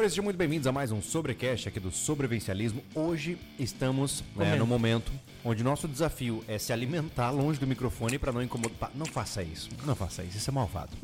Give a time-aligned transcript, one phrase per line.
[0.00, 2.82] senhores, sejam muito bem-vindos a mais um Sobrecast aqui do Sobrevivencialismo.
[2.94, 5.12] Hoje estamos né, no momento
[5.44, 8.90] onde nosso desafio é se alimentar longe do microfone para não incomodar.
[8.94, 10.96] Não faça isso, não faça isso, isso é malvado.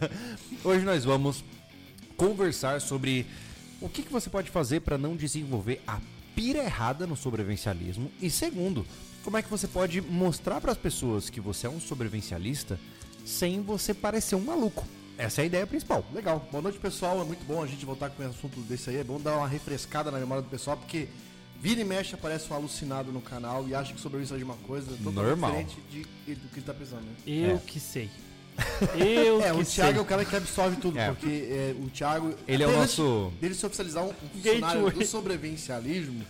[0.62, 1.42] Hoje nós vamos
[2.18, 3.24] conversar sobre
[3.80, 5.98] o que, que você pode fazer para não desenvolver a
[6.34, 8.86] pira errada no sobrevivencialismo e segundo,
[9.22, 12.78] como é que você pode mostrar para as pessoas que você é um sobrevivencialista
[13.24, 14.86] sem você parecer um maluco.
[15.16, 16.04] Essa é a ideia principal.
[16.12, 16.46] Legal.
[16.50, 17.20] Boa noite, pessoal.
[17.20, 18.96] É muito bom a gente voltar com um assunto desse aí.
[18.96, 21.06] É bom dar uma refrescada na memória do pessoal, porque
[21.60, 24.88] vira e mexe aparece um alucinado no canal e acha que sobrevivência de uma coisa
[24.90, 25.50] totalmente Normal.
[25.52, 27.02] diferente de, do que ele tá pensando.
[27.02, 27.14] Né?
[27.26, 27.58] Eu É.
[27.64, 28.10] que sei.
[28.96, 29.98] Eu É, que o Thiago sei.
[29.98, 31.08] é o cara que absorve tudo, É.
[31.12, 32.34] porque é, o Thiago.
[32.46, 35.04] Ele é o nosso- Dele se oficializar um, um funcionário Gateway.
[35.04, 36.24] do sobrevivencialismo,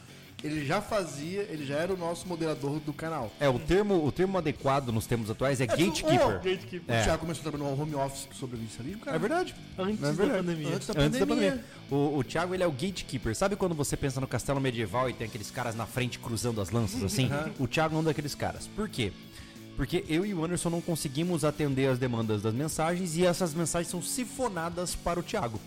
[0.44, 3.32] ele já fazia, ele já era o nosso moderador do canal.
[3.40, 6.18] É, o termo, o termo adequado nos tempos atuais é gatekeeper.
[6.18, 6.82] Gatekeeper.
[6.86, 7.02] O É.
[7.02, 9.16] Thiago começou a trabalhar no home office do sobrevivencialismo, cara.
[9.16, 9.54] É verdade.
[9.78, 10.38] Antes é da verdade.
[10.46, 10.74] pandemia.
[10.76, 11.50] Antes da Antes da pandemia.
[11.52, 11.64] pandemia.
[11.90, 13.34] O, o Thiago, ele é o gatekeeper.
[13.34, 16.70] Sabe quando você pensa no castelo medieval e tem aqueles caras na frente cruzando as
[16.70, 17.30] lanças assim?
[17.58, 18.66] O Thiago é um daqueles caras.
[18.66, 19.12] Por quê?
[19.76, 23.90] Porque eu e o Anderson não conseguimos atender as demandas das mensagens e essas mensagens
[23.90, 25.58] são sifonadas para o Thiago.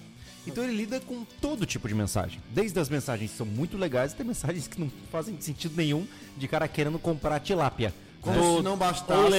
[0.47, 2.39] Então ele lida com todo tipo de mensagem.
[2.51, 6.47] Desde as mensagens que são muito legais até mensagens que não fazem sentido nenhum de
[6.47, 7.93] cara querendo comprar tilápia.
[8.19, 9.31] Como Ou- se não bastasse.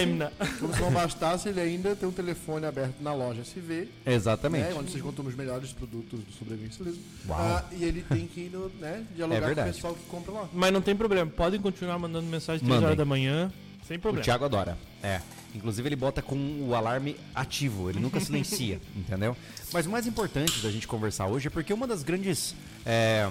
[0.60, 4.68] Como se não bastasse, ele ainda tem um telefone aberto na loja SV, Exatamente.
[4.68, 7.02] né, onde vocês contam os melhores produtos do sobrevivencialismo.
[7.28, 10.32] Ah, e ele tem que ir no, né, dialogar É com o pessoal que compra
[10.32, 10.48] lá.
[10.52, 11.28] Mas não tem problema.
[11.30, 12.84] Podem continuar mandando mensagem 3 Mandem.
[12.86, 13.52] horas da manhã.
[13.88, 14.22] Sem O problema.
[14.22, 14.78] Thiago adora.
[15.02, 15.20] É.
[15.54, 16.36] Inclusive ele bota com
[16.68, 19.34] o alarme ativo, ele nunca silencia, entendeu?
[19.72, 22.54] Mas o mais importante da gente conversar hoje é porque uma das grandes.
[22.84, 23.30] é,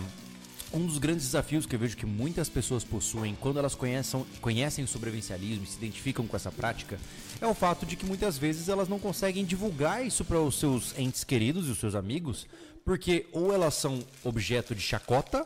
[0.74, 4.84] um dos grandes desafios que eu vejo que muitas pessoas possuem quando elas conhecem, conhecem
[4.84, 7.00] o sobrevivencialismo e se identificam com essa prática
[7.40, 10.98] é o fato de que muitas vezes elas não conseguem divulgar isso para os seus
[10.98, 12.48] entes queridos e os seus amigos,
[12.84, 15.46] porque ou elas são objeto de chacota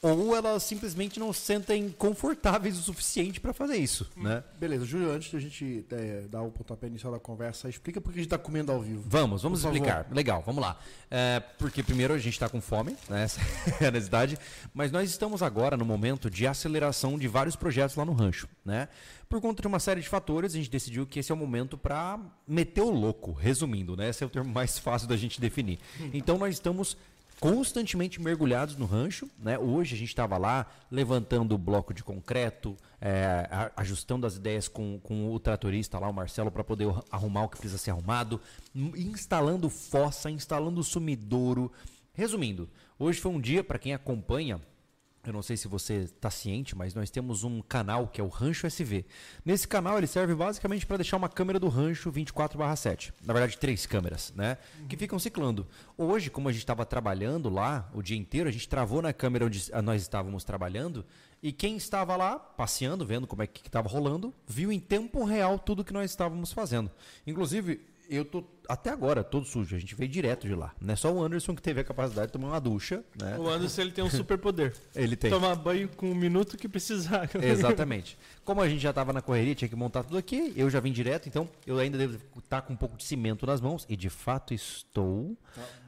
[0.00, 4.44] ou elas simplesmente não se sentem confortáveis o suficiente para fazer isso, né?
[4.58, 8.20] Beleza, Júlio, antes da gente é, dar o pontapé inicial da conversa, explica por que
[8.20, 9.02] a gente tá comendo ao vivo.
[9.06, 9.76] Vamos, vamos Por favor.
[9.76, 10.06] explicar.
[10.12, 10.78] Legal, vamos lá.
[11.10, 13.24] É, porque primeiro a gente está com fome, né?
[13.28, 13.40] Essa
[13.80, 14.38] é a necessidade.
[14.72, 18.88] Mas nós estamos agora no momento de aceleração de vários projetos lá no rancho, né?
[19.28, 21.76] Por conta de uma série de fatores, a gente decidiu que esse é o momento
[21.76, 24.08] para meter o louco, resumindo, né?
[24.08, 25.78] Esse é o termo mais fácil da gente definir.
[26.14, 26.96] Então nós estamos
[27.40, 29.58] constantemente mergulhados no rancho, né?
[29.58, 34.98] Hoje a gente estava lá levantando o bloco de concreto, é, ajustando as ideias com,
[35.00, 38.40] com o tratorista lá, o Marcelo, para poder arrumar o que precisa ser arrumado,
[38.74, 41.70] instalando fossa, instalando sumidouro.
[42.12, 44.60] Resumindo, hoje foi um dia para quem acompanha
[45.28, 48.28] eu não sei se você está ciente, mas nós temos um canal que é o
[48.28, 49.04] Rancho SV.
[49.44, 53.12] Nesse canal ele serve basicamente para deixar uma câmera do rancho 24/7.
[53.24, 54.56] Na verdade, três câmeras, né?
[54.88, 55.66] Que ficam ciclando.
[55.96, 59.44] Hoje, como a gente estava trabalhando lá o dia inteiro, a gente travou na câmera
[59.44, 61.04] onde nós estávamos trabalhando
[61.42, 65.58] e quem estava lá passeando, vendo como é que estava rolando, viu em tempo real
[65.58, 66.90] tudo que nós estávamos fazendo.
[67.26, 70.74] Inclusive, eu tô até agora todo sujo, a gente veio direto de lá.
[70.80, 73.38] Não é só o Anderson que teve a capacidade de tomar uma ducha, né?
[73.38, 74.74] O Anderson ele tem um superpoder.
[74.94, 75.30] Ele tem.
[75.30, 77.30] Tomar banho com um minuto que precisar.
[77.40, 78.18] Exatamente.
[78.44, 80.92] Como a gente já estava na correria, tinha que montar tudo aqui, eu já vim
[80.92, 84.10] direto, então eu ainda devo estar com um pouco de cimento nas mãos, e de
[84.10, 85.36] fato estou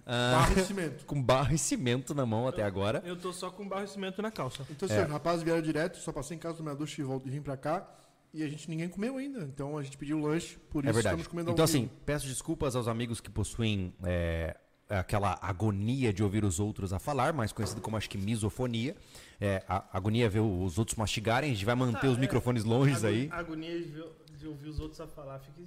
[0.06, 1.04] ah, Barro e cimento.
[1.06, 3.02] com barro e cimento na mão até agora.
[3.04, 4.66] Eu tô só com barro e cimento na calça.
[4.70, 4.92] Então, É.
[4.92, 7.30] assim, os rapazes vieram direto, só passei em casa do minha ducha e volto e
[7.30, 7.86] vim pra cá.
[8.32, 9.40] E a gente ninguém comeu ainda.
[9.42, 11.14] Então a gente pediu lanche, por É isso verdade.
[11.16, 14.56] estamos comendo ao Então, assim, peço desculpas aos amigos que possuem é,
[14.88, 18.94] aquela agonia de ouvir os outros a falar, mais conhecido como acho que misofonia.
[19.40, 23.04] É, a agonia é ver os outros mastigarem, a gente vai manter os microfones longe
[23.06, 23.28] aí.
[23.32, 25.60] A agonia de ver- de ouvir os outros a falar fica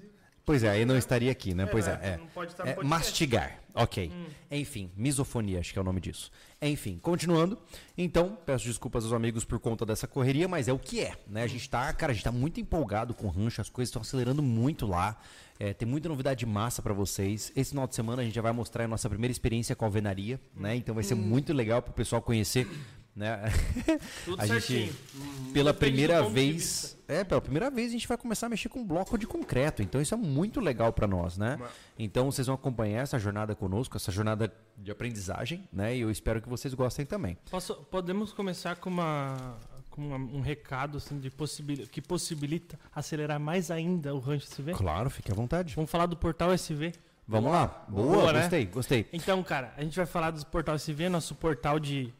[0.46, 1.66] Pois é, aí não estaria aqui, né?
[1.66, 1.92] Pois é.
[1.92, 2.00] né?
[2.02, 2.18] é.
[2.18, 4.12] Não pode estar É, mastigar, ok.
[4.52, 6.30] Enfim, misofonia, acho que é o nome disso.
[6.62, 7.58] Enfim, continuando.
[7.98, 11.44] Então, peço desculpas aos amigos por conta dessa correria, mas é o que é, né?
[11.44, 14.02] A gente tá, cara, a gente tá muito empolgado com o rancho, as coisas estão
[14.02, 15.18] acelerando muito lá.
[15.60, 17.52] É, tem muita novidade massa pra vocês.
[17.56, 19.88] Esse final de semana a gente já vai mostrar a nossa primeira experiência com a
[19.88, 20.76] alvenaria, né?
[20.76, 22.68] Então vai ser muito legal pro pessoal conhecer,
[23.16, 23.44] né?
[24.26, 24.88] Tudo a certinho.
[24.88, 28.70] gente pela Depende primeira vez, é, pela primeira vez a gente vai começar a mexer
[28.70, 29.82] com bloco de concreto.
[29.84, 31.60] Então isso é muito legal para nós, né?
[31.98, 35.96] Então vocês vão acompanhar essa jornada conosco, essa jornada de aprendizagem, né?
[35.96, 37.38] E eu espero que vocês gostem também.
[37.52, 39.58] Posso- podemos começar com uma
[39.92, 44.74] com uma- um recado assim de possibil, que possibilita acelerar mais ainda o rancho SV?
[44.74, 45.76] Claro, fique à vontade.
[45.76, 46.94] Vamos falar do portal SV.
[47.28, 47.86] Vamos lá.
[47.88, 48.40] Boa, Boa, né?
[48.42, 49.08] gostei, gostei.
[49.14, 52.12] Então, cara, a gente vai falar do portal SV, nosso portal de,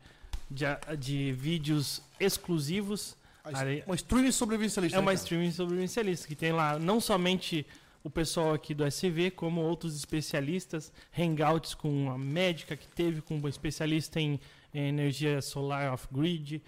[0.54, 0.66] de,
[0.98, 3.16] de vídeos exclusivos.
[3.44, 4.98] Are- Uma streaming sobrevivencialista.
[4.98, 5.16] É uma cara?
[5.16, 7.66] streaming sobrevivencialista que tem lá não somente
[8.04, 13.38] o pessoal aqui do SV, como outros especialistas, hangouts com a médica que teve, com
[13.38, 14.40] um especialista em,
[14.74, 16.62] em energia solar off-grid.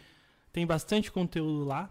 [0.52, 1.90] Tem bastante conteúdo lá.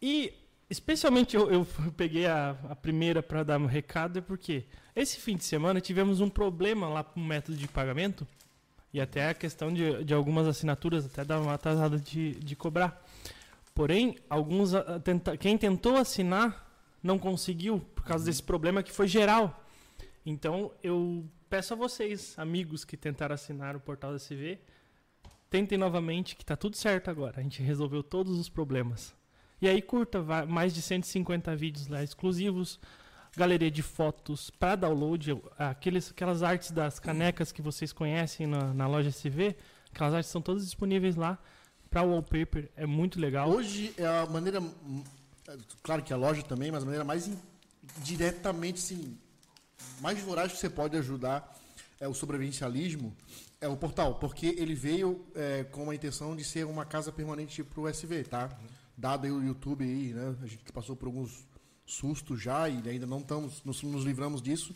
[0.00, 0.32] E,
[0.70, 1.66] especialmente, eu, eu
[1.96, 4.64] peguei a, a primeira para dar um recado, é porque
[4.96, 8.26] esse fim de semana tivemos um problema lá com o método de pagamento
[8.92, 13.02] e até a questão de, de algumas assinaturas até dar uma atrasada de, de cobrar.
[13.74, 14.72] Porém, alguns
[15.02, 16.70] tenta, quem tentou assinar
[17.02, 19.64] não conseguiu por causa desse problema que foi geral.
[20.24, 24.58] Então, eu peço a vocês, amigos que tentaram assinar o portal da CV,
[25.50, 27.40] tentem novamente que está tudo certo agora.
[27.40, 29.14] A gente resolveu todos os problemas.
[29.60, 32.80] E aí curta mais de 150 vídeos lá exclusivos,
[33.36, 38.86] galeria de fotos para download, aqueles, aquelas artes das canecas que vocês conhecem na, na
[38.86, 39.56] loja SV,
[39.92, 41.38] aquelas artes são todas disponíveis lá
[41.90, 43.50] para wallpaper, é muito legal.
[43.50, 44.62] Hoje é a maneira,
[45.82, 47.38] claro que a loja também, mas a maneira mais in,
[47.98, 49.18] diretamente, sim,
[50.00, 51.54] mais voraz que você pode ajudar
[52.00, 53.14] é o sobrevivencialismo
[53.62, 57.62] é o portal, porque ele veio é, com a intenção de ser uma casa permanente
[57.62, 58.50] para o SV, tá?
[58.98, 60.34] Dado aí o YouTube aí, né?
[60.42, 61.46] A gente passou por alguns
[61.84, 64.74] susto já e ainda não estamos nos, nos livramos disso.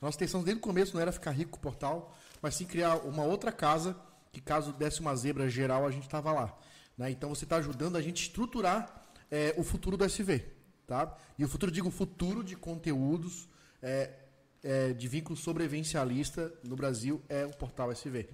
[0.00, 2.96] Nossa intenção desde o começo não era ficar rico com o portal, mas sim criar
[2.96, 3.96] uma outra casa
[4.32, 6.58] que caso desse uma zebra geral a gente estava lá.
[6.96, 7.10] Né?
[7.10, 10.44] Então você está ajudando a gente estruturar é, o futuro do SV.
[10.86, 11.16] Tá?
[11.38, 13.48] E o futuro, digo, futuro de conteúdos
[13.80, 14.10] é,
[14.62, 18.28] é, de vínculo sobrevivencialista no Brasil é o portal SV.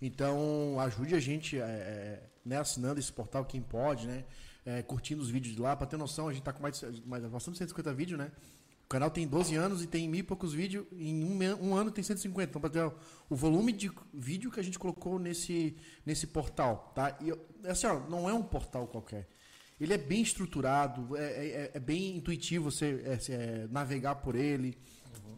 [0.00, 4.24] Então ajude a gente é, é, né, assinando esse portal, quem pode, né?
[4.64, 5.76] É, curtindo os vídeos de lá.
[5.76, 8.30] Para ter noção, a gente está com mais, mais bastante 150 vídeos, né?
[8.84, 10.86] O canal tem 12 anos e tem mil e poucos vídeos.
[10.92, 12.50] Em um, um ano tem 150.
[12.50, 12.92] Então, para ter
[13.28, 17.16] o volume de vídeo que a gente colocou nesse, nesse portal, tá?
[17.20, 17.32] E
[17.68, 19.28] assim, ó, não é um portal qualquer.
[19.80, 24.78] Ele é bem estruturado, é, é, é bem intuitivo você é, é, navegar por ele.
[25.24, 25.36] Uhum.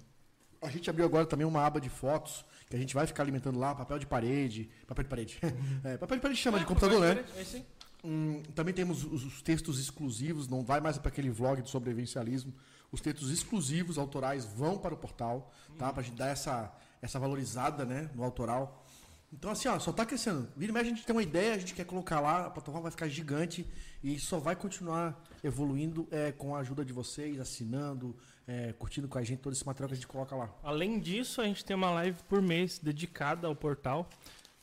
[0.61, 3.59] A gente abriu agora também uma aba de fotos que a gente vai ficar alimentando
[3.59, 5.38] lá, papel de parede, papel de parede.
[5.85, 7.25] É, papel de parede chama de computador, né?
[7.37, 7.62] É,
[8.05, 12.53] Hum, também temos os, os, textos exclusivos, não vai mais para aquele vlog de sobrevivencialismo.
[12.93, 15.91] Os textos exclusivos, autorais, vão para o portal, tá?
[15.91, 16.71] Para a gente dar essa,
[17.01, 18.85] essa valorizada né, no autoral.
[19.33, 20.47] Então, assim, ó, só está crescendo.
[20.55, 22.83] Vira e mexe, a gente tem uma ideia, a gente quer colocar lá, a plataforma
[22.83, 23.67] vai ficar gigante
[24.03, 28.15] e só vai continuar evoluindo é, com a ajuda de vocês, assinando,
[28.47, 30.55] é, curtindo com a gente todo esse material que a gente coloca lá.
[30.62, 34.09] Além disso, a gente tem uma live por mês dedicada ao portal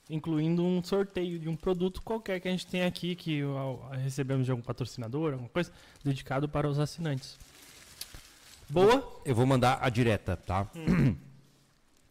[0.09, 3.41] incluindo um sorteio de um produto qualquer que a gente tem aqui, que
[4.03, 5.71] recebemos de algum patrocinador, alguma coisa,
[6.03, 7.37] dedicado para os assinantes.
[8.69, 9.21] Boa?
[9.25, 10.67] Eu vou mandar a direta, tá?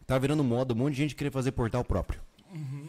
[0.06, 2.20] Tá virando moda um monte de gente querer fazer portal próprio.
[2.52, 2.88] Uhum.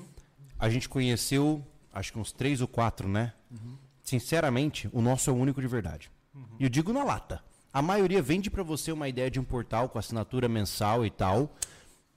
[0.57, 1.63] A gente conheceu,
[1.93, 3.31] acho que uns três ou quatro, né?
[3.51, 3.77] Uhum.
[4.01, 6.09] Sinceramente, o nosso é o único de verdade.
[6.59, 7.43] E eu digo na lata.
[7.73, 11.55] A maioria vende para você uma ideia de um portal com assinatura mensal e tal.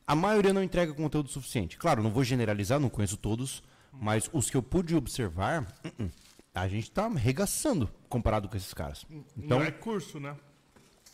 [0.06, 1.78] A maioria não entrega conteúdo suficiente.
[1.78, 3.62] Claro, não vou generalizar, não conheço todos,
[3.92, 6.10] mas os que eu pude observar, uh-uh,
[6.54, 9.06] a gente está arregaçando comparado com esses caras.
[9.36, 10.36] Então, não é curso, né?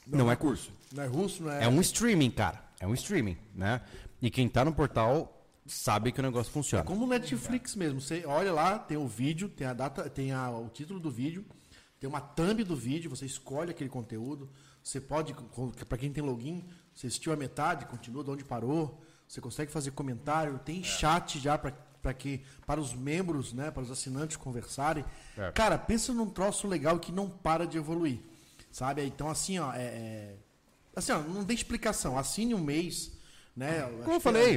[0.07, 0.73] Não, não é curso.
[0.93, 1.65] Não é russo, não é.
[1.65, 2.65] É um streaming, cara.
[2.81, 3.81] É um streaming, né?
[4.21, 6.83] E quem está no portal sabe que o negócio funciona.
[6.83, 8.01] É como o Netflix mesmo.
[8.01, 11.45] Você olha lá, tem o vídeo, tem a data, tem a, o título do vídeo,
[12.01, 14.51] tem uma thumb do vídeo, você escolhe aquele conteúdo.
[14.83, 15.35] Você pode,
[15.87, 19.01] para quem tem login, você assistiu a metade, continua de onde parou.
[19.27, 20.59] Você consegue fazer comentário.
[20.59, 20.85] Tem é.
[20.85, 25.05] chat já para que para os membros, né, para os assinantes conversarem.
[25.37, 25.51] É.
[25.53, 28.19] Cara, pensa num troço legal que não para de evoluir,
[28.71, 29.05] sabe?
[29.05, 30.37] Então assim, ó, é, é
[30.95, 32.19] assim, ó, não tem explicação.
[32.19, 33.13] Assine um mês,
[33.55, 33.83] né?
[34.03, 34.57] Como eu falei,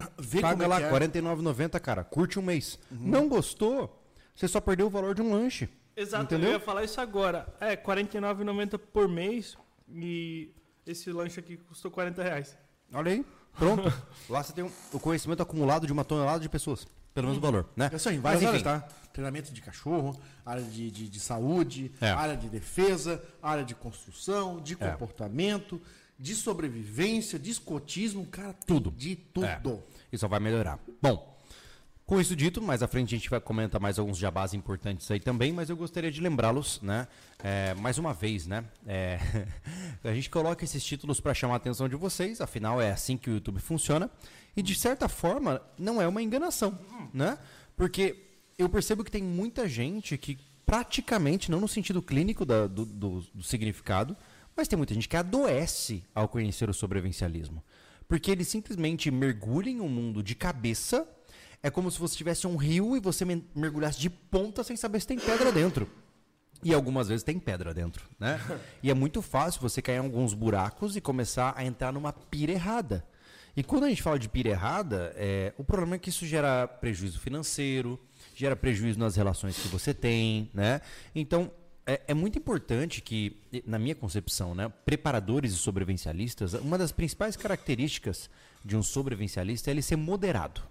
[0.00, 0.90] é, vê paga lá é.
[0.90, 2.02] 49,90, cara.
[2.02, 2.78] Curte um mês.
[2.90, 2.98] Uhum.
[3.00, 4.02] Não gostou?
[4.34, 5.68] Você só perdeu o valor de um lanche.
[5.96, 6.50] Exato, Entendeu?
[6.50, 7.46] eu ia falar isso agora.
[7.60, 9.56] É, R$ 49,90 por mês
[9.88, 10.50] e
[10.90, 12.56] esse lanche aqui custou 40 reais.
[12.92, 13.24] Olha aí,
[13.56, 13.92] pronto.
[14.28, 16.86] Lá você tem um, o conhecimento acumulado de uma tonelada de pessoas.
[17.12, 17.90] Pelo mesmo valor, né?
[17.92, 18.80] É isso aí, várias áreas, tá?
[19.12, 20.16] Treinamento de cachorro,
[20.46, 22.08] área de, de, de saúde, é.
[22.08, 24.76] área de defesa, área de construção, de é.
[24.76, 25.82] comportamento,
[26.16, 28.92] de sobrevivência, de escotismo, cara, tudo.
[28.92, 29.46] De tudo.
[29.46, 29.60] É.
[30.12, 30.78] E só vai melhorar.
[31.02, 31.29] Bom,
[32.10, 35.20] com isso dito, mais à frente a gente vai comentar mais alguns jabás importantes aí
[35.20, 37.06] também, mas eu gostaria de lembrá-los, né?
[37.38, 38.64] É, mais uma vez, né?
[38.84, 39.20] É,
[40.02, 43.30] a gente coloca esses títulos para chamar a atenção de vocês, afinal é assim que
[43.30, 44.10] o YouTube funciona.
[44.56, 46.76] E de certa forma, não é uma enganação,
[47.14, 47.38] né?
[47.76, 48.16] Porque
[48.58, 50.36] eu percebo que tem muita gente que
[50.66, 54.16] praticamente, não no sentido clínico da, do, do, do significado,
[54.56, 57.62] mas tem muita gente que adoece ao conhecer o sobrevivencialismo.
[58.08, 61.06] Porque ele simplesmente mergulha em um mundo de cabeça
[61.62, 63.24] é como se você tivesse um rio e você
[63.54, 65.88] mergulhasse de ponta sem saber se tem pedra dentro.
[66.62, 68.38] E algumas vezes tem pedra dentro, né?
[68.82, 72.52] e é muito fácil você cair em alguns buracos e começar a entrar numa pira
[72.52, 73.04] errada.
[73.56, 76.68] E quando a gente fala de pira errada, é, o problema é que isso gera
[76.68, 77.98] prejuízo financeiro,
[78.34, 80.80] gera prejuízo nas relações que você tem, né?
[81.14, 81.50] Então,
[81.86, 83.36] é, é, muito importante que,
[83.66, 88.30] na minha concepção, né, preparadores e sobrevivencialistas, uma das principais características
[88.64, 90.62] de um sobrevivencialista é ele ser moderado.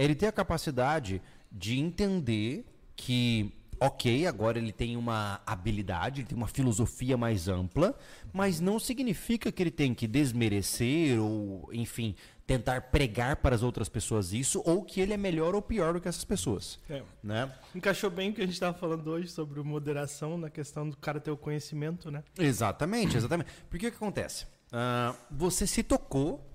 [0.00, 1.20] É ele ter a capacidade
[1.52, 2.64] de entender
[2.96, 7.94] que, ok, agora ele tem uma habilidade, ele tem uma filosofia mais ampla,
[8.32, 12.14] mas não significa que ele tem que desmerecer ou, enfim,
[12.46, 16.00] tentar pregar para as outras pessoas isso, ou que ele é melhor ou pior do
[16.00, 16.78] que essas pessoas.
[16.88, 17.02] É.
[17.22, 17.52] Né?
[17.74, 21.20] Encaixou bem o que a gente estava falando hoje sobre moderação, na questão do cara
[21.20, 22.24] ter o conhecimento, né?
[22.38, 23.50] Exatamente, exatamente.
[23.68, 24.46] Porque o que acontece?
[24.72, 26.49] Uh, você se tocou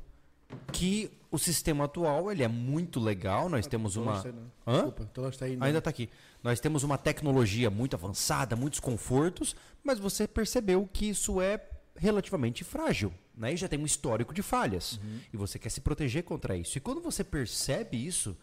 [0.72, 3.50] que o sistema atual ele é muito legal.
[3.50, 4.24] Nós temos uma.
[4.66, 4.74] Hã?
[4.74, 6.10] Desculpa, nós tá aí, Ainda está aqui.
[6.42, 11.60] Nós temos uma tecnologia muito avançada, muitos confortos, mas você percebeu que isso é
[11.98, 13.54] relativamente frágil, né?
[13.54, 14.94] E já tem um histórico de falhas.
[14.94, 15.20] Uhum.
[15.34, 16.78] E você quer se proteger contra isso.
[16.78, 18.36] E quando você percebe isso,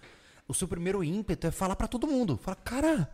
[0.49, 3.11] o seu primeiro ímpeto é falar para todo mundo, fala, cara,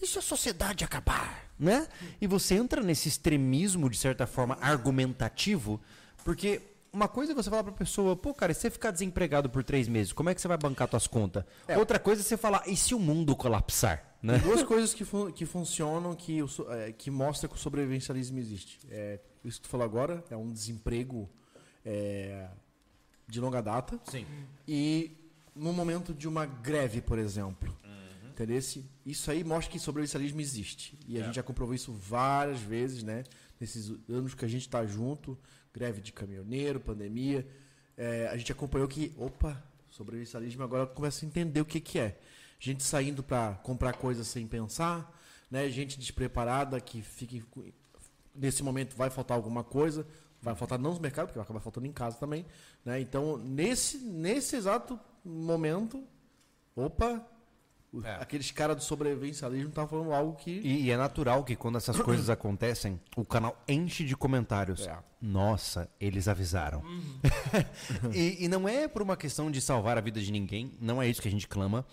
[0.00, 1.88] e se a sociedade acabar, né?
[2.20, 5.80] E você entra nesse extremismo de certa forma argumentativo,
[6.24, 6.60] porque
[6.92, 9.62] uma coisa é você falar pra pessoa, pô, cara, e se você ficar desempregado por
[9.62, 11.44] três meses, como é que você vai bancar suas contas?
[11.66, 11.76] É.
[11.76, 14.16] Outra coisa é você falar, e se o mundo colapsar?
[14.22, 14.38] Né?
[14.38, 16.40] Duas coisas que, fun que funcionam que,
[16.70, 18.80] é, que mostram que o sobrevivencialismo existe.
[18.90, 21.30] É, isso que tu falou agora é um desemprego
[21.84, 22.48] é,
[23.28, 24.00] de longa data.
[24.04, 24.26] Sim.
[24.66, 25.16] E
[25.54, 27.76] no momento de uma greve, por exemplo.
[27.84, 28.30] Uhum.
[28.30, 28.58] Entendeu?
[29.06, 30.98] Isso aí mostra que sobrevivencialismo existe.
[31.06, 31.24] E a é.
[31.24, 33.24] gente já comprovou isso várias vezes, né?
[33.60, 35.38] Nesses anos que a gente está junto,
[35.78, 37.46] greve de caminhoneiro, pandemia.
[37.96, 42.18] É, a gente acompanhou que, opa, sobrevivencialismo agora começa a entender o que, que é.
[42.58, 45.16] Gente saindo para comprar coisas sem pensar,
[45.48, 45.68] né?
[45.70, 47.36] gente despreparada que fica
[48.34, 50.04] nesse momento vai faltar alguma coisa,
[50.42, 52.44] vai faltar não nos mercados, porque vai acabar faltando em casa também.
[52.84, 53.00] Né?
[53.00, 56.04] Então, nesse, nesse exato momento,
[56.74, 57.24] opa,
[58.04, 58.14] é.
[58.16, 60.50] aqueles caras do sobrevivencialismo estavam falando algo que.
[60.50, 64.86] E, e, é natural que quando essas coisas acontecem, o canal enche de comentários.
[64.86, 64.98] É.
[65.20, 66.80] Nossa, eles avisaram.
[66.80, 67.20] Uhum.
[68.14, 71.08] e, e não é por uma questão de salvar a vida de ninguém, não é
[71.08, 71.84] isso que a gente clama.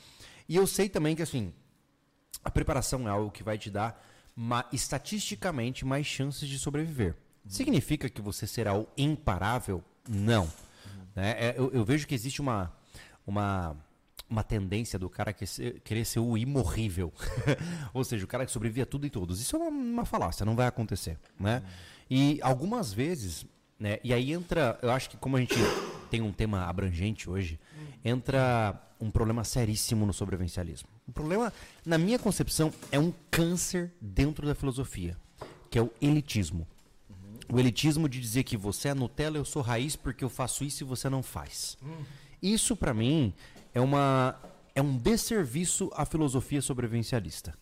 [0.48, 1.54] E eu sei também que assim,
[2.44, 4.00] a preparação é algo que vai te dar
[4.36, 7.16] ma estatisticamente mais chances de sobreviver.
[7.48, 9.84] Significa que você será o imparável?
[10.08, 10.44] Não.
[10.44, 11.08] Uhum.
[11.16, 11.36] Né?
[11.38, 12.74] É, eu, eu, vejo que existe uma,
[13.26, 13.78] uma,
[14.30, 17.14] uma tendência do cara que ser, querer ser o imorrível.
[17.94, 19.40] Ou seja, o cara que sobrevive a tudo e todos.
[19.42, 21.18] Isso é uma, uma falácia, não vai acontecer.
[21.40, 21.58] Né?
[21.58, 21.72] Uhum.
[22.10, 23.46] E algumas vezes,
[23.80, 25.56] né, e aí entra, eu acho que como a gente
[26.10, 27.60] tem um tema abrangente hoje,
[28.04, 30.88] entra um problema seríssimo no sobrevivencialismo.
[31.08, 31.52] O problema,
[31.86, 35.18] na minha concepção, é um câncer dentro da filosofia,
[35.70, 36.68] que é o elitismo.
[37.10, 37.56] Uhum.
[37.56, 40.84] O elitismo de dizer que você é Nutella, eu sou raiz porque eu faço isso
[40.84, 41.78] e você não faz.
[41.82, 42.06] Uhum.
[42.42, 43.34] Isso, para mim,
[43.76, 44.36] é, uma,
[44.74, 47.54] é um desserviço à filosofia sobrevivencialista.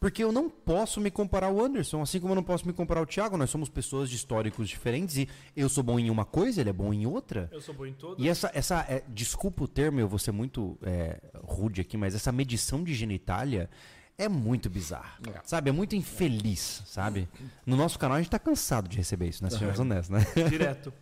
[0.00, 2.98] Porque eu não posso me comparar ao Anderson, assim como eu não posso me comparar
[2.98, 3.36] ao Thiago.
[3.36, 6.72] Nós somos pessoas de históricos diferentes e eu sou bom em uma coisa, ele é
[6.72, 7.48] bom em outra.
[7.52, 8.18] Eu sou bom em todas.
[8.18, 12.16] E essa, essa é, desculpa o termo, eu vou ser muito é, rude aqui, mas
[12.16, 13.70] essa medição de genitália
[14.18, 15.18] é muito bizarra.
[15.32, 15.40] É.
[15.44, 15.70] Sabe?
[15.70, 17.28] É muito infeliz, sabe?
[17.64, 19.50] No nosso canal a gente tá cansado de receber isso, né?
[19.50, 20.26] Sejamos honestos, né?
[20.50, 20.92] Direto.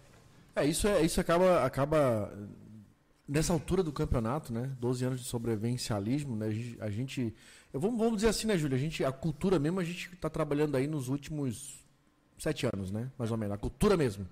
[0.55, 2.31] É, isso, é, isso acaba, acaba
[3.31, 4.73] nessa altura do campeonato, né?
[4.81, 6.49] 12 anos de sobrevivencialismo, né?
[6.81, 7.33] A gente
[7.73, 8.77] vamos, vamos dizer assim, né, Júlia?
[8.77, 11.79] A, gente, a cultura mesmo, a gente está trabalhando aí nos últimos
[12.37, 13.09] sete anos, né?
[13.17, 13.55] Mais ou menos.
[13.55, 14.27] A cultura mesmo.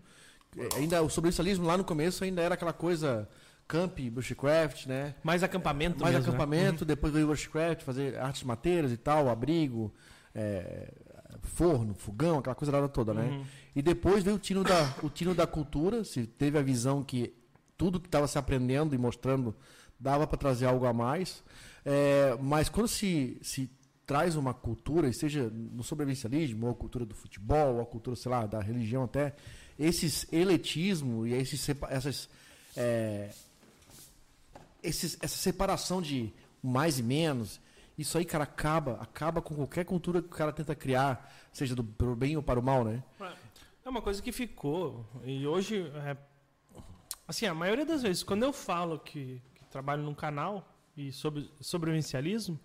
[0.57, 3.29] É, ainda o sobrevivencialismo lá no começo ainda era aquela coisa
[3.69, 5.15] camp, bushcraft, né?
[5.23, 6.29] Mais acampamento Mais mesmo, né?
[6.31, 6.89] acampamento, né?
[6.89, 9.95] depois veio o bushcraft, fazer artes mateiras e tal, abrigo,
[10.35, 10.91] é,
[11.43, 13.29] forno, fogão, aquela coisa toda, né?
[13.29, 13.45] Uhum.
[13.77, 17.38] E depois veio o tino da, o tino da cultura, se teve a visão que
[17.79, 19.55] tudo que estava se aprendendo e mostrando
[19.99, 21.43] dava para trazer algo a mais.
[21.85, 23.71] É, mas quando se, se
[24.05, 28.31] traz uma cultura, seja no sobrevivencialismo, ou a cultura do futebol, ou a cultura, sei
[28.31, 29.35] lá, da religião até,
[29.79, 32.29] esses eletismo e esses, essas,
[32.77, 33.31] é,
[34.83, 36.33] esses, essa separação de
[36.63, 37.61] mais e menos,
[37.97, 41.83] isso aí, cara, acaba, acaba com qualquer cultura que o cara tenta criar, seja do
[41.85, 43.03] pro bem ou para o mal, né?
[43.85, 45.05] É uma coisa que ficou.
[45.25, 46.17] E hoje, é,
[47.29, 51.49] assim, a maioria das vezes, quando eu falo que, que trabalho num canal, e sobre
[51.61, 52.59] sobrevivencialismo,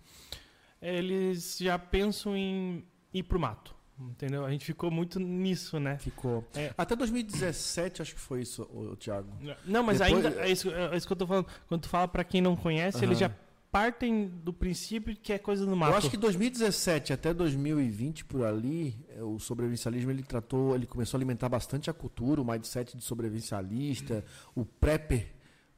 [0.82, 3.72] eles já pensam em ir pro mato.
[3.96, 4.44] Entendeu?
[4.44, 5.98] A gente ficou muito nisso, né?
[5.98, 6.44] Ficou.
[6.52, 6.74] É.
[6.76, 9.28] Até 2017, acho que foi isso, o, Thiago.
[9.64, 10.26] Não, mas Depois...
[10.26, 10.40] ainda.
[10.40, 11.46] É isso, é isso que eu tô falando.
[11.68, 13.04] Quando tu fala para quem não conhece, uhum.
[13.04, 13.30] eles já
[13.74, 15.90] partem do princípio que é coisa do mato.
[15.90, 21.16] Eu acho que 2017 até 2020 por ali, é, o sobrevivencialismo ele tratou, ele começou
[21.16, 25.26] a alimentar bastante a cultura, o mindset de sobrevivencialista, o prepper,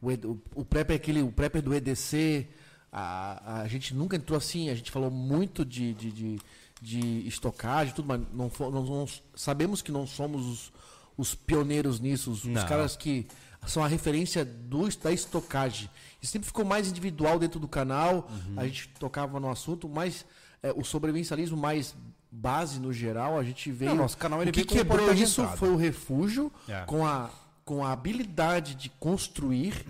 [0.02, 2.46] o, o, o prepper é aquele, o prepper do EDC,
[2.92, 6.38] a, a gente nunca entrou assim, a gente falou muito de, de, de,
[6.82, 10.72] de estocagem, tudo, mas não, fo- não- não- sabemos que não somos os,
[11.16, 13.26] os pioneiros nisso, os, os caras que
[13.66, 15.88] são a referência do, da estocagem.
[16.22, 18.54] E sempre ficou mais individual dentro do canal, Uhum.
[18.60, 20.24] a gente tocava no assunto, mas
[20.62, 21.94] é, o sobrevivencialismo mais
[22.30, 23.90] base no geral, a gente veio.
[23.92, 26.80] Não, nosso canal, ele o que quebrou isso foi o refúgio É.
[26.84, 27.30] com, a,
[27.64, 29.86] com a habilidade de construir,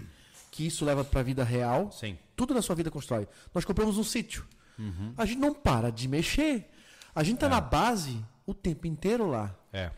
[0.51, 1.91] que isso leva para a vida real.
[1.93, 2.17] Sim.
[2.35, 3.27] Tudo na sua vida constrói.
[3.55, 4.45] Nós compramos um sítio.
[5.17, 6.71] A gente não para de mexer.
[7.15, 9.55] A gente tá na base o tempo inteiro lá.
[9.73, 9.91] É.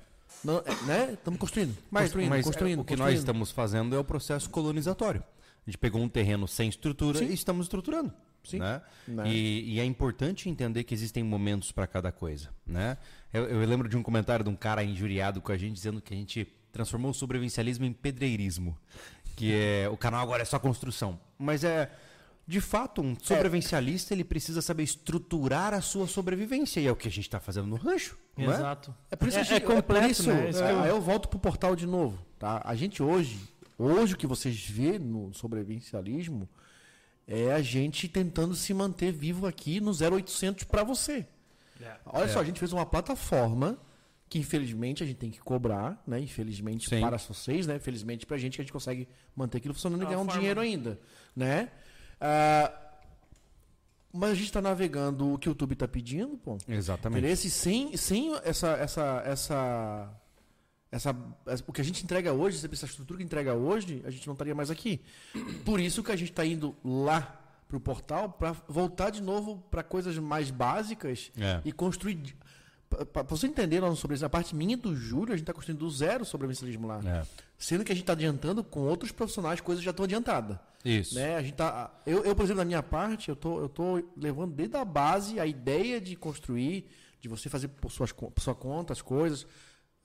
[0.44, 1.12] Não, é, né?
[1.14, 1.76] Estamos construindo.
[1.90, 3.18] Mas, construindo, mas construindo, é, o que nós construindo.
[3.18, 5.22] estamos fazendo é o processo colonizatório.
[5.66, 8.12] A gente pegou um terreno sem estrutura e estamos estruturando.
[8.42, 8.58] Sim.
[8.58, 8.80] Né?
[9.06, 9.28] Né?
[9.28, 12.48] E, e é importante entender que existem momentos para cada coisa.
[12.66, 12.96] Né?
[13.32, 16.14] Eu, eu lembro de um comentário de um cara injuriado com a gente dizendo que
[16.14, 18.78] a gente transformou o sobrevivencialismo em pedreirismo.
[19.36, 21.20] Que é o canal agora é só construção.
[21.38, 21.90] Mas é.
[22.48, 26.80] De fato, um sobrevivencialista ele precisa saber estruturar a sua sobrevivência.
[26.80, 28.16] E é o que a gente está fazendo no rancho.
[28.38, 28.44] é?
[28.44, 28.94] Exato.
[29.10, 30.48] É por isso é, que a gente- é completo, por isso, né?
[30.48, 32.62] Isso que é, eu- Aí eu volto pro portal de novo, tá?
[32.64, 33.38] A gente hoje,
[33.76, 36.48] hoje o que vocês vê no sobrevivencialismo
[37.26, 41.26] é a gente tentando se manter vivo aqui no 0800 para você.
[41.82, 41.96] É.
[42.06, 43.78] Olha só, a gente fez uma plataforma
[44.28, 46.18] que infelizmente a gente tem que cobrar, né?
[46.20, 47.00] Infelizmente Sim.
[47.00, 47.78] para vocês, né?
[47.78, 50.38] Felizmente pra gente que a gente consegue manter aquilo funcionando e É ganhar um forma.
[50.40, 50.98] dinheiro ainda,
[51.36, 51.70] né?
[52.20, 52.72] Ah,
[54.12, 56.56] mas a gente está navegando o que o YouTube está pedindo, pô.
[56.68, 57.50] Exatamente.
[57.50, 60.10] Sem, sem essa, essa, essa,
[60.90, 61.16] essa,
[61.66, 64.54] o que a gente entrega hoje, essa estrutura que entrega hoje, a gente não estaria
[64.54, 65.00] mais aqui.
[65.64, 69.62] Por isso que a gente está indo lá para o portal para voltar de novo
[69.70, 71.60] para coisas mais básicas É.
[71.64, 72.34] e construir.
[73.12, 75.90] Para você entender sobre isso, a parte minha do Júlio, a gente está construindo do
[75.90, 77.00] zero sobre o vencialismo lá.
[77.04, 77.47] É.
[77.58, 80.56] Sendo que a gente está adiantando com outros profissionais, coisas já estão adiantadas.
[80.84, 81.16] Isso.
[81.16, 81.34] Né?
[81.36, 84.54] A gente tá, eu, eu, por exemplo, na minha parte, eu tô, eu tô levando
[84.54, 86.86] desde a base a ideia de construir,
[87.20, 89.44] de você fazer por, suas, por sua conta as coisas,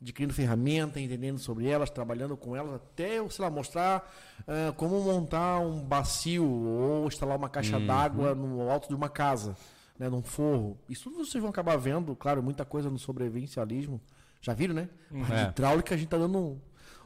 [0.01, 4.11] adquirindo ferramenta, entendendo sobre elas, trabalhando com elas, até eu, sei lá, mostrar
[4.47, 9.55] ah, como montar um bacio ou instalar uma caixa d'água no alto de uma casa,
[9.97, 10.77] né, num forro.
[10.89, 14.01] Isso tudo vocês vão acabar vendo, claro, muita coisa no sobrevivencialismo.
[14.41, 14.89] Já viram, né?
[15.29, 15.49] A É.
[15.49, 16.59] hidráulica, a gente tá dando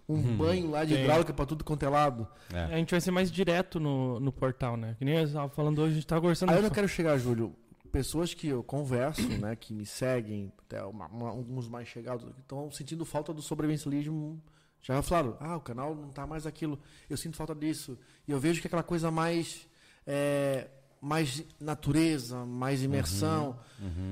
[0.07, 1.01] um, um banho lá de Sim.
[1.01, 2.27] hidráulica para tudo quanto é lado.
[2.53, 2.63] É.
[2.63, 4.95] A gente vai ser mais direto no, no portal, né?
[4.97, 6.49] Que nem eu estava falando hoje, a gente tava conversando.
[6.51, 7.55] Aí eu não quero chegar, Júlio.
[7.91, 12.41] Pessoas que eu converso, né, que me seguem, até uma- uma- alguns mais chegados, que
[12.41, 14.41] estão sentindo falta do sobrevivencialismo.
[14.81, 16.77] Já falaram, ah, o canal não tá mais aquilo.
[17.09, 17.97] Eu sinto falta disso.
[18.27, 19.67] E eu vejo que é aquela coisa mais.
[20.05, 20.67] é,
[21.01, 23.57] mais natureza, mais imersão.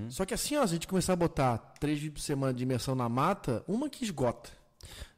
[0.09, 2.61] Só que assim, ó, se a gente começar a botar três vezes por semana de
[2.63, 4.49] imersão na mata, uma que esgota.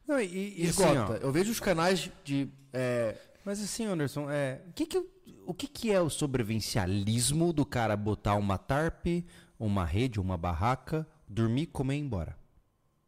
[0.08, 0.26] Não, e,
[0.58, 1.14] e assim, Esgota.
[1.14, 2.48] ó, eu vejo os canais de.
[2.72, 5.06] é, Mas assim, Anderson, é, o, que que,
[5.46, 9.06] o que que é o sobrevivencialismo do cara botar uma tarp,
[9.60, 12.38] uma rede, uma barraca, dormir, comer e ir embora?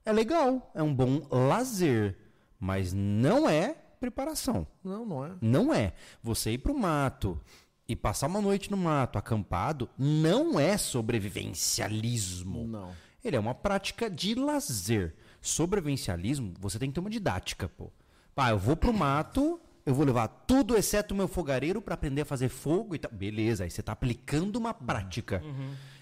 [0.05, 2.17] É legal, é um bom lazer,
[2.59, 4.65] mas não é preparação.
[4.83, 5.31] não, não é.
[5.41, 5.93] Não é.
[6.23, 7.39] Você ir pro mato
[7.87, 12.67] e passar uma noite no mato, acampado, não é sobrevivencialismo.
[12.67, 12.91] Não.
[13.23, 15.15] Ele é uma prática de lazer.
[15.41, 17.91] Sobrevivencialismo, você tem que ter uma didática, pô.
[18.35, 22.21] Pá, eu vou pro mato, eu vou levar tudo exceto o meu fogareiro para aprender
[22.21, 23.11] a fazer fogo e tal.
[23.11, 25.43] Beleza, aí você tá aplicando uma prática.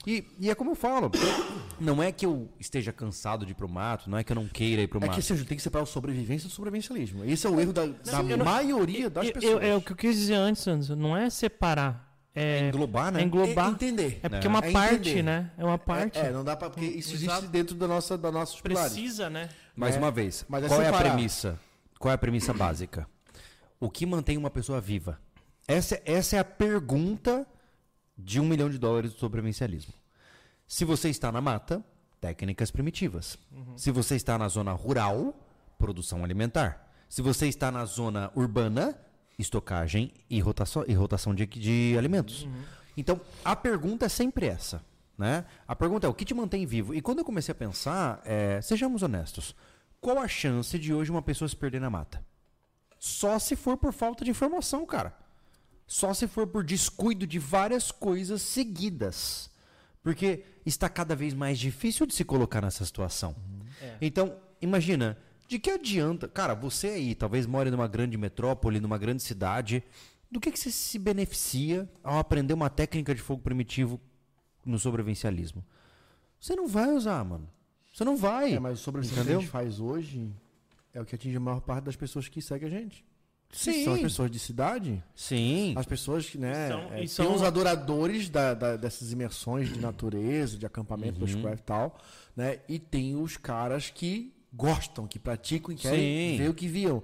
[0.06, 1.12] E, e é como eu falo,
[1.82, 4.48] não é que eu esteja cansado de ir pro mato, não é que eu não
[4.48, 5.14] queira ir pro É mato.
[5.16, 7.26] que assim, a gente tem que separar o sobrevivência do sobrevivencialismo.
[7.26, 9.54] Esse é o erro da, da eu não- maioria das Eu- pessoas.
[9.54, 12.07] eu- é o que eu quis dizer antes, Anderson, não é separar.
[12.40, 13.22] É, Englobar, né?
[13.22, 13.68] é englobar.
[13.68, 14.20] É entender.
[14.22, 14.48] É porque É.
[14.48, 15.24] é uma É parte, entender.
[15.24, 15.52] né?
[15.58, 16.20] É uma parte.
[16.20, 16.70] É, é, não dá pra.
[16.70, 17.48] Porque isso existe Exato.
[17.48, 18.94] dentro da nossa, da nossos pilares.
[18.94, 19.50] Precisa, né?
[19.76, 21.60] Mais uma vez, Mas é qual é a premissa?
[21.98, 23.08] Qual é a premissa básica?
[23.80, 25.20] O que mantém uma pessoa viva?
[25.68, 27.46] Essa, essa é a pergunta
[28.18, 29.94] de um milhão de dólares do sobrevivencialismo.
[30.68, 31.84] Se você está na mata,
[32.22, 33.38] técnicas primitivas.
[33.76, 35.34] Se você está na zona rural,
[35.78, 36.88] produção alimentar.
[37.10, 38.96] Se você está na zona urbana,
[39.38, 42.48] estocagem e rotação, e rotação de, de alimentos.
[42.96, 44.84] Então, a pergunta é sempre essa.
[45.18, 45.46] Né?
[45.68, 46.94] A pergunta é o que te mantém vivo?
[46.94, 49.56] E quando eu comecei a pensar, é, sejamos honestos,
[50.00, 52.24] qual a chance de hoje uma pessoa se perder na mata?
[53.00, 55.16] Só se for por falta de informação, cara.
[55.86, 59.50] Só se for por descuido de várias coisas seguidas.
[60.04, 63.36] Porque está cada vez mais difícil de se colocar nessa situação.
[63.82, 63.98] É.
[64.02, 66.28] Então, imagina, de que adianta.
[66.28, 69.84] Cara, você aí talvez more numa grande metrópole, numa grande cidade.
[70.30, 74.00] do que, que você se beneficia ao aprender uma técnica de fogo primitivo
[74.66, 75.64] no sobrevivencialismo?
[76.40, 77.50] Você não vai usar, mano.
[77.94, 78.54] Você não vai.
[78.54, 80.30] É, mas o sobrevivencialismo que a gente faz hoje
[80.94, 83.06] é o que atinge a maior parte das pessoas que seguem a gente.
[83.50, 83.86] Sim.
[83.86, 85.02] São as pessoas de cidade.
[85.16, 85.74] Sim.
[85.78, 86.68] As pessoas que, né?
[86.68, 91.14] São- é, e tem são- os adoradores da- da- dessas imersões de natureza, de acampamento,
[91.22, 91.26] Uhum.
[91.26, 91.98] bushcraft e tal,
[92.36, 92.60] né?
[92.68, 96.38] E tem os caras que gostam, que praticam e querem Sim.
[96.38, 97.04] ver o que viam.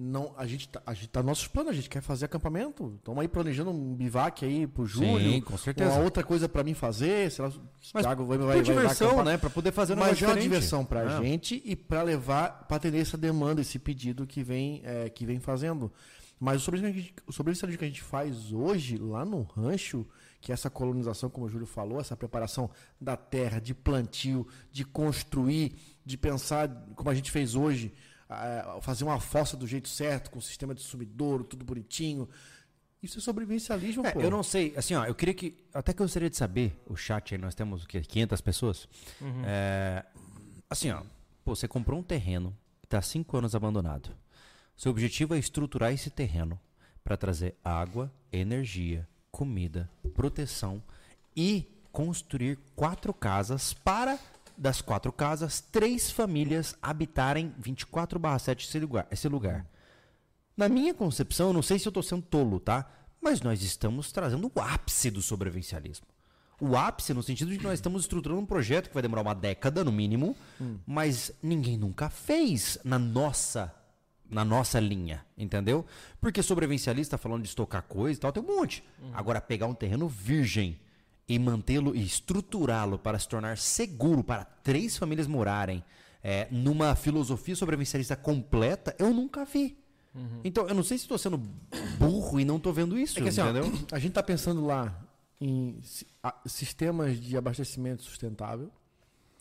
[0.00, 2.94] Não, a gente tá, a gente tá nos nossos planos, a gente quer fazer acampamento.
[2.98, 5.18] Estamos aí planejando um bivac aí pro julho.
[5.32, 5.90] Sim, com certeza.
[5.90, 7.52] Uma outra coisa pra mim fazer, sei lá,
[7.94, 9.38] Mas Thiago vai, vai, diversão, vai né?
[9.38, 11.22] Pra poder fazer um Mas é uma diversão pra É.
[11.22, 15.40] gente e pra levar, pra atender essa demanda, esse pedido que vem, é, que vem
[15.40, 15.90] fazendo.
[16.38, 16.70] Mas a
[17.26, 20.06] o sobrevivencialismo que a gente faz hoje, lá no rancho,
[20.40, 24.84] que é essa colonização, como o Júlio falou, essa preparação da terra, de plantio, de
[24.84, 25.74] construir,
[26.08, 27.92] de pensar, como a gente fez hoje,
[28.80, 32.26] fazer uma fossa do jeito certo, com o sistema de sumidouro, tudo bonitinho.
[33.02, 34.20] Isso é sobrevivencialismo, É, pô.
[34.20, 35.54] eu não sei, assim, ó, eu queria que.
[35.72, 38.00] Até que eu gostaria de saber, o chat aí, nós temos o quê?
[38.00, 38.88] 500 pessoas.
[39.46, 40.04] É,
[40.68, 41.02] assim, ó,
[41.44, 44.10] pô, você comprou um terreno que está há 5 anos abandonado.
[44.76, 46.58] Seu objetivo é estruturar esse terreno
[47.04, 50.82] para trazer água, energia, comida, proteção
[51.36, 54.18] e construir quatro casas para,
[54.58, 59.06] das quatro casas, três famílias habitarem 24/7 esse lugar.
[59.10, 59.66] Esse lugar.
[60.56, 62.90] Na minha concepção, eu não sei se eu estou sendo tolo, tá?
[63.20, 66.06] Mas nós estamos trazendo o ápice do sobrevivencialismo.
[66.60, 69.34] O ápice no sentido de que nós estamos estruturando um projeto que vai demorar uma
[69.34, 70.36] década, no mínimo,
[70.84, 73.72] mas ninguém nunca fez na nossa
[74.30, 75.86] na nossa linha, entendeu?
[76.20, 78.84] Porque sobrevivencialista falando de estocar coisa e tal, tem um monte.
[79.14, 80.78] Agora, pegar um terreno virgem
[81.28, 85.84] e mantê-lo e estruturá-lo para se tornar seguro para três famílias morarem
[86.22, 89.78] é, numa filosofia sobrevivencialista completa, eu nunca vi.
[90.42, 91.38] Então, eu não sei se estou sendo
[91.96, 93.72] burro e não estou vendo isso, É que assim, ó, entendeu?
[93.92, 95.00] a gente está pensando lá
[95.40, 95.80] em
[96.44, 98.70] sistemas de abastecimento sustentável,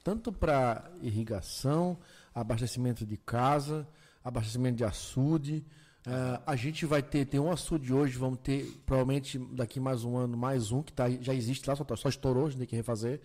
[0.03, 1.97] tanto para irrigação,
[2.33, 3.87] abastecimento de casa,
[4.23, 5.65] abastecimento de açude.
[6.09, 10.15] Eh, a gente vai ter, tem um açude hoje, vamos ter provavelmente daqui mais um
[10.15, 12.67] ano mais um que tá, já existe lá, só, tá- só estourou, a gente tem
[12.67, 13.19] que refazer.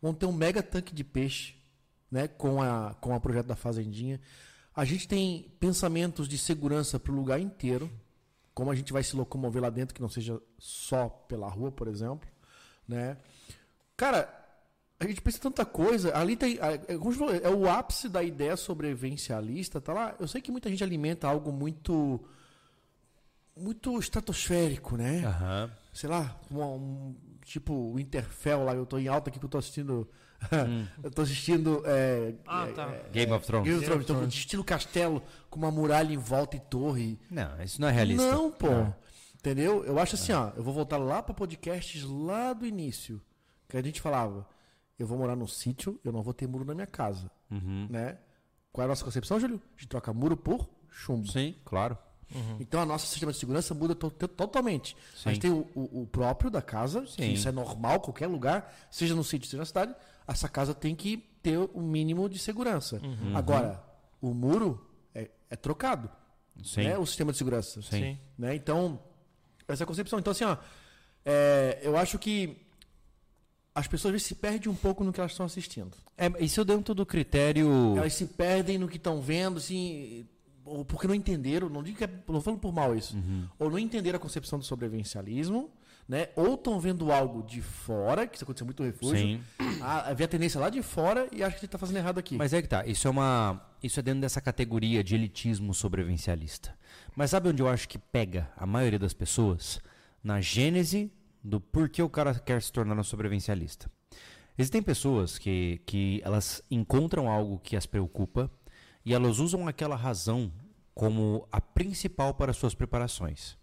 [0.00, 1.54] Vamos ter um mega tanque de peixe,
[2.10, 4.18] né, com a com o projeto da fazendinha.
[4.74, 7.90] A gente tem pensamentos de segurança para o lugar inteiro
[8.54, 11.88] como a gente vai se locomover lá dentro, que não seja só pela rua, por
[11.88, 12.28] exemplo,
[12.88, 13.18] né?
[13.96, 14.32] Cara,
[15.06, 16.16] a gente pensa em tanta coisa.
[16.16, 20.14] Ali tem, é, é como você falou, é o ápice da ideia sobrevivencialista, tá lá.
[20.18, 22.20] Eu sei que muita gente alimenta algo muito
[23.56, 25.24] muito estratosférico, né?
[25.24, 25.70] Aham.
[25.92, 27.14] Sei lá, um, um-
[27.44, 30.08] tipo o Interfell lá, eu tô em alta aqui que eu tô assistindo
[31.02, 32.90] eu tô assistindo é, Ah, é, tá.
[32.90, 33.64] é, Game of Thrones.
[33.66, 37.18] Game of Thrones, então, estilo castelo com uma muralha em volta e torre.
[37.30, 38.30] Não, isso não é realista.
[38.30, 38.66] Não, pô.
[39.36, 39.84] Entendeu?
[39.84, 43.20] Eu acho assim, ó, eu vou voltar lá para podcasts lá do início,
[43.68, 44.46] que a gente falava,
[44.98, 47.86] eu vou morar num sítio, eu não vou ter muro na minha casa, Uhum.
[47.90, 48.18] né?
[48.72, 49.60] Qual é a nossa concepção, Júlio?
[49.76, 51.26] A gente troca muro por chumbo.
[51.30, 51.96] Sim, claro.
[52.58, 54.96] Então a nossa sistema de segurança muda to- to- totalmente.
[55.24, 57.32] A gente tem o, o- o próprio da casa, Sim.
[57.32, 59.94] isso é normal, qualquer lugar, seja no sítio, seja na cidade,
[60.26, 63.00] essa casa tem que ter o mínimo de segurança.
[63.34, 63.80] Agora,
[64.20, 66.10] o muro é, é trocado.
[66.64, 66.84] Sim.
[66.84, 66.98] Né?
[66.98, 67.82] O sistema de segurança.
[67.82, 68.18] Sim.
[68.38, 68.54] Né?
[68.56, 68.98] Então,
[69.68, 70.18] essa é a concepção.
[70.18, 70.56] Então, assim, ó,
[71.24, 72.63] é, eu acho que
[73.74, 75.96] as pessoas às vezes se perdem um pouco no que elas estão assistindo.
[76.16, 77.68] É, isso dentro do critério.
[77.96, 80.26] Elas se perdem no que estão vendo, assim,
[80.64, 83.16] ou porque não entenderam, não digo que é, não falando por mal isso,
[83.58, 85.70] ou não entenderam a concepção do sobrevivencialismo,
[86.08, 86.28] né?
[86.36, 89.40] Ou estão vendo algo de fora, que isso aconteceu muito no refúgio, Sim.
[89.82, 92.36] ah, vê a tendência lá de fora e acha que está fazendo errado aqui.
[92.36, 92.86] Mas é que tá.
[92.86, 93.60] Isso é uma.
[93.82, 96.74] Isso é dentro dessa categoria de elitismo sobrevivencialista.
[97.16, 99.80] Mas sabe onde eu acho que pega a maioria das pessoas?
[100.22, 101.10] Na gênese
[101.44, 103.90] do porquê o cara quer se tornar um sobrevivencialista.
[104.56, 108.50] Existem pessoas que, que elas encontram algo que as preocupa
[109.04, 110.50] e elas usam aquela razão
[110.94, 113.58] como a principal para suas preparações.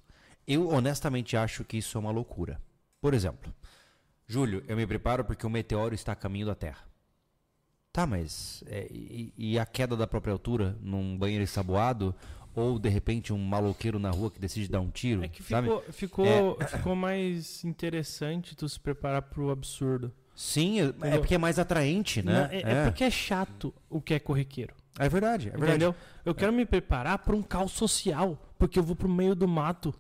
[0.46, 2.62] Eu honestamente acho que isso é uma loucura.
[3.00, 3.54] Por exemplo,
[4.28, 6.86] Júlio, eu me preparo porque o meteoro está a caminho da Terra.
[7.92, 12.16] Tá, mas é, e, e a queda da própria altura num banheiro ensaboado
[12.56, 15.82] ou de repente um maloqueiro na rua que decide dar um tiro, É que ficou,
[15.92, 20.12] ficou, ficou mais interessante tu se preparar pro absurdo.
[20.36, 20.86] Sim, é-
[21.16, 22.34] é porque é mais atraente, né?
[22.34, 24.74] Não, é, é porque é chato o que é corriqueiro.
[25.00, 25.72] É verdade, é verdade.
[25.72, 25.96] Entendeu?
[26.26, 29.94] Eu quero me preparar para um caos social, porque eu vou pro meio do mato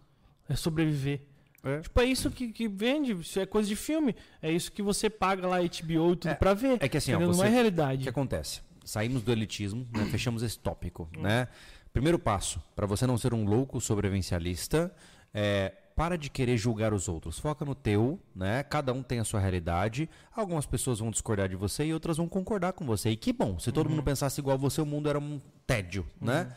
[0.49, 1.21] é sobreviver.
[1.63, 1.79] É.
[1.79, 4.15] Tipo, é isso que, que vende, isso é coisa de filme.
[4.41, 6.77] É isso que você paga lá HBO e tudo pra ver.
[6.81, 8.03] é que assim, ó, você- não é O realidade.
[8.03, 8.61] que acontece?
[8.83, 10.05] Saímos do elitismo, né?
[10.05, 11.47] fechamos esse tópico, né?
[11.93, 14.93] Primeiro passo, para você não ser um louco sobrevivencialista,
[15.33, 17.39] É, para de querer julgar os outros.
[17.39, 18.63] Foca no teu, né?
[18.63, 20.09] Cada um tem a sua realidade.
[20.35, 23.11] Algumas pessoas vão discordar de você e outras vão concordar com você.
[23.11, 26.53] E que bom, se todo mundo pensasse igual você, o mundo era um tédio, né?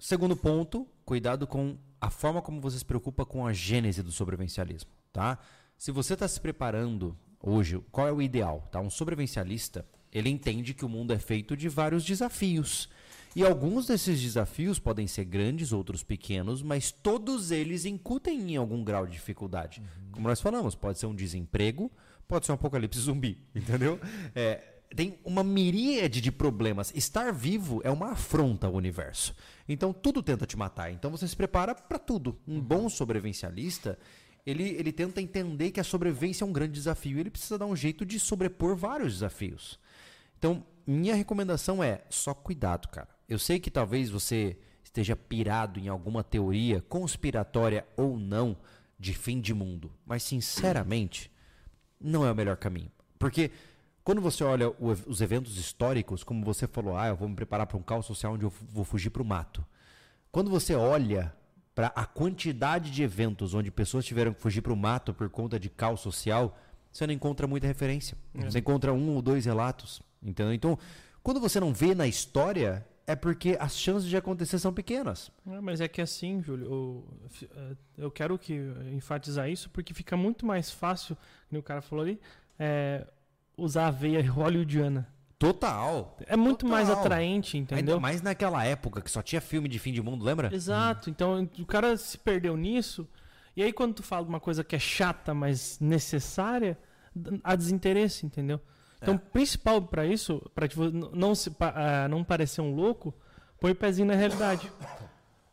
[0.00, 4.90] Segundo ponto, cuidado com a forma como você se preocupa com a gênese do sobrevivencialismo,
[5.12, 5.38] tá?
[5.78, 8.80] Se você está se preparando hoje, qual é o ideal, tá?
[8.80, 12.88] Um sobrevivencialista, ele entende que o mundo é feito de vários desafios.
[13.36, 18.82] E alguns desses desafios podem ser grandes, outros pequenos, mas todos eles incutem em algum
[18.82, 19.82] grau de dificuldade.
[20.10, 21.92] Como nós falamos, pode ser um desemprego,
[22.26, 24.00] pode ser um apocalipse zumbi, entendeu?
[24.34, 26.90] É, tem uma miríade de problemas.
[26.94, 29.34] Estar vivo é uma afronta ao universo.
[29.68, 30.90] Então tudo tenta te matar.
[30.90, 32.38] Então você se prepara para tudo.
[32.48, 33.98] Um bom sobrevivencialista,
[34.46, 37.18] ele, ele tenta entender que a sobrevivência é um grande desafio.
[37.18, 39.78] Ele precisa dar um jeito de sobrepor vários desafios.
[40.38, 43.15] Então, minha recomendação é só cuidado, cara.
[43.28, 48.56] Eu sei que talvez você esteja pirado em alguma teoria, conspiratória ou não,
[48.98, 49.90] de fim de mundo.
[50.06, 51.30] Mas, sinceramente,
[52.00, 52.90] não é o melhor caminho.
[53.18, 53.50] Porque
[54.04, 57.76] quando você olha os eventos históricos, como você falou, ah, eu vou me preparar para
[57.76, 59.66] um caos social onde eu vou fugir para o mato.
[60.30, 61.34] Quando você olha
[61.74, 65.58] para a quantidade de eventos onde pessoas tiveram que fugir para o mato por conta
[65.58, 66.56] de caos social,
[66.92, 68.16] você não encontra muita referência.
[68.34, 70.00] Você encontra um ou dois relatos.
[70.22, 70.54] Entendeu?
[70.54, 70.78] Então,
[71.22, 75.30] quando você não vê na história, é porque as chances de acontecer são pequenas.
[75.46, 77.04] É, mas é que assim, Júlio, eu,
[77.42, 78.54] eh, eu quero que
[78.92, 81.16] enfatizar isso porque fica muito mais fácil,
[81.48, 82.20] como o cara falou ali,
[82.58, 83.06] é,
[83.56, 85.06] usar a veia hollywoodiana.
[85.38, 86.16] Total.
[86.26, 87.04] É muito mais Total.
[87.04, 87.94] atraente, entendeu?
[87.94, 90.52] Ainda mais naquela época que só tinha filme de fim de mundo, lembra?
[90.52, 91.10] Exato.
[91.10, 93.06] Então o cara se perdeu nisso.
[93.54, 96.78] E aí quando tu fala de uma coisa que é chata, mas necessária,
[97.44, 98.60] há desinteresse, entendeu?
[99.00, 100.68] Então o principal pra isso, para
[101.12, 103.14] não se pa- ah, não parecer um louco,
[103.60, 104.70] põe o pezinho na realidade.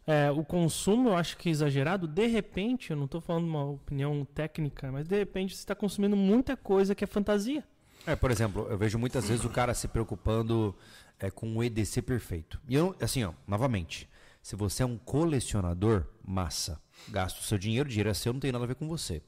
[0.05, 2.07] É, o consumo eu acho que é exagerado.
[2.07, 6.15] De repente, eu não tô falando uma opinião técnica, mas de repente você está consumindo
[6.17, 7.63] muita coisa que é fantasia.
[8.05, 10.75] É, por exemplo, eu vejo muitas vezes o cara se preocupando
[11.19, 12.59] é, com o EDC perfeito.
[12.67, 14.09] E eu, assim, ó, novamente,
[14.41, 16.81] se você é um colecionador, massa.
[17.07, 19.21] Gasta o seu dinheiro, o dinheiro é seu, não tem nada a ver com você.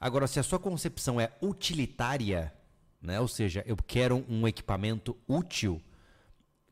[0.00, 2.52] Agora, se a sua concepção é utilitária,
[3.02, 3.20] né?
[3.20, 5.80] Ou seja, eu quero um equipamento útil,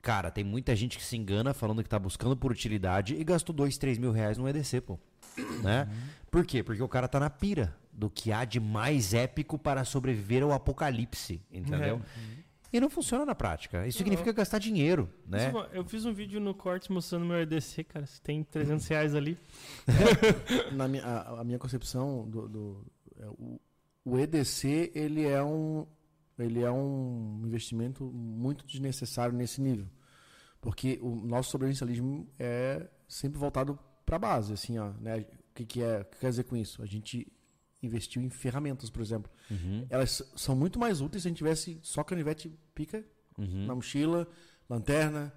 [0.00, 3.54] cara, tem muita gente que se engana falando que tá buscando por utilidade e gastou
[3.54, 4.98] dois, três mil reais no EDC, pô.
[5.62, 5.88] Né?
[6.30, 6.62] Por quê?
[6.62, 10.52] Porque o cara tá na pira do que há de mais épico para sobreviver ao
[10.52, 12.00] apocalipse, entendeu?
[12.72, 13.84] E não funciona na prática.
[13.86, 15.52] Isso significa gastar dinheiro, né?
[15.72, 18.06] Eu fiz um vídeo no corte mostrando meu EDC, cara.
[18.06, 19.36] Se tem 300 reais ali.
[20.72, 22.86] Na minha, a, a minha concepção do, do-
[23.18, 23.60] é, o,
[24.04, 25.84] o EDC ele é um
[26.44, 29.87] ele é um investimento muito desnecessário nesse nível
[30.61, 35.64] porque o nosso sobrevivencialismo é sempre voltado para a base assim ó né o que,
[35.64, 37.26] que é o que quer dizer com isso a gente
[37.83, 41.79] investiu em ferramentas por exemplo Uhum, elas são muito mais úteis se a gente tivesse
[41.83, 43.05] só canivete pica
[43.37, 43.66] uhum.
[43.66, 44.26] na mochila,
[44.68, 45.33] lanterna.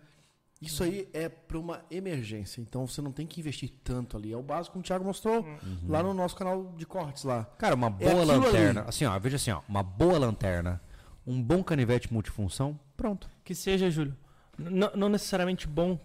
[0.62, 2.62] Isso aí é para uma emergência.
[2.62, 4.32] Então você não tem que investir tanto ali.
[4.32, 5.46] É o básico que o Thiago mostrou
[5.90, 7.44] lá no nosso canal de cortes lá.
[7.58, 8.82] Cara, uma É boa aquilo lanterna.
[8.82, 8.90] ali.
[8.90, 10.80] Assim, ó, veja assim, ó, uma boa lanterna,
[11.26, 13.30] um bom canivete multifunção, pronto.
[13.44, 14.16] Que seja, Júlio,
[14.58, 16.00] n- não necessariamente bom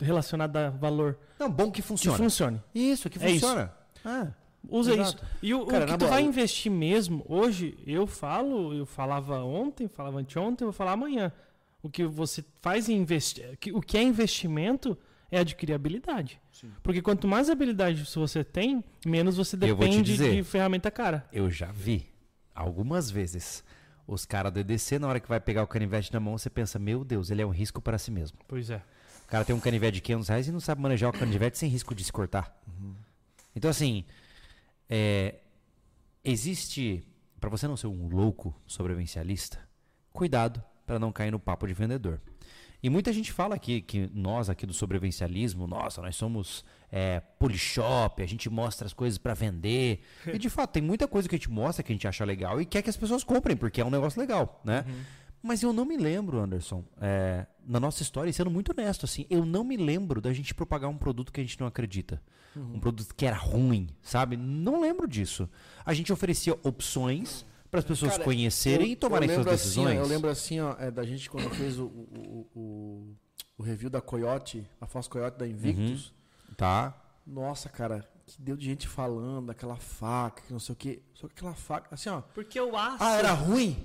[0.00, 1.18] relacionado a valor.
[1.38, 2.16] Não, bom que Que funciona.
[2.18, 2.62] funcione.
[2.74, 3.46] Isso, que É isso.
[4.04, 4.28] Ah,
[4.68, 5.08] Usa Exato.
[5.24, 5.24] isso.
[5.42, 8.74] E o, o Cara, que na tu boa, vai o- investir mesmo, hoje, eu falo,
[8.74, 11.32] eu falava ontem, falava anteontem, eu vou falar amanhã.
[11.82, 13.44] O que você faz em investir.
[13.72, 14.98] O que é investimento
[15.30, 16.40] é adquirir habilidade.
[16.82, 20.34] Porque quanto mais habilidade você tem, menos você Eu depende dizer.
[20.34, 21.24] de ferramenta cara.
[21.32, 22.06] eu já vi
[22.54, 23.62] algumas vezes
[24.06, 26.78] os caras do EDC, na hora que vai pegar o canivete na mão, você pensa,
[26.78, 28.38] meu Deus, ele é um risco para si mesmo.
[28.46, 28.82] Pois é.
[29.24, 31.68] O cara tem um canivete de 500 reais e não sabe manejar o canivete sem
[31.68, 32.56] risco de se cortar.
[33.56, 34.04] Então, assim,
[34.88, 35.34] é,
[36.24, 37.02] existe,
[37.40, 39.58] para você não ser um louco sobrevivencialista,
[40.12, 42.20] cuidado para não cair no papo de vendedor.
[42.82, 46.64] E muita gente fala aqui que nós aqui do sobrevivencialismo, nossa, nós somos
[46.98, 50.00] é, polishop, a gente mostra as coisas para vender.
[50.32, 52.58] E de fato, tem muita coisa que a gente mostra que a gente acha legal
[52.58, 54.84] e quer que as pessoas comprem, porque é um negócio legal, né?
[55.42, 59.26] Mas eu não me lembro, Anderson, é, na nossa história, e sendo muito honesto, assim,
[59.28, 62.20] eu não me lembro da gente propagar um produto que a gente não acredita.
[62.56, 64.34] Um produto que era ruim, sabe?
[64.34, 65.46] Não lembro disso.
[65.84, 69.52] A gente oferecia opções para as pessoas Cara, conhecerem eu- e tomarem suas assim, ó,
[69.52, 69.98] decisões.
[69.98, 73.14] eu lembro assim, ó, é, da gente quando fez o, o, o,
[73.58, 76.14] o review da Coyote, a Foz Coyote da Invictus.
[76.56, 76.94] Tá?
[77.26, 81.02] Nossa, cara, que deu de gente falando daquela faca, que não sei o quê.
[81.14, 82.20] Só que aquela faca, assim, ó.
[82.34, 82.96] Porque o aço.
[83.00, 83.76] Ah, era ruim?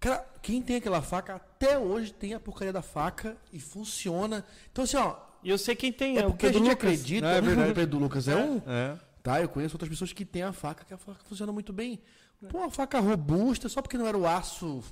[0.00, 4.44] Cara, quem tem aquela faca até hoje tem a porcaria da faca e funciona.
[4.70, 5.16] Então, assim, ó.
[5.44, 6.18] E eu sei quem tem.
[6.18, 6.72] É É, porque a gente Lucas.
[6.74, 7.26] acredita.
[7.26, 7.70] É verdade.
[7.70, 8.60] O Pedro Lucas é um.
[8.66, 8.98] É.
[9.22, 9.40] Tá?
[9.40, 12.00] Eu conheço outras pessoas que têm a faca, que a faca funciona muito bem.
[12.48, 14.82] Pô, uma faca robusta, só porque não era o aço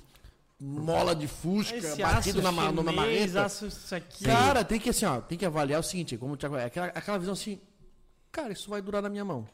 [0.63, 3.47] mola de fusca, Esse batido na, chinês, marreta.
[3.47, 4.23] isso aqui.
[4.25, 6.87] Cara, tem que assim, ó, tem que avaliar o seguinte, como o Thiago, é aquela,
[6.87, 7.59] aquela visão assim,
[8.31, 9.47] cara, isso vai durar na minha mão.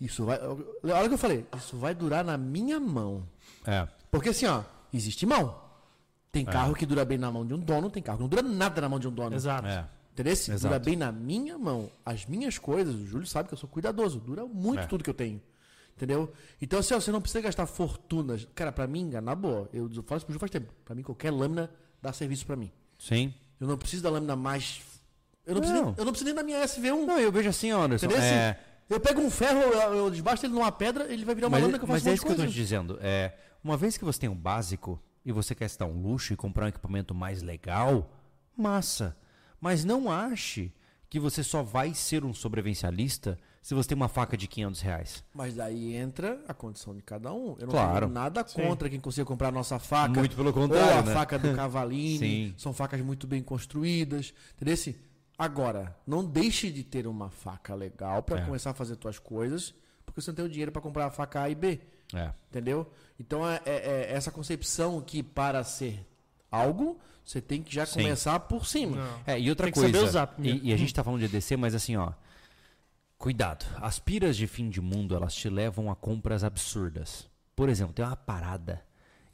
[0.00, 3.24] Isso vai, olha o que eu falei, isso vai durar na minha mão.
[3.64, 3.86] É.
[4.10, 5.56] Porque assim, ó, existe mão.
[5.60, 5.64] É.
[6.32, 8.42] Tem carro que dura bem na mão de um dono, tem carro que não dura
[8.42, 9.36] nada na mão de um dono.
[9.36, 9.68] Exato.
[9.68, 9.86] É.
[10.12, 10.34] Entendeu?
[10.60, 11.88] Dura bem na minha mão.
[12.04, 14.86] As minhas coisas, o Júlio sabe que eu sou cuidadoso, dura muito É.
[14.86, 15.40] tudo que eu tenho.
[15.96, 16.32] Entendeu?
[16.60, 18.46] Então, assim, ó, você não precisa gastar fortunas.
[18.54, 20.72] Cara, pra mim, na boa, eu falo isso pro Júlio faz tempo.
[20.84, 21.70] Pra mim, qualquer lâmina
[22.02, 22.70] dá serviço pra mim.
[22.98, 23.32] Sim.
[23.60, 24.82] Eu não preciso da lâmina mais.
[25.46, 25.90] Eu não, preciso, Não.
[25.90, 27.06] nem, eu não preciso nem da minha SV1.
[27.06, 28.06] Não, eu vejo assim, Anderson.
[28.06, 28.24] entendeu?
[28.24, 28.50] É...
[28.50, 28.58] Assim,
[28.90, 31.62] Eu pego um ferro, eu, eu desbasto ele numa pedra, ele vai virar uma Mas,
[31.62, 32.98] lâmina que eu faço mas um é isso que eu tô te dizendo.
[33.00, 36.32] É, uma vez que você tem um básico e você quer se dar um luxo
[36.32, 38.10] e comprar um equipamento mais legal,
[38.56, 39.16] massa.
[39.60, 40.72] Mas não ache
[41.08, 45.24] que você só vai ser um sobrevivencialista se você tem uma faca de 500 reais.
[45.34, 47.56] Mas daí entra a condição de cada um.
[47.58, 48.00] Eu não Claro.
[48.00, 48.60] tenho nada Sim.
[48.60, 50.20] contra quem consiga comprar a nossa faca.
[50.20, 51.14] Muito pelo Ou contrário, a né?
[51.14, 52.18] faca do Cavalini.
[52.52, 52.54] Sim.
[52.58, 54.34] São facas muito bem construídas.
[54.54, 54.76] Entendeu?
[55.38, 58.44] Agora, não deixe de ter uma faca legal para É.
[58.44, 59.72] começar a fazer suas coisas,
[60.04, 61.80] porque você não tem o dinheiro para comprar a faca A e B.
[62.14, 62.30] É.
[62.50, 62.86] Entendeu?
[63.18, 66.06] Então é, é- é essa concepção que para ser
[66.52, 68.02] algo, você tem que já Sim.
[68.02, 68.96] começar por cima.
[68.98, 69.20] Não.
[69.26, 69.92] É, e outra Tem que coisa.
[69.94, 72.12] saber usar e, e a gente tá falando de EDC, mas assim, ó.
[73.24, 73.64] Cuidado.
[73.80, 77.26] As piras de fim de mundo, elas te levam a compras absurdas.
[77.56, 78.84] Por exemplo, tem uma parada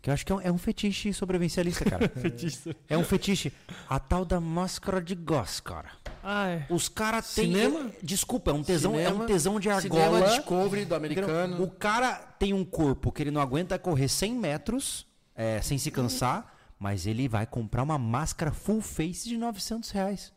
[0.01, 2.09] que eu acho que é um, é um fetiche sobrevivencialista, cara.
[2.15, 2.77] Fetiche.
[2.89, 3.53] é um fetiche.
[3.89, 5.91] A tal da máscara de gás, cara.
[6.23, 6.67] Ah, é.
[6.71, 7.47] Os caras têm.
[7.47, 7.91] Cinema?
[8.01, 10.37] Desculpa, é um tesão, é Cinema- um tesão de Cinema argola.
[10.37, 11.61] Discovery do americano.
[11.61, 15.91] O cara tem um corpo que ele não aguenta correr 100 metros é, sem se
[15.91, 20.33] cansar, mas ele vai comprar uma máscara full face de 900 reais.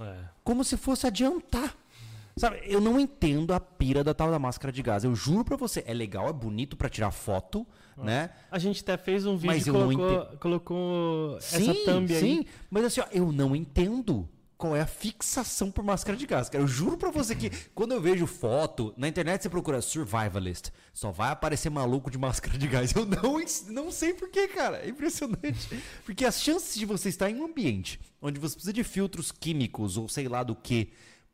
[0.00, 0.26] É.
[0.44, 1.74] Como se fosse adiantar.
[2.38, 5.04] Sabe, eu não entendo a pira da tal da máscara de gás.
[5.04, 8.30] Eu juro pra você, é legal, é bonito pra tirar foto, né?
[8.50, 12.12] A gente até fez um vídeo Mas e eu não colocou, colocou essa Sim, thumb
[12.14, 12.20] aí.
[12.20, 12.44] sim.
[12.70, 16.48] Mas assim, ó, eu não entendo qual é a fixação por máscara de gás.
[16.48, 20.70] Cara, eu juro pra você que quando eu vejo foto, na internet você procura survivalist,
[20.92, 22.92] só vai aparecer maluco de máscara de gás.
[22.92, 24.78] Eu não, não sei porquê, cara.
[24.78, 25.80] É impressionante.
[26.04, 29.96] Porque as chances de você estar em um ambiente onde você precisa de filtros químicos
[29.96, 30.90] ou sei lá do que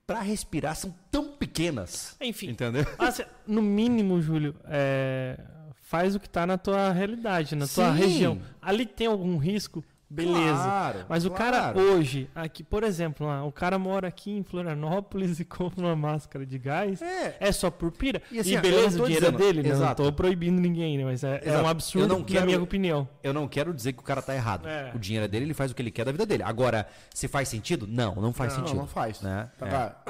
[0.06, 2.16] pra respirar são tão pequenas.
[2.20, 2.50] Enfim.
[2.50, 2.84] Entendeu?
[3.12, 5.38] Cê- no mínimo, Júlio, é,
[5.82, 7.98] faz o que tá na tua realidade, na tua Sim.
[7.98, 8.42] região.
[8.60, 9.84] Ali tem algum risco,
[10.14, 10.62] beleza.
[10.62, 11.81] Claro, Mas o cara claro.
[11.81, 16.46] hoje, aqui, por exemplo, lá, o cara mora aqui em Florianópolis e compra uma máscara
[16.46, 17.00] de gás.
[17.03, 17.37] É.
[17.40, 18.22] É só por pira.
[18.31, 19.68] E E, assim, eu beleza, o dinheiro dizendo- é dele, né?
[19.70, 20.03] Eu Não Exato.
[20.03, 21.05] tô proibindo ninguém, né?
[21.05, 21.50] Mas é, é Exato.
[21.59, 23.09] um Eu absurdo, não na quero- minha opinião.
[23.22, 24.66] Eu não quero dizer que o cara tá errado.
[24.68, 24.92] É.
[24.94, 26.42] O dinheiro é dele, ele faz o que ele quer da vida dele.
[26.42, 27.87] Agora, se faz sentido?
[27.87, 28.77] Não, não faz Não, sentido.
[28.77, 29.20] Não, não faz.
[29.20, 29.50] Né?
[29.59, 29.70] Tá, É.
[29.70, 30.03] tá.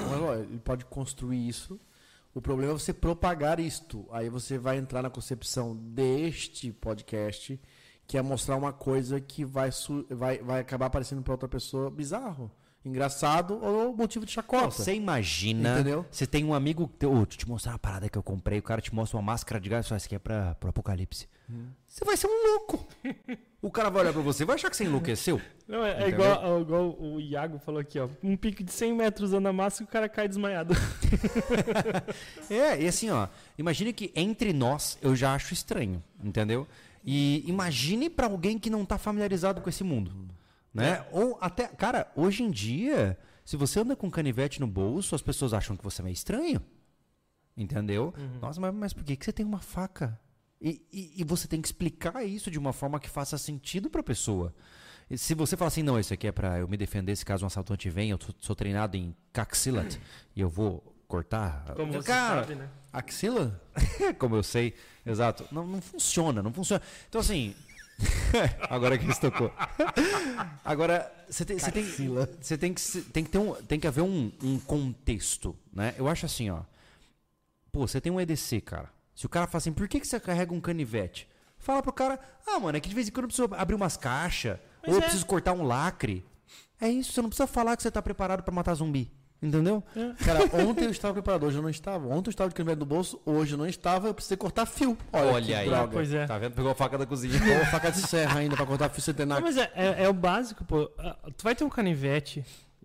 [0.49, 1.81] Ele pode construir isso.
[2.35, 4.07] O problema é você propagar isto.
[4.11, 7.61] Aí você vai entrar na concepção deste podcast,
[8.07, 11.91] que é mostrar uma coisa que vai, su- vai, vai acabar aparecendo para outra pessoa
[11.91, 12.51] bizarro,
[12.85, 14.71] engraçado ou motivo de chacota.
[14.71, 16.05] Você imagina, Entendeu?
[16.11, 18.59] você tem um amigo teu, "Ô, deixa eu te mostrar uma parada que eu comprei,
[18.59, 20.69] o cara te mostra uma máscara de gás e fala, isso aqui é pra, pro
[20.69, 21.27] apocalipse.
[21.51, 21.67] Hum.
[21.87, 22.87] Você vai ser um louco.
[23.63, 25.41] o cara vai olhar pra você, vai achar que você enlouqueceu.
[25.69, 28.09] Não, é, é igual, igual o Iago falou aqui, ó.
[28.23, 30.75] Um pique de 100 metros usando a máscara e o cara cai desmaiado.
[32.51, 36.67] É, e assim, ó, imagine que entre nós eu já acho estranho, entendeu?
[37.05, 40.29] E imagine pra alguém que não tá familiarizado com esse mundo,
[40.73, 41.07] né?
[41.13, 45.53] Ou até, cara, hoje em dia, se você anda com canivete no bolso, as pessoas
[45.53, 46.63] acham que você é meio estranho.
[47.57, 48.13] Entendeu?
[48.41, 50.19] Nossa, mas, mas por que, que você tem uma faca?
[50.61, 54.03] E, e, e você tem que explicar isso de uma forma que faça sentido pra
[54.03, 54.55] pessoa.
[55.11, 57.45] E se você falar assim, não, isso aqui é pra eu me defender se caso
[57.45, 59.99] um assaltante venha, eu sou, sou treinado em caxilat
[60.35, 61.65] e eu vou cortar.
[61.75, 62.69] Como você Cara, sabe, né?
[62.93, 63.61] Axila?
[64.19, 65.47] como eu sei, exato.
[65.51, 66.83] Não, não funciona, não funciona.
[67.09, 67.55] Então, assim.
[68.69, 69.53] Agora que isso tocou.
[70.65, 71.85] Agora, você tem, você tem,
[72.41, 75.95] você tem que, tem que ter um, tem que haver um, um contexto, né?
[75.97, 76.63] Eu acho assim, ó.
[77.71, 78.91] Pô, você tem um EDC, cara.
[79.15, 81.29] Se o cara fala assim, por que, que você carrega um canivete?
[81.59, 83.97] Fala pro cara, ah, mano, é que de vez em quando eu preciso abrir umas
[83.97, 85.03] caixas, ou eu é.
[85.03, 86.25] preciso cortar um lacre.
[86.81, 89.11] É isso, você não precisa falar que você tá preparado pra matar zumbi.
[89.47, 89.83] Entendeu?
[90.25, 92.07] Cara, ontem eu estava preparado, hoje eu não estava.
[92.09, 94.97] Ontem eu estava de canivete no bolso, hoje eu não estava, eu precisei cortar fio.
[95.13, 95.67] Olha, Olha que aí.
[95.69, 95.93] droga.
[95.93, 96.27] Pois é.
[96.27, 96.53] Tá vendo?
[96.55, 97.39] Pegou a faca da cozinha.
[97.39, 99.45] Pô, faca de serra ainda pra cortar fio Não, centenário.
[99.45, 100.91] mas é, é- é o básico, pô.
[100.99, 102.43] Ah, Tu vai ter um canivete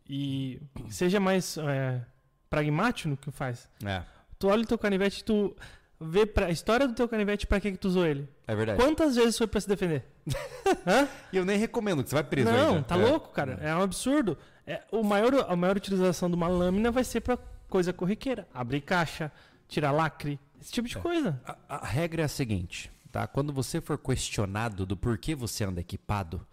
[0.09, 2.01] e seja mais é,
[2.49, 3.69] pragmático no que faz.
[3.85, 4.01] É,
[4.37, 5.55] Tu olha o teu canivete e tu
[5.99, 8.27] vê pra, a história do teu canivete pra que, que tu usou ele.
[8.47, 8.79] é verdade.
[8.81, 10.03] Quantas vezes foi pra se defender?
[10.87, 11.07] Hã?
[11.33, 12.83] E eu nem recomendo que você vai preso Não, ainda.
[12.83, 13.05] tá É.
[13.05, 13.59] louco, cara.
[13.61, 14.37] É um absurdo.
[14.69, 18.47] É, o maior, a maior utilização de uma lâmina vai ser pra coisa corriqueira.
[18.53, 19.31] Abrir caixa,
[19.67, 21.41] tirar lacre, esse tipo de coisa.
[21.45, 23.25] A, a regra é a seguinte, tá?
[23.25, 26.45] Quando você for questionado do porquê você anda equipado,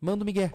[0.00, 0.50] manda o Miguel.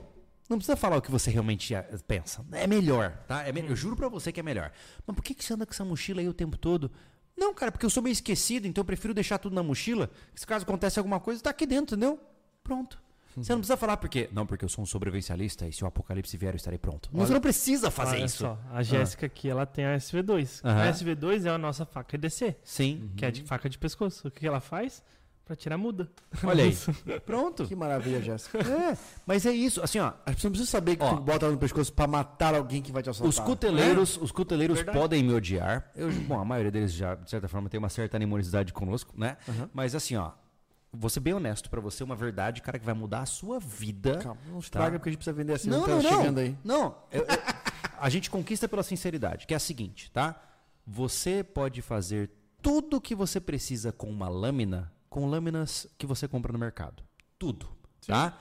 [0.49, 1.73] Não precisa falar o que você realmente
[2.07, 2.45] pensa.
[2.51, 3.47] É melhor, tá?
[3.47, 4.71] É me- Eu juro pra você que é melhor.
[5.05, 6.91] Mas por que, que você anda com essa mochila aí o tempo todo?
[7.35, 10.09] Não, cara, porque eu sou meio esquecido, então eu prefiro deixar tudo na mochila.
[10.35, 12.19] Se caso acontece alguma coisa, tá aqui dentro, entendeu?
[12.63, 13.01] Pronto.
[13.35, 14.29] Você não precisa falar porque.
[14.31, 17.09] Não, porque eu sou um sobrevivencialista e se o apocalipse vier, eu estarei pronto.
[17.11, 18.37] Não, você não precisa fazer Olha isso.
[18.37, 20.61] só, a Jéssica aqui, ela tem a SV2.
[20.63, 20.81] Aham.
[20.89, 23.09] A SV2 é a nossa faca EDC, Sim.
[23.15, 24.27] que é de faca de pescoço.
[24.27, 25.03] O que ela faz?
[25.45, 26.09] Pra tirar a muda.
[26.41, 26.73] Olha aí.
[27.25, 27.65] Pronto.
[27.67, 28.59] Que maravilha, Jéssica.
[28.59, 29.81] É, mas é isso.
[29.83, 30.13] Assim, ó.
[30.25, 31.15] As pessoas não precisam saber que Ó.
[31.15, 33.27] tu bota ela no pescoço pra matar alguém que vai te assaltar.
[33.29, 34.97] Os cuteleiros, os cuteleiros Verdade.
[34.97, 35.91] podem me odiar.
[35.97, 39.35] Eu, bom, a maioria deles já, de certa forma, tem uma certa animosidade conosco, né?
[39.73, 40.31] Mas assim, ó,
[40.93, 44.19] vou ser bem honesto pra você, uma verdade, cara, que vai mudar a sua vida.
[44.19, 45.69] Calma, não estraga porque a gente precisa vender assim.
[45.69, 46.17] Não, tá não, não.
[46.19, 46.57] chegando aí.
[46.63, 47.27] Não, eu- eu-
[47.99, 50.39] a gente conquista pela sinceridade, que é a seguinte, tá?
[50.85, 52.29] Você pode fazer
[52.61, 57.03] tudo o que você precisa com uma lâmina, com lâminas que você compra no mercado.
[57.39, 57.67] Tudo,
[58.05, 58.37] tá?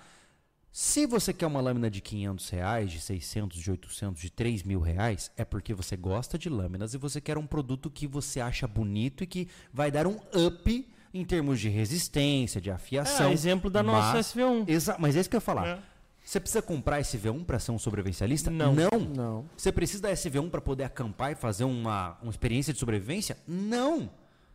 [0.70, 4.80] Se você quer uma lâmina de 500 reais, de 600, de 800, de 3 mil
[4.80, 8.66] reais, é porque você gosta de lâminas e você quer um produto que você acha
[8.66, 13.30] bonito e que vai dar um up em termos de resistência, de afiação.
[13.30, 14.64] É, exemplo da nossa mas- SV1.
[14.68, 15.66] Exa mas é isso que eu ia falar.
[15.66, 15.78] É.
[16.24, 18.48] Você precisa comprar esse V1 para ser um sobrevivencialista?
[18.50, 18.72] Não.
[18.72, 18.90] Não.
[19.14, 19.44] Não.
[19.56, 23.36] Você precisa da SV1 para poder acampar e fazer uma, uma experiência de sobrevivência?
[23.46, 24.08] Não.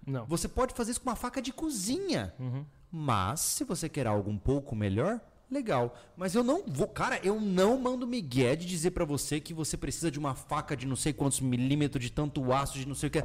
[0.05, 0.25] Não.
[0.27, 2.33] Você pode fazer isso com uma faca de cozinha.
[2.39, 2.65] Uhum.
[2.89, 5.19] Mas, se você quer algo um pouco melhor,
[5.51, 5.93] legal.
[6.15, 6.87] Mas eu não vou.
[6.87, 10.75] Cara, eu não mando Miguel de dizer pra você que você precisa de uma faca
[10.75, 13.23] de não sei quantos milímetros, de tanto aço, de não sei o que.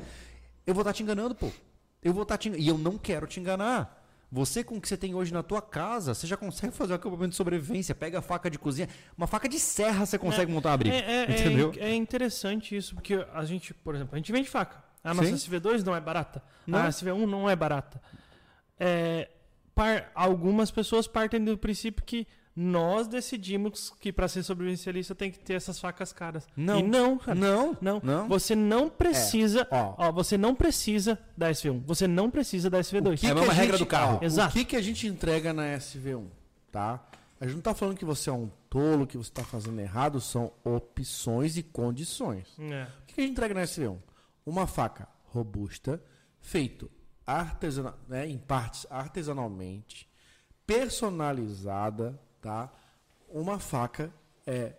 [0.67, 1.49] Eu vou estar te enganando, pô.
[2.03, 2.65] Eu vou estar te enganando.
[2.65, 4.01] E eu não quero te enganar.
[4.31, 6.97] Você, com o que você tem hoje na tua casa, você já consegue fazer um
[6.97, 7.95] acampamento de sobrevivência.
[7.95, 8.89] Pega a faca de cozinha.
[9.17, 10.97] Uma faca de serra você consegue montar um abrigo.
[10.97, 11.73] É, é- é entendeu?
[11.77, 14.83] é interessante isso, porque a gente, por exemplo, a gente vende faca.
[15.05, 15.35] A nossa Sim.
[15.35, 16.43] SV2 não é barata.
[16.67, 16.79] Não.
[16.79, 18.01] A SV1 não é barata.
[18.81, 19.29] É,
[19.75, 25.39] par- algumas pessoas partem do princípio que nós decidimos que para ser sobrevivencialista tem que
[25.39, 26.47] ter essas facas caras.
[26.57, 26.79] Não.
[26.81, 27.35] E não, cara.
[27.39, 28.01] Não, Não.
[28.03, 28.29] não.
[28.29, 29.67] Você não precisa.
[29.71, 29.95] ó.
[29.97, 30.13] ó.
[30.13, 31.83] você não precisa da SV1.
[31.87, 33.21] Você não precisa da SV2.
[33.21, 34.19] que É a mesma regra do carro.
[34.21, 34.51] ó, Exato.
[34.51, 36.27] O que, que a gente entrega na SV1,
[36.71, 37.03] tá?
[37.41, 40.21] A gente não tá falando que você é um tolo, que você tá fazendo errado,
[40.21, 42.55] são opções e condições.
[42.59, 42.85] É.
[43.03, 43.99] O que que a gente entrega na SV1?
[44.47, 46.01] Uma faca robusta,
[46.41, 46.91] feito
[47.27, 50.09] artesana, né, em partes artesanalmente,
[50.67, 52.71] personalizada, tá?
[53.29, 54.13] Uma faca
[54.47, 54.73] é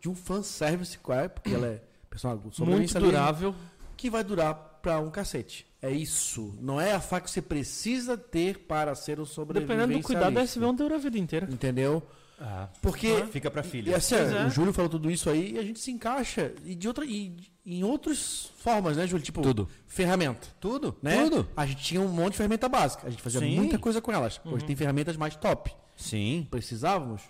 [0.00, 1.28] de um fanservice, qual é?
[1.28, 3.54] Porque ela é personal, Muito durável.
[3.96, 5.66] que vai durar pra um cacete.
[5.80, 6.54] É isso.
[6.60, 9.84] Não é a faca que você precisa ter para ser um sobrevivencialista.
[9.86, 11.48] Dependendo do cuidado, a SV1 dura a vida inteira.
[11.50, 12.02] Entendeu?
[12.40, 13.96] Ah, Porque fica pra e filha.
[13.96, 14.44] assim, é.
[14.46, 17.36] o Júlio falou tudo isso aí e a gente se encaixa e de outra e
[17.64, 19.24] em outras formas, né, Júlio?
[19.24, 19.68] Tipo, Tudo.
[19.86, 21.22] ferramenta, Tudo, né?
[21.24, 21.48] tudo.
[21.56, 23.54] A gente tinha um monte de ferramenta básica, a gente fazia Sim.
[23.56, 24.40] muita coisa com elas.
[24.44, 25.74] Hoje tem ferramentas mais top.
[25.96, 26.46] Sim.
[26.50, 27.22] Precisávamos?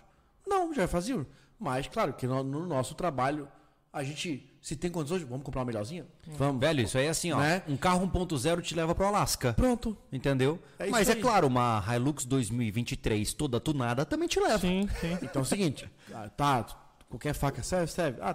[0.46, 1.26] Não, já fazíamos.
[1.58, 3.48] Mas claro que no, no nosso trabalho
[3.92, 6.06] a gente se tem condições, vamos comprar uma melhorzinha?
[6.26, 6.58] Vamos.
[6.58, 7.38] Velho, isso aí é assim, ó.
[7.38, 7.62] Né?
[7.68, 9.52] Um carro 1.0 te leva pro Alasca.
[9.52, 9.94] Pronto.
[10.10, 10.58] Entendeu?
[10.78, 11.20] É Mas é aí.
[11.20, 14.58] claro, uma Hilux 2023 toda tunada também te leva.
[14.58, 15.18] Sim, sim.
[15.22, 16.64] Então é o seguinte, ah, tá,
[17.10, 18.18] qualquer faca serve, serve.
[18.22, 18.34] Ah,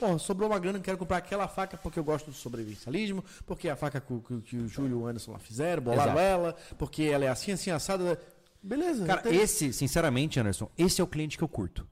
[0.00, 3.70] porra, sobrou uma grana, quero comprar aquela faca porque eu gosto do sobrevivencialismo, porque é
[3.70, 6.18] a faca que, o- que- que o Júlio e o Anderson lá fizeram, bolaram Exato.
[6.18, 8.20] ela, porque ela é assim, assim, assada.
[8.68, 9.06] Beleza.
[9.06, 11.86] Cara, tem- esse, sinceramente, Anderson, esse é o cliente que eu curto.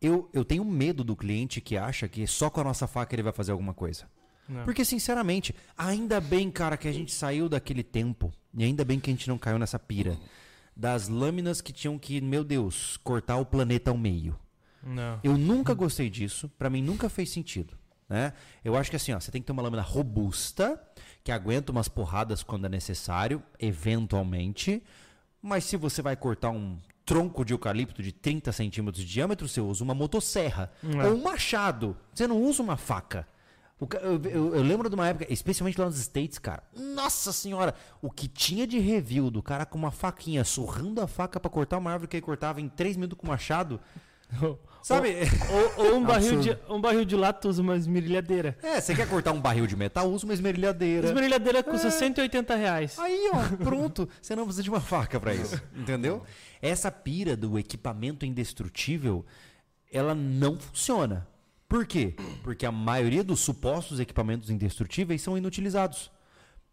[0.00, 3.22] Eu, eu tenho medo do cliente que acha que só com a nossa faca ele
[3.22, 4.08] vai fazer alguma coisa.
[4.48, 4.64] Não.
[4.64, 9.10] Porque, sinceramente, ainda bem, cara, que a gente saiu daquele tempo, e ainda bem que
[9.10, 10.16] a gente não caiu nessa pira,
[10.76, 14.38] das lâminas que tinham que, meu Deus, cortar o planeta ao meio.
[14.82, 15.18] Não.
[15.24, 17.76] Eu nunca gostei disso, pra mim nunca fez sentido,
[18.08, 18.32] né?
[18.64, 20.80] Eu acho que assim, ó, você tem que ter uma lâmina robusta,
[21.24, 24.82] que aguenta umas porradas quando é necessário, eventualmente,
[25.46, 29.60] mas se você vai cortar um tronco de eucalipto de 30 centímetros de diâmetro, você
[29.60, 31.06] usa uma motosserra É.
[31.06, 33.26] ou um machado, você não usa uma faca.
[33.80, 36.62] Eu, eu- eu lembro de uma época, especialmente lá nos States, cara.
[36.74, 41.38] Nossa senhora, o que tinha de review do cara com uma faquinha, surrando a faca
[41.38, 43.78] pra cortar uma árvore que ele cortava em 3 minutos com machado.
[44.86, 45.16] Sabe?
[45.76, 48.56] Ou, ou um, barril de, um barril de lata usa uma esmerilhadeira.
[48.62, 51.08] É, você quer cortar um barril de metal, usa uma esmerilhadeira.
[51.08, 52.96] Esmerilhadeira custa 180 reais.
[52.96, 54.08] Aí, ó, pronto.
[54.22, 56.22] Você não precisa de uma faca pra isso, entendeu?
[56.62, 59.26] Essa pira do equipamento indestrutível,
[59.92, 61.26] ela não funciona.
[61.68, 62.14] Por quê?
[62.44, 66.12] Porque a maioria dos supostos equipamentos indestrutíveis são inutilizados.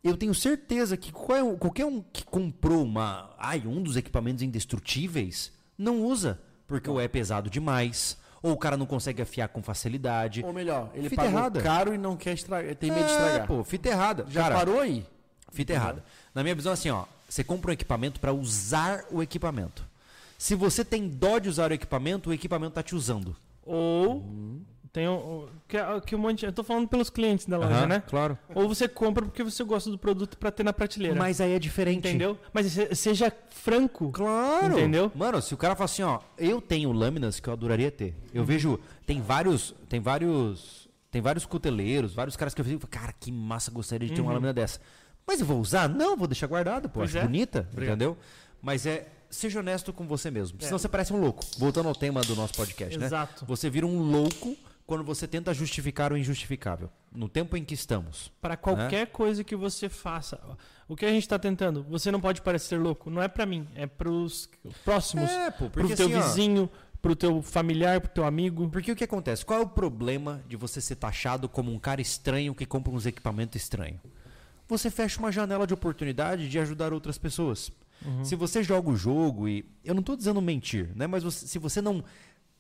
[0.04, 5.52] Eu tenho certeza que qual- qualquer um que comprou uma, ai, um dos equipamentos indestrutíveis
[5.76, 6.40] não usa,
[6.74, 10.44] porque ou é pesado demais, ou o cara não consegue afiar com facilidade.
[10.44, 11.62] Ou melhor, ele Fita pagou errada.
[11.62, 13.48] caro e não quer estragar, tem medo de É, estragar.
[13.48, 14.26] pô, fita errada.
[14.28, 15.06] Já Cara, parou aí?
[15.52, 16.04] Fita errada.
[16.34, 19.86] Na minha visão, assim, ó, você compra um equipamento para usar o equipamento.
[20.36, 23.36] Se você tem dó de usar o equipamento, o equipamento tá te usando.
[23.64, 24.62] Ou Uhum.
[24.94, 28.04] Tem um, que, que um monte, eu tô falando pelos clientes da loja, né?
[28.08, 28.38] Claro.
[28.54, 31.18] Ou você compra porque você gosta do produto pra ter na prateleira.
[31.18, 32.08] Mas aí é diferente.
[32.08, 32.38] entendeu?
[32.54, 34.12] Mas se- seja franco.
[34.12, 34.74] Claro.
[34.78, 35.12] Entendeu?
[35.16, 38.16] Mano, se o cara fala assim, ó, eu tenho lâminas que eu adoraria ter.
[38.32, 43.12] Eu vejo, tem vários, tem vários, tem vários cuteleiros, vários caras que eu fico, cara,
[43.20, 44.80] que massa, gostaria de ter uma lâmina dessa.
[45.26, 45.90] Mas eu vou usar?
[45.90, 47.24] Não, vou deixar guardado, pô, Pois acho é.
[47.24, 48.16] bonita, entendeu?
[48.62, 50.66] Mas é, seja honesto com você mesmo, É.
[50.66, 51.44] senão você parece um louco.
[51.58, 53.08] Voltando ao tema do nosso podcast, né?
[53.08, 53.44] Exato.
[53.48, 56.90] Você vira um louco quando você tenta justificar o injustificável.
[57.16, 58.32] No tempo em que estamos.
[58.42, 60.40] Para qualquer coisa que você faça.
[60.88, 61.84] O que a gente tá tentando?
[61.84, 63.10] Você não pode parecer louco.
[63.10, 64.50] Não é pra mim, é pros
[64.84, 65.30] próximos.
[65.30, 66.70] É, pro porque teu assim, vizinho,
[67.02, 68.68] pro teu familiar, pro teu amigo.
[68.70, 69.46] Porque o que acontece?
[69.46, 73.06] Qual é o problema de você ser taxado como um cara estranho que compra uns
[73.06, 74.00] equipamentos estranhos?
[74.68, 77.72] Você fecha uma janela de oportunidade de ajudar outras pessoas.
[78.24, 79.64] Se você joga o jogo e.
[79.84, 81.08] Eu não estou dizendo mentir, né?
[81.08, 82.04] Mas você- se você não,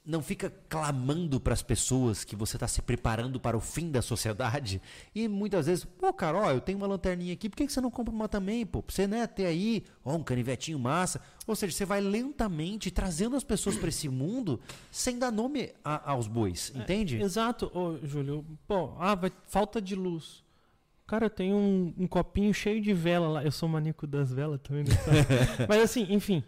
[0.06, 4.02] não fica clamando para as pessoas que você está se preparando para o fim da
[4.02, 4.82] sociedade,
[5.16, 7.80] e muitas vezes, pô, cara, ó, eu tenho uma lanterninha aqui, por que que você
[7.80, 8.84] não compra uma também, pô?
[8.84, 11.22] Pra você, né, ter aí, ó, um canivetinho massa.
[11.48, 14.60] Ou seja, você vai lentamente trazendo as pessoas para esse mundo
[14.92, 17.22] sem dar nome a- aos bois, entende?
[17.22, 18.46] Exato, ô Júlio.
[18.68, 20.44] Pô, ah, vai, falta de luz.
[21.06, 23.44] Cara, eu tenho um, um copinho cheio de vela lá.
[23.44, 24.92] Eu sou maníaco das velas também, né?
[25.68, 26.42] Mas assim, enfim.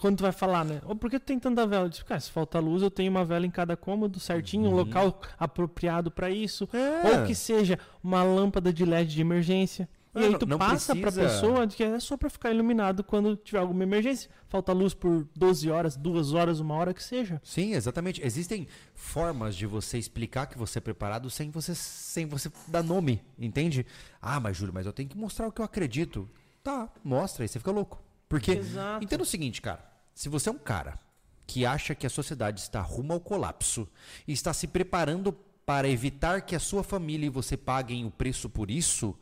[0.00, 0.80] Quando tu vai falar, né?
[0.86, 1.84] Ô, por que tu tem tanta vela?
[1.84, 4.74] Eu disse, cara, se falta luz, eu tenho uma vela em cada cômodo, certinho, um
[4.74, 6.68] local apropriado pra isso.
[6.72, 7.20] É.
[7.20, 9.88] Ou que seja uma lâmpada de LED de emergência.
[10.14, 12.30] E Ah, aí não- tu não passa pra precisa- pessoa de que é só pra
[12.30, 14.30] ficar iluminado quando tiver alguma emergência.
[14.48, 17.40] Falta luz por 12 horas, 2 horas, uma hora que seja.
[17.44, 18.24] Sim, exatamente.
[18.24, 23.20] Existem formas de você explicar que você é preparado sem você, sem você dar nome,
[23.36, 23.84] entende?
[24.22, 26.30] Ah, mas Júlio, mas eu tenho que mostrar o que eu acredito.
[26.62, 28.00] Tá, mostra aí, você fica louco.
[28.34, 29.04] Porque, Exato.
[29.04, 29.88] entenda o seguinte, cara.
[30.12, 30.98] Se você é um cara
[31.46, 33.86] que acha que a sociedade está rumo ao colapso
[34.26, 35.32] e está se preparando
[35.64, 39.16] para evitar que a sua família e você paguem o preço por isso,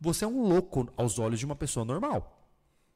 [0.00, 2.48] você é um louco aos olhos de uma pessoa normal.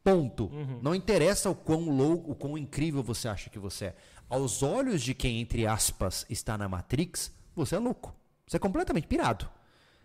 [0.04, 0.48] Ponto.
[0.80, 3.96] Não interessa o quão louco, o quão incrível você acha que você é.
[4.30, 8.14] Aos olhos de quem, entre aspas, está na Matrix, você é louco.
[8.46, 9.50] Você é completamente pirado.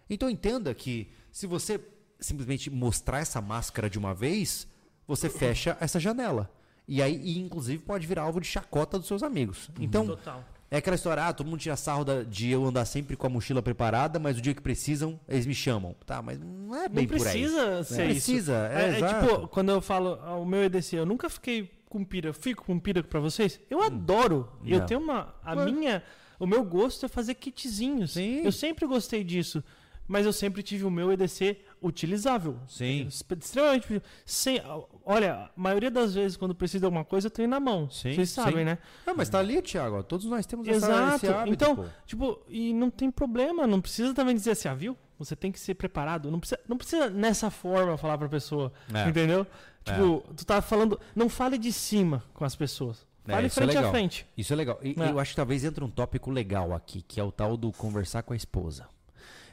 [0.09, 1.79] Então entenda que se você
[2.19, 4.67] simplesmente mostrar essa máscara de uma vez,
[5.07, 6.49] você fecha essa janela.
[6.87, 9.69] E aí, e, inclusive, pode virar alvo de chacota dos seus amigos.
[9.79, 10.43] Então, Total.
[10.69, 13.29] é aquela história, ah, todo mundo tira sarro da- de eu andar sempre com a
[13.29, 15.95] mochila preparada, mas o dia que precisam, eles me chamam.
[16.05, 17.31] Tá, mas não é bem Não por aí.
[17.33, 18.25] precisa ser Não isso.
[18.25, 19.27] precisa, é, é, exato.
[19.27, 22.65] tipo, quando eu falo ah, o meu EDC, eu nunca fiquei com pira, eu fico
[22.65, 23.59] com pira pra vocês.
[23.69, 24.49] Eu adoro.
[24.65, 24.79] Eu Hum.
[24.79, 24.85] Não.
[24.87, 25.33] tenho uma.
[25.43, 25.65] A Ué.
[25.71, 26.03] minha.
[26.39, 28.11] O meu gosto é fazer kitzinhos.
[28.13, 28.41] Sim.
[28.43, 29.63] Eu sempre gostei disso.
[30.07, 32.57] Mas eu sempre tive o meu EDC utilizável.
[32.67, 33.07] Sim.
[33.07, 34.01] Extremamente.
[34.25, 34.61] Sem,
[35.05, 37.89] olha, a maioria das vezes, quando precisa de alguma coisa, eu tenho na mão.
[37.89, 38.63] Sim, Vocês sabem, sim.
[38.65, 38.77] né?
[39.07, 39.97] Ah, mas tá ali, Thiago.
[39.99, 41.15] ó, Todos nós temos essa, Exato.
[41.15, 41.85] esse hábito, então, pô.
[42.05, 44.97] tipo, e não tem problema, não precisa também dizer assim, ah, viu?
[45.19, 46.29] Você tem que ser preparado.
[46.29, 48.73] Não precisa, não precisa nessa forma falar pra pessoa.
[48.93, 49.07] É.
[49.07, 49.47] Entendeu?
[49.85, 50.99] Tipo, tu tá falando.
[51.15, 53.05] Não fale de cima com as pessoas.
[53.27, 53.91] É, Fale é frente a legal.
[53.91, 54.27] frente.
[54.37, 54.79] Isso é legal.
[54.83, 55.09] E É.
[55.11, 58.21] eu acho que talvez entre um tópico legal aqui, que é o tal do conversar
[58.23, 58.85] com a esposa.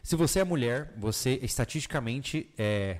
[0.03, 2.99] Se você é mulher, você estatisticamente é,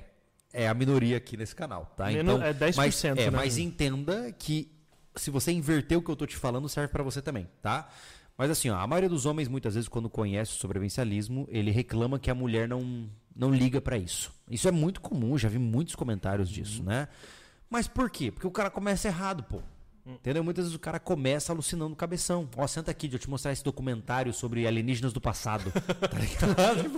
[0.53, 2.05] é a minoria aqui nesse canal, tá?
[2.07, 3.37] Menos- então, é 10%, mas, é, né?
[3.37, 4.71] mas entenda que
[5.15, 7.89] se você inverter o que eu tô te falando, serve pra você também, tá?
[8.37, 12.17] Mas assim, ó, a maioria dos homens, muitas vezes, quando conhece o sobrevivencialismo, ele reclama
[12.17, 14.31] que a mulher não, não liga pra isso.
[14.49, 16.87] Isso é muito comum, já vi muitos comentários disso, Uhum.
[16.87, 17.07] né?
[17.69, 18.31] Mas por quê?
[18.31, 19.61] Porque o cara começa errado, pô.
[20.05, 20.13] Hum.
[20.13, 20.43] Entendeu?
[20.43, 22.49] Muitas vezes o cara começa alucinando o cabeção.
[22.57, 25.71] Ó, senta aqui, deixa eu te mostrar esse documentário sobre alienígenas do passado.
[25.71, 26.89] tá ligado?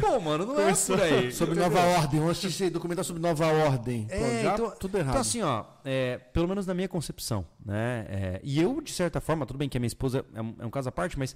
[0.00, 1.32] Pô, mano, não é por aí.
[1.32, 2.20] Sobre Nova Ordem.
[2.20, 4.06] Vamos assistir esse documentário sobre Nova Ordem.
[4.06, 5.10] Pô, É, já então, tudo errado.
[5.10, 8.06] Então, assim, ó, é, pelo menos na minha concepção, né?
[8.08, 10.66] é, e eu, de certa forma, tudo bem que a minha esposa é um, é
[10.66, 11.34] um caso à parte, mas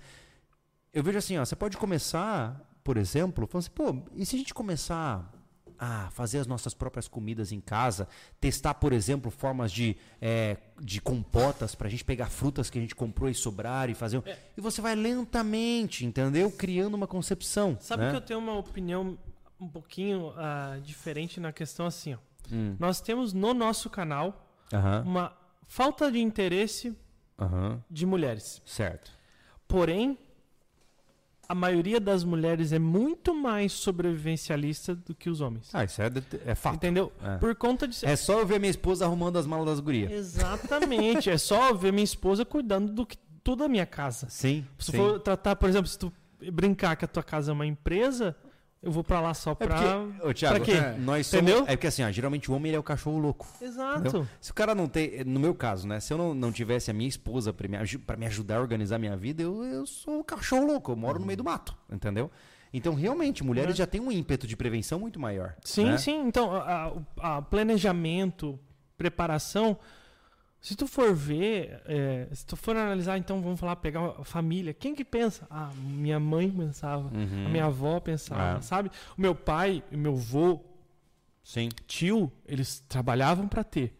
[0.92, 4.38] eu vejo assim, ó, você pode começar, por exemplo, falando assim, pô, e se a
[4.38, 5.30] gente começar
[5.78, 8.08] a fazer as nossas próprias comidas em casa,
[8.40, 12.94] testar, por exemplo, formas de, é, de compotas pra gente pegar frutas que a gente
[12.94, 14.18] comprou e sobrar e fazer.
[14.18, 14.22] um-
[14.56, 16.50] E você vai lentamente, entendeu?
[16.50, 17.76] Criando uma concepção.
[17.80, 18.10] Sabe né?
[18.10, 19.18] que eu tenho uma opinião
[19.60, 22.18] um pouquinho ah, diferente na questão assim, ó.
[22.52, 22.76] Hum.
[22.78, 26.96] Nós temos no nosso canal Aham, uma falta de interesse
[27.38, 28.62] aham, de mulheres.
[28.64, 29.10] certo.
[29.66, 30.16] Porém,
[31.48, 35.70] a maioria das mulheres é muito mais sobrevivencialista do que os homens.
[35.72, 36.10] Ah, isso é,
[36.44, 36.74] é fato.
[36.76, 37.10] Entendeu?
[37.22, 37.38] É.
[37.38, 40.12] Por conta de É só eu ver minha esposa arrumando as malas das gurias.
[40.12, 41.30] Exatamente.
[41.30, 44.26] é só ver minha esposa cuidando do, que- toda a minha casa.
[44.28, 44.66] Sim.
[44.78, 44.98] Se sim.
[44.98, 46.12] for tratar, por exemplo, se tu
[46.52, 48.36] brincar que a tua casa é uma empresa,
[48.82, 49.76] eu vou pra lá só É pra.
[49.76, 50.72] porque, ô, Thiago, pra quê?
[50.72, 51.64] é, nós somos, Entendeu?
[51.66, 53.46] É porque assim, ó, geralmente o homem ele é o cachorro louco.
[53.60, 54.00] Exato.
[54.00, 54.26] Entendeu?
[54.40, 55.98] Se o cara não tem, no meu caso, né?
[56.00, 58.96] Se eu não, não tivesse a minha esposa pra me, pra me ajudar a organizar
[58.96, 61.76] a minha vida, eu, eu sou o cachorro louco, eu moro no meio do mato,
[61.90, 62.30] entendeu?
[62.72, 63.78] Então, realmente, mulheres É.
[63.78, 65.54] já têm um ímpeto de prevenção muito maior.
[65.64, 65.96] Sim, né?
[65.98, 66.20] sim.
[66.26, 68.58] Então, a, a planejamento,
[68.96, 69.78] preparação.
[70.60, 74.74] Se tu for ver, é, se tu for analisar, então vamos falar, pegar a família.
[74.74, 75.46] Quem que pensa?
[75.48, 77.46] Ah, minha mãe pensava, Uhum.
[77.46, 78.60] a minha avó pensava, É.
[78.60, 78.90] sabe?
[79.16, 80.60] O meu pai, o meu avô,
[81.44, 81.68] Sim.
[81.86, 83.96] tio, eles trabalhavam para ter.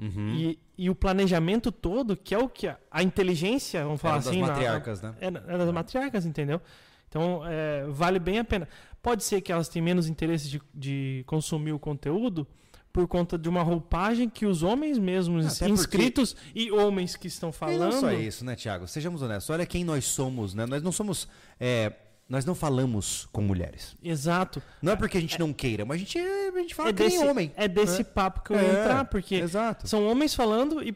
[0.00, 0.30] Uhum.
[0.34, 4.20] E, e o planejamento todo, que é o que a, a inteligência, vamos falar Era
[4.24, 5.14] das assim, na- matriarcas, né?
[5.20, 6.60] é, é das matriarcas, entendeu?
[7.08, 8.68] Então, é, vale bem a pena.
[9.00, 12.46] Pode ser que elas tenham menos interesse de, de consumir o conteúdo
[12.92, 17.26] por conta de uma roupagem que os homens mesmos Até porque- inscritos e homens que
[17.26, 17.92] estão E falando.
[17.92, 18.86] não só isso, né, Tiago?
[18.86, 19.48] Sejamos honestos.
[19.50, 20.66] Olha quem nós somos, né?
[20.66, 21.26] Nós não somos.
[21.58, 21.92] é,
[22.28, 23.94] nós não falamos com mulheres.
[24.02, 24.62] Exato.
[24.80, 27.02] Não é porque a gente não queira, mas a gente, a gente fala É que
[27.02, 27.52] desse, nem homem.
[27.56, 28.04] é desse né?
[28.04, 29.86] papo que eu ia É, entrar, porque Exato.
[29.88, 30.94] são homens falando e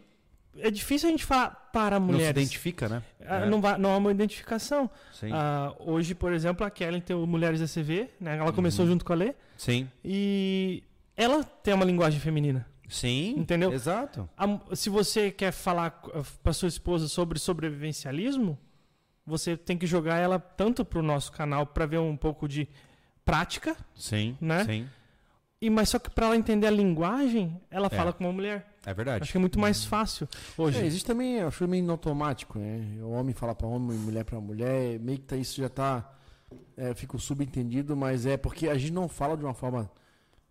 [0.58, 2.30] é difícil a gente falar para Não se mulheres.
[2.42, 3.02] identifica, né?
[3.26, 3.46] Ah, É.
[3.50, 4.88] Não, vai- não há uma identificação.
[5.12, 5.30] Sim.
[5.32, 8.38] Ah, hoje, por exemplo, a Kellen tem o Mulheres ECV, né?
[8.38, 8.92] Ela começou Uhum.
[8.92, 9.34] junto com a Lê.
[9.58, 9.88] Sim.
[10.02, 10.82] E
[11.16, 12.66] ela tem uma linguagem feminina.
[12.88, 13.34] Sim.
[13.38, 13.72] Entendeu?
[13.72, 14.28] Exato.
[14.36, 15.90] A- se você quer falar
[16.42, 18.58] para sua esposa sobre sobrevivencialismo,
[19.26, 22.68] você tem que jogar ela tanto para o nosso canal para ver um pouco de
[23.24, 24.36] prática, Sim.
[24.40, 24.64] Né?
[24.64, 24.88] Sim.
[25.60, 27.90] e mas só que para ela entender a linguagem, ela É.
[27.90, 28.72] fala com uma mulher.
[28.84, 29.22] É verdade.
[29.24, 30.78] Acho que é muito mais fácil hoje.
[30.78, 33.02] É, existe também, eu acho meio no automático, né?
[33.02, 36.08] O homem fala pra homem, mulher pra mulher, meio que tá, isso já tá.
[36.76, 39.90] É, fica subentendido, mas é porque a gente não fala de uma forma.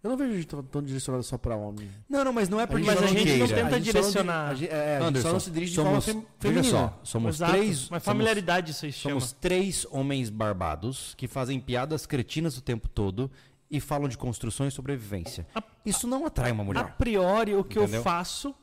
[0.05, 1.89] Eu não vejo a gente tão- direcionado só pra homem.
[2.07, 3.47] Não, não, mas não é porque Mas a gente não queira.
[3.47, 4.49] tenta A gente não di- direcionar.
[4.49, 6.53] a gente- é, a gente Anderson, só não se dirige de somos, forma fem- veja
[6.63, 6.77] feminina.
[6.79, 7.51] só, somos Exato.
[7.53, 9.13] três, Mas somos, familiaridade isso se chama.
[9.19, 13.31] somos três homens barbados que fazem piadas cretinas o tempo todo
[13.71, 15.47] e falam de construção e sobrevivência.
[15.55, 16.95] A- Isso não atrai uma A mulher.
[16.99, 17.97] priori, o que Entendeu?
[17.99, 18.53] eu faço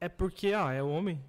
[0.00, 1.20] é porque, ah, é homem.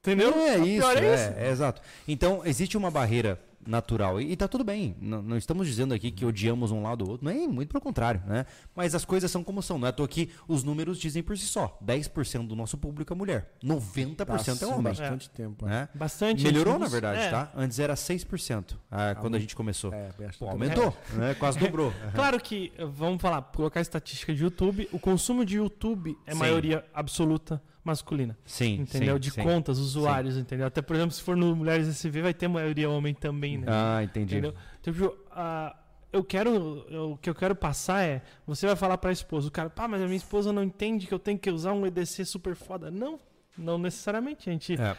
[0.00, 0.32] Entendeu?
[0.36, 1.38] É A isso, é, isso.
[1.38, 1.80] é exato.
[2.08, 4.96] Então, existe uma barreira natural e, e tá tudo bem.
[5.00, 7.80] Não, não estamos dizendo aqui que odiamos um lado ou outro, não é muito pelo
[7.80, 8.46] contrário, né?
[8.74, 11.36] Mas as coisas são como são, não é à toa que os números dizem por
[11.36, 11.78] si só.
[11.84, 15.66] 10% do nosso público é mulher, 90% Tá é assim homem, bastante tempo.
[15.66, 15.70] é.
[15.70, 15.88] né?
[15.94, 16.44] Bastante.
[16.44, 17.30] Melhorou, gente, na verdade, é.
[17.30, 17.52] tá?
[17.54, 19.92] Antes era 6%, ah, quando a gente começou.
[19.92, 20.44] É, Pô, tempo.
[20.46, 21.34] aumentou, né?
[21.34, 21.92] Quase dobrou.
[22.14, 26.38] Claro que, vamos falar, colocar a estatística de YouTube, o consumo de YouTube é Sim.
[26.38, 28.36] maioria absoluta masculina.
[28.44, 29.14] Sim, Entendeu?
[29.14, 29.42] sim, de sim.
[29.42, 30.66] contas, usuários, entendeu?
[30.66, 33.66] Até, por exemplo, se for no Mulheres SV, vai ter maioria homem também, né?
[33.68, 34.34] Ah, entendi.
[34.36, 34.54] Entendeu?
[34.80, 35.74] Então, tipo, ah,
[36.12, 36.84] eu quero.
[36.88, 38.22] eu- o que eu quero passar é.
[38.46, 41.14] Você vai falar pra esposa, o cara, pá, mas a minha esposa não entende que
[41.14, 42.90] eu tenho que usar um EDC super foda.
[42.90, 43.18] Não,
[43.56, 44.48] não necessariamente.
[44.48, 44.74] A gente.
[44.80, 44.96] É,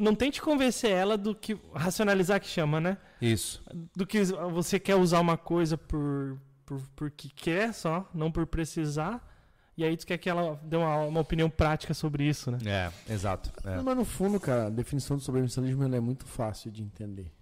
[0.00, 1.56] Não tente convencer ela do que.
[1.74, 2.98] Racionalizar que chama, né?
[3.20, 3.62] isso.
[3.96, 4.22] Do que
[4.52, 6.36] você quer usar uma coisa por.
[6.66, 9.24] por porque quer só, não por precisar.
[9.78, 12.58] E aí tu quer que ela dê uma, uma opinião prática sobre isso, né?
[12.66, 13.52] É, exato.
[13.64, 13.80] é.
[13.80, 17.32] Mas no fundo, cara, a definição do sobrevivencialismo é muito fácil de entender.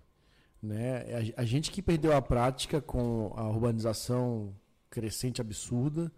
[0.63, 1.33] Né?
[1.35, 4.55] A, a gente que perdeu a prática com a urbanização
[4.91, 6.13] crescente absurda,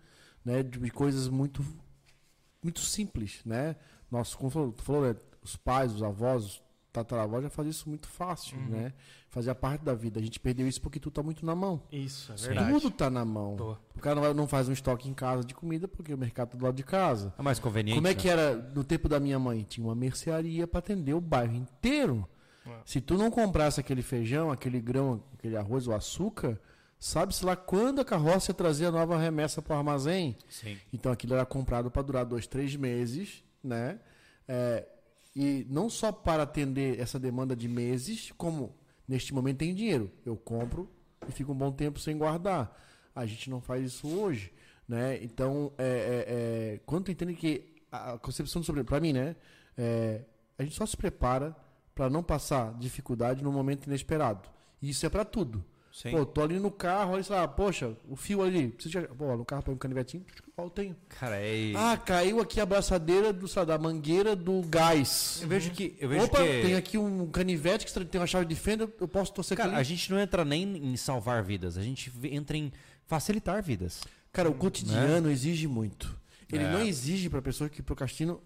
[0.44, 0.64] né?
[0.64, 1.64] de, de coisas muito
[2.60, 3.76] muito simples, né?
[4.10, 5.14] Nosso, como falou, tu falou, né?
[5.40, 8.66] os pais, os avós, os tataravós já faziam isso muito fácil, Uhum.
[8.68, 8.92] né?
[9.28, 10.18] Fazia parte da vida.
[10.18, 11.82] A gente perdeu isso porque tudo tá muito na mão.
[11.92, 12.72] Isso, é verdade.
[12.72, 13.56] Tudo tá na mão.
[13.56, 13.78] Boa.
[13.94, 16.50] O cara não, vai- não faz um estoque em casa de comida porque o mercado
[16.52, 17.32] tá do lado de casa.
[17.38, 17.96] É mais conveniente.
[17.96, 18.16] Como é né?
[18.16, 19.64] que era no tempo da minha mãe?
[19.68, 22.26] Tinha uma mercearia para atender o bairro inteiro.
[22.66, 22.70] É.
[22.86, 26.58] Se tu não comprasse aquele feijão, aquele grão, aquele arroz ou açúcar,
[26.98, 30.36] sabe-se lá quando a carroça ia trazer a nova remessa para o armazém.
[30.48, 30.78] Sim.
[30.90, 34.00] Então aquilo era comprado para durar dois, três meses, né?
[34.48, 34.86] É,
[35.40, 38.74] e não só para atender essa demanda de meses, como
[39.06, 40.10] neste momento tem dinheiro.
[40.26, 40.90] Eu compro
[41.28, 42.76] e fico um bom tempo sem guardar.
[43.14, 44.52] A gente não faz isso hoje,
[44.88, 45.22] né?
[45.22, 46.24] Então, é, é,
[46.74, 49.36] é, quando tu entende que a concepção sobre para mim, né?
[49.76, 50.22] É,
[50.58, 51.54] a gente só se prepara
[51.94, 54.48] para não passar dificuldade no momento inesperado.
[54.82, 55.64] E isso é para tudo.
[56.00, 56.12] Sim.
[56.12, 59.08] Pô, tô ali no carro, olha lá, poxa, o fio ali, preciso de...
[59.08, 60.24] Pô, no carro põe um canivetinho,
[60.56, 60.96] ó, eu tenho.
[61.08, 61.72] Cara, é.
[61.74, 65.40] Ah, caiu aqui a abraçadeira do, sei lá, da mangueira do gás.
[65.42, 65.96] eu vejo que.
[65.98, 66.62] Eu vejo Opa, que...
[66.62, 69.82] tem aqui um canivete que tem uma chave de fenda, eu posso torcer Cara, a
[69.82, 72.72] gente não entra nem em salvar vidas, a gente entra em
[73.04, 74.02] facilitar vidas.
[74.32, 76.16] Cara, o cotidiano exige muito.
[76.52, 76.72] Ele É.
[76.72, 78.40] não exige para pessoas que procrastinam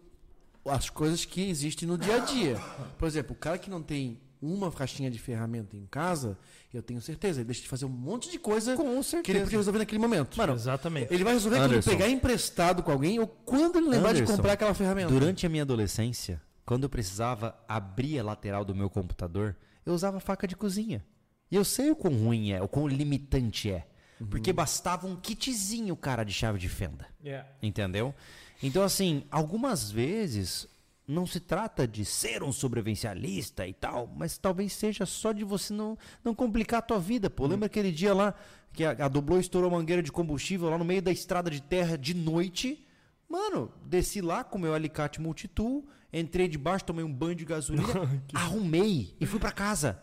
[0.65, 2.57] as coisas que existem no dia a dia.
[2.97, 6.37] Por exemplo, o cara que não tem uma caixinha de ferramenta em casa,
[6.75, 9.59] eu tenho certeza, ele deixa de fazer um monte de coisa Com que ele podia
[9.59, 10.37] resolver naquele momento.
[10.53, 11.15] Exatamente.
[11.15, 14.37] ele vai resolver quando ele pegar emprestado com alguém ou quando ele lembrar de Anderson,
[14.37, 15.09] comprar aquela ferramenta.
[15.09, 20.19] Durante a minha adolescência, quando eu precisava abrir a lateral do meu computador, eu usava
[20.19, 21.05] faca de cozinha.
[21.49, 23.87] E eu sei o quão ruim é, o quão limitante é.
[24.31, 27.07] Porque bastava um kitzinho, cara, de chave de fenda.
[27.25, 27.49] Yeah.
[27.61, 28.15] Entendeu?
[28.63, 30.69] Então, assim, algumas vezes
[31.07, 35.73] não se trata de ser um sobrevivencialista e tal, mas talvez seja só de você
[35.73, 37.29] não, não complicar a tua vida.
[37.29, 38.35] Pô, lembra aquele dia lá
[38.73, 41.61] que a, a Doblô estourou a mangueira de combustível lá no meio da estrada de
[41.61, 42.87] terra de noite?
[43.29, 47.89] Mano, desci lá com meu alicate multitool, entrei debaixo, tomei um banho de gasolina,
[48.33, 50.01] arrumei e fui pra casa.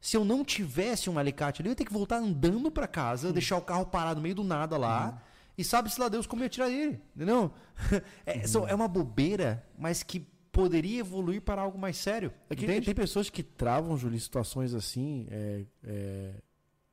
[0.00, 3.32] Se eu não tivesse um alicate ali, eu ia ter que voltar andando pra casa,
[3.32, 5.20] deixar o carro parado no meio do nada lá.
[5.58, 7.50] E sabe-se lá Deus como ia tirar ele, entendeu?
[8.26, 10.26] É, são- é uma bobeira, mas que
[10.56, 12.32] poderia evoluir para algo mais sério.
[12.48, 12.86] É que entende?
[12.86, 16.34] tem pessoas que travam, Júlio, em situações assim, é, é,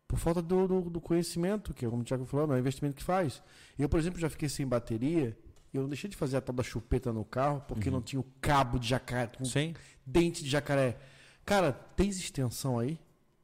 [0.07, 2.59] por falta do, do- do conhecimento, que é como o Thiago falou, não é o
[2.59, 3.41] investimento que faz.
[3.80, 5.38] Eu, por exemplo, já fiquei sem bateria
[5.74, 8.20] e eu não deixei de fazer a tal da chupeta no carro porque não tinha
[8.20, 9.74] o cabo de jacaré, com Sim.
[10.05, 10.97] dente de jacaré.
[11.45, 12.99] Cara, tens extensão aí?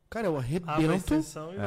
[0.09, 1.13] Cara, eu arrebento.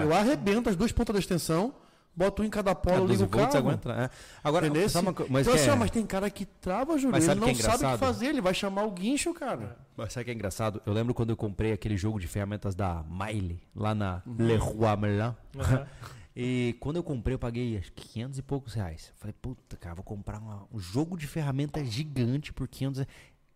[0.02, 1.74] Eu arrebento as duas pontas da extensão,
[2.14, 3.56] boto um em cada polo, Ah, ligo 12 o carro.
[3.58, 4.10] aguenta, é.
[4.44, 4.88] Agora, Entendeu?
[5.00, 7.16] uma mas, então, assim, é- mas tem cara que trava, Júlio.
[7.16, 9.76] Ele sabe não é sabe o que fazer, ele vai chamar o guincho, cara.
[9.96, 10.82] Mas sabe o que é engraçado?
[10.86, 14.36] Eu lembro quando eu comprei aquele jogo de ferramentas da Miley, lá na Uhum.
[14.38, 15.34] Leroy Merlin.
[15.58, 15.86] Aham.
[16.34, 19.08] E quando eu comprei, eu paguei acho que 500 e poucos reais.
[19.10, 23.12] Eu falei, puta, cara, vou comprar uma- um jogo de ferramentas gigante por 500 reais.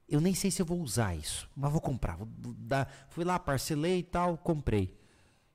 [0.07, 2.17] Eu nem sei se eu vou usar isso, mas vou comprar.
[2.19, 2.29] Vou
[2.59, 2.87] dar.
[3.09, 4.95] Fui lá, parcelei e tal, comprei.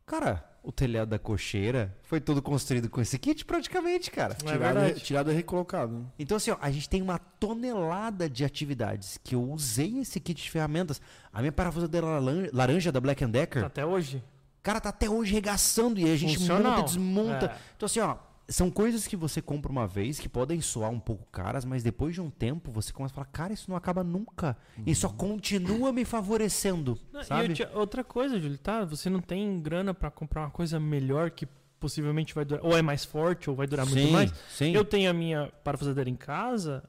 [0.04, 4.38] Cara, o telhado da cocheira foi todo construído com esse kit praticamente, cara.
[4.44, 5.00] Não é tirado, verdade.
[5.02, 6.06] tirado e recolocado.
[6.20, 10.42] Então, assim, ó, a gente tem uma tonelada de atividades que eu usei esse kit
[10.42, 11.02] de ferramentas.
[11.34, 14.24] A minha parafusadeira laran- laranja da Black Decker, Até hoje.
[14.62, 16.72] cara, tá até hoje regaçando e a gente Funcional.
[16.74, 17.46] monta e desmonta.
[17.48, 17.58] É.
[17.76, 18.18] Então, assim, ó,
[18.52, 22.14] são coisas que você compra uma vez que podem soar um pouco caras, mas depois
[22.14, 24.58] de um tempo você começa a falar, cara, isso não acaba nunca.
[24.86, 27.54] E só continua me favorecendo, Não, e sabe?
[27.54, 28.84] tinha- outra coisa, Júlio, tá?
[28.86, 31.48] Você não tem grana pra comprar uma coisa melhor que
[31.80, 32.64] possivelmente vai durar.
[32.66, 34.32] Ou é mais forte, ou vai durar muito mais.
[34.50, 34.72] sim.
[34.74, 36.84] Eu tenho a minha parafusadeira em casa,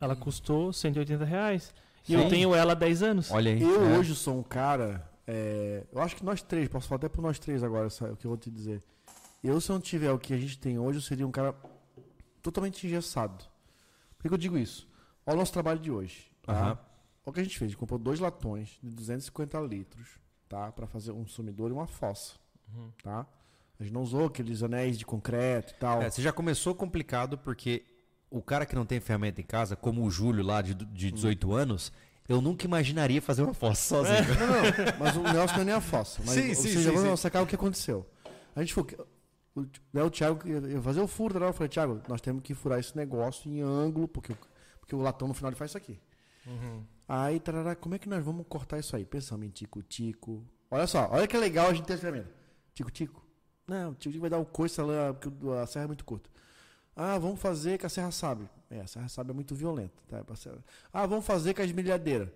[0.00, 1.74] ela custou 180 reais.
[2.08, 2.28] E eu Sim.
[2.28, 3.30] tenho ela há 10 anos.
[3.32, 3.60] Olha aí.
[3.60, 3.98] Eu é.
[3.98, 5.04] hoje sou um cara.
[5.26, 8.16] é, eu acho que nós três, posso falar até por nós três agora, sabe, o
[8.16, 8.80] que eu vou te dizer.
[9.46, 11.54] Eu, se eu não tiver o que a gente tem hoje, eu seria um cara
[12.42, 13.44] totalmente engessado.
[14.16, 14.88] Por que, que eu digo isso?
[15.24, 16.30] Olha o nosso trabalho de hoje.
[16.42, 16.52] Tá?
[16.52, 16.66] Aham.
[16.70, 16.78] Olha
[17.26, 17.68] o que a gente fez.
[17.68, 20.08] A gente comprou dois latões de 250 litros,
[20.48, 20.70] tá?
[20.72, 22.34] Pra fazer um sumidor e uma fossa.
[23.02, 23.26] Tá?
[23.78, 26.02] A gente não usou aqueles anéis de concreto e tal.
[26.02, 27.84] É, você já começou complicado porque
[28.30, 31.52] o cara que não tem ferramenta em casa, como o Júlio lá de, de 18
[31.52, 31.92] anos,
[32.28, 34.34] eu nunca imaginaria fazer uma fossa sozinho.
[34.38, 36.20] Não, não, mas o negócio não é nem a fossa.
[36.24, 37.22] Mas, Sim, sim, seja, sim, vamos sim.
[37.22, 38.06] sacar o que aconteceu.
[38.54, 38.86] A gente foi.
[39.56, 41.48] O, né, o Thiago ia fazer o furo, né?
[41.48, 44.38] eu falei, Thiago, nós temos que furar esse negócio em ângulo, porque, o-
[44.78, 45.98] porque o latão no final ele faz isso aqui.
[47.08, 49.04] Aí, tarará, como é que nós vamos cortar isso aí?
[49.06, 50.44] Pensamos em tico-tico.
[50.70, 52.30] Olha só, olha que legal a gente ter essa ferramenta.
[52.74, 53.24] Tico-tico.
[53.66, 56.28] Não, tico-tico vai dar o coice lá, porque o- a serra é muito curta.
[56.94, 58.48] Ah, vamos fazer com a serra sabe.
[58.70, 59.94] É, a serra sabe é muito violenta.
[60.08, 60.22] Tá?
[60.92, 62.32] Ah, vamos fazer com a esmerilhadeira.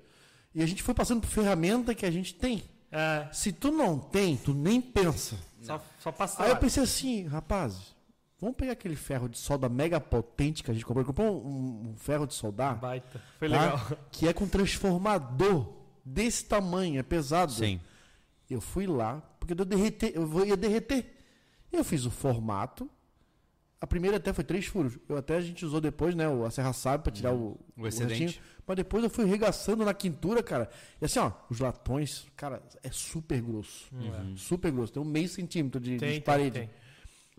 [0.55, 2.63] E a gente foi passando por ferramenta que a gente tem.
[2.93, 5.37] É, Se tu não tem, tu nem pensa.
[5.63, 7.95] só, só passa Aí eu pensei assim, rapazes,
[8.41, 11.05] vamos pegar aquele ferro de solda mega potente que a gente comprou.
[11.05, 13.23] Comprou um, um ferro de soldar Baita.
[13.39, 13.61] Foi tá?
[13.65, 13.99] legal.
[14.11, 15.73] que é com transformador
[16.05, 17.53] desse tamanho, é pesado.
[17.53, 17.81] Sim.
[18.49, 21.17] Eu fui lá, porque eu, derreter, eu vou- ia derreter.
[21.73, 22.91] Eu fiz o formato.
[23.81, 24.99] A primeira até foi três furos.
[25.09, 26.29] Eu até a gente usou depois, né?
[26.29, 28.23] o- A serra sabe para tirar o, O excedente.
[28.25, 28.45] restinho.
[28.71, 30.71] Mas depois eu fui regaçando na quintura, cara.
[31.03, 33.89] E assim, ó, os latões, cara, é super grosso.
[34.37, 34.93] Super grosso.
[34.93, 36.51] Tem um meio centímetro de, de Tem, tem, parede.
[36.61, 36.71] tem.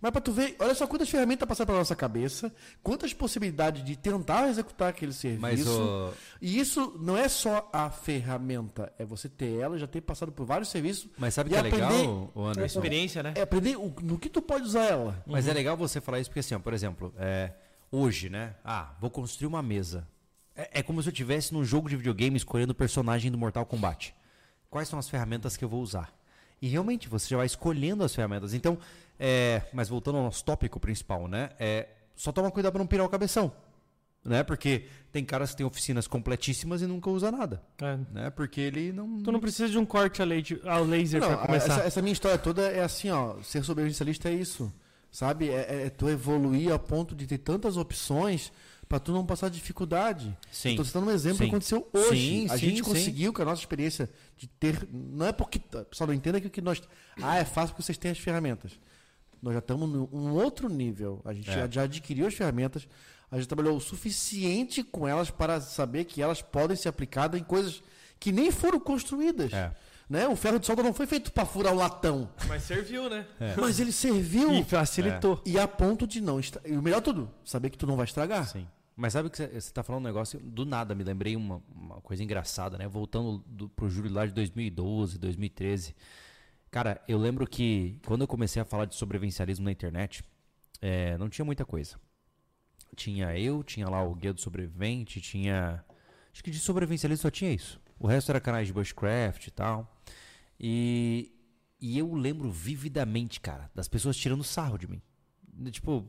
[0.01, 2.53] Mas pra tu ver, olha só quantas ferramentas passaram pela nossa cabeça,
[2.83, 5.41] quantas possibilidades de tentar executar aquele serviço.
[5.41, 6.11] Mas o.
[6.41, 10.45] E isso não é só a ferramenta, é você ter ela, já ter passado por
[10.45, 11.07] vários serviços.
[11.17, 12.79] Mas sabe o que é legal, aprender- o Anderson?
[12.79, 13.33] Experiência, né?
[13.37, 15.23] É aprender o- no que tu pode usar ela.
[15.25, 17.53] Mas é legal você falar isso porque, assim, ó, por exemplo, é,
[17.91, 18.55] hoje, né?
[18.65, 20.05] Ah, vou construir uma mesa.
[20.55, 23.65] É, é como se eu estivesse num jogo de videogame escolhendo o personagem do Mortal
[23.65, 24.13] Kombat.
[24.69, 26.13] Quais são as ferramentas que eu vou usar?
[26.61, 28.53] E realmente você já vai escolhendo as ferramentas.
[28.53, 28.77] Então,
[29.19, 31.49] é, mas voltando ao nosso tópico principal, né?
[31.59, 33.51] É, só toma cuidado para não pirar o cabeção.
[34.23, 34.43] Né?
[34.43, 37.59] Porque tem caras que têm oficinas completíssimas e nunca usa nada.
[37.81, 37.97] É.
[38.11, 38.29] Né?
[38.29, 39.23] Porque ele não.
[39.23, 41.73] Tu não precisa de um corte a leite- laser pra começar.
[41.73, 43.41] Essa, essa minha história toda é assim, ó.
[43.41, 44.71] Ser sobrevivencialista é isso.
[45.11, 45.49] Sabe?
[45.49, 48.53] É- é tu evoluir a ponto de ter tantas opções
[48.91, 50.37] pra tu não passar dificuldade.
[50.51, 50.75] Sim.
[50.75, 51.49] Tô citando um exemplo que Sim.
[51.49, 52.09] aconteceu hoje.
[52.29, 52.83] Sim, a sim, gente sim.
[52.83, 54.85] conseguiu com a nossa experiência de ter.
[54.91, 55.59] Não é porque.
[55.59, 56.81] Pessoal, não entenda que o que nós.
[57.21, 58.77] Ah, é fácil porque vocês têm as ferramentas.
[59.41, 61.21] Nós já estamos num um outro nível.
[61.23, 61.53] A gente É.
[61.53, 62.85] já, já adquiriu as ferramentas.
[63.31, 67.43] A gente trabalhou o suficiente com elas para saber que elas podem ser aplicadas em
[67.45, 67.81] coisas
[68.19, 69.53] que nem foram construídas.
[69.53, 69.71] É.
[70.09, 70.27] Né?
[70.27, 73.25] O ferro de solda não foi feito para furar o latão, Mas serviu, né?
[73.57, 75.41] mas ele serviu E facilitou.
[75.45, 76.61] e a ponto de não estra...
[76.65, 78.45] e o melhor de tudo, saber que tu não vai estragar.
[78.49, 78.67] Sim.
[78.95, 82.23] Mas sabe que você está falando um negócio, do nada me lembrei uma, uma coisa
[82.23, 82.87] engraçada, né?
[82.87, 85.95] Voltando do, pro júri lá de 2012, 2013.
[86.69, 90.23] Cara, eu lembro que quando eu comecei a falar de sobrevivencialismo na internet,
[90.81, 91.97] é, não tinha muita coisa.
[92.95, 95.83] Tinha eu, tinha lá o Guia do Sobrevivente, tinha.
[96.33, 97.79] Acho que de sobrevivencialismo só tinha isso.
[97.99, 100.01] O resto era canais de bushcraft e tal.
[100.59, 101.31] E,
[101.79, 105.01] e eu lembro vividamente, cara, das pessoas tirando sarro de mim.
[105.71, 106.07] Tipo,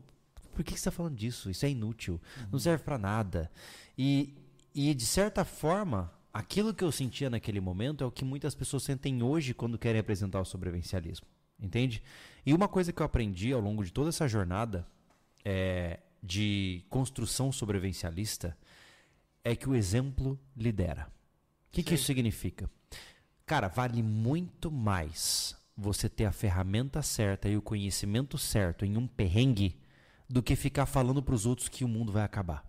[0.53, 1.51] por que que você tá falando disso?
[1.51, 2.21] Isso é inútil.
[2.51, 3.51] Não serve pra nada.
[3.97, 4.35] E,
[4.75, 8.83] e, de certa forma, aquilo que eu sentia naquele momento é o que muitas pessoas
[8.83, 11.27] sentem hoje quando querem apresentar o sobrevivencialismo.
[11.61, 12.03] Entende?
[12.45, 14.87] E uma coisa que eu aprendi ao longo de toda essa jornada
[15.45, 18.57] é, de construção sobrevivencialista
[19.45, 21.07] é que o exemplo lidera.
[21.69, 22.71] O que, que isso significa?
[23.47, 29.07] Cara, vale muito mais você ter a ferramenta certa e o conhecimento certo em um
[29.07, 29.82] perrengue
[30.33, 32.65] do que ficar falando para os outros que o mundo vai acabar.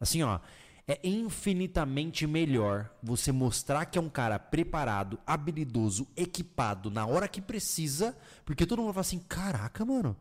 [0.00, 0.40] Assim, ó,
[0.88, 7.40] é infinitamente melhor você mostrar que é um cara preparado, habilidoso, equipado na hora que
[7.40, 10.16] precisa, porque todo mundo vai falar assim: "Caraca, mano,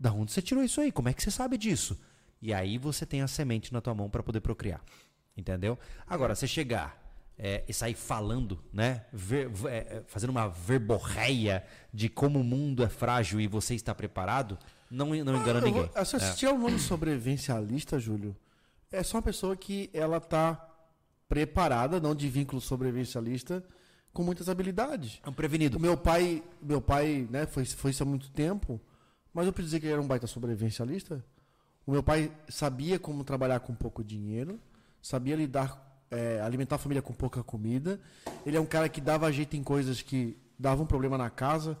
[0.00, 0.90] da onde você tirou isso aí?
[0.90, 2.00] Como é que você sabe disso?"
[2.40, 4.80] E aí você tem a semente na tua mão para poder procriar.
[5.36, 5.78] Entendeu?
[6.06, 6.98] Agora, você chegar
[7.38, 9.04] é, e sair falando, né?
[9.12, 11.62] Ver- é, fazendo uma verborreia
[11.92, 14.58] de como o mundo é frágil e você está preparado,
[14.92, 15.82] não, não engana Eu ninguém.
[15.82, 18.36] vou- ah, Se você tiver o nome sobrevivencialista, Júlio,
[18.90, 20.68] é só uma pessoa que ela tá
[21.28, 23.64] preparada, não de vínculo sobrevivencialista,
[24.12, 25.20] com muitas habilidades.
[25.24, 25.78] É um prevenido.
[25.78, 28.78] O meu pai, meu pai, né, foi, foi isso há muito tempo,
[29.32, 31.24] mas eu preciso dizer que ele era um baita sobrevivencialista.
[31.86, 34.60] O meu pai sabia como trabalhar com pouco dinheiro,
[35.00, 37.98] sabia lidar, é, alimentar a família com pouca comida.
[38.44, 41.76] Ele é um cara que dava jeito em coisas que davam problema na casa.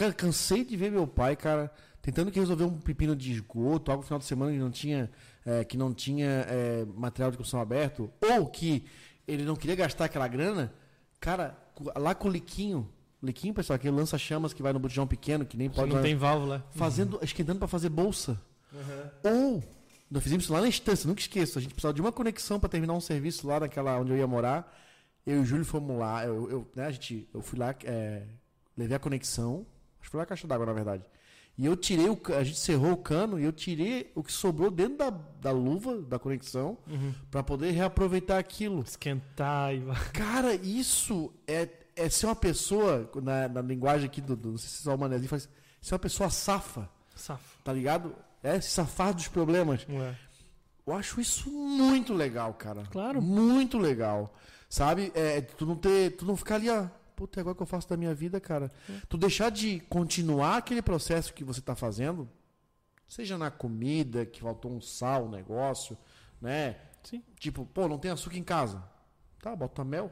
[0.00, 1.70] Cara, cansei de ver meu pai, cara,
[2.00, 5.10] tentando que resolver um pepino de esgoto, algo no final de semana que não tinha,
[5.44, 8.86] é, que não tinha é, material de construção aberto, ou que
[9.28, 10.72] ele não queria gastar aquela grana.
[11.20, 11.54] Cara,
[11.96, 12.90] lá com o Liquinho,
[13.22, 15.92] Liquinho, pessoal, aquele lança-chamas que vai no botijão pequeno, que nem pode.
[15.92, 16.66] Não tem válvula.
[16.70, 18.40] Fazendo, esquentando para fazer bolsa.
[19.22, 19.62] Ou,
[20.10, 21.58] nós fizemos isso lá na estância, nunca esqueço.
[21.58, 24.26] A gente precisava de uma conexão para terminar um serviço lá naquela onde eu ia
[24.26, 24.74] morar.
[25.26, 26.24] Eu e o Júlio fomos lá.
[26.24, 28.22] Eu, eu, né, a gente, eu fui lá, é,
[28.74, 29.66] levei a conexão.
[30.00, 31.04] Acho que foi lá a caixa d'água, na verdade.
[31.58, 34.70] E eu tirei o a gente cerrou o cano e eu tirei o que sobrou
[34.70, 36.78] dentro da, da luva da conexão
[37.30, 38.82] para poder reaproveitar aquilo.
[38.82, 39.82] Esquentar e.
[40.14, 44.68] Cara, isso é, é ser uma pessoa, na, na linguagem aqui do, do não sei
[44.70, 45.48] se é o Manezinho, faz
[45.82, 47.58] ser uma pessoa safa, Safo.
[47.62, 48.14] tá ligado?
[48.42, 49.86] É se safar dos problemas.
[49.90, 50.16] Ué.
[50.86, 52.84] Eu acho isso muito legal, cara.
[52.90, 53.20] Claro.
[53.20, 54.34] Muito legal.
[54.68, 55.12] Sabe?
[55.14, 56.12] É, tu não ter.
[56.16, 56.86] Tu não ficar ali, ó.
[57.20, 58.72] Puta, agora que eu faço da minha vida, cara?
[59.06, 62.26] Tu deixar de continuar aquele processo que você tá fazendo,
[63.06, 65.98] seja na comida, que faltou um sal, um negócio,
[66.40, 66.76] né?
[67.02, 67.22] Sim.
[67.38, 68.82] Tipo, pô, não tem açúcar em casa.
[69.38, 70.10] Tá, bota mel.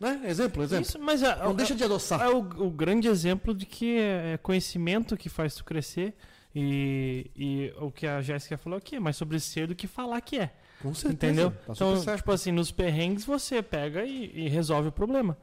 [0.00, 0.22] Né?
[0.24, 0.86] Exemplo, exemplo.
[0.86, 2.22] Isso, mas é, Não é- deixa de adoçar.
[2.22, 6.16] é o, o grande exemplo de que é conhecimento que faz tu crescer.
[6.54, 10.18] E, e o que a Jéssica falou aqui é mais sobre ser do que falar
[10.22, 10.54] que é.
[10.80, 11.32] Com certeza.
[11.32, 11.50] Entendeu?
[11.50, 12.20] Tá então, certo.
[12.20, 15.36] tipo assim, nos perrengues você pega e, e resolve o problema.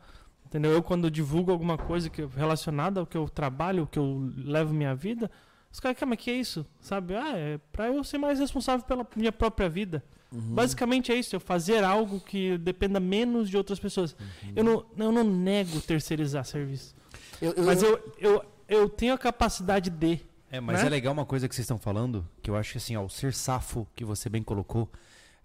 [0.53, 0.71] Entendeu?
[0.71, 4.71] Eu, quando divulgo alguma coisa que, relacionada ao que eu trabalho, ao que eu levo
[4.71, 5.31] minha vida,
[5.71, 6.63] os caras, cara, mas que é isso?
[6.79, 7.15] Sabe?
[7.15, 10.03] Ah, é pra eu ser mais responsável pela minha própria vida.
[10.31, 10.53] Uhum.
[10.53, 14.13] Basicamente é isso, eu fazer algo que dependa menos de outras pessoas.
[14.13, 14.53] Uhum.
[14.55, 16.95] Eu, não, eu não nego terceirizar serviço.
[17.41, 20.19] Eu- eu- Mas eu, eu, eu tenho a capacidade de.
[20.51, 20.85] É, mas né?
[20.85, 23.09] é legal uma coisa que vocês estão falando, que eu acho que assim, ó, o
[23.09, 24.87] ser safo que você bem colocou,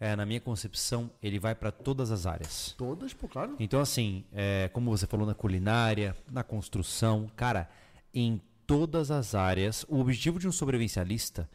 [0.01, 2.75] é, na minha concepção, ele vai para todas as áreas.
[2.77, 3.57] Todas, pô, claro.
[3.59, 7.69] Então, assim, é, como você falou na culinária, na construção, cara,
[8.15, 11.49] em todas as áreas, o objetivo de um sobrevivencialista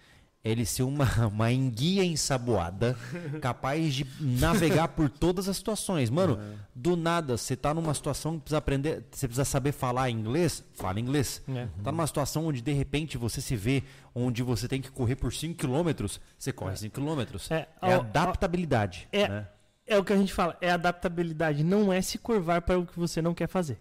[0.43, 2.97] ele ser uma, uma enguia ensaboada,
[3.41, 6.09] capaz de navegar por todas as situações.
[6.09, 6.37] Mano,
[6.75, 10.99] do nada, você tá numa situação que precisa aprender, você precisa saber falar inglês, fala
[10.99, 11.41] inglês.
[11.47, 11.67] É.
[11.83, 13.83] Tá numa situação onde de repente você se vê
[14.13, 17.21] onde você tem que correr por 5 km, você corre 5 km.
[17.49, 19.07] É, É adaptabilidade.
[19.11, 19.47] É, né?
[19.87, 22.99] é o que a gente fala, é adaptabilidade, não é se curvar para o que
[22.99, 23.79] você não quer fazer.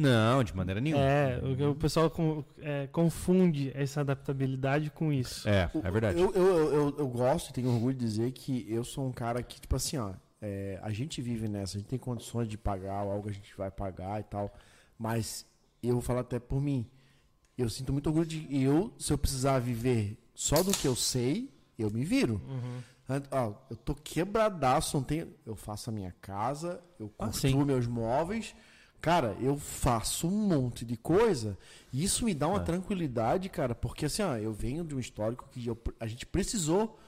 [0.00, 1.02] Não, de maneira nenhuma.
[1.02, 5.48] É, o, o pessoal com- é, confunde essa adaptabilidade com isso.
[5.48, 6.20] É, é verdade.
[6.20, 9.12] Eu, eu, eu, eu, eu gosto e tenho orgulho de dizer que eu sou um
[9.12, 12.56] cara que, tipo assim, ó, é, a gente vive nessa, a gente tem condições de
[12.56, 14.54] pagar algo que a gente vai pagar e tal,
[14.96, 15.44] mas
[15.82, 16.86] eu vou falar até por mim.
[17.56, 21.52] Eu sinto muito orgulho de eu, se eu precisar viver só do que eu sei,
[21.76, 22.40] eu me viro.
[23.08, 27.60] An- ó, eu tô quebradaço, não tenho, eu faço a minha casa, eu Ah, construo
[27.62, 27.64] sim.
[27.64, 28.54] meus móveis.
[29.00, 31.56] Cara, eu faço um monte de coisa
[31.92, 32.48] e isso me dá É.
[32.48, 36.26] uma tranquilidade, cara, porque assim, ó, eu venho de um histórico que eu- a gente
[36.26, 36.98] precisou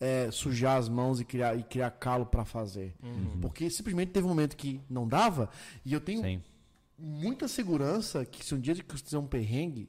[0.00, 2.94] é, sujar as mãos e criar, e criar calo pra fazer.
[3.42, 5.50] Porque simplesmente teve um momento que não dava
[5.84, 6.40] e eu tenho Sim.
[6.96, 9.88] muita segurança que se um dia que fizer um perrengue,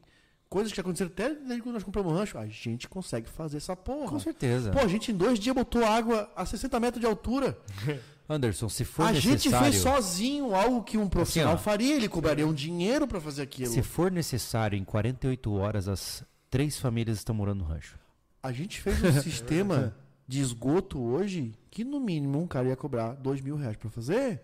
[0.50, 3.76] coisas que aconteceram até desde quando nós compramos o rancho, a gente consegue fazer essa
[3.76, 4.10] porra.
[4.10, 4.72] Com certeza.
[4.72, 7.56] Pô, a gente em dois dias botou água a 60 metros de altura.
[8.30, 9.72] Anderson, se for a gente necessário.
[9.72, 11.64] fez sozinho algo que um profissional Assim, ó.
[11.64, 11.96] faria.
[11.96, 13.72] Ele cobraria um dinheiro pra fazer aquilo.
[13.74, 17.98] Se for necessário, em 48 horas, as três famílias estão morando no rancho.
[18.44, 19.96] A gente fez um sistema
[20.28, 24.40] de esgoto hoje que no mínimo um cara ia cobrar dois mil reais pra fazer.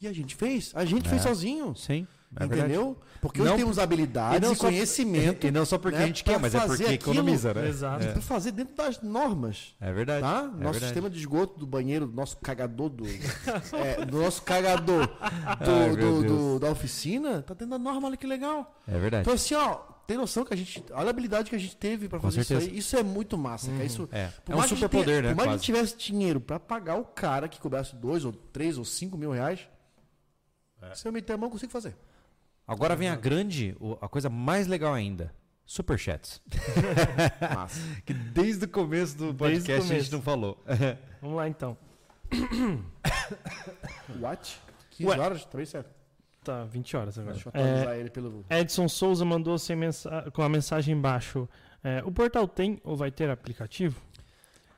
[0.00, 0.72] E a gente fez.
[0.74, 1.28] A gente fez É.
[1.28, 1.74] sozinho.
[1.76, 2.06] Sim.
[2.36, 2.96] É entendeu?
[3.22, 5.46] Porque Não hoje temos habilidades e não e, só- conhecimento.
[5.46, 6.94] E não só porque né, a gente quer, mas é porque aquilo.
[6.94, 7.68] economiza, né?
[7.68, 8.06] Exato.
[8.06, 9.74] Pra fazer dentro das normas.
[9.80, 10.20] É verdade.
[10.20, 10.40] Tá?
[10.40, 10.84] É nosso verdade.
[10.84, 13.04] sistema de esgoto do banheiro, do nosso cagador do.
[13.76, 15.06] é, do nosso cagador
[15.64, 18.78] do, Ai, do- do- da oficina, tá dentro da norma, olha que legal.
[18.86, 19.22] É verdade.
[19.22, 19.76] Então, assim, ó,
[20.06, 20.84] tem noção que a gente.
[20.92, 22.66] Olha a habilidade que a gente teve pra Com fazer certeza.
[22.66, 22.78] isso aí.
[22.78, 23.84] Isso é muito massa, cara.
[23.84, 24.28] Isso, É.
[24.44, 25.28] por É um superpoder, tenha- né?
[25.30, 25.58] Por mais que a quase.
[25.58, 29.32] gente tivesse dinheiro pra pagar o cara que cobrasse dois ou três ou cinco mil
[29.32, 29.66] reais,
[30.82, 30.94] É.
[30.94, 31.96] se eu meter a mão, eu consigo fazer.
[32.68, 35.34] Agora vem a grande, o- a coisa mais legal ainda.
[35.64, 36.40] Superchats.
[37.54, 37.80] Massa.
[38.06, 40.12] Que desde o começo do podcast a gente começo.
[40.12, 40.62] não falou.
[41.20, 41.76] Vamos lá então.
[44.20, 44.60] What?
[44.90, 45.18] 15 Ué.
[45.18, 45.44] horas?
[45.44, 45.90] Também certo.
[46.44, 47.34] Tá, 20 horas agora.
[47.34, 48.44] Deixa eu É, atualizar ele pelo.
[48.48, 51.48] Edson Souza mandou sem mensa- com a mensagem embaixo.
[51.82, 54.00] É, o portal tem ou vai ter aplicativo?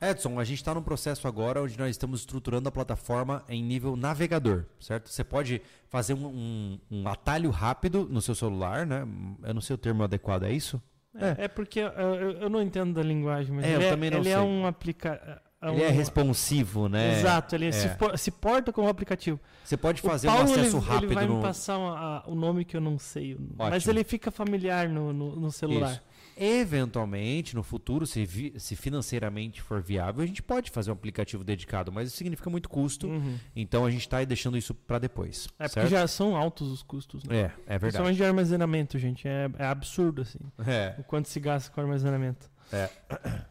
[0.00, 3.96] Edson, a gente está num processo agora onde nós estamos estruturando a plataforma em nível
[3.96, 5.10] navegador, certo?
[5.10, 9.06] Você pode fazer um, um- um atalho rápido no seu celular, né?
[9.42, 10.80] Eu não sei o termo adequado, é isso?
[11.14, 14.10] É, é porque uh, eu, eu não entendo da linguagem, mas É, eu ele, também
[14.10, 14.42] não ele é sei.
[14.44, 15.38] um aplicativo.
[15.62, 17.18] Ele é responsivo, né?
[17.18, 17.72] Exato, ele é.
[17.72, 19.38] se, por- se porta como aplicativo.
[19.62, 21.36] Você pode fazer o um Paulo, acesso ele, rápido ele vai no.
[21.36, 23.36] me passar uma- a- o nome que eu não sei.
[23.58, 23.92] Mas Ótimo.
[23.92, 25.90] ele fica familiar no, no, no celular.
[25.92, 26.02] Isso.
[26.42, 31.44] Eventualmente, no futuro, se, vi- se financeiramente for viável, a gente pode fazer um aplicativo
[31.44, 33.06] dedicado, mas isso significa muito custo.
[33.06, 33.36] Uhum.
[33.54, 35.46] Então a gente está deixando isso para depois.
[35.58, 35.90] É porque certo?
[35.90, 37.36] já são altos os custos, né?
[37.36, 37.80] É, é verdade.
[37.80, 39.28] Principalmente de armazenamento, gente.
[39.28, 40.38] É, é absurdo, assim.
[40.66, 42.50] É, O quanto se gasta com armazenamento.
[42.72, 42.88] é.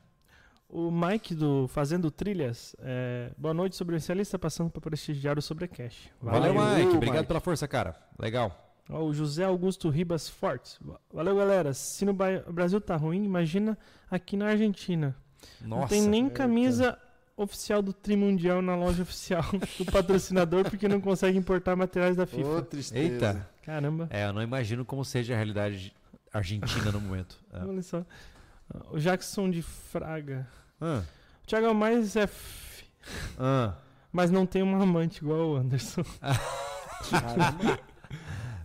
[0.71, 2.75] O Mike do Fazendo Trilhas.
[2.79, 6.11] é, boa noite, sobrevivencialista, passando para prestigiar o Sobrecast.
[6.21, 6.95] Valeu, Valeu, Mike.
[6.95, 7.27] Obrigado Mike.
[7.27, 7.95] pela força, cara.
[8.19, 8.68] Legal.
[8.89, 10.79] Ó, o José Augusto Ribas Fortes.
[11.13, 11.73] Valeu, galera.
[11.73, 13.77] Se no Brasil tá ruim, imagina
[14.09, 15.15] aqui na Argentina.
[15.61, 15.81] Nossa.
[15.81, 16.35] Não tem nem eita.
[16.35, 16.97] camisa
[17.37, 19.43] oficial do Tri Mundial na loja oficial
[19.77, 22.49] do patrocinador porque não consegue importar materiais da FIFA.
[22.49, 22.99] Ô, tristeza.
[23.01, 23.49] Eita.
[23.63, 24.07] Caramba.
[24.09, 25.93] É, eu não imagino como seja a realidade
[26.33, 27.37] argentina no momento.
[27.53, 27.59] É.
[27.63, 28.03] Olha só.
[28.91, 30.47] O Jackson de Fraga.
[30.81, 31.03] Ah,
[31.43, 32.85] O Thiago é o mais F,
[33.37, 33.73] ah.
[34.11, 36.03] mas não tem uma amante igual o Anderson.
[37.09, 37.79] Caramba.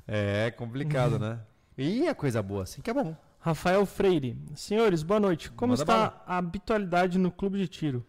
[0.06, 1.40] É complicado, né?
[1.76, 3.16] E a coisa boa assim que é bom.
[3.40, 4.36] Rafael Freire.
[4.54, 5.50] Senhores, boa noite.
[5.50, 8.06] Como Manda está a habitualidade no clube de tiro?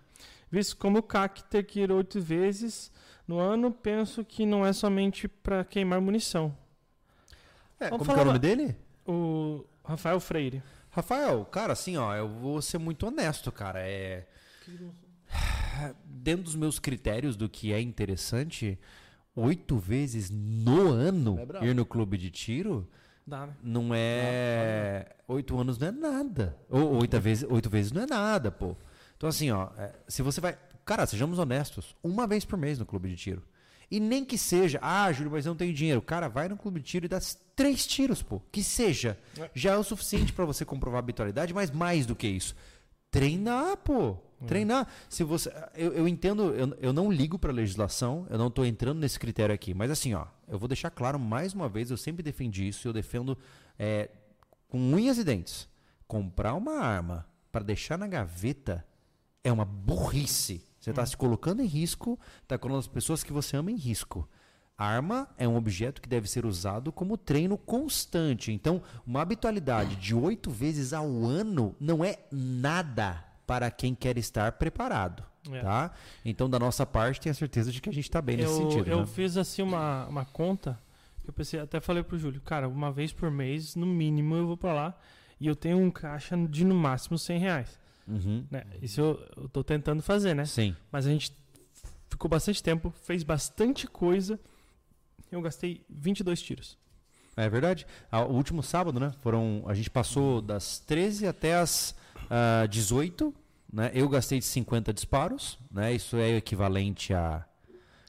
[0.49, 2.91] Visto como o CAC ter que ir oito vezes
[3.27, 6.55] no ano, penso que não é somente para queimar munição.
[7.79, 8.75] É, Vamos como que é o nome dele?
[9.05, 10.63] O Rafael Freire.
[10.89, 13.79] Rafael, cara, assim, ó, eu vou ser muito honesto, cara.
[13.81, 14.25] É.
[16.05, 18.79] Dentro dos meus critérios do que é interessante,
[19.35, 22.87] oito vezes no ano É ir no clube de tiro
[23.27, 23.53] Dá, né?
[23.63, 25.15] não é.
[25.27, 26.55] Oito anos não é nada.
[26.69, 28.75] Ou oito vezes, oito vezes não é nada, pô.
[29.17, 30.57] Então, assim, ó, é, se você vai.
[30.85, 33.41] Cara, sejamos honestos, uma vez por mês no clube de tiro.
[33.89, 36.01] E nem que seja, ah, Júlio, mas eu não tenho dinheiro.
[36.01, 37.19] Cara, vai no clube de tiro e dá
[37.55, 38.41] três tiros, pô.
[38.51, 39.17] Que seja.
[39.53, 42.55] Já é o suficiente pra você comprovar a habitualidade, mas mais do que isso.
[43.09, 44.17] Treinar, pô.
[44.45, 44.87] Treinar.
[45.09, 48.99] Se você, eu, eu entendo, eu, eu não ligo pra legislação, eu não tô entrando
[48.99, 49.73] nesse critério aqui.
[49.73, 52.93] Mas assim, ó, eu vou deixar claro mais uma vez, eu sempre defendi isso, eu
[52.93, 53.37] defendo
[53.77, 54.09] é,
[54.67, 55.67] com unhas e dentes.
[56.07, 58.85] Comprar uma arma para deixar na gaveta
[59.43, 60.65] é uma burrice.
[60.79, 64.29] Você está se colocando em risco, está colocando as pessoas que você ama em risco.
[64.77, 68.51] Arma é um objeto que deve ser usado como treino constante.
[68.51, 74.51] Então, uma habitualidade de oito vezes ao ano não é nada para quem quer estar
[74.53, 75.23] preparado.
[75.51, 75.61] É.
[75.61, 75.91] Tá?
[76.23, 78.89] Então, da nossa parte, tenha certeza de que a gente está bem nesse eu, sentido.
[78.89, 79.05] eu né?
[79.05, 80.79] fiz assim uma, uma conta.
[81.23, 84.47] que Eu pensei, até falei pro Júlio, cara, uma vez por mês, no mínimo, eu
[84.47, 84.97] vou pra lá
[85.39, 87.79] e eu tenho um caixa de no máximo 100 reais.
[88.07, 88.45] Uhum.
[88.49, 88.63] Né?
[88.81, 90.45] Isso eu, tô tentando fazer, né?
[90.45, 90.75] Sim.
[90.91, 91.31] Mas a gente
[92.09, 94.39] ficou bastante tempo, fez bastante coisa.
[95.31, 96.77] Eu gastei 22 tiros.
[97.37, 97.85] É verdade.
[98.11, 99.11] Ah, O último sábado, né?
[99.19, 99.63] Foram.
[99.67, 101.95] A gente passou das 13 até as
[102.29, 103.33] ah, 18
[103.75, 103.91] né?
[103.93, 105.93] Eu gastei de 50 disparos, né?
[105.93, 107.45] Isso é o equivalente a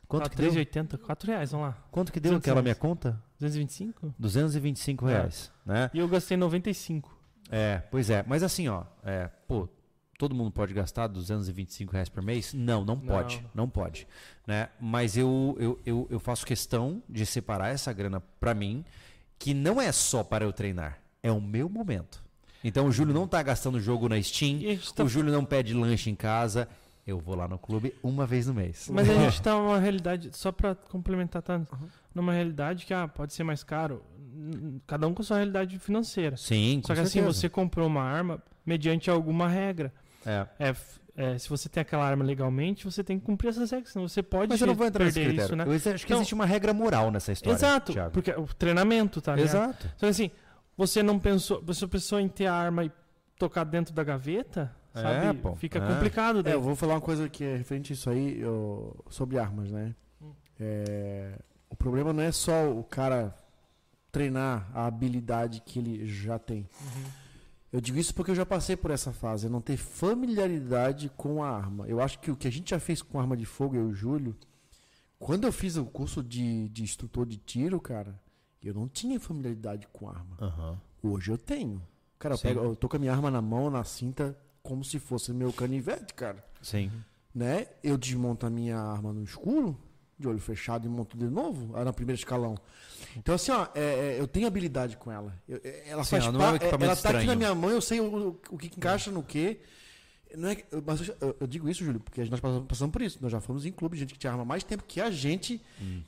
[0.07, 0.53] quanto que deu?
[0.53, 1.79] 3,80, 4 reais, vamos lá.
[1.91, 3.20] Quanto que deu 200 aquela minha conta?
[3.41, 4.14] 225?
[4.16, 5.12] 225 É.
[5.12, 5.91] reais, né?
[5.93, 7.14] E eu gastei 95.
[7.51, 8.24] É, pois é.
[8.29, 9.68] Mas assim, ó, é, pô,
[10.16, 12.55] todo mundo pode gastar 225 reais por mês?
[12.55, 14.07] Não, não pode, não, pode,
[14.47, 14.68] né?
[14.81, 18.85] Mas eu, eu, eu, eu faço questão de separar essa grana pra mim,
[19.39, 22.24] que não é só para eu treinar, é o meu momento.
[22.64, 24.61] Então o Júlio não tá gastando jogo na Steam,
[24.95, 26.68] tá- o Júlio não pede lanche em casa,
[27.07, 28.89] eu vou lá no clube uma vez no mês.
[28.93, 31.61] Mas a gente tá numa realidade, só pra complementar, tá?
[32.14, 34.03] Numa realidade que ah, pode ser mais caro.
[34.87, 36.37] Cada um com sua realidade financeira.
[36.37, 37.32] Sim, com Só que assim, certeza.
[37.41, 39.93] você comprou uma arma mediante alguma regra.
[40.24, 40.47] É.
[40.59, 40.74] É,
[41.17, 44.23] é, se você tem aquela arma legalmente, você tem que cumprir essas regras, senão você
[44.23, 45.47] pode Mas eu não vou entrar nesse perder critério.
[45.49, 45.64] isso, né?
[45.67, 47.57] Eu ex- acho que Então- existe uma regra moral nessa história.
[47.57, 48.11] Exato, Thiago.
[48.12, 49.49] porque o treinamento, tá ligado?
[49.49, 49.91] Exato.
[49.99, 50.31] Que assim,
[50.77, 52.93] você não pensou, você pensou em ter a arma e
[53.39, 55.39] tocar dentro da gaveta, É, sabe?
[55.41, 55.55] pô.
[55.57, 55.87] Fica É.
[55.87, 56.53] complicado É, daí.
[56.53, 59.95] eu vou falar uma coisa que é referente a isso aí, eu- sobre armas, né?
[60.21, 60.33] Hum.
[60.61, 61.39] É,
[61.71, 63.35] o problema não é só o cara
[64.12, 66.67] treinar a habilidade que ele já tem.
[67.73, 67.79] Uhum.
[67.79, 71.51] Eu digo isso porque eu já passei por essa fase, não ter familiaridade com a
[71.51, 71.87] arma.
[71.87, 73.93] Eu acho que o que a gente já fez com arma de fogo, eu e
[73.93, 74.37] o Júlio,
[75.19, 78.21] quando eu fiz o curso de, de instrutor de tiro, cara,
[78.62, 80.37] eu não tinha familiaridade com arma.
[80.41, 80.81] Aham.
[81.03, 81.83] Hoje eu tenho.
[82.19, 84.99] Cara, eu, pego, eu tô com a minha arma na mão, na cinta, como se
[84.99, 86.45] fosse meu canivete, cara.
[86.62, 86.91] Sim.
[87.35, 87.69] Né?
[87.83, 89.79] Eu desmonto a minha arma no escuro,
[90.19, 92.57] de olho fechado e monto de novo, no primeiro escalão.
[93.17, 95.35] Então, assim, ó, é, é, eu tenho habilidade com ela.
[95.49, 97.27] Eu- é, ela Sim, faz ela não é um equipamento Ela tá aqui estranho.
[97.27, 99.61] na minha mão, eu sei o, o- que que encaixa no quê.
[100.37, 103.18] Não é, mas eu, eu- digo isso, Júlio, porque nós passamos, passamos por isso.
[103.22, 105.61] Nós já fomos em clube, gente que tinha arma mais tempo que a gente,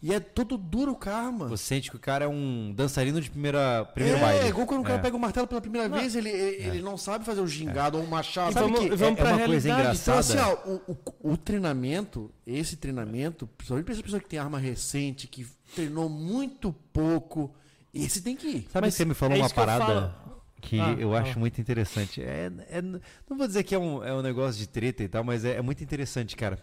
[0.03, 1.49] e é tudo duro com a arma.
[1.49, 4.45] Você sente que o cara é um dançarino de primeira, primeiro é, baile.
[4.45, 5.03] é igual quando o cara É.
[5.03, 8.05] pega o martelo pela primeira vez, ele, ele, ele não sabe fazer o gingado ou
[8.05, 8.51] o machado.
[8.51, 9.99] E Sabe vamos, que- vamos é pra uma coisa realidade.
[10.01, 10.19] então, engraçada.
[10.21, 14.59] assim, ó, o, o, o treinamento, esse treinamento, principalmente pra essa pessoa que tem arma
[14.59, 17.55] recente, que treinou muito pouco,
[17.95, 18.69] esse tem que ir.
[18.73, 20.15] Sabe Mas que você me falou é uma parada.
[20.61, 22.23] Que Ah, eu acho muito interessante.
[22.23, 25.25] É, é- não vou dizer que é um, é um negócio de treta e tal,
[25.25, 26.59] mas é, é muito interessante, cara.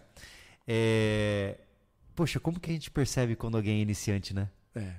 [0.66, 1.58] É,
[2.14, 4.48] poxa, como que a gente percebe quando alguém é iniciante, né?
[4.74, 4.94] É.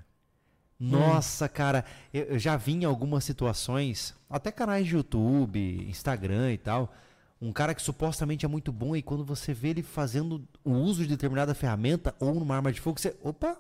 [0.80, 1.84] Nossa, cara,
[2.14, 6.94] eu, eu já vi em algumas situações, até canais de YouTube, Instagram e tal,
[7.42, 11.02] um cara que supostamente é muito bom e quando você vê ele fazendo o uso
[11.04, 13.60] de determinada ferramenta ou numa arma de fogo, você, opa,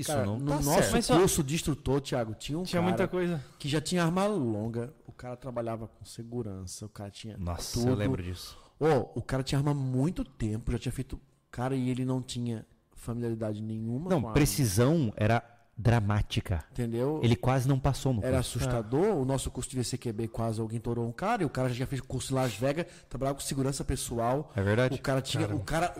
[0.00, 1.18] isso Cara, não no tá nosso certo.
[1.20, 3.44] Curso de instrutor, Thiago, tinha um Tinha cara muita coisa.
[3.58, 7.90] que já tinha arma longa, o cara trabalhava com segurança, o cara tinha Nossa, tudo.
[7.90, 8.56] eu lembro disso.
[8.78, 11.20] Ô, o cara tinha arma há muito tempo, já tinha feito...
[11.50, 15.42] Cara, e ele não tinha familiaridade nenhuma Não, com a arma, precisão era
[15.76, 16.62] dramática.
[16.72, 17.20] entendeu?
[17.22, 18.58] Ele quase não passou no Era curso.
[18.58, 19.16] assustador.
[19.16, 21.42] O nosso curso de VCQB quase alguém torou um cara.
[21.42, 24.52] E o cara já tinha feito curso em Las Vegas, trabalhava com segurança pessoal.
[24.54, 24.94] É verdade?
[24.94, 25.44] O cara tinha.
[25.46, 25.62] Caramba.
[25.62, 25.94] O cara.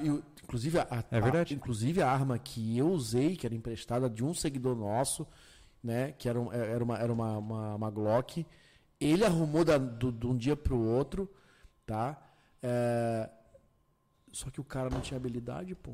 [0.50, 1.54] O- inclusive, a, É verdade.
[1.54, 5.26] a- inclusive a arma que eu usei, que era emprestada de um seguidor nosso,
[5.82, 6.12] né?
[6.12, 8.46] Que era, um- era, uma, era uma, uma, uma Glock.
[9.00, 11.30] Ele arrumou da- do- de um dia pro outro,
[11.86, 12.20] tá?
[12.62, 13.30] É,
[14.32, 15.90] Só que o cara não tinha habilidade, pô.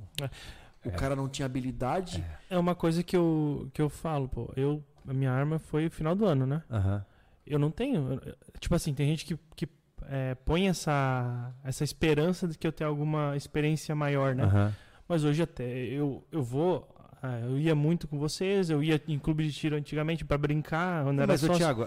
[0.84, 2.22] O cara não tinha habilidade.
[2.50, 4.52] É uma coisa que eu, que eu falo, pô.
[4.54, 6.62] Eu, a minha arma foi final do ano, né?
[6.70, 7.04] Aham.
[7.46, 8.20] Eu não tenho.
[8.60, 9.66] Tipo assim, tem gente que, que
[10.08, 14.44] é, põe essa, essa esperança de que eu tenha alguma experiência maior, né?
[14.44, 14.74] Aham.
[15.08, 16.88] Mas hoje até eu, eu vou.
[17.22, 21.04] ah, Eu ia muito com vocês, eu ia em clube de tiro antigamente pra brincar,
[21.04, 21.56] quando era Mas, sócio.
[21.56, 21.86] Thiago,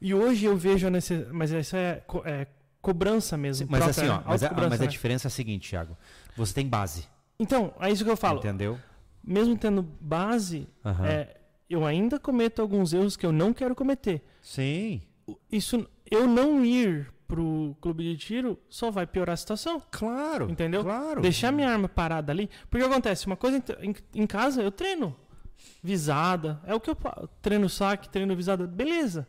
[0.00, 1.32] E hoje eu vejo a necessidade.
[1.34, 2.46] Mas isso é, co- é
[2.80, 3.66] cobrança mesmo.
[3.70, 4.90] mas própria, assim, ó, mas, a, Autocobrança, mas a né?
[4.90, 5.96] diferença é a seguinte, Thiago.
[6.36, 7.06] Você tem base,
[7.38, 8.38] Então, é isso que eu falo.
[8.38, 8.78] entendeu?
[9.22, 11.06] Mesmo tendo base, Aham.
[11.06, 11.36] é,
[11.70, 14.22] eu ainda cometo alguns erros que eu não quero cometer.
[14.42, 15.00] Sim.
[15.50, 19.82] Isso, eu não ir pro clube de tiro só vai piorar a situação.
[19.90, 20.48] Claro.
[20.50, 20.82] Entendeu?
[20.84, 21.20] Claro.
[21.20, 22.48] Deixar minha arma parada ali.
[22.70, 25.16] Porque acontece, uma coisa em, em- casa eu treino.
[25.82, 26.60] Visada.
[26.64, 26.96] É o que eu
[27.42, 28.66] treino saque, treino visada.
[28.66, 29.26] Beleza.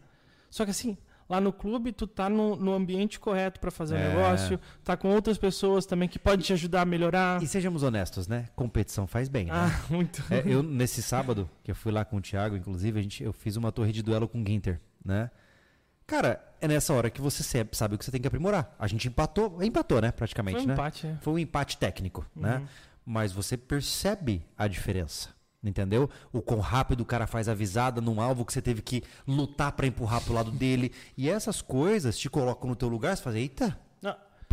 [0.49, 0.98] Só que assim,
[1.30, 4.10] lá no clube tu tá no, no ambiente correto pra fazer o É.
[4.10, 4.60] negócio.
[4.84, 7.41] Tá com outras pessoas também que podem te ajudar a melhorar.
[7.41, 8.45] E sejamos honestos, né?
[8.56, 9.52] Competição faz bem, né?
[9.53, 10.23] Ah, muito.
[10.32, 13.34] É, eu, nesse sábado, que eu fui lá com o Thiago, inclusive, a gente, eu
[13.34, 15.30] fiz uma torre de duelo com o Ginter, né?
[16.07, 18.76] Cara, é nessa hora que você sabe, o que você tem que aprimorar.
[18.77, 20.11] A gente empatou, empatou, né?
[20.11, 20.73] Praticamente, Foi um né?
[20.73, 21.18] empate, é.
[21.22, 22.57] Foi um empate técnico, né?
[22.57, 22.68] Uhum.
[23.06, 25.30] Mas você percebe a diferença.
[25.64, 26.07] Entendeu?
[26.32, 29.72] O quão rápido o cara faz a visada num alvo que você teve que lutar
[29.72, 30.91] pra empurrar pro lado dele.
[31.18, 33.76] E essas coisas te colocam no teu lugar, você faz, eita,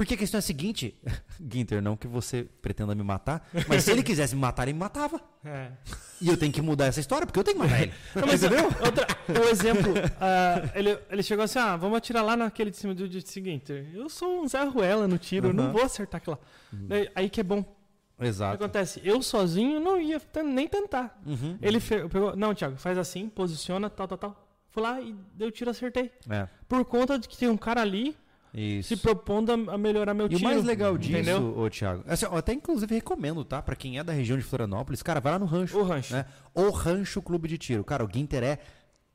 [0.03, 0.97] Porque a questão é a seguinte,
[1.49, 4.81] Ginter, não que você pretenda me matar, mas se ele quisesse me matar, ele me
[4.81, 5.21] matava.
[5.45, 5.73] É.
[6.21, 7.93] E eu tenho que mudar essa história, porque eu tenho que matar ele.
[8.15, 12.71] Não, mas outra, o exemplo, ah, ele, ele chegou assim, ah, vamos atirar lá naquele
[12.71, 13.73] de cima do dia seguinte.
[13.93, 16.79] Eu sou um Zé Ruela no tiro, eu não vou acertar aquilo lá.
[16.87, 17.59] Daí- Aí que é bom.
[17.61, 18.55] O que Exato.
[18.55, 19.01] acontece?
[19.05, 21.21] Eu sozinho não ia nem tentar.
[21.27, 21.59] Uhum.
[21.61, 24.49] Ele fe- pegou, não, Thiago, faz assim, posiciona, tal, tal, tal.
[24.71, 26.13] Fui lá e deu tiro, acertei.
[26.31, 28.17] É, Por conta de que tem um cara ali
[28.55, 28.89] isso.
[28.89, 30.45] se propondo a, melhorar meu E o tiro.
[30.51, 31.59] mais legal disso, Entendeu?
[31.59, 33.63] ô Thiago, assim, eu até inclusive recomendo, tá?
[33.63, 35.79] Pra quem é da região de Florianópolis, cara, vai lá no rancho.
[35.79, 36.13] O rancho.
[36.15, 36.27] né?
[36.55, 37.83] O Rancho Clube de Tiro.
[37.85, 38.59] Cara, o Ginter é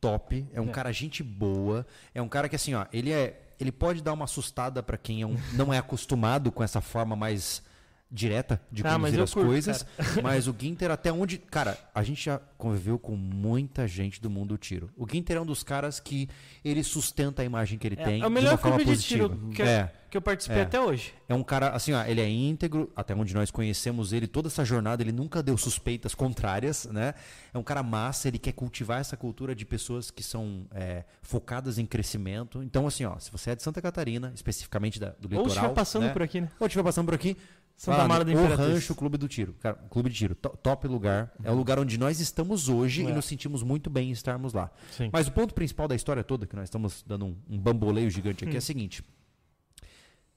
[0.01, 0.72] top, é um É.
[0.72, 4.26] cara gente boa, é um cara que assim, ó, ele é, ele pode dar uma
[4.26, 7.61] assustada pra quem é um- não é acostumado com essa forma mais
[8.09, 9.85] direta de Ah, conduzir eu as curto, coisas,
[10.23, 14.49] mas o Ginter até onde, cara, a gente já conviveu com muita gente do mundo
[14.49, 14.89] do tiro.
[14.95, 16.29] O Ginter é um dos caras que
[16.63, 19.61] ele sustenta a imagem que ele É, tem é o melhor clube de tiro que,
[19.61, 19.91] é.
[20.09, 20.61] que eu participei É.
[20.61, 21.13] até hoje.
[21.27, 24.63] É um cara, assim, ó, ele é íntegro, até onde nós conhecemos ele, toda essa
[24.63, 27.13] jornada, ele nunca deu suspeitas contrárias, né?
[27.53, 31.77] É um cara massa, ele quer cultivar essa cultura de pessoas que são é, focadas
[31.77, 32.63] em crescimento.
[32.63, 35.47] Então, assim, ó, se você é de Santa Catarina, especificamente da, do Ou litoral...
[35.49, 36.13] estiver passando né?
[36.13, 36.49] por aqui, né?
[36.59, 37.35] Ou estiver passando por aqui,
[37.77, 38.73] Santa Mara da O Imperatriz.
[38.73, 39.53] Rancho Clube do Tiro.
[39.61, 41.31] Cara, Clube de Tiro, to- top lugar.
[41.43, 43.13] É o lugar onde nós estamos hoje e É.
[43.13, 44.71] nos sentimos muito bem em estarmos lá.
[44.91, 45.09] Sim.
[45.13, 48.43] Mas o ponto principal da história toda, que nós estamos dando um, um bamboleio gigante
[48.43, 48.47] Hum.
[48.47, 49.03] aqui, é o seguinte.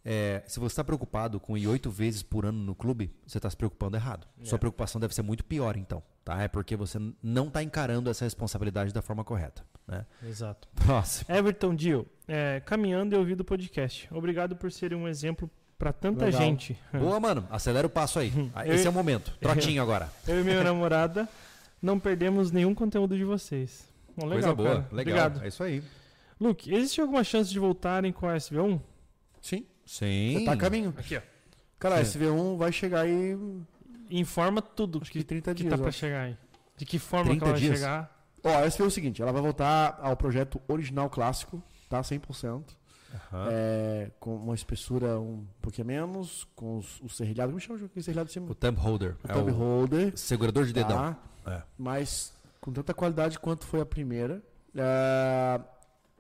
[0.02, 3.50] É, se você está preocupado com ir oito vezes por ano no clube, você está
[3.50, 4.26] se preocupando errado.
[4.42, 4.58] Sua É.
[4.58, 6.02] preocupação deve ser muito pior, então.
[6.24, 6.40] Tá?
[6.42, 9.62] É porque você não está encarando essa responsabilidade da forma correta.
[9.86, 10.06] Né?
[10.26, 10.68] Exato.
[10.74, 11.34] Próximo.
[11.34, 14.08] Everton Dio, é, caminhando e ouvindo o podcast.
[14.12, 15.50] Obrigado por ser um exemplo
[15.80, 16.40] para tanta Legal.
[16.42, 16.78] gente.
[16.92, 17.48] Boa, mano.
[17.50, 18.30] Acelera o passo aí.
[18.54, 19.32] Ah, Eu- Esse é o momento.
[19.40, 20.12] Trotinho agora.
[20.28, 21.26] Eu e minha namorada
[21.80, 23.88] não perdemos nenhum conteúdo de vocês.
[24.16, 24.68] Bom, legal, Coisa boa.
[24.68, 24.78] cara.
[24.94, 25.14] Legal.
[25.26, 25.42] Obrigado.
[25.44, 25.82] É isso aí.
[26.38, 28.78] Luke, existe alguma chance de voltarem com a SV1?
[29.40, 29.64] Sim.
[29.86, 30.42] Sim.
[30.44, 30.94] Tá a caminho.
[30.98, 31.20] Aqui, ó.
[31.78, 32.18] Cara, a Sim.
[32.20, 33.36] SV1 vai chegar aí
[34.10, 35.70] Informa tudo acho que, que 30 que dias.
[35.70, 35.98] tá eu pra acho.
[35.98, 36.36] chegar aí.
[36.76, 37.78] De que forma que 30 ela vai dias?
[37.78, 38.24] chegar.
[38.44, 42.00] Ó, a SV é o seguinte, ela vai voltar ao projeto original clássico, tá?
[42.02, 42.64] 100%.
[43.14, 43.48] Aham.
[43.50, 47.50] É, com uma espessura um pouquinho menos, com os, o serrilhado.
[47.50, 48.50] Como chama o serrilhado de cima?
[48.50, 49.16] O thumb holder.
[49.22, 50.16] O é thumb o holder.
[50.16, 51.16] segurador de dedão.
[51.44, 51.52] Tá?
[51.52, 51.62] É.
[51.78, 54.42] Mas com tanta qualidade quanto foi a primeira.
[54.74, 55.60] É,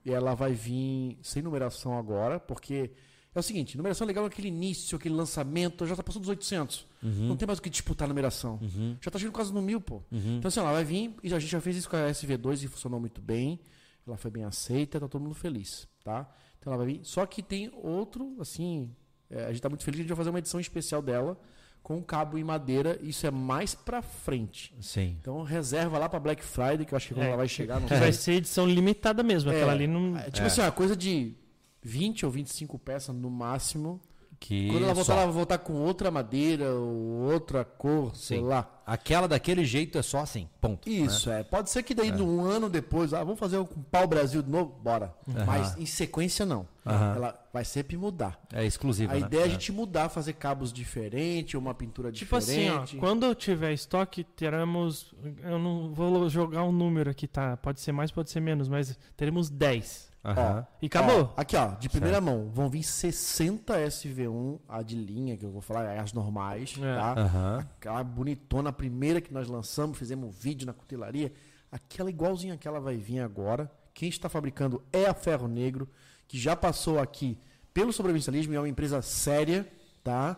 [0.04, 2.90] e ela vai vir sem numeração agora, porque
[3.34, 6.86] é o seguinte, numeração é legal naquele início, aquele lançamento, já tá passando dos 800.
[7.02, 7.28] Uhum.
[7.28, 8.58] Não tem mais o que disputar a numeração.
[8.60, 8.96] Uhum.
[9.00, 10.02] Já tá chegando quase no mil, pô.
[10.10, 10.38] Uhum.
[10.38, 12.68] Então assim, ela vai vir, e a gente já fez isso com a SV2 e
[12.68, 13.60] funcionou muito bem.
[14.06, 16.28] Ela foi bem aceita, tá todo mundo feliz, tá?
[16.60, 17.00] Então ela vai vir.
[17.02, 18.90] Só que tem outro, assim,
[19.28, 21.36] é, a gente tá muito feliz, a gente vai fazer uma edição especial dela
[21.82, 24.74] com cabo em madeira, isso é mais pra frente.
[24.82, 25.16] Sim.
[25.18, 27.76] Então reserva lá pra Black Friday, que eu acho que quando É, ela vai chegar,
[27.80, 28.00] não Que sei.
[28.00, 29.50] vai ser edição limitada mesmo.
[29.50, 29.56] É.
[29.56, 30.16] Aquela ali não.
[30.18, 30.46] É, tipo É.
[30.46, 31.34] assim, uma coisa de
[31.82, 33.98] 20 ou 25 peças no máximo.
[34.42, 35.18] Que Quando ela voltar, só.
[35.18, 38.44] ela vai voltar com outra madeira ou outra cor, sei Sim.
[38.44, 38.80] lá.
[38.86, 40.88] Aquela daquele jeito é só assim, ponto.
[40.88, 40.94] né?
[40.96, 41.44] Isso, é.
[41.44, 44.50] Pode ser que daí, um ano depois, ah, vamos fazer um com pau Brasil de
[44.50, 44.74] novo?
[44.82, 45.14] Bora.
[45.46, 46.66] Mas em sequência, não.
[46.86, 47.14] Aham.
[47.16, 48.40] Ela vai sempre mudar.
[48.50, 49.20] É exclusivo, A né?
[49.26, 52.96] ideia é a gente mudar, fazer cabos diferentes, uma pintura Tipo assim, ó, diferente.
[52.96, 55.14] quando eu tiver estoque, teremos.
[55.44, 57.58] Eu não vou jogar um número aqui, tá?
[57.58, 60.09] Pode ser mais, pode ser menos, mas teremos 10.
[60.24, 60.66] Aham.
[60.82, 61.32] E acabou.
[61.36, 65.50] Ó, aqui, ó, de primeira mão, vão vir 60 SV1, a de linha, que eu
[65.50, 66.94] vou falar, as normais, É.
[66.94, 67.12] tá?
[67.18, 67.58] Aham.
[67.76, 71.32] Aquela bonitona, a primeira que nós lançamos, fizemos um vídeo na cutelaria.
[71.72, 73.70] Aquela igualzinha que ela vai vir agora.
[73.94, 75.88] Quem está fabricando é a Ferro Negro,
[76.28, 77.38] que já passou aqui
[77.72, 79.66] pelo sobrevivencialismo e é uma empresa séria,
[80.04, 80.36] tá?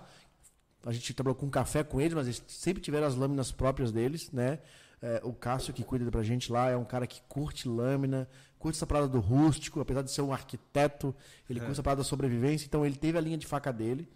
[0.85, 4.31] A gente trabalhou com café com eles, mas eles sempre tiveram as lâminas próprias deles,
[4.33, 4.59] né?
[5.03, 8.77] É, o Cássio, que cuida pra gente lá, é um cara que curte lâmina, curte
[8.77, 11.13] essa parada do rústico, apesar de ser um arquiteto,
[11.51, 14.09] ele curte essa parada da sobrevivência, então ele teve a linha de faca dele,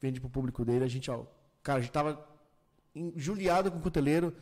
[0.00, 1.24] vende pro público dele, a gente, ó,
[1.60, 2.24] cara, a gente tava
[2.94, 4.32] injuliado com o cuteleiro.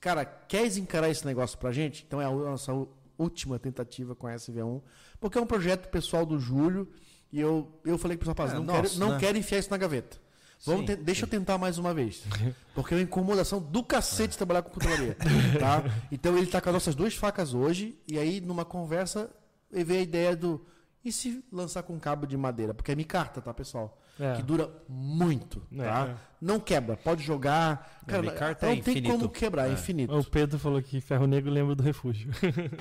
[0.00, 2.04] Cara, queres encarar esse negócio pra gente?
[2.06, 2.72] Então é a nossa
[3.16, 4.82] última tentativa com a SV1,
[5.20, 6.88] porque é um projeto pessoal do Júlio
[7.32, 9.18] e eu, eu falei pro rapaz, É, não, nosso, quero, não né?
[9.20, 10.18] quero enfiar isso na gaveta.
[10.64, 12.24] Vamos Sim, te- deixa eu tentar mais uma vez.
[12.74, 15.16] Porque é uma incomodação do cacete trabalhar com cutelaria.
[15.60, 15.82] tá?
[16.10, 19.30] Então ele tá com as nossas duas facas hoje, e aí numa conversa
[19.72, 20.64] ele veio a ideia do.
[21.04, 22.74] E se lançar com cabo de madeira?
[22.74, 23.96] Porque é micarta, tá, pessoal?
[24.18, 24.34] É.
[24.36, 26.08] Que dura muito, É, tá?
[26.08, 26.14] é.
[26.40, 28.00] Não quebra, pode jogar.
[28.06, 29.12] Cara, micarta não é tem infinito.
[29.12, 29.72] como quebrar, é, É.
[29.74, 30.12] infinito.
[30.18, 32.30] O Pedro falou que Ferro Negro lembra do refúgio.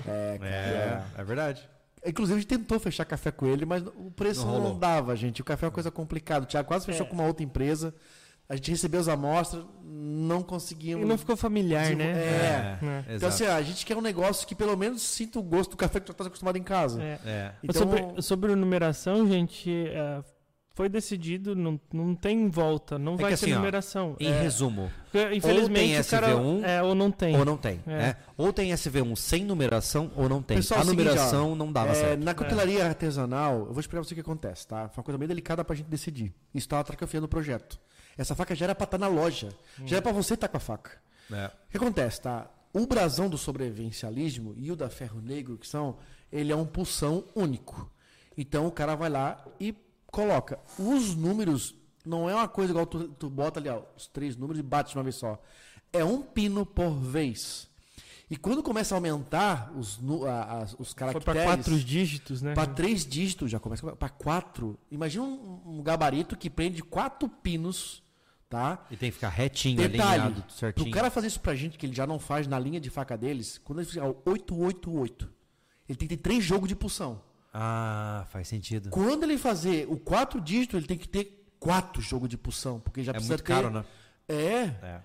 [0.07, 1.69] É, cara, É, é verdade.
[2.06, 2.10] É.
[2.10, 5.41] Inclusive, a gente tentou fechar café com ele, mas o preço Não não, dava, gente.
[5.41, 6.45] O café é uma coisa complicada.
[6.45, 7.10] O Thiago quase fechou É.
[7.10, 7.94] com uma outra empresa.
[8.48, 11.07] A gente recebeu as amostras, não E conseguimos.
[11.07, 12.06] não ficou familiar, né?
[12.11, 12.15] É.
[12.22, 12.99] É.
[13.02, 13.34] Então, Exato.
[13.34, 16.06] assim, a gente quer um negócio que pelo menos sinta o gosto do café que
[16.06, 17.02] tu tá acostumado em casa.
[17.02, 17.19] É.
[17.26, 17.52] É.
[17.64, 20.23] Então, sobre, sobre numeração, gente, é,
[20.76, 24.15] foi decidido, não, não tem volta, não É vai que ter assim, ó, numeração.
[24.19, 27.35] Em É, resumo, porque, infelizmente, tem o cara, SV1, é, ou não tem.
[27.38, 27.80] ou não tem.
[27.88, 27.97] É.
[27.97, 28.18] né?
[28.38, 30.57] Ou tem SV1 sem numeração ou não tem.
[30.57, 32.23] Pessoal, a é o seguinte, numeração ó, não dava É, certo.
[32.23, 34.89] Na coquetelaria artesanal, eu vou explicar pra você o que acontece, tá?
[34.89, 36.34] Foi uma coisa bem delicada pra gente decidir.
[36.53, 37.80] Isso tava atracafiando o projeto.
[38.18, 39.49] Essa faca já era pra estar na loja.
[39.85, 40.91] Já era pra você estar com a faca.
[41.31, 41.45] É.
[41.45, 42.47] O que acontece, tá?
[42.73, 45.95] O brasão do sobrevivencialismo e o da ferro negro, que são,
[46.31, 47.89] ele é um pulsão único.
[48.38, 49.73] Então o cara vai lá e
[50.16, 50.58] coloca.
[50.80, 51.76] Os números
[52.06, 54.92] não é uma coisa igual tu, tu bota ali, ó, os três números e bate
[54.92, 55.42] de uma vez só.
[55.92, 57.68] É um pino por vez.
[58.30, 61.26] E quando começa a aumentar os, a- as- os Foi caracteres.
[61.26, 62.54] para quatro dígitos, né?
[62.54, 64.80] Para três dígitos, já começa para quatro.
[64.90, 68.02] Imagina um, um gabarito que prende quatro pinos,
[68.50, 68.84] tá?
[68.90, 70.86] E tem que ficar retinho, Detalhe, alinhado, certinho.
[70.90, 73.16] pro cara fazer isso pra gente, que ele já não faz na linha de faca
[73.18, 75.30] deles, quando ele fizer o 888,
[75.88, 77.22] ele tem que ter três jogos de pulsão.
[77.57, 78.90] Ah, faz sentido.
[78.90, 83.02] Quando ele fazer o quatro dígito, ele tem que ter quatro jogos de pulsão, porque
[83.02, 83.53] já É precisa muito ter...
[83.53, 83.86] caro, né?
[84.27, 84.99] É, É.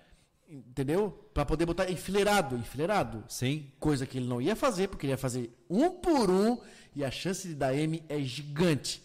[0.49, 1.29] entendeu?
[1.33, 3.23] Pra poder botar enfileirado, enfileirado.
[3.29, 3.71] Sim.
[3.79, 6.57] Coisa que ele não ia fazer, porque ele ia fazer um por um
[6.93, 9.01] e a chance de dar M é gigante.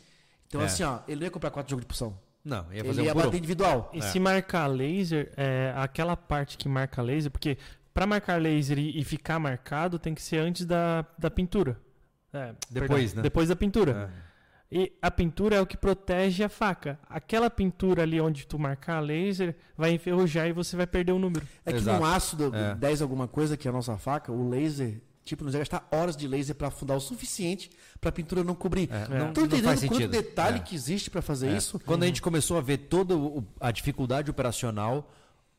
[0.48, 0.64] Então, É.
[0.64, 2.18] assim, ó, ele não ia comprar quatro jogos de pulsão.
[2.44, 3.38] Não, ia Ele fazer ia um por bater um.
[3.38, 3.90] individual.
[3.94, 4.02] E É.
[4.02, 7.58] se marcar laser, é, aquela parte que marca laser, porque
[7.94, 11.80] para marcar laser e, e ficar marcado tem que ser antes da, da pintura.
[12.36, 13.22] É, Depois, né?
[13.22, 14.10] Depois da pintura.
[14.22, 14.26] É.
[14.70, 16.98] E a pintura é o que protege a faca.
[17.08, 21.18] Aquela pintura ali onde tu marcar a laser vai enferrujar e você vai perder o
[21.20, 21.46] número.
[21.64, 22.00] É que Exato.
[22.00, 22.74] no ácido É.
[22.74, 26.16] 10 alguma coisa, que é a nossa faca, o laser, tipo, nos ia gastar horas
[26.16, 28.90] de laser pra afundar o suficiente pra pintura não cobrir.
[28.92, 29.06] É.
[29.18, 30.60] Não, Tô não entendendo faz quanto detalhe É.
[30.62, 31.56] que existe pra fazer É.
[31.56, 31.78] isso?
[31.86, 33.14] Quando a gente começou a ver toda
[33.60, 35.08] a dificuldade operacional,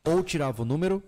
[0.06, 1.02] ou tirava o número,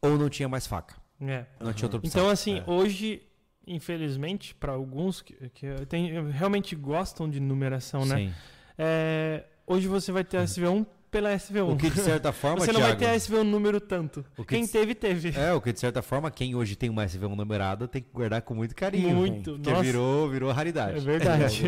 [0.00, 0.94] ou não tinha mais faca.
[1.20, 1.44] É.
[1.60, 2.20] Não tinha outra opção.
[2.20, 2.64] Então, assim, É.
[2.68, 3.20] hoje,
[3.66, 8.16] infelizmente, para alguns que, que tem, realmente gostam de numeração, né?
[8.16, 8.32] Sim.
[8.78, 11.72] É, hoje você vai ter a SV1 pela SV1.
[11.74, 14.24] O que de certa forma, você não vai Thiago, ter a SV1 número tanto.
[14.36, 15.38] O que Quem de- teve, teve.
[15.38, 18.40] É, o que de certa forma, quem hoje tem uma SV1 numerada tem que guardar
[18.42, 19.14] com muito carinho.
[19.14, 19.52] Muito.
[19.52, 20.96] Porque Nossa, virou, virou raridade.
[20.96, 21.64] é verdade.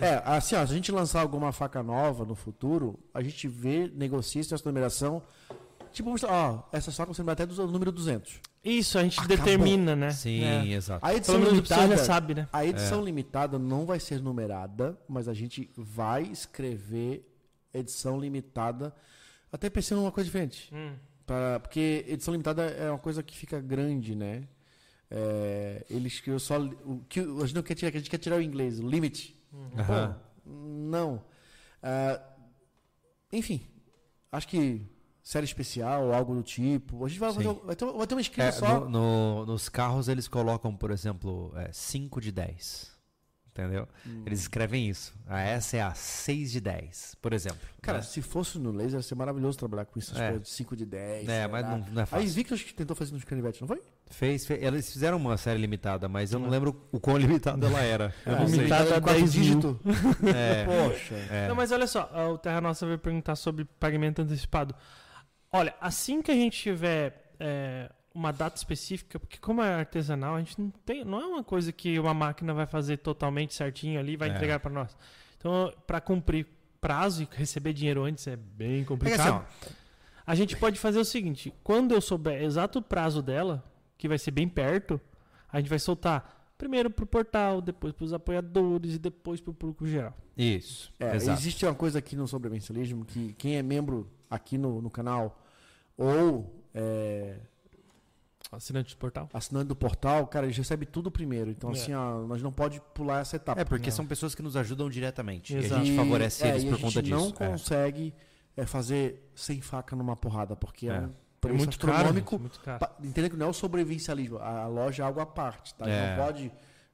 [0.00, 3.90] É, assim, ó, se a gente lançar alguma faca nova no futuro, a gente vê,
[3.92, 5.20] negocia essa numeração.
[5.92, 8.40] Tipo, ó, essa faca você vai até do número 200.
[8.64, 9.36] Isso, a gente Acabou.
[9.36, 10.10] determina, né?
[10.10, 10.66] Sim, É.
[10.68, 11.04] exato.
[11.04, 12.48] A edição limitada, já sabe, né?
[12.52, 13.04] a edição É.
[13.04, 17.30] limitada não vai ser numerada, mas a gente vai escrever
[17.74, 18.94] edição limitada,
[19.52, 20.72] até pensando numa coisa diferente.
[20.74, 20.94] Hum.
[21.26, 24.44] Pra- porque edição limitada é uma coisa que fica grande, né?
[25.10, 26.58] É, ele escreveu só.
[26.58, 29.36] O que a gente não quer tirar, a gente quer tirar o inglês, o limit.
[29.52, 30.14] Pô,
[30.46, 31.22] não.
[31.82, 32.20] Ah,
[33.32, 33.60] enfim,
[34.32, 34.80] acho que
[35.24, 37.04] série especial, algo do tipo.
[37.04, 37.36] A gente vai, Sim.
[37.42, 38.80] fazer, vai, ter, vai ter uma É, escrita só.
[38.80, 42.92] no- no- nos carros eles colocam, por exemplo, 5 de 10.
[43.56, 43.86] Entendeu?
[44.04, 44.24] Hum.
[44.26, 45.14] Eles escrevem isso.
[45.28, 47.60] A essa é a 6 de 10, por exemplo.
[47.80, 48.02] Cara, né?
[48.04, 50.28] se fosse no laser, ia ser maravilhoso trabalhar com isso, essas É.
[50.30, 51.28] coisas de 5 de 10.
[51.28, 52.28] É, mas não, não é Aí fácil.
[52.30, 53.80] Victor acho que tentou fazer nos canivetes, não foi?
[54.10, 57.16] Fez, fe- eles fizeram uma série limitada, mas eu não lembro o quão
[57.54, 58.12] limitada ela era.
[58.26, 58.56] Eu não sei.
[58.56, 59.42] limitada a em quatro 10 mil.
[59.44, 59.76] dígitos.
[60.34, 61.14] É, Poxa.
[61.14, 61.46] é.
[61.48, 64.74] Não, mas olha só, ah, o Terra Nossa veio perguntar sobre pagamento antecipado.
[65.56, 70.38] Olha, assim que a gente tiver é, uma data específica, porque como é artesanal, a
[70.40, 74.12] gente não tem, não é uma coisa que uma máquina vai fazer totalmente certinho ali
[74.12, 74.34] e vai É.
[74.34, 74.96] entregar para nós.
[75.38, 76.46] Então, para cumprir
[76.80, 79.20] prazo e receber dinheiro antes é bem É complicado.
[79.20, 79.30] assim,
[79.70, 79.72] ó,
[80.26, 83.62] A gente pode fazer o seguinte: quando eu souber exato o prazo dela,
[83.98, 85.00] que vai ser bem perto,
[85.52, 90.16] a gente vai soltar primeiro pro portal, depois pros apoiadores e depois pro público geral.
[90.36, 90.92] Isso.
[90.98, 91.38] É, exato.
[91.38, 95.38] existe uma coisa aqui no sobrevivencialismo que quem é membro aqui no, no canal
[95.96, 97.36] ou é,
[98.52, 99.28] Assinante do portal.
[99.32, 101.50] assinante do portal, cara, eles recebem tudo primeiro.
[101.50, 101.72] Então, É.
[101.72, 103.60] assim, ó, nós não pode pular essa etapa.
[103.60, 103.96] É, porque Não.
[103.96, 105.54] são pessoas que nos ajudam diretamente.
[105.54, 107.16] E a gente favorece é, eles e por a conta gente disso.
[107.16, 107.50] não É.
[107.50, 108.14] consegue
[108.56, 111.00] é, fazer sem faca numa porrada, porque é, É.
[111.00, 111.10] um É
[111.40, 111.92] preço muito caro.
[111.92, 112.30] astronômico.
[112.32, 112.86] gente, muito caro.
[113.02, 114.38] Entenda que não é o sobrevivencialismo.
[114.38, 115.88] A loja é algo à parte, tá?
[115.88, 116.16] É.
[116.16, 116.52] Não pode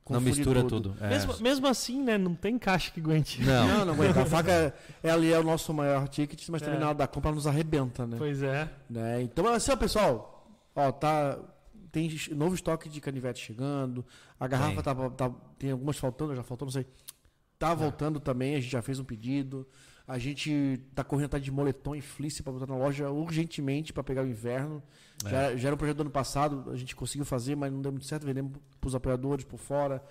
[0.09, 0.97] Não mistura tudo.
[1.01, 1.09] É.
[1.09, 2.18] Mesmo, mesmo assim, né?
[2.18, 3.40] Não tem caixa que aguente.
[3.43, 3.68] Não.
[3.68, 4.22] Não, não aguenta.
[4.22, 4.72] A faca é,
[5.05, 6.81] é ali é o nosso maior ticket, mas também É.
[6.81, 8.16] na hora da compra ela nos arrebenta, né?
[8.18, 8.68] Pois é.
[8.89, 9.22] né?
[9.22, 11.39] Então, assim, ó, pessoal, ó, tá
[11.93, 14.05] tem novo estoque de canivete chegando.
[14.39, 14.94] A garrafa Tem.
[14.94, 16.86] tá, tá- tem algumas faltando, já faltou, não sei.
[17.59, 19.66] Tá voltando também, a gente já fez um pedido.
[20.11, 24.03] A gente tá correndo atrás de moletom e fleece para botar na loja urgentemente para
[24.03, 24.82] pegar o inverno.
[25.24, 27.93] Já, já era um projeto do ano passado, a gente conseguiu fazer, mas não deu
[27.93, 30.03] muito certo, vendemos pros apoiadores por fora.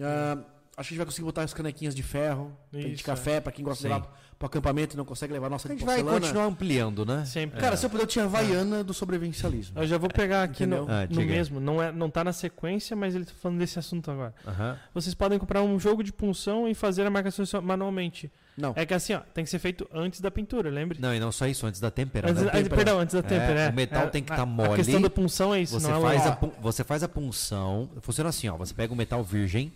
[0.00, 3.42] Ah, acho que a gente vai conseguir botar as canequinhas de ferro, de Isso, café,
[3.42, 4.00] para quem gosta de Sim.
[4.00, 7.04] levar pro acampamento e não consegue levar a nossa A de gente vai continuar ampliando,
[7.04, 7.26] né?
[7.26, 7.60] Sempre.
[7.60, 9.78] Cara, se eu puder, eu tinha a Havaiana do sobrevivencialismo.
[9.78, 10.90] Eu já vou pegar aqui no?
[10.90, 11.60] Ah, no mesmo.
[11.60, 14.34] Não, é, não tá na sequência, mas ele tá falando desse assunto agora.
[14.46, 14.78] Aham.
[14.94, 18.32] Vocês podem comprar um jogo de punção e fazer a marcação manualmente.
[18.56, 18.72] Não.
[18.76, 21.00] É que assim, ó, tem que ser feito antes da pintura, lembre?
[21.00, 22.30] Não, e não só isso, antes da tempera.
[22.30, 22.50] Antes, né?
[22.52, 23.60] antes- perdão, antes da É, tempera.
[23.60, 23.70] é.
[23.70, 24.76] o metal É, tem que a- tá A mole.
[24.76, 27.90] questão da punção é isso, Você não é faz, a, você faz a punção.
[28.02, 28.56] Funciona assim, ó.
[28.58, 29.72] Você pega o metal virgem,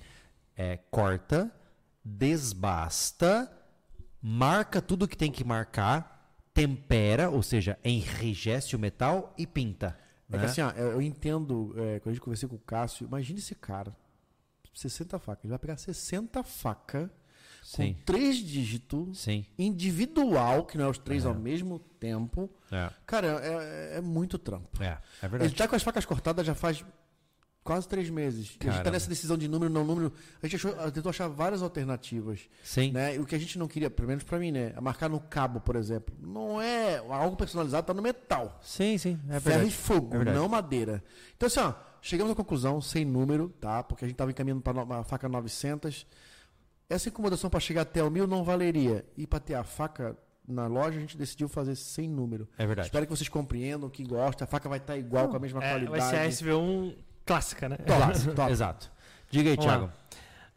[0.57, 1.51] é, corta,
[2.05, 3.51] desbasta,
[4.20, 9.97] marca tudo que tem que marcar, tempera, ou seja, enrijece o metal e pinta.
[10.31, 10.40] É né?
[10.43, 13.39] que assim, ó, eu eu entendo, é, quando a gente conversei com o Cássio, imagine
[13.39, 13.94] esse cara,
[14.74, 15.44] 60 facas.
[15.44, 17.09] Ele vai pegar 60 facas
[17.66, 19.44] Sim, com três dígitos, sim.
[19.59, 22.48] individual, que não é os três ao mesmo tempo.
[22.70, 24.80] É, Cara, é, é muito trampo.
[24.80, 25.55] é, é Ele verdade.
[25.56, 26.84] tá com as facas cortadas já faz
[27.64, 28.51] quase três meses.
[28.51, 28.90] E a gente tá Caramba.
[28.93, 30.12] nessa decisão de número, não número.
[30.40, 32.48] A gente achou, tentou achar várias alternativas.
[32.62, 32.93] Sim.
[32.93, 33.16] Né?
[33.16, 34.72] E o que a gente não queria, pelo menos pra mim, né?
[34.76, 36.14] é Marcar no cabo, por exemplo.
[36.20, 38.60] Não é algo personalizado, tá no metal.
[38.62, 39.18] Sim, sim.
[39.28, 41.02] É Ferro e fogo, É não madeira.
[41.36, 43.82] Então, assim, ó, chegamos à conclusão, sem número, tá?
[43.82, 46.06] Porque a gente estava encaminhando para uma faca 900.
[46.89, 49.05] Essa incomodação para chegar até o mil não valeria.
[49.17, 52.49] E para ter a faca na loja, a gente decidiu fazer sem número.
[52.57, 52.89] É verdade.
[52.89, 54.45] Espero que vocês compreendam, que gostem.
[54.45, 56.11] A faca vai estar igual, com a mesma É, vai qualidade.
[56.35, 56.95] ser a SV1
[57.25, 57.77] clássica, né?
[57.79, 58.53] Top, top.
[58.53, 58.91] Exato.
[59.31, 59.71] Diga aí, Vamos.
[59.71, 59.93] Thiago.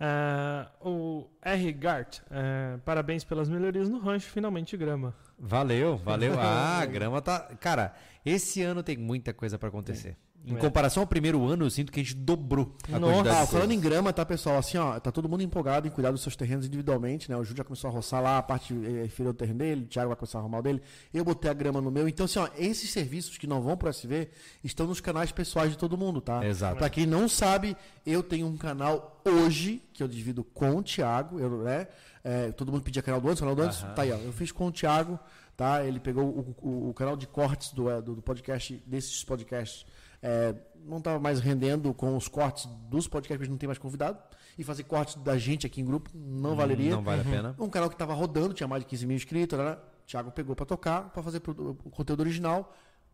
[0.01, 1.73] Ah, o R.
[1.73, 5.13] Gart, ah, parabéns pelas melhorias no rancho, finalmente grama.
[5.37, 6.35] Valeu, valeu.
[6.39, 7.39] Ah, a grama tá.
[7.59, 7.93] Cara,
[8.23, 10.15] esse ano tem muita coisa pra acontecer.
[10.45, 10.57] Em É.
[10.57, 13.13] comparação ao primeiro ano, eu sinto que a gente dobrou a Nossa.
[13.13, 14.57] quantidade Ah, falando em grama, tá, pessoal?
[14.57, 17.35] Assim, ó, tá todo mundo empolgado em cuidar dos seus terrenos individualmente, né?
[17.37, 19.87] O Júlio já começou a roçar lá a parte eh, inferior do terreno dele, o
[19.87, 20.81] Thiago vai começar a arrumar o dele.
[21.13, 22.07] Eu botei a grama no meu.
[22.07, 24.29] Então, assim, ó, esses serviços que não vão pro SV
[24.63, 26.43] estão nos canais pessoais de todo mundo, tá?
[26.45, 26.77] Exato.
[26.77, 27.75] Pra quem não sabe,
[28.05, 31.87] eu tenho um canal hoje que eu divido com o Thiago, eu, né?
[32.23, 33.93] É, todo mundo pedia canal do Anderson, canal do Anderson, Aham.
[33.93, 34.15] tá aí, ó.
[34.15, 35.19] Eu fiz com o Thiago,
[35.55, 35.85] tá?
[35.85, 39.85] Ele pegou o, o- o canal de cortes do, eh, do, do podcast, desses podcasts,
[40.21, 40.55] é,
[40.85, 43.77] não estava mais rendendo com os cortes dos podcasts, porque a gente não tem mais
[43.79, 44.17] convidado.
[44.57, 46.91] E fazer cortes da gente aqui em grupo não valeria.
[46.91, 47.55] Não vale a pena.
[47.59, 49.77] Um canal que estava rodando, tinha mais de 15 mil inscritos, né?
[50.03, 52.73] o Thiago pegou para tocar, para fazer pro- o conteúdo original.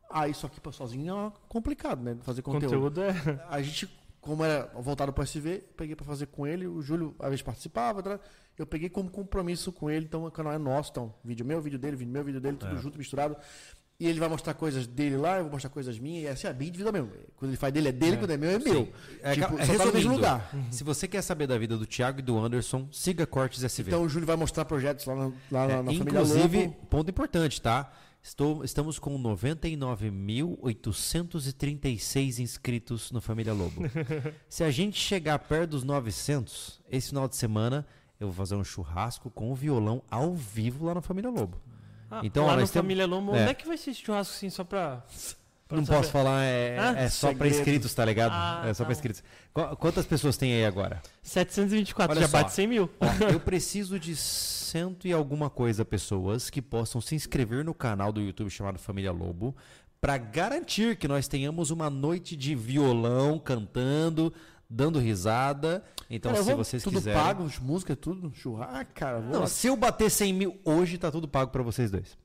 [0.09, 2.17] Aí só que pra sozinho é complicado, né?
[2.21, 2.65] Fazer conteúdo.
[2.89, 3.45] Conteúdo é.
[3.49, 3.87] A gente,
[4.21, 6.65] como era voltado para o SV, peguei para fazer com ele.
[6.67, 8.01] O Júlio, às vezes, participava.
[8.01, 8.19] tá?
[8.57, 10.05] Eu peguei como compromisso com ele.
[10.05, 10.89] Então, o canal é nosso.
[10.91, 13.35] Então, vídeo meu, vídeo dele, vídeo meu, vídeo dele, tudo junto, misturado.
[13.97, 16.23] E ele vai mostrar coisas dele lá, eu vou mostrar coisas minhas.
[16.23, 17.09] E assim, é bem individual mesmo.
[17.37, 18.91] Quando ele faz dele é dele, quando é meu é meu.
[19.23, 20.51] É, tipo, ca- só tá no mesmo lugar.
[20.69, 23.91] Se você quer saber da vida do Thiago e do Anderson, siga Cortes SV.
[23.91, 26.73] Então, o Júlio vai mostrar projetos lá na, lá É, na, inclusive, Lobo.
[26.89, 27.89] ponto importante, tá?
[28.21, 29.17] Estou, estamos com
[31.05, 33.81] 99.836 inscritos no Família Lobo.
[34.49, 37.85] Se a gente chegar perto dos 900, esse final de semana
[38.19, 41.57] eu vou fazer um churrasco com o violão ao vivo lá na Família Lobo.
[42.09, 43.41] Ah, Então, lá ó, no nós temos- Família Lomo, é.
[43.41, 45.03] onde é que vai ser esse churrasco assim, só pra.
[45.67, 45.97] pra Não saber?
[45.99, 48.31] posso falar, é, Ah, é só para inscritos, tá ligado?
[48.33, 49.23] Ah, é só tá para inscritos.
[49.53, 51.01] Qu- Quantas pessoas tem aí agora?
[51.23, 52.37] 724, Olha já só.
[52.37, 52.89] bate 100 mil.
[52.99, 53.05] Ó,
[53.37, 58.21] eu preciso de cento e alguma coisa pessoas que possam se inscrever no canal do
[58.21, 59.55] YouTube chamado Família Lobo
[60.01, 64.31] para garantir que nós tenhamos uma noite de violão cantando,
[64.69, 65.83] dando risada.
[66.09, 67.19] Então, Cara, se vou- vocês tudo quiserem.
[67.21, 68.75] pago, as músicas, tudo, churrasco.
[68.75, 69.47] Ah, cara, vou Não, lá.
[69.47, 72.17] se eu bater 100 mil hoje, tá tudo pago para vocês dois.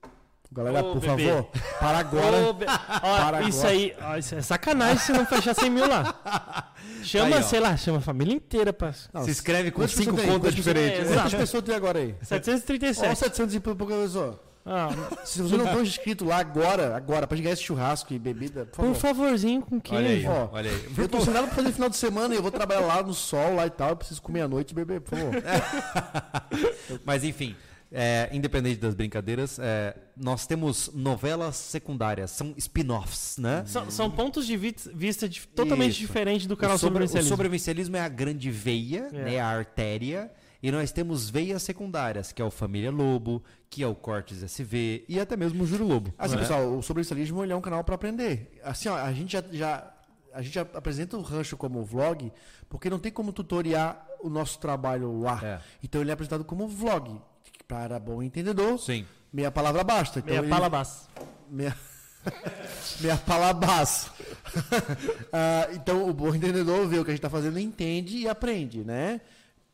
[0.53, 1.29] Galera, Ô, por bebê.
[1.29, 1.49] favor,
[1.79, 2.37] para agora.
[2.49, 3.73] Ô, be- ó, Para isso agora.
[3.73, 6.13] aí, ó, isso é sacanagem se não fechar 100 mil lá.
[7.05, 7.43] Chama, Aí, ó.
[7.43, 8.93] sei lá, chama a família inteira pra.
[9.13, 11.09] Não, se inscreve com cinco contas diferentes.
[11.11, 12.17] É, Quantas pessoas tem agora aí?
[12.21, 13.17] Ó, 737.
[13.19, 14.43] 700 e pouca pessoa.
[14.65, 14.91] Ah,
[15.25, 18.67] Se você não estão inscrito lá agora, agora, pra gente ganhar esse churrasco e bebida,
[18.67, 18.93] por favor.
[18.93, 20.27] por favorzinho com Olha aí.
[20.27, 20.87] Ó, olha aí.
[20.99, 23.15] Eu tô sem nada pra fazer final de semana e eu vou trabalhar lá no
[23.15, 23.91] sol, lá e tal.
[23.91, 25.35] Eu preciso comer à noite e beber, por favor.
[27.05, 27.57] Mas enfim,
[27.91, 33.65] é, independente das brincadeiras, é, nós temos novelas secundárias, são spin-offs, né?
[33.67, 36.01] São, são pontos de vi- vista de- totalmente Isso.
[36.01, 37.31] diferentes do canal o, sobre, o sobrevivencialismo.
[37.37, 39.25] sobrevivencialismo é a grande veia, É.
[39.25, 40.31] né, a artéria,
[40.63, 45.05] e nós temos veias secundárias, que é o Família Lobo, que é o Cortes SV
[45.09, 46.13] e até mesmo o Júlio Lobo.
[46.19, 46.43] Assim, né?
[46.43, 48.59] pessoal, o sobrevivencialismo ele é um canal para aprender.
[48.63, 49.93] Assim, ó, a gente já, já-
[50.35, 52.31] a gente já apresenta o rancho como vlog,
[52.69, 55.41] porque não tem como tutoriar o nosso trabalho lá.
[55.43, 55.61] É.
[55.83, 57.21] Então ele é apresentado como vlog.
[57.67, 59.07] Para bom entendedor, Sim.
[59.33, 60.19] meia palavra basta.
[60.19, 61.09] Então Meia ele- palabas.
[61.49, 61.77] Meia,
[63.01, 63.69] meia palavra
[65.33, 68.85] Ah, então o bom entendedor vê o que a gente está fazendo, entende e aprende,
[68.85, 69.21] né?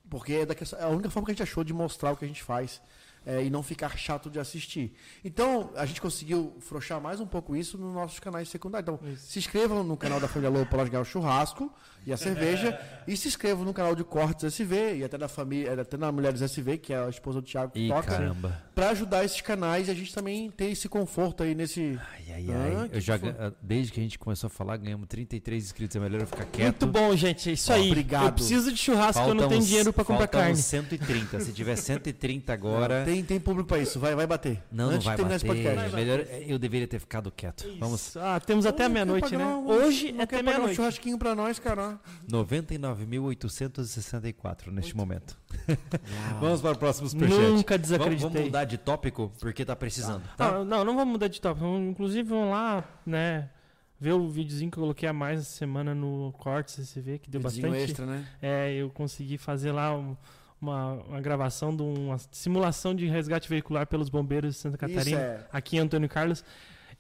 [0.09, 2.29] Porque é, é a única forma que a gente achou de mostrar o que a
[2.29, 2.81] gente faz
[3.27, 4.95] é, e não ficar chato de assistir.
[5.25, 8.89] Então, a gente conseguiu frouxar mais um pouco isso nos nossos canais secundários.
[8.89, 9.27] Então, Isso.
[9.27, 11.73] se inscrevam no canal da Família Lobo para ganhar o churrasco
[12.07, 12.79] e a cerveja.
[13.07, 16.41] e se inscrevam no canal de Cortes SV e até da família, até na Mulheres
[16.43, 18.03] SV, que é a esposa do Thiago que Ih, toca.
[18.03, 18.63] caramba.
[18.75, 21.99] Para ajudar esses canais e a gente também ter esse conforto aí nesse.
[22.13, 22.89] Ai, ai, Ah, ai.
[22.89, 23.33] que Eu já, foi?
[23.33, 25.97] gan- desde que a gente começou a falar, ganhamos 33 inscritos.
[25.97, 26.83] É melhor eu ficar quieto.
[26.83, 27.49] Muito bom, gente.
[27.49, 27.87] É isso aí.
[27.89, 28.27] Obrigado.
[28.27, 30.55] Eu preciso de churrasco, eu não Faltam tenho dinheiro pra comprar faltam carne.
[30.59, 31.41] uns 130.
[31.41, 33.05] Se tiver 130 agora.
[33.05, 34.63] Tem, tem público para isso, vai, vai bater.
[34.71, 35.57] Não, Antes não vai de terminar bater.
[35.57, 35.95] esse podcast.
[35.97, 37.65] Melhor, eu deveria ter ficado quieto.
[37.79, 38.09] Vamos.
[38.09, 38.19] Isso.
[38.21, 39.45] Ah, temos até meia-noite, né?
[39.45, 40.77] um- Hoje não é quer até pagar um meia-noite.
[40.77, 41.96] churrasquinho pra nós, cara.
[42.29, 45.37] 99.864 neste momento.
[46.41, 47.39] Vamos para o próximo superchat.
[47.41, 48.29] Nunca Vamos, desacreditei.
[48.31, 50.23] vamos mudar de tópico porque tá precisando.
[50.37, 50.53] Tá?
[50.53, 51.65] Não, não, não vamos mudar de tópico.
[51.67, 53.51] Vamos- Inclusive, vamos lá, né?
[53.99, 57.41] Ver o videozinho que eu coloquei a mais essa semana no Cortes SV, que deu
[57.41, 57.91] Videozinho bastante.
[57.91, 58.27] extra, né?
[58.43, 60.17] É, eu consegui fazer lá um-
[60.61, 65.21] uma, uma gravação de uma simulação de resgate veicular pelos bombeiros de Santa Isso Catarina,
[65.21, 65.47] é.
[65.53, 66.45] aqui em Antônio Carlos.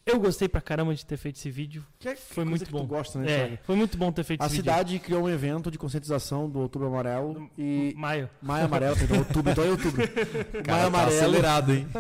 [0.07, 1.85] Eu gostei pra caramba de ter feito esse vídeo.
[1.99, 2.83] Que é Foi coisa muito que bom.
[2.83, 3.59] Tu gosta, né, É, Thiago?
[3.65, 6.87] foi muito bom ter feito A esse cidade criou um evento de conscientização do Outubro
[6.87, 7.51] Amarelo vídeo.
[7.59, 8.31] e Maio.
[8.41, 10.03] Maio Amarelo, perdão, outubro, então é outubro.
[10.55, 11.17] Maio tá Amarelo.
[11.17, 11.87] acelerado, hein?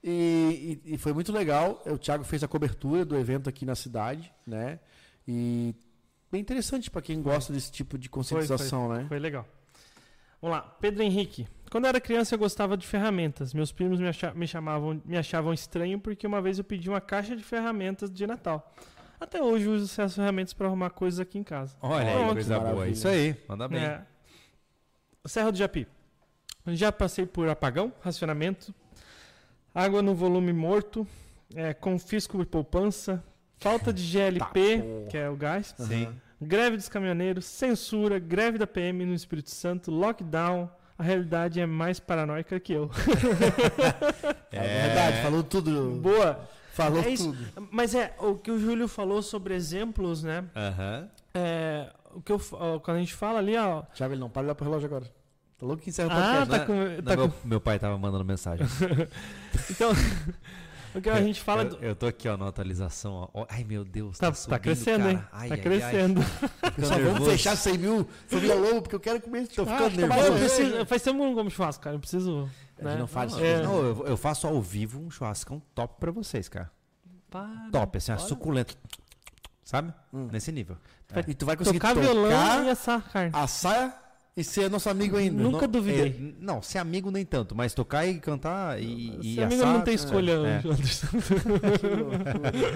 [0.00, 1.82] E, e- e foi muito legal.
[1.84, 4.78] O Thiago fez a cobertura do evento aqui na cidade, né?
[5.26, 5.74] E
[6.30, 9.06] bem interessante para quem gosta desse tipo de conscientização, né?
[9.08, 9.44] Foi legal.
[10.40, 11.46] Vamos lá, Pedro Henrique.
[11.70, 13.52] Quando eu era criança eu gostava de ferramentas.
[13.52, 17.00] Meus primos me, acha- me chamavam, me achavam estranho porque uma vez eu pedi uma
[17.00, 18.72] caixa de ferramentas de Natal.
[19.20, 21.76] Até hoje eu uso essas ferramentas para arrumar coisas aqui em casa.
[21.82, 22.88] Olha aí, coisa boa.
[22.88, 23.80] Isso aí, manda bem.
[23.84, 24.02] É.
[25.26, 25.86] Serra do Japi.
[26.68, 28.74] Já passei por apagão, racionamento,
[29.74, 31.06] água no volume morto,
[31.54, 33.22] é, confisco e poupança,
[33.58, 35.06] falta de GLP, porra.
[35.10, 36.08] que é o gás, Sim.
[36.40, 40.70] Greve dos caminhoneiros, censura, greve da PM no Espírito Santo, lockdown.
[40.96, 42.90] A realidade é mais paranoica que eu.
[44.50, 45.92] É verdade, falou tudo.
[46.00, 46.40] Boa.
[46.72, 47.32] Falou É isso.
[47.32, 47.68] tudo.
[47.70, 50.44] Mas é, o que o Júlio falou sobre exemplos, né?
[50.56, 51.08] Aham.
[51.34, 52.38] É, o que eu,
[52.82, 53.82] quando a gente fala ali, ó.
[53.94, 55.04] Thiago, ele não para de olhar pro relógio agora.
[55.58, 56.48] Tá louco que encerra o Ah, podcast.
[56.50, 56.74] tá Não, com.
[56.74, 58.66] Não, Tá meu, com meu pai tava mandando mensagem.
[59.70, 59.90] então,
[60.94, 61.62] o que a gente fala.
[61.62, 63.28] eu, do- eu tô aqui, ó, na atualização.
[63.34, 63.46] Ó.
[63.48, 64.18] Ai, meu Deus.
[64.18, 65.12] Tá, tá subindo, crescendo, cara.
[65.12, 65.22] hein?
[65.32, 65.60] Ai, tá ai, ai.
[65.60, 66.20] crescendo.
[66.86, 70.08] Só vamos fechar 100 mil família lobo, porque eu quero comer esse Tô ficando eu
[70.08, 70.22] nervoso.
[70.22, 70.44] cerveja.
[70.56, 71.96] preciso, faz tempo que eu não como churrasco, cara.
[71.96, 72.50] Eu preciso.
[72.80, 72.96] A Né?
[72.96, 73.46] não faz Não, isso.
[73.46, 73.62] É.
[73.62, 76.70] não, eu, eu faço ao vivo um churrascão top pra vocês, cara.
[77.30, 77.68] Para.
[77.72, 78.76] Top, assim, suculento.
[79.64, 79.92] Sabe?
[80.12, 80.28] Hum.
[80.32, 80.76] Nesse nível.
[81.26, 83.30] E tu vai conseguir Tocar tocar, violão e assar carne.
[83.34, 84.07] assar
[84.38, 85.42] e ser nosso amigo ainda.
[85.42, 86.08] Nunca Não, duvidei.
[86.08, 89.74] é, não, ser amigo nem tanto, mas tocar e cantar e, e Esse amigo assar,
[89.74, 90.58] não tem escolha, é.
[90.64, 91.06] Anderson.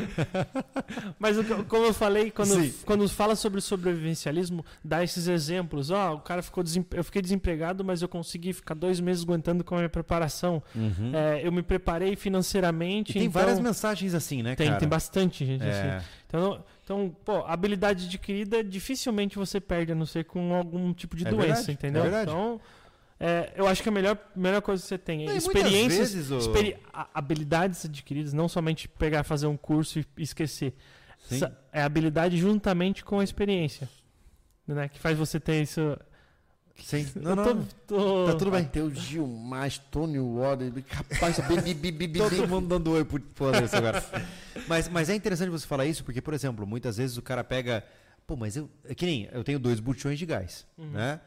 [1.19, 1.37] Mas
[1.69, 2.75] como eu falei, quando, Sim.
[2.85, 5.91] quando fala sobre sobrevivencialismo, dá esses exemplos.
[5.91, 9.63] Ó, o cara ficou desem- eu fiquei desempregado, mas eu consegui ficar dois meses aguentando
[9.65, 10.63] com a minha preparação.
[10.75, 11.13] Uhum.
[11.15, 13.11] É, eu me preparei financeiramente.
[13.11, 14.79] E tem então- várias mensagens assim, né, Tem, cara?
[14.79, 15.89] tem bastante gente assim.
[15.89, 21.17] É, Então, então, pô, habilidade adquirida dificilmente você perde, a não ser com algum tipo
[21.17, 22.05] de É doença, verdade, entendeu?
[22.05, 22.23] é.
[22.23, 22.61] Então,
[23.21, 26.39] é, eu acho que a melhor, melhor coisa que você tem é experiências, vezes, ô-
[26.39, 26.77] experi-
[27.15, 30.75] habilidades adquiridas, não somente pegar, fazer um curso e esquecer.
[31.73, 33.89] É habilidade juntamente com a experiência.
[34.67, 34.89] Né?
[34.89, 35.97] Que faz você ter isso.
[36.79, 37.07] Sim.
[37.17, 37.67] Não, não, tô- não.
[37.87, 38.63] tô- Tá tudo bem.
[38.63, 43.05] Matheus Gil, mais Tony Water, capaz de bi, bi, bi, bi, Todo mundo dando oi
[43.05, 44.05] pro, pro Anderson agora.
[44.67, 47.85] mas, mas é interessante você falar isso, porque, por exemplo, muitas vezes o cara pega.
[48.27, 48.69] Pô, mas eu.
[48.85, 50.67] é Que nem eu tenho dois botijões de gás.
[50.79, 51.21] Né?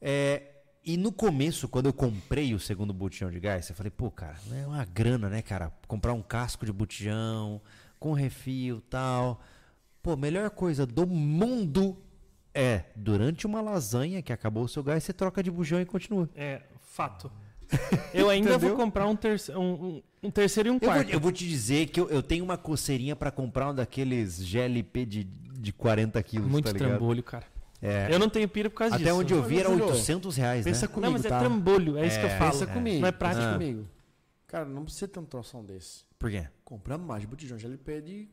[0.00, 0.42] É,
[0.84, 4.36] e no começo, quando eu comprei o segundo botijão de gás, eu falei, pô, cara,
[4.46, 5.70] não é uma grana, né, cara?
[5.86, 7.60] Comprar um casco de botijão,
[7.98, 9.40] com refil e tal.
[10.02, 11.96] Pô, melhor coisa do mundo
[12.54, 16.28] é, durante uma lasanha que acabou o seu gás, você troca de bujão e continua.
[16.34, 17.30] É, fato.
[18.12, 21.10] Eu ainda vou comprar um, terce- um- um- um terceiro e um Eu vou, quarto.
[21.10, 25.06] eu vou te dizer que eu, eu tenho uma coceirinha pra comprar um daqueles GLP
[25.06, 27.46] de, de 40 quilos, Muito tá trambolho, cara.
[27.80, 28.08] É.
[28.12, 29.16] Eu não tenho pira por causa Até disso.
[29.16, 30.92] onde eu vi era Mas, Júlio, 800 reais, Pensa né?
[30.92, 31.38] comigo, Não, mas é tá?
[31.38, 32.50] trambolho, é, isso que eu É, falo.
[32.50, 33.00] Pensa comigo.
[33.00, 33.40] Não é prático.
[33.42, 33.58] Pensa Ah.
[33.58, 33.88] comigo.
[34.48, 36.02] Cara, não precisa ter um troção desse.
[36.18, 36.46] Por quê?
[36.64, 38.28] Compramos mais botijão de LP de...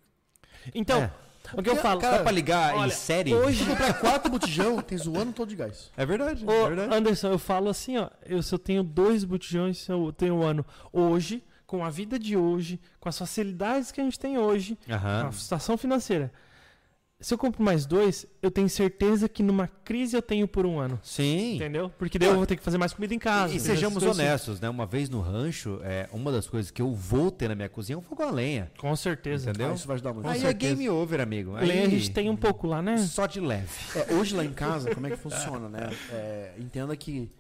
[0.73, 1.11] Então, É.
[1.53, 2.01] o que eu falo.
[2.01, 3.33] Dá pra ligar olha, em série?
[3.33, 5.91] hoje- comprar quatro botijão, tens o ano todo de gás.
[5.95, 6.93] É verdade, Ô, é verdade.
[6.95, 8.09] Anderson, eu falo assim, ó.
[8.25, 12.37] Eu, se eu tenho dois botijões, eu tenho um ano hoje, com a vida de
[12.37, 16.31] hoje, com as facilidades que a gente tem hoje, com a situação financeira.
[17.19, 20.79] Se eu compro mais dois, eu tenho certeza que numa crise eu tenho por um
[20.79, 20.99] ano.
[21.01, 21.55] Sim.
[21.55, 21.89] Entendeu?
[21.97, 23.53] Porque daí eu vou ter que fazer mais comida em casa.
[23.53, 24.27] E, e sejamos coisas assim.
[24.27, 24.69] honestos, né?
[24.69, 27.95] Uma vez no rancho, é, uma das coisas que eu vou ter na minha cozinha
[27.95, 28.71] é um fogão a lenha.
[28.77, 29.49] Com certeza.
[29.49, 29.71] Entendeu?
[29.71, 30.27] Ah, isso vai ajudar muito.
[30.27, 30.75] Aí é certeza.
[30.75, 31.55] game over, amigo.
[31.55, 32.97] Aí, Lenha a gente tem um pouco lá, né?
[32.99, 33.67] Só de leve.
[33.95, 35.89] É, hoje lá em casa, como é que funciona, né?
[36.11, 37.31] É, entenda que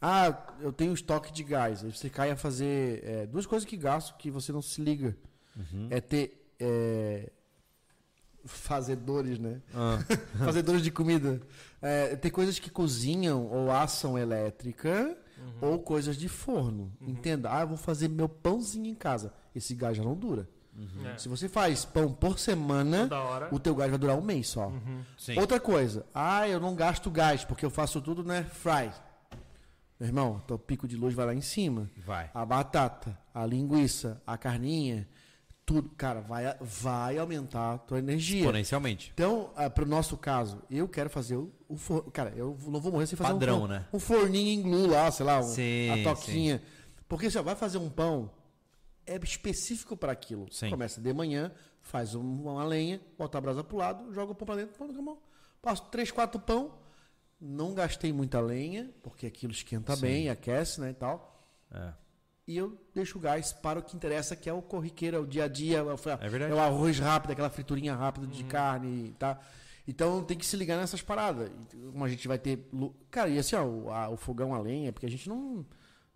[0.00, 1.84] Ah, eu tenho estoque de gás.
[1.84, 5.16] Aí você cai a fazer é, duas coisas que gasto que você não se liga.
[5.88, 7.30] É ter é,
[8.44, 9.60] fazedores, né?
[9.74, 9.98] Ah,
[10.44, 11.40] fazedores de comida.
[11.80, 15.16] É, ter coisas que cozinham ou assam elétrica
[15.60, 16.92] ou coisas de forno.
[17.00, 17.50] Entenda?
[17.52, 19.32] Ah, eu vou fazer meu pãozinho em casa.
[19.54, 20.48] Esse gás já não dura.
[21.04, 21.18] É.
[21.18, 23.08] Se você faz pão por semana,
[23.50, 24.72] o teu gás vai durar um mês só.
[25.18, 25.38] sim.
[25.38, 28.44] Outra coisa, ah, eu não gasto gás porque eu faço tudo, né?
[28.44, 28.90] Fry.
[29.98, 31.90] Meu irmão, teu pico de luz vai lá em cima.
[31.98, 32.30] Vai.
[32.32, 35.06] A batata, a linguiça, a carninha,
[35.70, 38.40] tudo, cara, vai, vai aumentar a tua energia.
[38.40, 39.12] Exponencialmente.
[39.14, 42.10] Então, ah, pro nosso caso, eu quero fazer o, o forno.
[42.10, 43.86] Cara, eu não vou morrer sem fazer Padrão, um, né?
[43.92, 46.60] um forninho em glue lá, sei lá, um- Sim, a toquinha.
[47.08, 48.32] Porque você vai fazer um pão,
[49.06, 50.52] é específico para aquilo.
[50.52, 50.70] Sim.
[50.70, 54.46] Começa de manhã, faz um- uma lenha, bota a brasa pro lado, joga o pão
[54.46, 55.18] para dentro, pão mão.
[55.62, 56.74] Passo três, quatro pão.
[57.40, 60.02] Não gastei muita lenha, porque aquilo esquenta Sim.
[60.02, 61.40] bem, aquece, né, e tal.
[61.70, 61.92] É.
[62.46, 65.26] E eu deixo o gás para o que interessa, que é o corriqueiro, é o
[65.26, 65.90] dia a dia, é o,
[66.20, 69.38] É é o arroz rápido, aquela friturinha rápida de carne, tá?
[69.86, 71.50] Então tem que se ligar nessas paradas.
[71.92, 72.68] Como a gente vai ter.
[73.10, 75.64] Cara, e assim, ó, o, a- o fogão a lenha, porque a gente não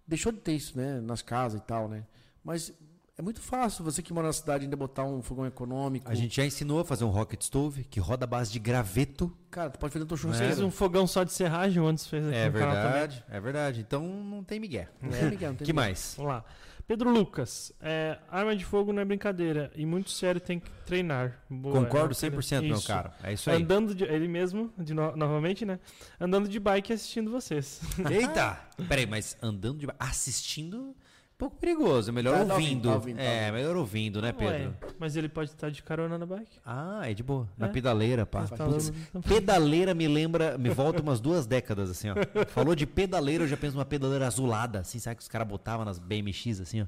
[0.07, 1.01] deixou de ter isso, né?
[1.01, 2.05] Nas casas e tal, né?
[2.43, 2.73] Mas
[3.17, 6.11] é muito fácil você que mora na cidade ainda botar um fogão econômico.
[6.11, 9.31] A gente já ensinou a fazer um rocket stove que roda a base de graveto.
[9.51, 12.37] Cara, tu pode fazer na tua Fez um fogão só de serragem, antes fez aqui
[12.37, 12.91] É no canal também.
[12.93, 13.81] verdade, é verdade.
[13.81, 14.89] Então não tem migué.
[15.01, 15.75] Não tem Miguel, não tem que Miguel.
[15.75, 16.15] mais?
[16.17, 16.45] Vamos lá.
[16.87, 21.41] Pedro Lucas, é, arma de fogo não é brincadeira e muito sério tem que treinar.
[21.49, 22.87] Boa, Concordo é, 100%, meu Isso.
[22.87, 23.11] caro.
[23.23, 23.63] É isso aí.
[23.63, 25.79] Andando de, ele mesmo, de no- novamente, né?
[26.21, 27.81] Andando de bike e assistindo vocês.
[28.11, 28.61] Eita!
[28.87, 29.87] Peraí, mas andando de...
[29.99, 30.95] Assistindo, um
[31.37, 32.11] pouco perigoso.
[32.11, 32.89] É melhor Tá, tá ouvindo.
[32.89, 33.55] ouvindo, tá ouvindo, tá É, ouvindo.
[33.55, 34.55] melhor ouvindo, né, Pedro?
[34.55, 36.59] Ué, mas ele pode estar de carona na bike.
[36.65, 37.49] Ah, é de boa.
[37.59, 37.71] Na É.
[37.71, 38.47] pedaleira, pá.
[38.47, 38.93] Tá Putz,
[39.27, 42.15] pedaleira me lembra, me volta umas duas décadas, assim, ó.
[42.49, 45.85] Falou de pedaleira, eu já penso numa pedaleira azulada, assim, sabe que os caras botavam
[45.85, 46.87] nas BMX, assim, ó.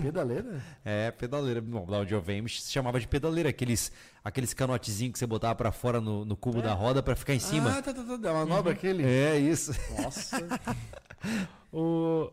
[0.00, 0.62] Pedaleira?
[0.84, 1.60] É, pedaleira.
[1.60, 3.50] Bom, da onde eu venho, se chamava de pedaleira.
[3.50, 3.92] Aqueles,
[4.24, 7.38] aqueles canotezinhos que você botava pra fora no, no cubo da roda pra ficar em
[7.38, 7.70] cima.
[7.78, 8.30] Ah, tá, tá, tá.
[8.30, 9.04] A manobra aquele.
[9.04, 9.72] É, isso.
[10.02, 10.38] Nossa.
[11.72, 12.30] O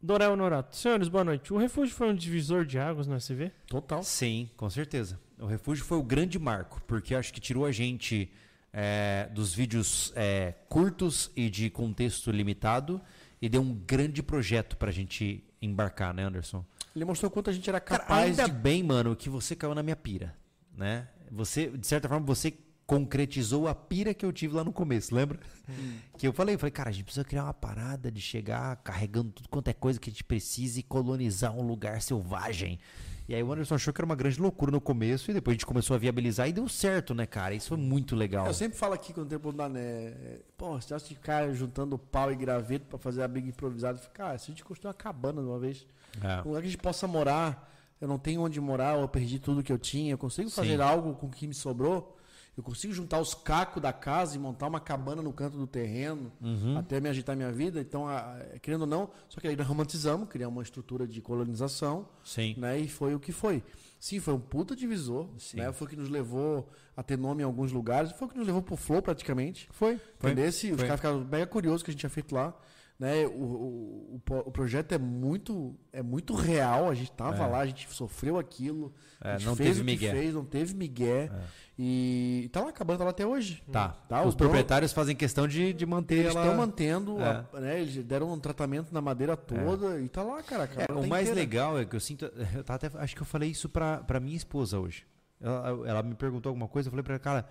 [0.00, 0.76] Dorel Norato.
[0.76, 1.52] Senhores, boa noite.
[1.52, 3.50] O refúgio foi um divisor de águas no SV?
[3.66, 4.02] Total.
[4.02, 5.18] Sim, com certeza.
[5.38, 8.30] O refúgio foi o grande marco, porque acho que tirou a gente
[8.72, 13.00] é, dos vídeos é, curtos e de contexto limitado
[13.40, 16.64] e deu um grande projeto pra gente embarcar, né, Anderson?
[16.94, 19.74] Ele mostrou quanto a gente era Cara, capaz ainda de bem, mano, que você caiu
[19.74, 20.34] na minha pira,
[20.74, 21.08] né?
[21.30, 22.54] Você, de certa forma, você
[22.86, 25.38] concretizou a pira que eu tive lá no começo, lembra?
[26.16, 29.48] Que eu falei, falei, cara, a gente precisa criar uma parada de chegar carregando tudo
[29.48, 32.78] quanto é coisa que a gente precisa e colonizar um lugar selvagem.
[33.28, 35.56] E aí o Anderson achou que era uma grande loucura no começo e depois a
[35.56, 37.56] gente começou a viabilizar e deu certo, né, cara?
[37.56, 38.46] Isso foi muito legal.
[38.46, 40.38] Eu sempre falo aqui quando tem oportunidade, né?
[40.56, 43.98] Pô, acha que ficar juntando pau e graveto pra fazer a briga improvisada?
[44.14, 45.84] Cara, se a gente construir uma cabana de uma vez,
[46.22, 46.40] É.
[46.42, 47.68] um lugar que a gente possa morar,
[48.00, 50.82] eu não tenho onde morar, eu perdi tudo que eu tinha, eu consigo fazer Sim.
[50.82, 52.15] algo com o que me sobrou,
[52.56, 56.32] eu consigo juntar os cacos da casa e montar uma cabana no canto do terreno,
[56.40, 56.78] Uhum.
[56.78, 57.80] até me agitar minha vida.
[57.80, 62.08] Então, a- querendo ou não, só que aí nós romantizamos, criamos uma estrutura de colonização,
[62.24, 62.54] Sim.
[62.58, 62.78] né?
[62.80, 63.62] E foi o que foi.
[64.00, 65.58] Sim, foi um puta divisor, Sim.
[65.58, 65.72] né?
[65.72, 68.46] Foi o que nos levou a ter nome em alguns lugares, foi o que nos
[68.46, 69.68] levou pro Flow praticamente.
[69.72, 70.00] Foi.
[70.18, 70.30] Foi.
[70.30, 70.48] Entendeu?
[70.48, 70.76] Os Foi.
[70.76, 72.54] caras ficaram mega curiosos que a gente tinha feito lá.
[72.98, 73.26] Né?
[73.26, 77.46] O, o, o, projeto é muito, é muito real, a gente tava É.
[77.46, 78.90] lá, a gente sofreu aquilo,
[79.22, 81.30] É, a gente não fez teve o que fez, não teve migué.
[81.78, 83.62] E tá lá acabando, tá lá até hoje.
[83.70, 83.88] Tá.
[84.08, 86.40] Tá, Os os donos- proprietários fazem questão de, de manter Eles ela...
[86.44, 87.44] estão mantendo, É.
[87.52, 87.80] a- né?
[87.82, 90.62] Eles deram um tratamento na madeira toda e tá lá, cara.
[90.62, 91.40] a É, cabana o mais inteira.
[91.40, 92.24] legal é que eu sinto.
[92.24, 95.04] Eu até, acho que eu falei isso pra, pra minha esposa hoje.
[95.38, 97.46] Ela, ela me perguntou alguma coisa, eu falei pra ela, cara,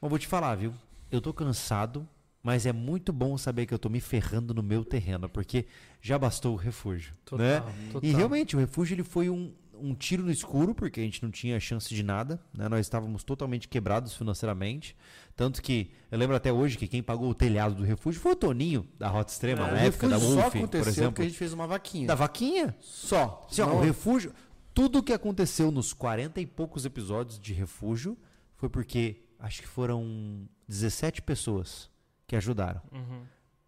[0.00, 0.72] mas vou te falar, viu?
[1.12, 2.08] Eu tô cansado,
[2.46, 5.66] mas é muito bom saber que eu tô me ferrando no meu terreno, porque
[6.00, 7.12] já bastou o refúgio.
[7.32, 7.60] né?
[8.00, 11.30] E realmente, o refúgio ele foi um, um tiro no escuro, porque a gente não
[11.32, 12.68] tinha chance de nada, né?
[12.68, 14.96] Nós estávamos totalmente quebrados financeiramente.
[15.34, 18.36] Tanto que eu lembro até hoje que quem pagou o telhado do refúgio foi o
[18.36, 21.10] Toninho, da Rota Extrema, É, na época da Wolf, por exemplo.
[21.14, 22.06] porque a gente fez uma vaquinha.
[22.06, 22.76] Da vaquinha.
[22.80, 23.44] Só.
[23.50, 24.32] Assim, ó, o refúgio.
[24.72, 28.16] Tudo que aconteceu nos 40 e poucos episódios de refúgio
[28.54, 31.90] foi porque acho que foram 17 pessoas
[32.26, 32.80] que ajudaram.
[32.92, 33.24] Uhum.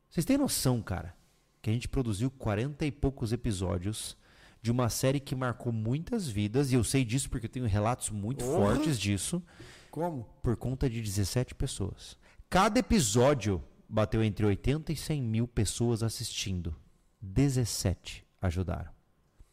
[0.08, 1.14] Vocês têm noção, cara,
[1.60, 4.16] que a gente produziu 40 e poucos episódios
[4.60, 8.10] de uma série que marcou muitas vidas, e eu sei disso porque eu tenho relatos
[8.10, 9.42] muito fortes disso,
[9.90, 10.24] Como?
[10.42, 12.16] por conta de 17 pessoas.
[12.50, 16.74] Cada episódio bateu entre 80 e 100 mil pessoas assistindo.
[17.20, 18.90] 17 ajudaram.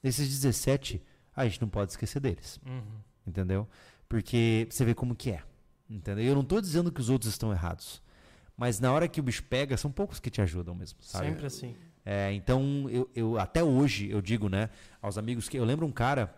[0.01, 1.01] Desses 17,
[1.35, 2.59] a gente não pode esquecer deles.
[2.65, 2.99] Uhum.
[3.25, 3.67] Entendeu?
[4.07, 5.43] Porque você vê como que é.
[5.89, 6.23] Entendeu?
[6.23, 8.01] Eu não estou dizendo que os outros estão errados.
[8.57, 11.27] Mas na hora que o bicho pega, são poucos que te ajudam mesmo, sabe?
[11.27, 11.75] Sempre assim.
[12.05, 14.69] É, então, eu, eu até hoje, eu digo, né,
[15.01, 15.57] aos amigos que.
[15.57, 16.33] Eu lembro um cara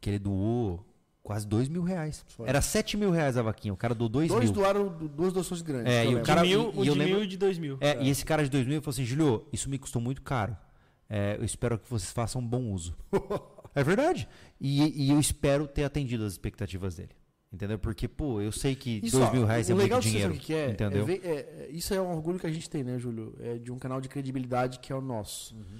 [0.00, 0.84] que ele doou
[1.22, 2.24] quase dois mil reais.
[2.28, 2.48] Foi.
[2.48, 3.74] Era sete mil reais a vaquinha.
[3.74, 4.52] O cara doou dois, Dois mil.
[4.52, 5.92] doaram du- duas doações grandes.
[5.92, 7.58] É, e o cara- de mil, e- o e de lembro- mil e de dois
[7.58, 7.76] mil.
[7.80, 10.56] É, E esse cara de 2 mil falou assim: Julio, isso me custou muito caro.
[11.10, 12.96] É, eu espero que vocês façam um bom uso.
[13.74, 14.28] é verdade.
[14.60, 17.10] E, e eu espero ter atendido as expectativas dele.
[17.52, 17.78] Entendeu?
[17.78, 20.34] Porque, pô, eu sei que Isso, 2 ó, mil reais é muito dinheiro.
[20.34, 20.70] que é?
[20.70, 21.02] Entendeu?
[21.02, 23.34] É ver- é- é- isso é um orgulho que a gente tem, né, Júlio?
[23.40, 25.54] É de um canal de credibilidade que é o nosso.
[25.54, 25.78] Uhum.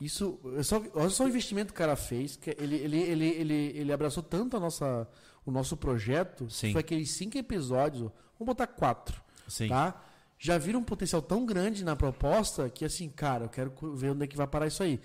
[0.00, 3.54] Isso, só, olha só o investimento que o cara fez, que ele, ele, ele, ele,
[3.78, 5.08] ele abraçou tanto a nossa,
[5.44, 6.72] o nosso projeto, Sim.
[6.72, 9.68] foi aqueles cinco episódios, vamos botar quatro, Sim.
[9.68, 10.02] tá?
[10.38, 14.24] Já viram um potencial tão grande na proposta que assim, cara, eu quero ver onde
[14.24, 15.00] é que vai parar isso aí.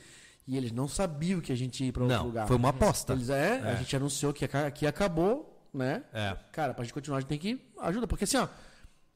[0.45, 2.47] E eles não sabiam que a gente ia ir para outro Não, lugar.
[2.47, 3.13] foi uma aposta.
[3.13, 3.71] Eles, é, É.
[3.71, 6.03] a gente anunciou que aqui acabou, né?
[6.13, 6.35] É.
[6.51, 8.07] Cara, pra gente continuar, a gente tem que ajuda.
[8.07, 8.47] Porque assim, ó,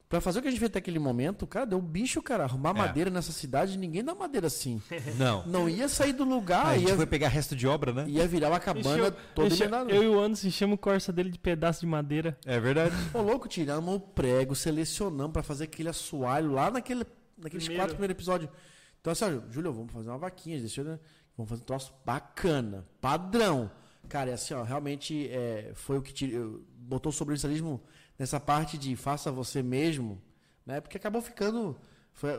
[0.08, 2.44] pra fazer o que a gente fez até aquele momento, cara, deu um bicho, cara.
[2.44, 2.74] Arrumar É.
[2.74, 4.82] madeira nessa cidade, ninguém dá madeira assim.
[5.18, 5.46] Não.
[5.46, 8.06] Não ia sair do lugar, a gente ia, foi pegar resto de obra, né?
[8.08, 9.54] ia virar uma cabana toda
[9.90, 12.38] eu e o Anderson enchemos o Corsa dele de pedaço de madeira.
[12.46, 12.96] É verdade.
[13.14, 17.04] Ô, louco, tiramos o prego, selecionamos pra fazer aquele assoalho lá naquele,
[17.38, 17.82] naqueles Primeiro.
[17.84, 18.50] quatro primeiros episódios.
[19.02, 21.00] Então, assim, ó, Júlio, vamos fazer uma vaquinha, deixa eu, né?
[21.38, 23.70] Vamos fazer um troço bacana, padrão.
[24.08, 27.82] Cara, é assim, ó, realmente é, foi o que eu- botou o sobrevivencialismo
[28.18, 30.22] nessa parte de faça você mesmo,
[30.66, 30.80] né?
[30.82, 31.76] Porque acabou ficando,
[32.14, 32.32] foi,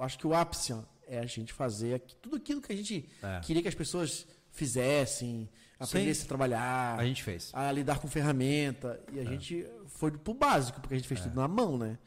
[0.00, 3.08] acho que o ápice ó, é a gente fazer aqui- tudo aquilo que a gente
[3.22, 3.40] É.
[3.40, 7.50] queria que as pessoas fizessem, aprendessem a trabalhar A gente fez.
[7.52, 9.00] a lidar com ferramenta.
[9.12, 9.26] E a É.
[9.26, 11.98] gente foi pro básico, porque a gente fez tudo na mão, né?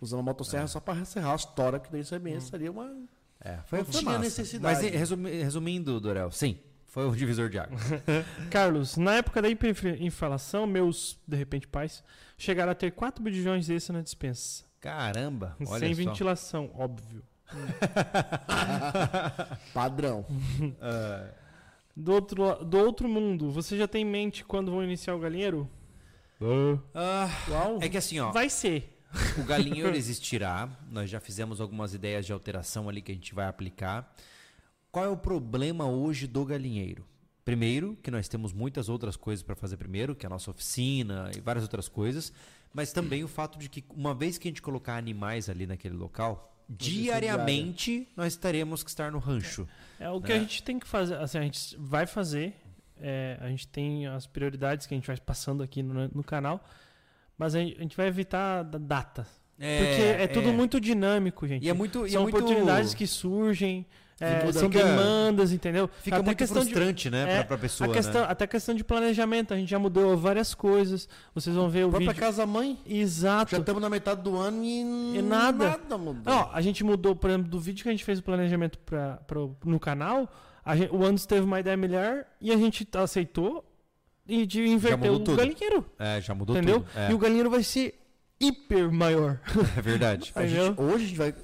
[0.00, 2.40] Usando a motosserra só para serrar as toras, que daí isso Hum.
[2.40, 2.94] seria uma.
[3.40, 4.18] É, foi, foi tinha massa.
[4.18, 4.82] necessidade.
[4.82, 6.58] Mas resumi- resumindo, Dorel, sim,
[6.94, 7.76] foi o divisor de água.
[8.52, 12.04] Carlos, na época da hiperinflação, meus, de repente, pais
[12.38, 14.62] chegaram a ter quatro bujões desses na dispensa.
[14.80, 16.02] Caramba, olha sem só.
[16.04, 17.24] ventilação, óbvio.
[19.74, 20.24] Padrão.
[20.80, 21.30] Ah,
[21.96, 25.68] Do outro, do outro mundo, você já tem em mente quando vão iniciar o galinheiro?
[26.94, 27.78] ah, Uau.
[27.80, 29.00] é que assim, ó, Vai ser.
[29.38, 30.68] o galinheiro existirá.
[30.90, 34.14] Nós já fizemos algumas ideias de alteração ali que a gente vai aplicar.
[34.94, 37.04] Qual é o problema hoje do galinheiro?
[37.44, 41.32] Primeiro, que nós temos muitas outras coisas para fazer primeiro, que é a nossa oficina
[41.36, 42.32] e várias outras coisas,
[42.72, 45.96] mas também o fato de que uma vez que a gente colocar animais ali naquele
[45.96, 49.66] local, diariamente nós teremos que estar no rancho.
[49.98, 50.36] É o que É.
[50.36, 51.16] a gente tem que fazer.
[51.16, 52.54] Assim, a gente vai fazer.
[52.96, 56.64] é, a gente tem as prioridades que a gente vai passando aqui no, no canal.
[57.36, 59.26] Mas a gente, a gente vai evitar da data.
[59.56, 61.66] porque é tudo muito dinâmico, gente.
[61.66, 62.06] E é muito.
[62.06, 63.84] e São é muito- oportunidades que surgem.
[64.20, 65.90] É, são fica- demandas, entendeu?
[66.02, 67.90] Fica Até muito questão de- frustrante, né, é, pra, pra pessoa.
[67.90, 68.26] a questão, né?
[68.30, 71.08] Até questão de planejamento, a gente já mudou várias coisas.
[71.34, 72.20] Vocês vão ver o Própria vídeo.
[72.20, 72.78] casa mãe.
[72.86, 73.50] Exato.
[73.52, 75.68] Já estamos na metade do ano e, E nada.
[75.70, 76.22] nada mudou.
[76.32, 79.16] Não, a gente mudou, por exemplo, do vídeo que a gente fez o planejamento pra,
[79.26, 80.28] pro- no canal,
[80.76, 83.64] gente- o Anderson teve uma ideia melhor e a gente aceitou
[84.26, 85.36] e de inverter o tudo.
[85.36, 85.84] galinheiro.
[85.98, 86.80] É, já mudou entendeu?
[86.80, 86.90] tudo.
[86.98, 88.00] É, E o galinheiro vai ser
[88.40, 89.38] hiper maior.
[89.76, 90.32] é verdade.
[90.36, 90.84] A gente- entendeu?
[90.84, 91.34] hoje a gente vai.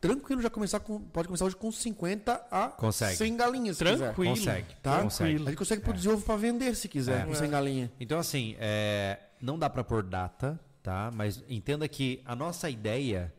[0.00, 0.98] Tranquilo, já começar com.
[0.98, 3.16] Pode começar hoje com 50 a Consegue.
[3.16, 3.98] 100 galinhas, se quiser.
[3.98, 4.34] Tranquilo.
[4.34, 4.74] Consegue.
[4.82, 5.02] Tá?
[5.02, 5.34] Consegue.
[5.34, 7.26] A gente consegue produzir ovo para vender se quiser, É.
[7.26, 7.90] com 100 galinhas.
[8.00, 11.10] Então, assim, é, não dá pra pôr data, tá?
[11.14, 13.32] Mas entenda que a nossa ideia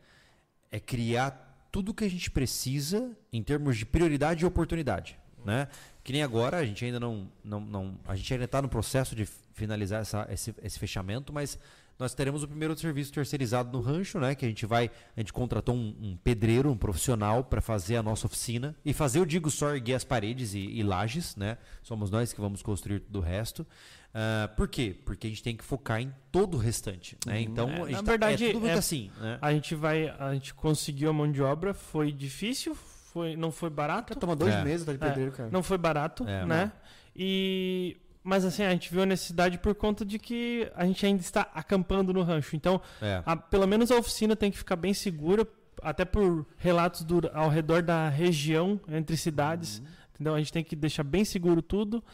[0.70, 5.66] é criar tudo o que a gente precisa em termos de prioridade e oportunidade, né?
[6.04, 7.28] Que nem agora, a gente ainda não...
[7.42, 11.58] não, não a gente ainda está no processo de finalizar essa, esse, esse fechamento, mas
[11.98, 14.34] nós teremos o primeiro serviço terceirizado no rancho, né?
[14.34, 14.90] Que a gente vai...
[15.16, 18.74] A gente contratou um, um pedreiro, um profissional para fazer a nossa oficina.
[18.84, 21.58] E fazer, eu digo, só erguer as paredes e, e lajes, né?
[21.82, 23.66] Somos nós que vamos construir tudo o resto.
[24.14, 24.94] Ah, por quê?
[25.06, 27.40] Porque a gente tem que focar em todo o restante, né?
[27.40, 29.38] Então, É, a gente na tá- verdade, é tudo muito é- assim, né?
[29.40, 33.70] A gente vai, a gente conseguiu a mão de obra, foi difícil, foi, não foi
[33.70, 34.08] barato.
[34.08, 34.62] Cara, toma dois É.
[34.64, 35.48] meses tá de pedreiro, cara.
[35.50, 36.72] Não foi barato, É, né?
[37.16, 41.20] E mas assim, a gente viu a necessidade por conta de que a gente ainda
[41.20, 42.54] está acampando no rancho.
[42.56, 43.22] Então, É.
[43.26, 45.46] a- pelo menos a oficina tem que ficar bem segura,
[45.82, 49.78] até por relatos do, ao redor da região, entre cidades.
[49.78, 49.84] Uhum.
[50.14, 50.34] Entendeu?
[50.34, 52.04] A gente tem que deixar bem seguro tudo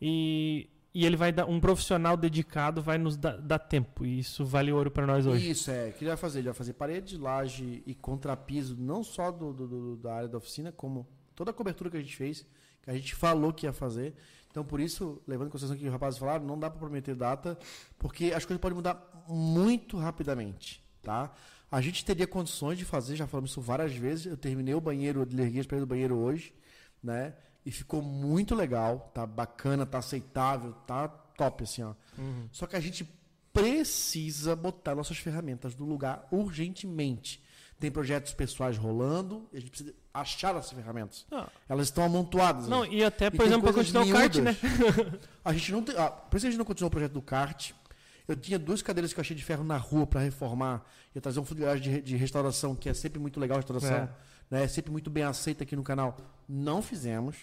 [0.00, 4.04] e, e ele vai dar um profissional dedicado vai nos dar, dar tempo.
[4.04, 5.50] E isso vale ouro para nós hoje.
[5.50, 5.88] Isso, é.
[5.88, 6.40] O que ele vai fazer?
[6.40, 10.36] Ele vai fazer parede, laje e contrapiso, não só do, do- do- da área da
[10.38, 12.46] oficina, como toda a cobertura que a gente fez,
[12.82, 14.14] que a gente falou que ia fazer.
[14.54, 17.58] Então, por isso, levando em consideração que os rapazes falaram, não dá para prometer data,
[17.98, 21.34] porque as coisas podem mudar muito rapidamente, tá?
[21.68, 24.26] A gente teria condições de fazer, já falamos isso várias vezes.
[24.26, 26.54] Eu terminei o banheiro, larguei as do banheiro hoje,
[27.02, 27.34] né?
[27.66, 31.94] E ficou muito legal, tá bacana, tá aceitável, tá top, assim, ó.
[32.52, 33.12] Só que a gente
[33.52, 37.42] precisa botar nossas ferramentas no lugar urgentemente.
[37.78, 41.26] Tem projetos pessoais rolando e a gente precisa achar essas ferramentas.
[41.30, 41.48] Ah.
[41.68, 42.68] Elas estão amontoadas.
[42.68, 44.56] Não, e até, E por tem exemplo, para continuar o kart, né?
[44.62, 45.20] miúdas.
[45.44, 45.96] A gente não tem.
[45.98, 47.72] Ah, por isso a gente não continuou o projeto do kart.
[48.26, 50.82] Eu tinha duas cadeiras que eu achei de ferro na rua para reformar.
[51.14, 53.96] Ia trazer um funilhagem de, de restauração, que é sempre muito legal a restauração.
[53.96, 54.08] É.
[54.50, 54.64] Né?
[54.64, 56.16] É sempre muito bem aceita aqui no canal.
[56.48, 57.36] Não fizemos.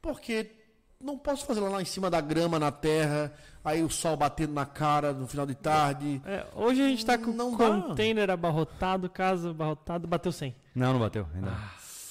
[0.00, 0.59] Porque
[1.02, 3.32] não posso fazer lá em cima da grama, na terra,
[3.64, 6.20] aí o sol batendo na cara no final de tarde.
[6.26, 7.70] É, hoje a gente tá com Não o dá.
[7.70, 10.54] container abarrotado, casa abarrotado, bateu 100.
[10.74, 11.52] Não, não bateu ainda.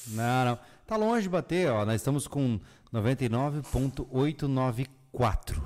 [0.07, 0.59] Não, não.
[0.87, 1.85] Tá longe de bater, ó.
[1.85, 2.59] Nós estamos com
[2.91, 5.61] 99.894.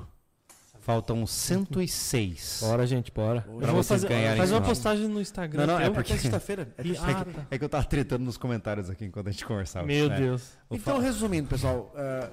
[0.82, 2.60] Faltam 106.
[2.62, 3.40] Bora, gente, bora.
[3.40, 5.66] Pra Eu vou vocês fazer, ganharem faz uma postagem no Instagram.
[5.66, 6.76] Não, não, é porque- É sexta-feira.
[6.78, 7.46] É ah, tá.
[7.52, 9.88] É que eu tava tretando nos comentários aqui enquanto a gente conversava.
[9.88, 10.18] Meu né?
[10.18, 10.58] Deus.
[10.70, 12.30] Então, resumindo, pessoal, é,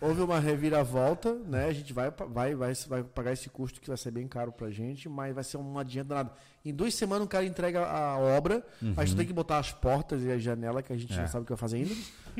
[0.00, 1.66] houve uma reviravolta, né?
[1.66, 4.70] A gente vai, vai, vai, vai pagar esse custo que vai ser bem caro pra
[4.70, 6.32] gente, mas vai ser um adianta nada.
[6.64, 8.64] Em duas semanas o cara entrega a obra,
[8.96, 11.18] a gente tem que botar as portas e a janela, que a gente Uhum.
[11.18, 11.22] É.
[11.22, 11.94] não sabe o que vai fazer ainda.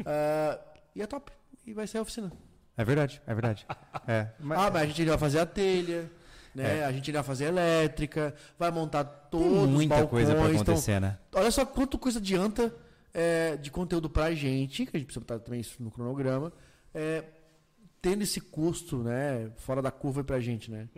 [0.05, 0.59] É,
[0.97, 1.31] e é top.
[1.67, 2.33] E vai ser a oficina.
[2.77, 3.67] É verdade, é verdade.
[4.07, 4.29] É.
[4.51, 6.11] Ah, mas a gente vai fazer a telha,
[6.55, 6.79] né?
[6.79, 6.85] É.
[6.85, 10.11] A gente vai fazer a elétrica, vai montar todos Tem os muita balcões.
[10.27, 11.19] coisa então, acontecer, né?
[11.35, 12.75] Olha só quanto coisa adianta
[13.15, 16.51] é, de conteúdo pra gente, que a gente precisa botar também isso no cronograma,
[16.95, 17.25] é,
[18.01, 20.89] tendo esse custo, né, fora da curva pra gente, né?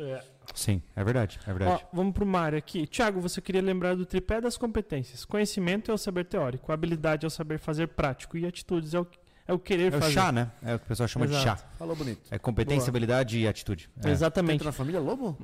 [0.54, 1.86] Sim, é verdade, é Ó, verdade.
[1.92, 2.86] vamos pro Mário aqui.
[2.86, 5.24] Tiago, você queria lembrar do tripé das competências.
[5.24, 9.06] Conhecimento é o saber teórico, habilidade é o saber fazer prático e atitudes é o,
[9.46, 10.12] é o querer É o fazer.
[10.12, 10.50] chá, né?
[10.62, 11.62] É o que o pessoal chama de Exato.
[11.62, 11.68] chá.
[11.78, 12.20] Falou bonito.
[12.30, 12.90] É competência, Boa.
[12.90, 13.90] habilidade e atitude.
[14.02, 14.10] É.
[14.10, 14.54] Exatamente.
[14.56, 15.36] Entra na família Lobo?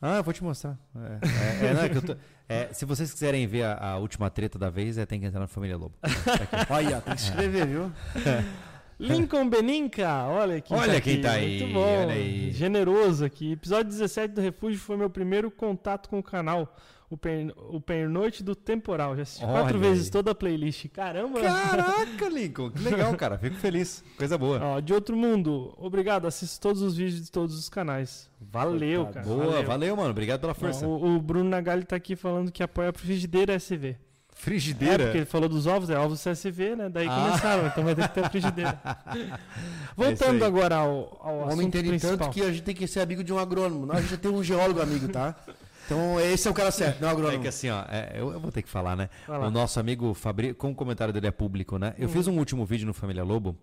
[0.00, 0.78] Ah, eu vou te mostrar.
[0.94, 2.16] É, é, é, não, é que eu tô-
[2.48, 5.40] é, se vocês quiserem ver a, a última treta da vez, é, tem que entrar
[5.40, 5.96] na família Lobo.
[6.70, 7.92] Olha, tem que se inscrever, viu?
[8.98, 11.22] Lincoln Beninca, olha quem Olha tá quem aqui.
[11.22, 12.50] tá aí, Muito bom, olha aí.
[12.50, 13.52] generoso aqui.
[13.52, 16.76] Episódio 17 do Refúgio foi meu primeiro contato com o canal.
[17.10, 19.16] O, per, o Pernoite do Temporal.
[19.16, 20.10] Já assisti Olha quatro vezes aí.
[20.12, 20.88] toda a playlist.
[20.88, 21.40] Caramba!
[21.40, 23.38] Caraca, Lincoln, que legal, cara.
[23.38, 24.04] Fico feliz.
[24.18, 24.60] Coisa boa.
[24.62, 26.26] Ó, de outro mundo, obrigado.
[26.26, 28.28] Assisto todos os vídeos de todos os canais.
[28.38, 29.24] Valeu, cara.
[29.24, 29.96] Boa, valeu.
[29.96, 30.10] mano.
[30.10, 30.86] Obrigado pela força.
[30.86, 33.96] Ó, o, o Bruno Nagali tá aqui falando que apoia a frigideira SV.
[34.38, 35.04] É, Frigideira.
[35.04, 36.88] porque ele falou dos ovos, é ovos CSV, né?
[36.88, 37.14] Daí Ah.
[37.26, 38.80] começaram, então vai ter que ter a frigideira.
[39.96, 40.48] Voltando aí.
[40.48, 43.32] agora ao, ao O assunto homem tanto que a gente tem que ser amigo de
[43.32, 43.84] um agrônomo.
[43.86, 45.34] Nós, a gente já tem um geólogo amigo, tá?
[45.86, 47.42] Então esse é o cara certo, não é o É agrônomo.
[47.42, 49.08] que assim, ó, é, eu, eu vou ter que falar, né?
[49.26, 51.94] O nosso amigo Fabrício, como o comentário dele é público, né?
[51.98, 53.56] Eu fiz um último vídeo no Família Lobo,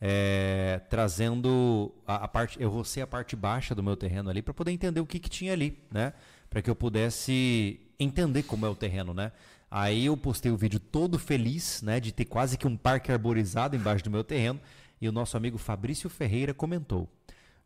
[0.00, 4.54] é, trazendo a, a parte, eu rocei a parte baixa do meu terreno ali para
[4.54, 6.12] poder entender o que, que tinha ali, né?
[6.48, 9.32] Para que eu pudesse entender como é o terreno, né?
[9.74, 11.98] Aí eu postei o vídeo todo feliz, né?
[11.98, 14.60] De ter quase que um parque arborizado embaixo do meu terreno.
[15.00, 17.08] E o nosso amigo Fabrício Ferreira comentou: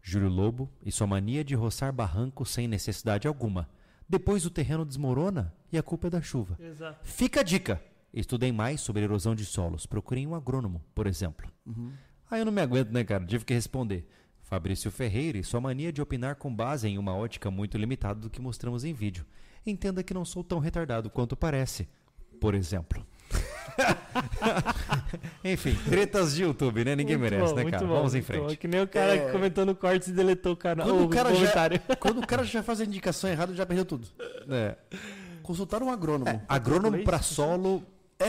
[0.01, 3.69] Júlio Lobo e sua mania de roçar barranco sem necessidade alguma.
[4.09, 6.57] Depois o terreno desmorona e a culpa é da chuva.
[6.61, 7.01] Exato.
[7.03, 7.83] Fica a dica.
[8.15, 9.85] Estudem mais sobre erosão de solos.
[9.85, 11.51] Procurem um agrônomo, por exemplo.
[12.31, 13.27] Aí eu não me aguento, né, cara?
[13.27, 14.09] Tive que responder.
[14.43, 18.31] Fabrício Ferreira e sua mania de opinar com base em uma ótica muito limitada do
[18.31, 19.27] que mostramos em vídeo.
[19.67, 21.89] Entenda que não sou tão retardado quanto parece.
[22.41, 23.05] Por exemplo.
[25.45, 26.95] Enfim, tretas de YouTube, né?
[26.97, 27.87] Ninguém Muito merece, bom, né, cara?
[27.87, 28.39] bom, Vamos em muito bom.
[28.47, 28.57] frente.
[28.59, 29.33] Que nem o cara É.
[29.33, 30.87] comentando cortes e deletou o canal.
[30.87, 31.53] Quando o cara já-.
[32.01, 34.07] Quando o cara já faz a indicação errada, já perdeu tudo.
[34.49, 34.77] É.
[35.43, 36.43] Consultar um agrônomo.
[36.49, 37.05] Agrônomo isso?
[37.05, 37.83] para solo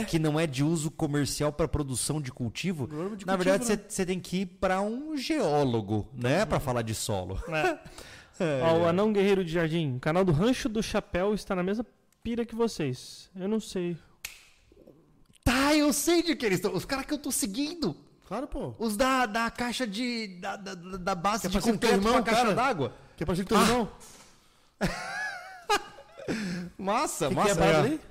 [0.08, 2.84] que não é de uso comercial para produção de cultivo.
[2.84, 3.86] Agrônomo de Na cultivo, verdade, né?
[3.88, 7.42] você tem que ir para um geólogo, né, para falar de solo.
[7.50, 7.78] É.
[8.64, 9.98] Ó, o Anão Guerreiro de Jardim.
[9.98, 11.86] O canal do Rancho do Chapéu está na mesma
[12.24, 13.30] pira que vocês.
[13.36, 13.98] Eu não sei.
[15.44, 16.74] Tá, eu sei de que eles estão.
[16.74, 17.96] Os caras que eu tô seguindo.
[18.28, 18.76] Claro, pô.
[18.78, 20.28] Os da, da caixa de.
[20.40, 22.94] da, da, da base Quer de concreto com a irmão, caixa d'água.
[23.16, 23.90] Que é parecido com teu irmão?
[26.78, 27.52] Massa, Que que massa.
[27.52, 28.02] é parada ali?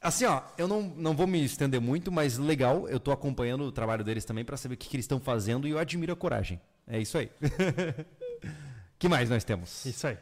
[0.00, 3.72] Assim, ó, eu não, não vou me estender muito, mas legal, eu tô acompanhando o
[3.72, 6.16] trabalho deles também para saber o que, que eles estão fazendo e eu admiro a
[6.16, 6.60] coragem.
[6.86, 7.28] É isso aí.
[8.98, 9.84] que mais nós temos?
[9.84, 10.18] Isso aí.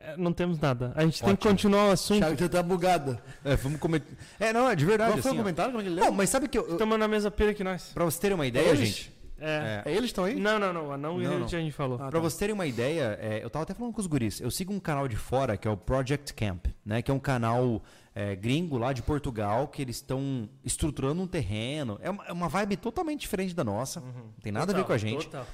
[0.00, 0.92] É, não temos nada.
[0.94, 1.50] A gente tem que Ótimo.
[1.50, 2.36] continuar o assunto.
[2.38, 3.18] Já tá bugado.
[3.44, 4.08] É, vamos comentar.
[4.38, 5.10] É, não, é de verdade.
[5.12, 5.72] Qual foi assim, o comentário?
[5.72, 6.04] Como é que ele leu?
[6.04, 6.70] Não, mas sabe que eu.
[6.72, 7.90] Estamos na mesma pira que nós.
[7.92, 8.78] pra vocês terem uma ideia, Eles?
[8.88, 9.18] gente.
[9.40, 9.82] É.
[9.84, 10.34] É, eles estão aí?
[10.34, 10.96] Não, não, não.
[10.98, 11.46] Não, Guerreiro não.
[11.46, 11.94] de Jardim falou.
[11.96, 12.18] Ah, Pra tá.
[12.20, 14.40] vocês terem uma ideia, é, eu tava até falando com os guris.
[14.40, 17.02] Eu sigo um canal de fora que é o Project Camp, né?
[17.02, 17.80] Que é um canal
[18.14, 21.98] é, gringo lá de Portugal que eles estão estruturando um terreno.
[22.02, 24.00] É uma, é uma vibe totalmente diferente da nossa.
[24.00, 25.26] Não tem nada a ver com a gente.
[25.26, 25.46] Total.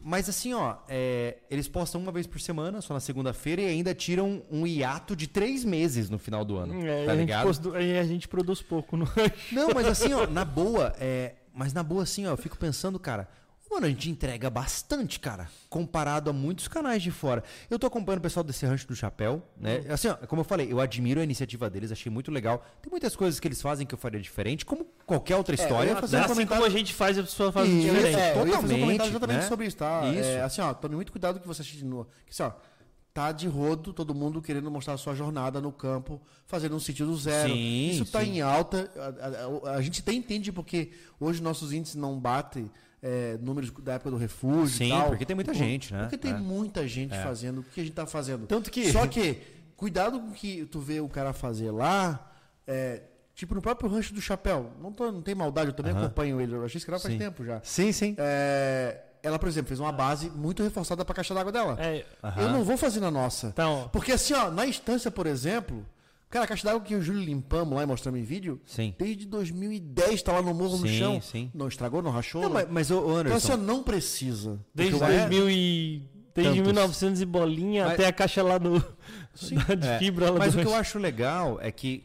[0.00, 3.94] Mas assim, ó, é, eles postam uma vez por semana, só na segunda-feira, e ainda
[3.94, 6.86] tiram um hiato de três meses no final do ano.
[6.86, 7.74] É, tá a, gente ligado?
[7.74, 9.52] aí a gente produz pouco no rancho.
[9.52, 12.98] Não, mas assim, ó, na boa, é, mas na boa, assim, ó, eu fico pensando,
[12.98, 13.28] cara,
[13.70, 17.44] Mano, a gente entrega bastante, cara, comparado a muitos canais de fora.
[17.68, 19.82] Eu tô acompanhando o pessoal desse Rancho do Chapéu, né?
[19.86, 19.92] Uhum.
[19.92, 22.64] Assim, ó, como eu falei, eu admiro a iniciativa deles, achei muito legal.
[22.80, 25.90] Tem muitas coisas que eles fazem que eu faria diferente, como qualquer outra história.
[25.90, 27.80] eu ia fazer um assim comentário- como a gente faz, a pessoa faz Isso.
[27.80, 28.18] diferente.
[28.18, 29.48] É, eu ia fazer um Totalmente, comentário exatamente né?
[29.48, 30.02] sobre isso, tá?
[30.12, 30.28] Isso.
[30.28, 32.06] É, assim, ó, tome muito cuidado que você assiste no.
[32.24, 32.52] Que, assim, ó,
[33.12, 37.04] tá de rodo, todo mundo querendo mostrar a sua jornada no campo, fazendo um sítio
[37.04, 37.52] do zero.
[37.52, 38.36] Sim, isso tá sim.
[38.36, 38.90] em alta.
[38.96, 42.70] A, a- a- a gente até entende porque hoje nossos índices não batem
[43.02, 45.08] é, números da época do refúgio Sim, e tal.
[45.08, 46.00] porque tem muita gente, né?
[46.02, 46.36] Porque tem É.
[46.36, 48.46] muita gente fazendo o que a gente tá fazendo.
[48.46, 49.40] Tanto que- Só que,
[49.76, 52.32] cuidado com o que tu vê o cara fazer lá.
[52.66, 53.02] é,
[53.34, 54.72] Tipo, no próprio Rancho do Chapéu.
[54.82, 56.06] Não, tô- não tem maldade, eu também Aham.
[56.06, 56.54] acompanho ele.
[56.56, 57.20] Eu achei esse canal faz Sim.
[57.20, 57.60] tempo já.
[57.62, 58.16] Sim, sim.
[58.18, 61.76] É, ela, por exemplo, fez uma base muito reforçada para a caixa d'água dela.
[61.80, 62.04] É,
[62.36, 63.46] Eu não vou fazer na nossa.
[63.46, 65.86] então, Porque assim, ó, na instância, por exemplo,
[66.30, 68.94] cara, a caixa d'água que o Júlio limpamos lá e mostramos em vídeo, Sim.
[68.98, 71.20] desde 2010 tá lá no morro no Sim, chão.
[71.20, 71.50] sim.
[71.54, 72.42] Não estragou, não rachou.
[72.42, 72.54] Não, não.
[72.54, 74.60] mas, mas ô, Então assim, ó, Anderson, não precisa.
[74.74, 76.02] desde Porque o- 2000 e...
[76.34, 76.66] Desde Tantos.
[76.72, 78.78] 1900 e bolinha Mas- até a caixa lá do...
[78.78, 82.04] da- de É, fibra lá Mas do o que eu acho legal é que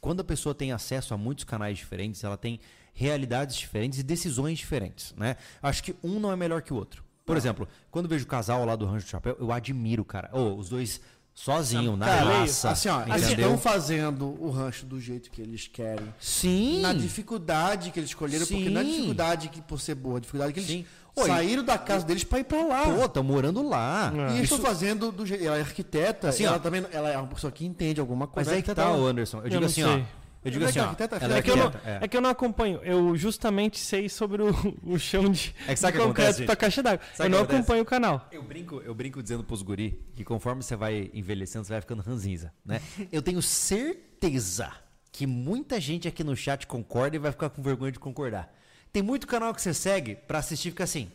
[0.00, 2.60] quando a pessoa tem acesso a muitos canais diferentes, ela tem
[2.92, 5.36] realidades diferentes e decisões diferentes, né?
[5.62, 7.02] Acho que um não é melhor que o outro.
[7.24, 10.30] Por exemplo, quando eu vejo o casal lá do Rancho do Chapéu, eu admiro, cara.
[10.32, 11.00] Ô, os dois
[11.44, 12.70] sozinho, na Cara, raça.
[12.70, 16.12] assim, ó, eles estão fazendo o rancho do jeito que eles querem.
[16.18, 16.80] Sim.
[16.80, 18.90] Na dificuldade que eles escolheram, porque não é Sim.
[18.90, 20.84] dificuldade que por ser boa, é dificuldade que eles Sim.
[21.16, 21.26] Oi.
[21.26, 22.82] saíram da casa deles para ir para lá.
[22.84, 24.12] Pô, estão morando lá.
[24.32, 24.38] É.
[24.38, 25.42] E estão fazendo do jeito.
[25.44, 26.58] Ela é arquiteta, Assim, ela ó.
[26.60, 28.52] também ela é uma pessoa que entende alguma Mas coisa.
[28.52, 29.38] aí que tá, ô, Anderson.
[29.38, 29.84] Eu Eu digo assim, sei.
[29.84, 30.00] ó.
[30.48, 30.84] Eu digo é assim, ó.
[30.84, 31.90] arquiteta, Ela é que, eu não, arquiteta.
[31.90, 32.04] é.
[32.04, 32.80] é que eu não acompanho.
[32.82, 34.48] Eu justamente sei sobre o,
[34.82, 37.04] o chão de, É que sabe de que concreto acontece, pra caixa d'água.
[37.18, 37.56] Eu não acontece?
[37.56, 38.28] acompanho o canal.
[38.32, 42.02] Eu brinco, eu brinco dizendo pros guri que conforme você vai envelhecendo, você vai ficando
[42.02, 42.80] ranzinza, né?
[43.12, 44.70] Eu tenho certeza
[45.12, 48.52] que muita gente aqui no chat concorda e vai ficar com vergonha de concordar.
[48.92, 51.10] Tem muito canal que você segue pra assistir e fica assim.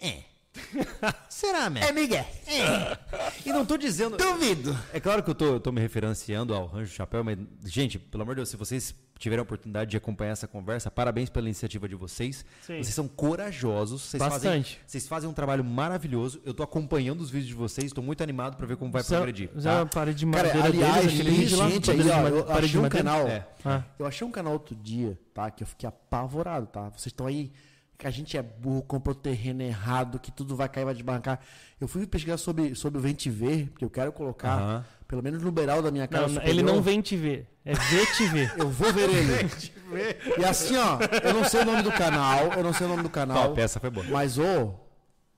[0.00, 0.29] É.
[1.28, 1.88] Será, mesmo?
[1.88, 2.26] É, Miguel.
[2.46, 2.98] É.
[3.46, 4.16] E não tô dizendo.
[4.16, 4.76] Duvido.
[4.92, 8.22] É claro que eu tô, eu tô me referenciando ao Rancho Chapéu, mas, gente, pelo
[8.22, 11.86] amor de Deus, se vocês tiverem a oportunidade de acompanhar essa conversa, parabéns pela iniciativa
[11.86, 12.44] de vocês.
[12.62, 12.82] Sim.
[12.82, 14.02] Vocês são corajosos.
[14.02, 14.80] Vocês Fazem, Bastante.
[14.86, 16.40] vocês fazem um trabalho maravilhoso.
[16.44, 19.50] Eu tô acompanhando os vídeos de vocês, estou muito animado para ver como vai progredir.
[19.56, 19.86] Já tá?
[19.86, 23.28] parede de Cara, madeira aliás, deles, tem gente aí, ó, eu achei um canal.
[23.28, 23.46] É.
[23.64, 23.84] Ah.
[23.98, 25.50] Eu achei um canal outro dia, tá?
[25.50, 26.88] Que eu fiquei apavorado, tá?
[26.88, 27.52] Vocês estão aí,
[28.00, 31.38] que a gente é burro, comprou terreno errado, que tudo vai cair, vai desbarrancar.
[31.78, 34.84] Eu fui pesquisar sobre, sobre o Vente Ver, porque eu quero colocar, Aham.
[35.06, 36.40] pelo menos no beiral da minha casa.
[36.40, 37.46] Não, ele não vem te ver.
[37.62, 38.50] É ver te ver.
[38.56, 39.50] Eu vou ver ele.
[40.40, 43.02] e assim, ó, eu não sei o nome do canal, eu não sei o nome
[43.02, 43.48] do canal.
[43.48, 44.06] Top, essa foi boa.
[44.08, 44.72] Mas, ô,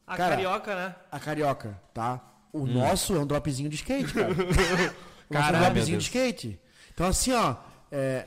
[0.06, 0.94] A Cara, carioca, né?
[1.10, 2.20] a carioca, tá?
[2.52, 2.66] O Hum.
[2.66, 4.28] nosso é um dropzinho de skate, cara.
[4.30, 6.60] o é um Caralho, meu dropzinho de skate.
[6.94, 7.56] Então, assim, ó,
[7.90, 8.24] é,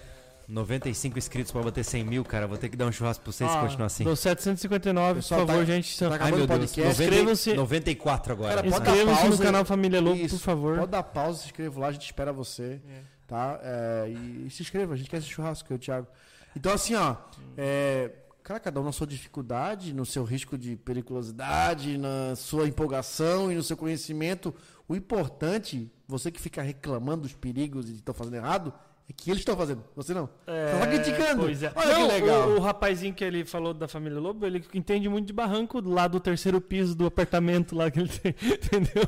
[0.48, 2.48] 95 inscritos para bater 100 mil, cara.
[2.48, 4.04] Vou ter que dar um churrasco pra vocês se Ó, continuar assim.
[4.04, 6.00] Do 759, Pessoal, por favor, tá- gente.
[6.00, 6.60] tá Ai, meu o Deus.
[6.60, 6.80] podcast.
[6.82, 7.54] 90 Inscrevam-se.
[7.54, 8.56] 94 agora.
[8.56, 10.38] Cara, pode dar Inscrevam-se no canal Família Lobo, Isso.
[10.38, 10.78] por favor.
[10.80, 12.82] Pode dar pausa, se inscreva lá, a gente espera você.
[13.28, 13.60] Tá?
[13.64, 16.08] É, e, e se inscreva, a gente quer esse churrasco, eu, Thiago.
[16.56, 17.16] Então, assim, ó.
[17.58, 18.12] É,
[18.44, 23.56] cara, cada um na sua dificuldade, no seu risco de periculosidade, na sua empolgação e
[23.56, 24.54] no seu conhecimento.
[24.88, 28.72] O importante, você que fica reclamando dos perigos e estão fazendo errado,
[29.10, 29.84] é que eles estão fazendo.
[29.96, 30.28] Você não.
[30.46, 31.44] Você tá criticando.
[31.44, 31.72] Pois é.
[31.76, 32.50] Olha Não, que legal.
[32.50, 36.08] O, o rapazinho que ele falou da família Lobo, ele entende muito de barranco lá
[36.08, 38.34] do terceiro piso do apartamento lá que ele tem.
[38.42, 39.08] Entendeu?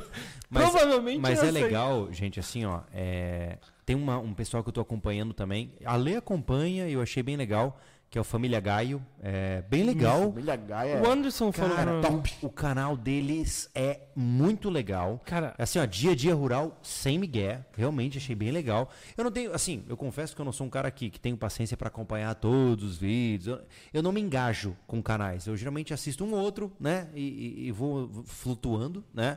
[0.50, 1.50] Mas- Provavelmente Mas é sei.
[1.50, 2.80] legal, gente, assim, ó.
[2.94, 5.72] é, Tem uma- um pessoal que eu tô acompanhando também.
[5.84, 7.80] A Lê acompanha e eu achei bem legal,
[8.10, 9.04] que é o Família Gaio.
[9.20, 10.30] É bem legal.
[10.32, 11.02] Família Gaia.
[11.02, 12.22] O Anderson falou Cara, pra mim.
[12.40, 15.20] o canal deles é muito legal.
[15.26, 17.66] Cara, Assim, ó, dia a dia rural sem migué.
[17.76, 18.88] Realmente achei bem legal.
[19.16, 21.36] Eu não tenho, assim, eu confesso que eu não sou um cara que, que tenho
[21.36, 23.46] paciência para acompanhar todos os vídeos.
[23.58, 25.46] Eu, eu não me engajo com canais.
[25.46, 27.08] Eu geralmente assisto um ou outro, né?
[27.14, 29.36] E, e- e vou flutuando, né?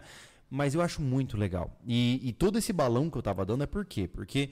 [0.50, 1.78] Mas eu acho muito legal.
[1.86, 4.08] E, e todo esse balão que eu tava dando é por quê?
[4.08, 4.50] Porque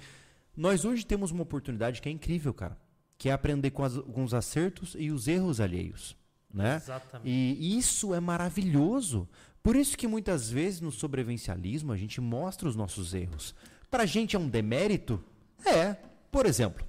[0.57, 2.77] nós hoje temos uma oportunidade que é incrível, cara.
[3.19, 6.15] Que é aprender com, as- com os acertos e os erros alheios,
[6.51, 6.77] né?
[6.77, 7.29] Exatamente.
[7.29, 9.29] E isso é maravilhoso.
[9.61, 13.53] Por isso que muitas vezes no sobrevivencialismo a gente mostra os nossos erros.
[13.91, 15.21] Pra gente é um demérito?
[15.65, 15.95] É.
[16.31, 16.83] Por exemplo,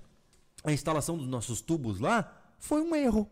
[0.64, 3.28] a instalação dos nossos tubos lá foi um erro.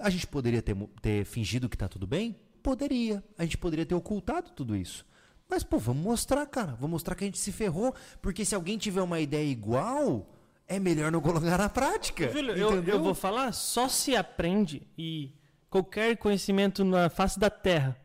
[0.00, 2.36] A gente poderia ter, ter fingido que tá tudo bem?
[2.62, 3.24] Poderia.
[3.36, 5.04] A gente poderia ter ocultado tudo isso.
[5.48, 6.72] Mas, pô, vamos mostrar, cara.
[6.74, 7.92] Vamos mostrar que a gente se ferrou.
[8.22, 10.30] Porque se alguém tiver uma ideia igual,
[10.68, 12.28] é melhor não colocar na prática.
[12.28, 15.32] Filho, eu, eu vou falar, só se aprende e
[15.70, 17.96] qualquer conhecimento na face da Terra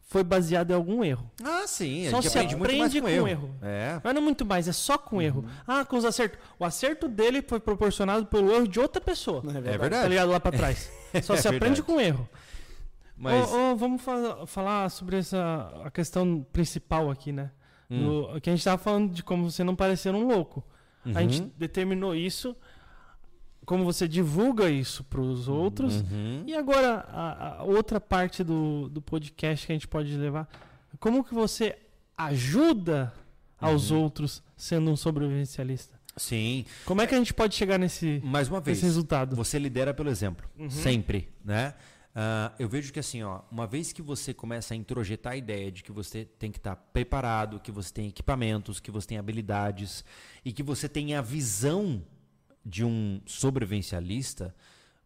[0.00, 1.30] foi baseado em algum erro.
[1.44, 2.06] Ah, sim.
[2.06, 3.46] A Só gente se aprende muito mais aprende com, com erro.
[3.46, 3.54] erro.
[3.62, 4.00] É.
[4.02, 5.44] Mas não muito mais, é só com erro.
[5.66, 6.38] Ah, com os acertos.
[6.58, 9.42] O acerto dele foi proporcionado pelo erro de outra pessoa.
[9.54, 9.90] É verdade.
[10.02, 10.30] Tá ligado?
[10.30, 10.90] Lá pra trás.
[11.22, 11.82] Só É se aprende verdade.
[11.82, 12.28] com erro.
[13.16, 13.50] Mas.
[13.52, 17.50] Ô, ô, vamos fa- falar sobre essa a questão principal aqui, né?
[17.90, 18.30] Hum.
[18.32, 20.64] No- que a gente tava falando de como você não parecer um louco.
[21.14, 21.50] A gente Uhum.
[21.56, 22.56] determinou isso,
[23.64, 25.96] como você divulga isso para os outros.
[26.02, 26.44] Uhum.
[26.46, 30.48] E agora, a, a outra parte do, do podcast que a gente pode levar,
[30.98, 31.76] como que você
[32.16, 33.12] ajuda
[33.60, 34.02] aos Uhum.
[34.02, 35.98] outros sendo um sobrevivencialista?
[36.16, 36.64] Sim.
[36.84, 38.78] Como é que a gente pode chegar nesse, Mais uma vez.
[38.78, 39.36] nesse resultado?
[39.36, 40.48] Você lidera pelo exemplo.
[40.58, 40.68] Uhum.
[40.68, 41.74] Sempre, né?
[42.20, 45.70] Ah, eu vejo que assim, ó, uma vez que você começa a introjetar a ideia
[45.70, 50.04] de que você tem que estar preparado, que você tem equipamentos, que você tem habilidades
[50.44, 52.02] e que você tem a visão
[52.66, 54.52] de um sobrevivencialista,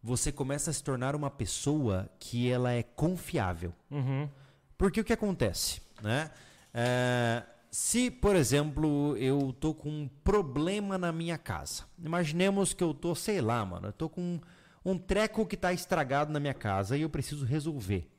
[0.01, 3.75] você começa a se tornar uma pessoa que ela é confiável.
[3.91, 4.27] Uhum.
[4.75, 6.31] Porque o que acontece, né?
[6.73, 11.83] É, se, por exemplo, eu tô com um problema na minha casa.
[12.03, 14.41] Imaginemos que eu tô, sei lá, mano, eu tô com
[14.85, 18.09] um treco que tá estragado na minha casa e eu preciso resolver.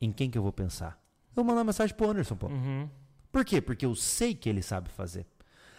[0.00, 1.02] Em quem que eu vou pensar?
[1.30, 2.46] Eu vou mandar uma mensagem pro Anderson, pô.
[2.46, 2.88] Uhum.
[3.30, 3.60] Por quê?
[3.60, 5.26] Porque eu sei que ele sabe fazer.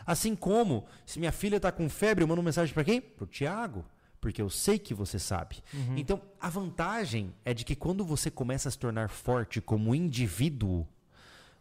[0.06, 3.00] Assim como, se minha filha tá com febre, eu mando uma mensagem para quem?
[3.02, 3.86] Pro Tiago.
[4.22, 5.64] Porque eu sei que você sabe.
[5.96, 10.86] Então, a vantagem é de que quando você começa a se tornar forte como indivíduo,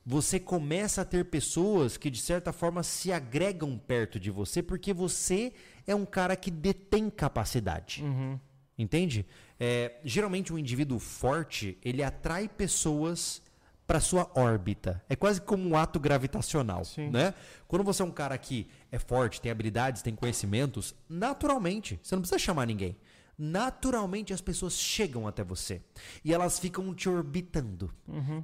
[0.04, 4.92] você começa a ter pessoas que, de certa forma, se agregam perto de você, porque
[4.92, 5.52] você
[5.86, 8.02] é um cara que detém capacidade.
[8.02, 8.40] Uhum.
[8.78, 9.26] Entende?
[9.58, 13.42] É, geralmente um indivíduo forte, ele atrai pessoas
[13.88, 15.02] para sua órbita.
[15.08, 17.08] É quase como um ato gravitacional, Sim.
[17.08, 17.34] né?
[17.66, 22.20] Quando você é um cara que é forte, tem habilidades, tem conhecimentos, naturalmente, você não
[22.22, 22.96] precisa chamar ninguém.
[23.36, 25.80] Naturalmente as pessoas chegam até você
[26.24, 27.90] e elas ficam te orbitando.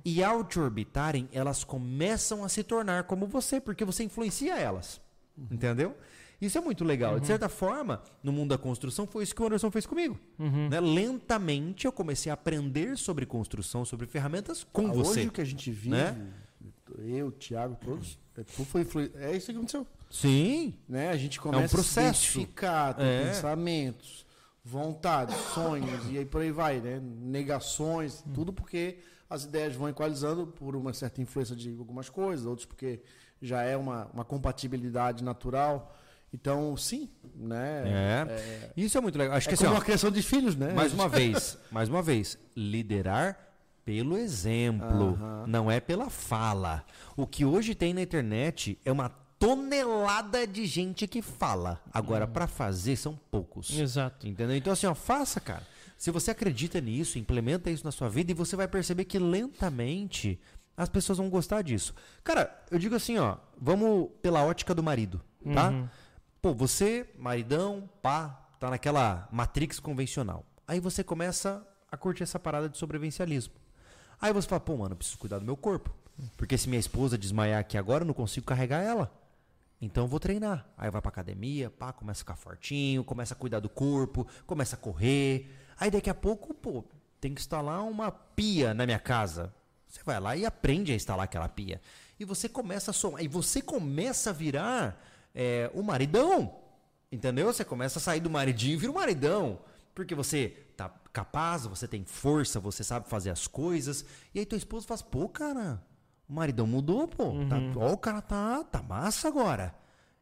[0.05, 5.01] E ao te orbitarem, elas começam a se tornar como você, porque você influencia elas.
[5.51, 5.97] Entendeu?
[6.45, 7.19] Isso é muito legal.
[7.21, 10.19] De certa forma, no mundo da construção, foi isso que o Anderson fez comigo.
[10.39, 10.81] Né?
[10.81, 15.21] Lentamente eu comecei a aprender sobre construção, sobre ferramentas com Ah, você.
[15.21, 16.17] Hoje o que a gente vive, né?
[16.99, 19.11] eu, o Thiago, todos, é, tudo foi influ...
[19.17, 19.87] é isso que aconteceu.
[20.11, 20.75] Sim.
[20.89, 21.11] Né?
[21.11, 21.99] A gente começa É processo.
[22.39, 23.27] a identificar, É.
[23.27, 24.25] pensamentos,
[24.65, 27.01] vontades, sonhos, e aí por aí vai, né?
[27.03, 28.33] Negações, Hum.
[28.33, 28.99] tudo porque
[29.29, 33.01] as ideias vão equalizando por uma certa influência de algumas coisas, outros porque
[33.43, 35.95] já é uma, uma compatibilidade natural.
[36.35, 37.85] Então, sim, né?
[37.87, 38.71] É.
[38.77, 39.37] Isso é muito legal.
[39.37, 40.73] Acho É que assim, como ó, a criação de filhos, né?
[40.73, 43.39] mais uma vez, mais uma vez, liderar
[43.85, 45.45] pelo exemplo, Aham.
[45.47, 46.85] não é pela fala.
[47.17, 51.81] O que hoje tem na internet é uma tonelada de gente que fala.
[51.93, 53.79] Agora, pra fazer, são poucos.
[53.79, 54.27] Exato.
[54.27, 54.57] Entendeu?
[54.57, 55.63] Então, assim, ó, faça, cara.
[55.97, 60.41] Se você acredita nisso, implementa isso na sua vida e você vai perceber que lentamente
[60.77, 61.95] as pessoas vão gostar disso.
[62.25, 65.21] Cara, eu digo assim, ó, vamos pela ótica do marido,
[65.53, 65.69] tá?
[65.71, 65.89] Uhum.
[66.45, 68.29] Pô, você, maridão, pá,
[68.61, 70.45] tá naquela matrix convencional.
[70.69, 73.55] Aí você começa a curtir essa parada de sobrevivencialismo.
[74.21, 75.91] Aí você fala, pô, mano, preciso cuidar do meu corpo.
[76.37, 79.11] Porque se minha esposa desmaiar aqui agora, eu não consigo carregar ela.
[79.81, 80.69] Então eu vou treinar.
[80.77, 84.77] Aí vai pra academia, pá, começa a ficar fortinho, começa a cuidar do corpo, começa
[84.77, 85.51] a correr.
[85.81, 86.85] Aí daqui a pouco, pô,
[87.23, 89.51] tem que instalar uma pia na minha casa.
[89.89, 91.81] Você vai lá e aprende a instalar aquela pia.
[92.21, 93.23] E você começa a somar.
[93.23, 95.01] E você começa a virar
[95.35, 96.55] é, o maridão.
[97.11, 97.47] Entendeu?
[97.53, 99.61] Você começa a sair do maridinho e vira o maridão.
[99.95, 104.05] Porque você tá capaz, você tem força, você sabe fazer as coisas.
[104.35, 105.81] E aí tua esposa faz, pô, cara,
[106.29, 107.33] o maridão mudou, pô.
[107.49, 109.75] Tá, ó, o cara tá, tá massa agora.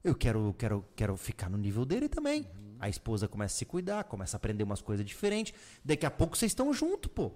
[0.05, 2.47] Eu quero, quero, quero ficar no nível dele também.
[2.79, 5.55] A esposa começa a se cuidar, começa a aprender umas coisas diferentes.
[5.85, 7.33] Daqui a pouco vocês estão junto, pô.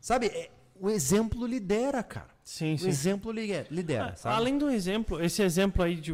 [0.00, 0.26] Sabe?
[0.26, 0.50] É-
[0.80, 2.28] o exemplo lidera, cara.
[2.44, 2.88] Sim, O sim.
[2.88, 4.36] exemplo lidera, lidera Ah, sabe?
[4.36, 6.12] Além do exemplo, esse exemplo aí de.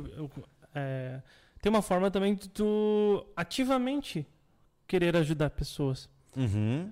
[0.75, 1.23] É,
[1.63, 4.27] tem uma forma também de tu ativamente
[4.87, 6.09] querer ajudar pessoas.
[6.37, 6.91] Uhum.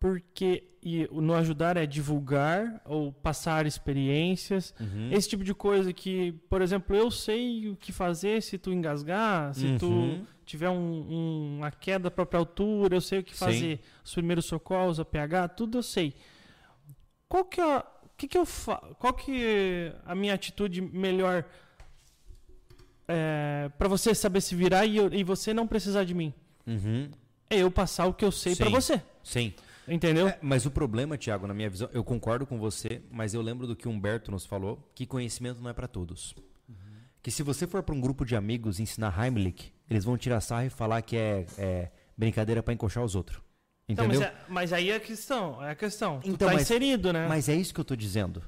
[0.00, 4.72] Porque e no ajudar é divulgar ou passar experiências.
[4.78, 5.10] Uhum.
[5.12, 9.52] Esse tipo de coisa que, por exemplo, eu sei o que fazer se tu engasgar,
[9.54, 9.78] se Uhum.
[9.78, 13.44] tu tiver um, um- uma queda à própria altura, eu sei o que Sim.
[13.44, 13.80] fazer.
[14.04, 16.14] Os primeiros socorros, a pH, tudo eu sei.
[17.28, 17.82] Qual que é,
[18.16, 21.44] que que eu fa qual que é a minha atitude melhor
[23.78, 26.32] para você saber se virar e, eu- e você não precisar de mim?
[26.66, 27.10] Uhum.
[27.50, 29.00] É eu passar o que eu sei para você.
[29.22, 29.54] Sim.
[29.86, 30.28] Entendeu?
[30.28, 33.66] É, mas o problema, Tiago, na minha visão, eu concordo com você, mas eu lembro
[33.66, 36.34] do que o Humberto nos falou, que conhecimento não é para todos.
[37.22, 40.66] Que se você for para um grupo de amigos ensinar Heimlich, eles vão tirar sarro
[40.66, 43.40] e falar que é, é brincadeira para encoxar os outros.
[43.88, 44.20] Então, Entendeu?
[44.20, 46.20] mas, é- mas aí é a questão, é a questão.
[46.20, 47.26] Tu Então, tá mas- inserido, né?
[47.26, 48.42] Mas é isso que eu tô dizendo.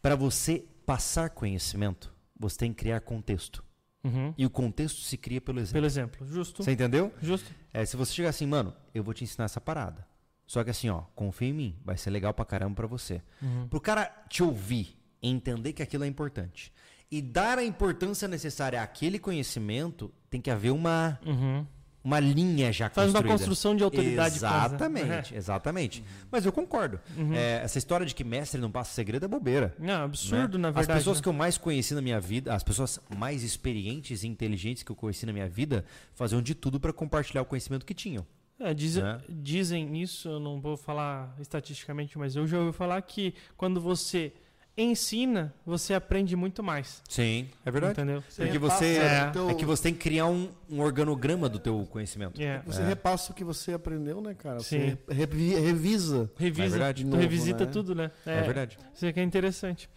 [0.00, 3.62] Para você passar conhecimento, você tem que criar contexto.
[4.06, 4.34] Uhum.
[4.36, 5.74] E o contexto se cria pelo exemplo.
[5.74, 6.62] Pelo exemplo, justo.
[6.62, 7.12] Você entendeu?
[7.20, 7.50] Justo.
[7.72, 10.06] É, se você chegar assim, mano, eu vou te ensinar essa parada.
[10.46, 13.20] Só que assim, ó, confia em mim, vai ser legal pra caramba pra você.
[13.42, 13.66] Uhum.
[13.68, 16.72] Pro cara te ouvir, entender que aquilo é importante
[17.10, 21.66] e dar a importância necessária àquele conhecimento, tem que haver uma Uhum.
[22.06, 23.32] Uma linha já Faz uma construída.
[23.36, 24.66] construção de autoridade quase, né?
[24.76, 26.04] Exatamente, exatamente.
[26.30, 27.00] Mas eu concordo.
[27.34, 29.74] É, essa história de que mestre não passa segredo é bobeira.
[29.76, 30.62] Não, absurdo, né?
[30.62, 30.92] na verdade.
[30.92, 31.22] As pessoas né?
[31.24, 34.94] que eu mais conheci na minha vida, as pessoas mais experientes e inteligentes que eu
[34.94, 35.84] conheci na minha vida,
[36.14, 38.24] faziam de tudo para compartilhar o conhecimento que tinham.
[38.60, 39.20] É, diz- né?
[39.28, 44.32] Dizem isso, eu não vou falar estatisticamente, mas eu já ouvi falar que quando você
[44.76, 47.02] ensina, você aprende muito mais.
[47.08, 47.94] Sim, é verdade.
[48.00, 48.22] Entendeu?
[48.22, 49.28] Porque repassa você É.
[49.28, 52.40] o teu- é que você tem que criar um, um organograma do teu conhecimento.
[52.42, 52.60] É.
[52.66, 54.60] Você repassa o que você aprendeu, né, cara?
[54.60, 54.96] Sim.
[55.06, 56.30] Você revi- revisa.
[56.36, 57.04] Revisa, É verdade.
[57.04, 57.70] novo, revisita né?
[57.72, 58.10] tudo, né?
[58.26, 58.78] É, verdade.
[58.94, 59.88] Isso aqui é interessante.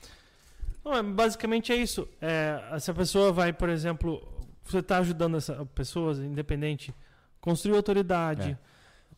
[0.84, 2.07] Não, é, basicamente é isso.
[2.22, 4.22] É, se a pessoa vai, por exemplo,
[4.64, 6.93] você está ajudando essa pessoa independente,
[7.41, 8.57] construir autoridade, É.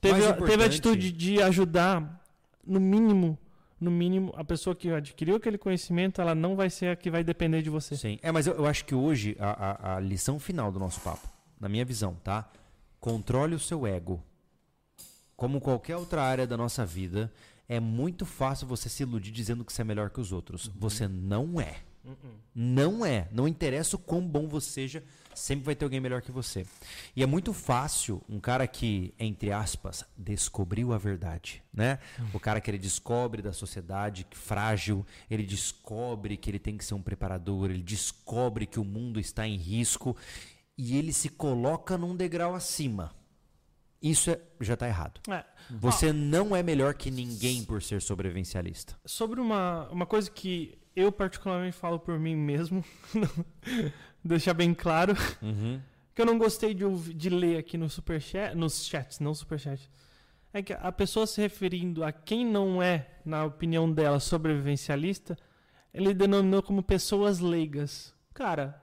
[0.01, 2.19] teve, teve a atitude de ajudar,
[2.65, 3.37] no mínimo,
[3.81, 7.23] no mínimo, a pessoa que adquiriu aquele conhecimento, ela não vai ser a que vai
[7.23, 7.97] depender de você.
[7.97, 8.19] Sim.
[8.21, 11.27] É, mas eu, eu acho que hoje a, a- a lição final do nosso papo,
[11.59, 12.47] na minha visão, tá?
[12.99, 14.23] Controle o seu ego.
[15.35, 17.33] Como qualquer outra área da nossa vida,
[17.67, 20.69] é muito fácil você se iludir dizendo que você é melhor que os outros.
[20.75, 21.77] Você não é.
[22.53, 23.27] Não é.
[23.31, 25.03] Não interessa o quão bom você seja,
[25.35, 26.65] sempre vai ter alguém melhor que você.
[27.15, 31.99] E é muito fácil um cara que, entre aspas, descobriu a verdade, né?
[32.33, 36.85] O cara que ele descobre da sociedade que frágil, ele descobre que ele tem que
[36.85, 40.15] ser um preparador, ele descobre que o mundo está em risco
[40.77, 43.15] e ele se coloca num degrau acima.
[44.01, 45.21] Isso é- já está errado.
[45.31, 45.45] É.
[45.69, 48.99] Você não é melhor que ninguém por ser sobrevivencialista.
[49.05, 52.83] Sobre uma, uma coisa que eu particularmente falo por mim mesmo,
[54.23, 55.15] deixar bem claro,
[56.13, 59.89] que eu não gostei de, de ler aqui no superchat, nos chats, não superchat,
[60.53, 65.37] é que a pessoa se referindo a quem não é, na opinião dela, sobrevivencialista,
[65.93, 68.13] ele denominou como pessoas leigas.
[68.33, 68.81] Cara,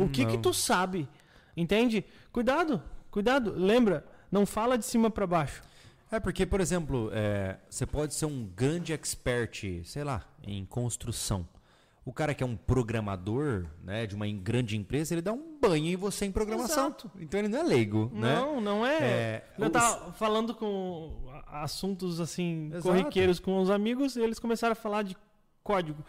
[0.00, 0.42] o que que não.
[0.42, 1.08] tu sabe?
[1.56, 2.04] Entende?
[2.32, 3.54] Cuidado, cuidado.
[3.56, 5.62] Lembra, não fala de cima pra baixo.
[6.10, 11.46] É porque, por exemplo, é, você pode ser um grande expert, sei lá, em construção.
[12.04, 15.84] O cara que é um programador né, de uma grande empresa, ele dá um banho
[15.86, 16.86] em você em programação.
[16.86, 17.10] Exato.
[17.20, 18.34] Então ele não é leigo, né?
[18.36, 18.98] Não, não é.
[19.02, 22.82] É, eu os- tava falando com assuntos assim, Exato.
[22.84, 25.14] corriqueiros com os amigos e eles começaram a falar de
[25.62, 26.02] código.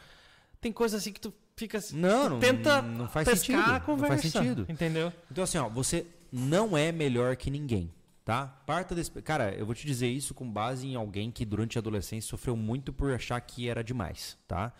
[0.62, 3.74] Tem coisa assim que tu fica assim, Não, não- tenta não faz pescar sentido, a
[3.80, 4.18] não conversa.
[4.22, 4.66] faz sentido.
[4.70, 5.12] Entendeu?
[5.30, 7.92] Então, assim, ó, você não é melhor que ninguém,
[8.30, 8.46] tá?
[8.46, 9.10] Parta desse.
[9.24, 12.56] Cara, eu vou te dizer isso com base em alguém que durante a adolescência sofreu
[12.56, 14.72] muito por achar que era demais, tá?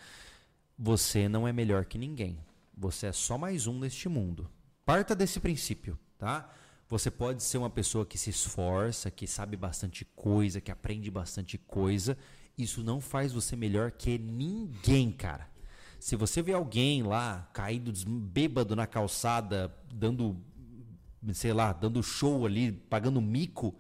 [0.78, 2.38] Você não é melhor que ninguém.
[2.78, 4.48] Você é só mais um neste mundo.
[4.86, 6.48] Parta desse princípio, tá?
[6.88, 11.58] Você pode ser uma pessoa que se esforça, que sabe bastante coisa, que aprende bastante
[11.58, 12.16] coisa.
[12.56, 15.50] Isso não faz você melhor que ninguém, cara.
[16.00, 20.38] Se você vê alguém lá caído bêbado na calçada, dando,
[21.34, 23.76] sei lá, dando show ali, pagando mico,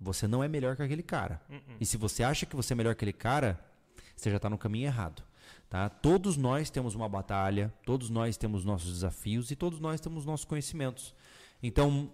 [0.00, 1.40] você não é melhor que aquele cara.
[1.80, 3.58] E se você acha que você é melhor que aquele cara,
[4.14, 5.22] você já está no caminho errado.
[5.70, 5.88] Tá?
[5.88, 10.44] Todos nós temos uma batalha, todos nós temos nossos desafios e todos nós temos nossos
[10.44, 11.14] conhecimentos.
[11.62, 12.12] Então,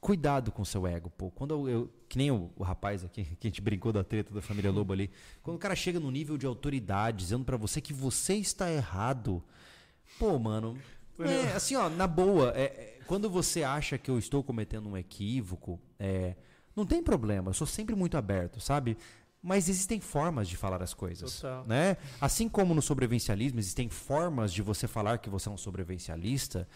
[0.00, 1.30] cuidado com o seu ego, pô.
[1.30, 4.34] Quando eu, eu- que nem o, o rapaz aqui, que a gente brincou da treta
[4.34, 5.10] da família Lobo ali,
[5.42, 9.42] quando o cara chega no nível de autoridade, dizendo pra você que você está errado,
[10.18, 10.76] pô, mano,
[11.18, 14.96] é, assim, ó, na boa, é, é, quando você acha que eu estou cometendo um
[14.96, 16.36] equívoco, é,
[16.76, 18.96] não tem problema, eu sou sempre muito aberto, sabe?
[19.42, 21.66] Mas existem formas de falar as coisas, Total.
[21.66, 21.96] né?
[22.20, 26.68] Assim como no sobrevivencialismo existem formas de você falar que você é um sobrevivencialista,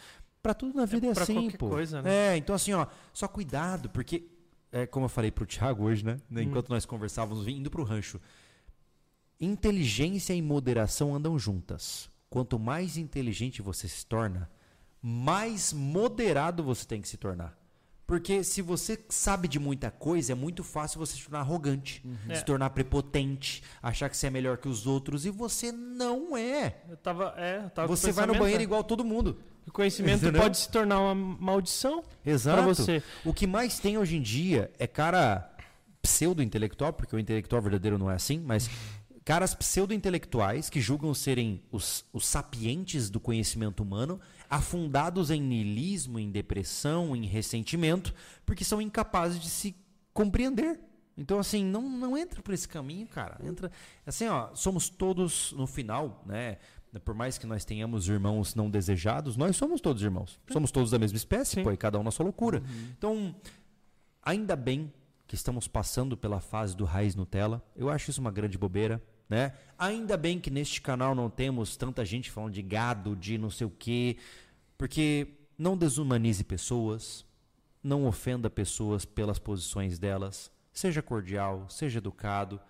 [0.42, 1.68] pra tudo na vida é, pra assim, pô.
[1.68, 2.32] coisa, né?
[2.32, 4.24] É, então assim, ó, só cuidado, porque
[4.72, 6.20] é como eu falei pro Thiago hoje, né?
[6.32, 6.40] Hum.
[6.40, 8.20] Enquanto nós conversávamos indo pro rancho.
[9.40, 12.10] Inteligência e moderação andam juntas.
[12.28, 14.50] Quanto mais inteligente você se torna,
[15.06, 17.54] mais moderado você tem que se tornar.
[18.06, 22.36] Porque se você sabe de muita coisa, é muito fácil você se tornar arrogante, É.
[22.36, 26.76] se tornar prepotente, achar que você é melhor que os outros e você não é.
[26.88, 28.64] Eu tava, é, eu tava Você vai no banheiro né?
[28.64, 29.38] igual todo mundo.
[29.66, 30.40] O conhecimento Entendeu?
[30.40, 32.56] pode se tornar uma maldição Exato.
[32.62, 33.02] pra você.
[33.26, 35.50] O que mais tem hoje em dia é cara
[36.00, 38.68] pseudo-intelectual, porque o intelectual verdadeiro não é assim, mas
[39.24, 44.20] caras pseudo-intelectuais que julgam serem os, os sapientes do conhecimento humano,
[44.54, 48.14] afundados em niilismo, em depressão, em ressentimento,
[48.46, 49.74] porque são incapazes de se
[50.12, 50.78] compreender.
[51.16, 53.36] Então, assim, não, não entra por esse caminho, cara.
[53.44, 53.70] Entra.
[54.06, 56.58] Assim, ó, somos todos, no final, né?
[57.04, 60.38] Por mais que nós tenhamos irmãos não desejados, nós somos todos irmãos.
[60.52, 61.64] Somos todos da mesma espécie, Sim.
[61.64, 62.62] pô, e cada um na sua loucura.
[62.96, 63.34] Então,
[64.22, 64.92] ainda bem
[65.26, 67.60] que estamos passando pela fase do raiz Nutella.
[67.74, 69.02] Eu acho isso uma grande bobeira.
[69.28, 69.52] Né?
[69.78, 73.66] Ainda bem que neste canal não temos tanta gente falando de gado, de não sei
[73.66, 74.18] o quê,
[74.76, 75.28] porque
[75.58, 77.24] não desumanize pessoas,
[77.82, 82.60] não ofenda pessoas pelas posições delas, seja cordial, seja educado.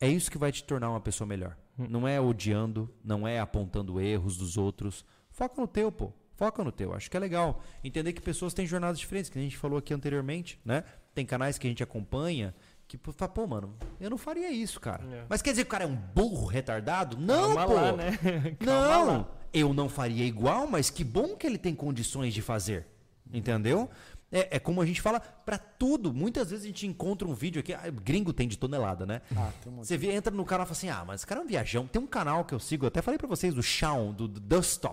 [0.00, 1.56] É isso que vai te tornar uma pessoa melhor.
[1.76, 5.04] Não é odiando, não é apontando erros dos outros.
[5.30, 6.12] Foca no teu, pô.
[6.34, 6.94] Foca no teu.
[6.94, 9.92] Acho que é legal entender que pessoas têm jornadas diferentes, que a gente falou aqui
[9.92, 10.84] anteriormente, né?
[11.14, 12.54] Tem canais que a gente acompanha
[12.88, 15.04] que fala, pô, mano, eu não faria isso, cara.
[15.04, 15.24] É.
[15.28, 17.16] Mas quer dizer que o cara é um burro retardado?
[17.16, 17.74] Não, Calma pô.
[17.74, 18.18] lá, né?
[18.58, 19.28] Calma Não, lá.
[19.52, 22.86] eu não faria igual, mas que bom que ele tem condições de fazer.
[23.32, 23.88] Entendeu?
[24.32, 26.12] É, é como a gente fala pra tudo.
[26.14, 27.72] Muitas vezes a gente encontra um vídeo aqui.
[27.72, 29.20] ah, Gringo tem de tonelada, né?
[29.36, 29.86] Ah, tem um monte.
[29.88, 31.86] Você vê, entra no canal e fala assim: ah, mas esse cara é um viajão.
[31.86, 34.38] Tem um canal que eu sigo, eu até falei pra vocês, do Shawn, do, do
[34.40, 34.84] Dust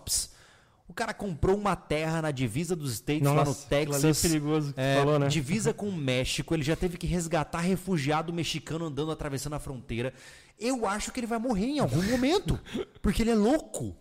[0.87, 4.07] O cara comprou uma terra na divisa dos States, lá no Nossa, aquilo ali é
[4.07, 4.21] Texas.
[4.31, 5.27] perigoso que É, falou, né?
[5.27, 10.13] Divisa com o México, ele já teve que resgatar refugiado mexicano andando, atravessando a fronteira.
[10.59, 12.59] Eu acho que ele vai morrer em algum momento,
[13.03, 13.95] porque ele é louco.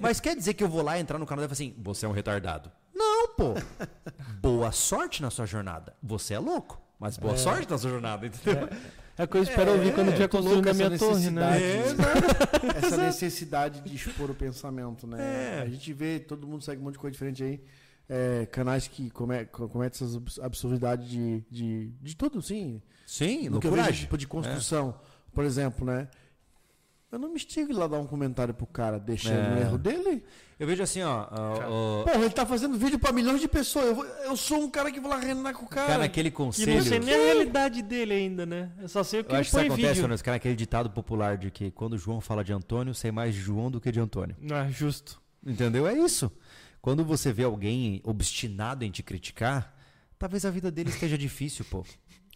[0.00, 2.08] Mas quer dizer que eu vou lá entrar no canal e falar assim: você é
[2.08, 2.70] um retardado.
[2.94, 3.54] Não, pô.
[4.40, 5.94] Boa sorte na sua jornada.
[6.02, 8.68] Você é louco, mas boa sorte na sua jornada, entendeu?
[9.18, 11.30] É o que eu espero ouvir quando eu estiver tô construindo a minha essa torre,
[11.30, 11.50] né?
[11.58, 12.76] necessidade.
[12.86, 15.58] essa necessidade de expor o pensamento, né?
[15.58, 15.62] É.
[15.62, 17.62] A gente vê, todo mundo segue um monte de coisa diferente aí.
[18.08, 22.80] É, canais que come, co- cometem essas abs- absurdidades de, de, de tudo, sim.
[23.06, 24.00] Sim, vejo, loucuragem.
[24.00, 24.94] tipo, de construção.
[25.32, 26.08] Por exemplo, né?
[27.12, 29.54] Eu não me estigo lá dar um comentário pro cara, deixando É.
[29.56, 30.22] o erro dele.
[30.60, 31.26] Eu vejo assim, ó.
[31.30, 33.86] ó, ó, Porra, ele tá fazendo vídeo pra milhões de pessoas.
[33.86, 35.86] Eu, vou- eu sou um cara que vou lá reinar com o cara.
[35.88, 36.82] cara, naquele Que não conselho.
[36.84, 38.70] sei nem a realidade dele ainda, né?
[38.80, 40.02] Eu só sei o que Eu ele acho que isso acontece, vídeo.
[40.02, 43.40] Jonas, cara, aquele ditado popular de que quando João fala de Antônio, sei mais de
[43.40, 44.36] João do que de Antônio.
[44.40, 45.20] Não é justo.
[45.44, 45.88] Entendeu?
[45.88, 46.30] É isso.
[46.80, 49.74] Quando você vê alguém obstinado em te criticar,
[50.18, 51.84] talvez a vida dele esteja difícil, pô.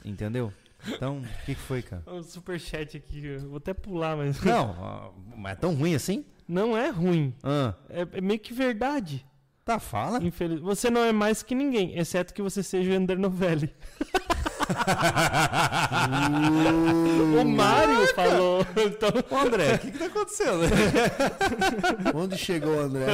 [0.04, 0.52] Entendeu?
[0.88, 2.02] Então, o que, que foi, cara?
[2.06, 4.40] O superchat aqui, vou até pular, mas.
[4.42, 6.24] Não, ó, mas é tão ruim assim?
[6.46, 7.34] Não é ruim.
[7.42, 9.24] Ah, É, é meio que verdade.
[9.64, 10.22] tá, fala.
[10.22, 10.60] Infeliz...
[10.60, 13.74] Você não é mais que ninguém, exceto que você seja o Ender Novelli.
[17.40, 18.66] o Mário falou.
[18.76, 20.60] Então, Ô, André, o que, que tá acontecendo?
[22.14, 23.06] Onde chegou o André?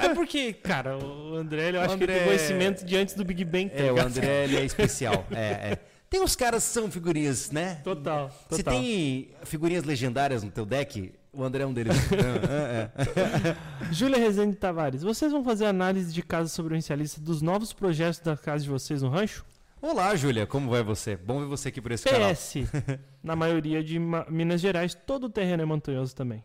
[0.00, 3.24] é porque, cara, o André, eu acho que ele André- tem conhecimento de antes do
[3.24, 3.70] Big Bang.
[3.70, 4.00] tá É, o?
[4.00, 5.26] André, ele é especial.
[5.30, 5.78] É, é.
[6.10, 7.76] Tem uns caras que são figurinhas, né?
[7.84, 8.56] Total, total.
[8.56, 11.94] Se tem figurinhas legendárias no teu deck, o André é um deles.
[12.12, 13.92] É, é, é.
[13.92, 18.64] Júlia Rezende Tavares, vocês vão fazer análise de casa sobrevivencialista dos novos projetos da casa
[18.64, 19.44] de vocês no rancho?
[19.82, 21.16] Olá, Júlia, como vai você?
[21.16, 22.30] Bom ver você aqui por esse canal.
[22.34, 22.54] PS,
[23.22, 26.42] na maioria de Ma- Minas Gerais, todo o terreno é montanhoso também.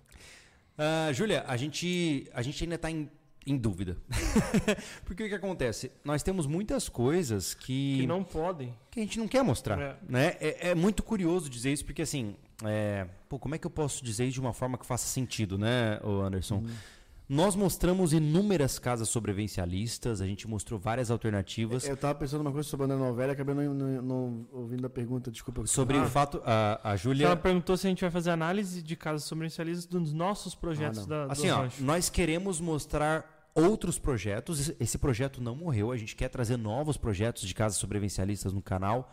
[0.77, 3.09] Ah, Júlia, a gente, a gente ainda está em,
[3.45, 3.97] em dúvida.
[5.05, 5.91] Porque o que acontece?
[6.03, 8.73] Nós temos muitas coisas que, Que não podem.
[8.91, 9.79] que a gente não quer mostrar.
[9.79, 9.95] É.
[10.07, 10.35] Né?
[10.39, 14.03] É, é muito curioso dizer isso, porque assim, é, pô, como é que eu posso
[14.03, 16.63] dizer isso de uma forma que faça sentido, né, Anderson?
[17.33, 21.83] Nós mostramos inúmeras casas sobrevivencialistas, a gente mostrou várias alternativas.
[21.87, 25.31] Eu tava pensando uma coisa sobre a novela, acabei não, não- não ouvindo a pergunta,
[25.31, 25.65] desculpa.
[25.65, 26.03] Sobre Ah.
[26.03, 27.35] o fato, a, a Ela Júlia.
[27.35, 31.25] perguntou se a gente vai fazer análise de casas sobrevivencialistas dos nossos projetos Ah, da,
[31.25, 31.83] do Assim, ó, rancho.
[31.83, 34.59] nós queremos mostrar outros projetos.
[34.59, 35.91] Esse- Esse projeto não morreu.
[35.91, 39.11] A gente quer trazer novos projetos de casas sobrevivencialistas no canal,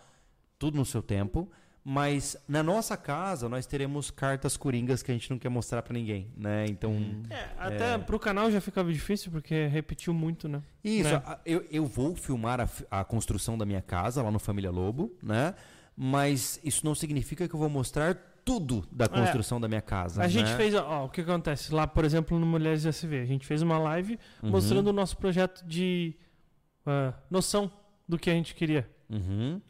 [0.58, 1.50] tudo no seu tempo.
[1.82, 5.94] Mas na nossa casa nós teremos cartas coringas que a gente não quer mostrar pra
[5.94, 6.66] ninguém, né?
[6.68, 6.94] Então,
[7.30, 10.62] É, até pro canal já ficava difícil, porque repetiu muito, né?
[10.84, 11.10] isso.
[11.10, 11.22] Né?
[11.46, 15.54] Eu, eu vou filmar a, a construção da minha casa lá no Família Lobo, né?
[15.96, 20.22] Mas isso não significa que eu vou mostrar tudo da construção da minha casa.
[20.22, 20.24] É.
[20.24, 20.56] A gente né?
[20.56, 21.72] fez, ó, o que acontece?
[21.74, 24.50] Lá, por exemplo, no Mulheres SV, a gente fez uma live Uhum.
[24.50, 26.14] mostrando o nosso projeto de
[26.86, 27.70] ah, noção
[28.08, 28.88] do que a gente queria.
[29.10, 29.60] Uhum,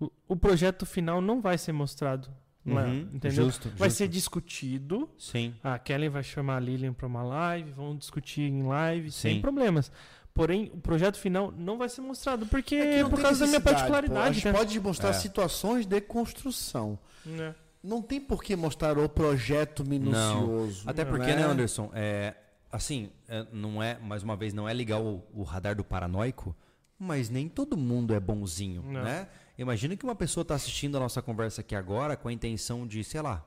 [0.00, 2.28] O, o projeto final não vai ser mostrado
[2.64, 3.44] lá, uhum, entendeu?
[3.46, 3.98] Justo, Vai justo.
[3.98, 5.08] ser discutido.
[5.18, 5.54] Sim.
[5.62, 9.40] A Kellen vai chamar a Lilian para uma live, vão discutir em live, sem Sim.
[9.40, 9.90] problemas.
[10.32, 13.46] Porém, o projeto final não vai ser mostrado, porque É é não por causa da
[13.46, 13.70] minha necessidade, pô.
[13.70, 14.34] A particularidade.
[14.36, 14.52] gente né?
[14.52, 15.12] pode mostrar É.
[15.14, 16.98] situações de construção.
[17.26, 17.54] Né?
[17.82, 20.88] Não tem por que mostrar o projeto minucioso.
[20.88, 22.34] Até porque, né, Anderson, é,
[22.70, 26.54] assim, é, não é, mais uma vez, não é ligar o, o radar do paranoico,
[26.98, 29.02] mas nem todo mundo é bonzinho, Não.
[29.02, 29.26] né?
[29.60, 33.04] Imagina que uma pessoa está assistindo a nossa conversa aqui agora com a intenção de,
[33.04, 33.44] sei lá,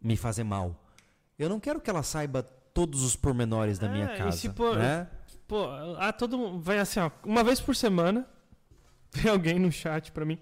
[0.00, 0.80] me fazer mal.
[1.36, 4.48] Eu não quero que ela saiba todos os pormenores da É, minha e casa, se
[4.50, 5.08] for- né?
[5.48, 5.64] Pô,
[5.98, 8.24] ah, todo mundo vai assim, ó, uma vez por semana,
[9.12, 10.38] vem alguém no chat pra mim,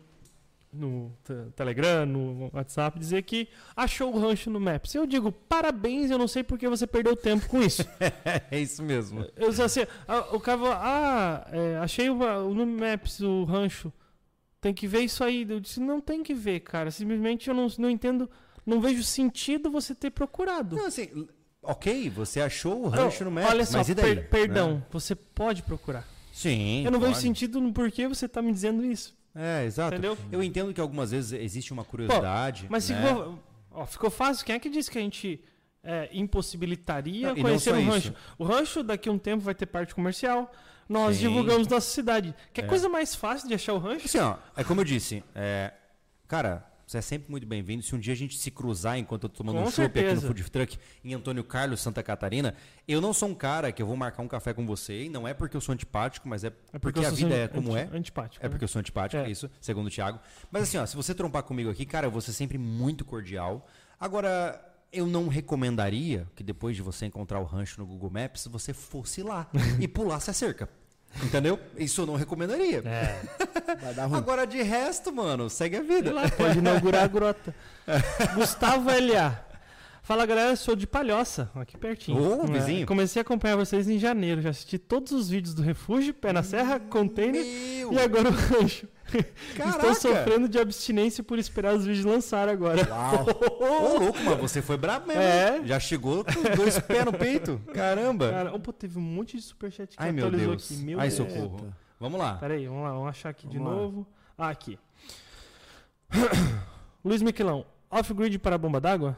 [0.70, 4.94] no te- Telegram, no WhatsApp, dizer que achou o rancho no Maps.
[4.94, 7.82] Eu digo, parabéns, eu não sei porque você perdeu tempo com isso.
[8.50, 9.26] É isso mesmo.
[9.34, 9.80] Eu assim,
[10.30, 13.90] o cara ah, é, achei o no Maps o rancho.
[14.60, 15.46] Tem que ver isso aí.
[15.48, 16.90] Eu disse, não tem que ver, cara.
[16.90, 18.28] Simplesmente eu não, não entendo,
[18.66, 20.76] não vejo sentido você ter procurado.
[20.76, 21.26] Não, assim,
[21.62, 24.16] ok, você achou o rancho no Maps, Olha só, mas e daí?
[24.16, 24.82] per- perdão, Né?
[24.90, 26.06] você pode procurar.
[26.32, 26.84] Sim.
[26.84, 27.22] eu não vejo pode.
[27.22, 29.18] sentido no porquê você tá me dizendo isso.
[29.34, 29.94] É, exato.
[29.94, 30.16] Entendeu?
[30.32, 32.66] Eu entendo que algumas vezes existe uma curiosidade.
[32.68, 33.06] Mas né?
[33.08, 33.38] ficou,
[33.70, 34.44] ó, ficou fácil.
[34.44, 35.42] Quem é que disse que a gente
[35.82, 38.14] é, impossibilitaria Não, não conhecer só um rancho?
[38.38, 40.50] O rancho daqui a um tempo vai ter parte comercial.
[40.90, 41.28] Nós Sim.
[41.28, 42.34] divulgamos nossa cidade.
[42.52, 42.64] Que É.
[42.64, 44.06] coisa mais fácil de achar o rancho?
[44.06, 45.72] Assim, ó, é como eu disse, é,
[46.26, 47.80] cara, você é sempre muito bem-vindo.
[47.84, 50.14] Se um dia a gente se cruzar enquanto eu tô tomando Com um chopp aqui
[50.16, 50.20] no.
[50.22, 52.56] Food Truck em Antônio Carlos, Santa Catarina,
[52.88, 55.28] eu não sou um cara que eu vou marcar um café com você, e não
[55.28, 56.50] é porque eu sou antipático, mas é
[56.80, 57.88] porque, eu a vida é como é.
[57.92, 58.44] Antipático.
[58.44, 58.50] É né?
[58.50, 59.26] porque eu sou antipático, É.
[59.26, 60.18] é isso, segundo o Thiago.
[60.50, 63.64] Mas assim, ó, se você trompar comigo aqui, cara, eu vou ser sempre muito cordial.
[64.00, 64.60] Agora,
[64.92, 69.22] eu não recomendaria que depois de você encontrar o rancho no Google Maps, você fosse
[69.22, 69.48] lá
[69.80, 70.68] e pulasse a cerca.
[71.22, 71.58] Entendeu?
[71.76, 72.82] Isso eu não recomendaria.
[72.86, 73.20] É.
[73.82, 74.16] Vai dar ruim.
[74.18, 76.12] Agora, de resto, mano, segue a vida.
[76.12, 77.54] Lá, pode inaugurar a grota.
[78.34, 79.44] Gustavo LA.
[80.02, 82.40] Fala galera, sou de Palhoça, aqui pertinho.
[82.40, 82.86] Ô, É, vizinho.
[82.86, 84.40] comecei a acompanhar vocês em janeiro.
[84.40, 87.92] Já assisti todos os vídeos do Refúgio, Pé na Serra, Container Meu!
[87.92, 88.88] e agora o rancho.
[89.56, 89.76] Caraca!
[89.88, 92.88] Estou sofrendo de abstinência por esperar os vídeos lançar agora.
[92.88, 93.26] Uau.
[93.94, 95.22] Ô, louco, mano, você foi brabo mesmo.
[95.22, 95.60] É.
[95.64, 97.60] Já chegou com dois pés no peito.
[97.74, 98.30] Caramba.
[98.30, 100.70] Cara, opa, teve um monte de superchat que Ai, meu atualizou Deus.
[100.72, 100.82] aqui.
[100.82, 101.16] Meu Ai, Deus.
[101.16, 101.74] socorro.
[101.98, 102.34] Vamos lá.
[102.36, 103.78] Pera aí, vamos lá, vamos achar aqui de Vamos lá.
[103.78, 104.06] novo.
[104.38, 104.78] Ah, aqui.
[107.04, 109.16] Luiz Miquelão, off-grid para a bomba d'água?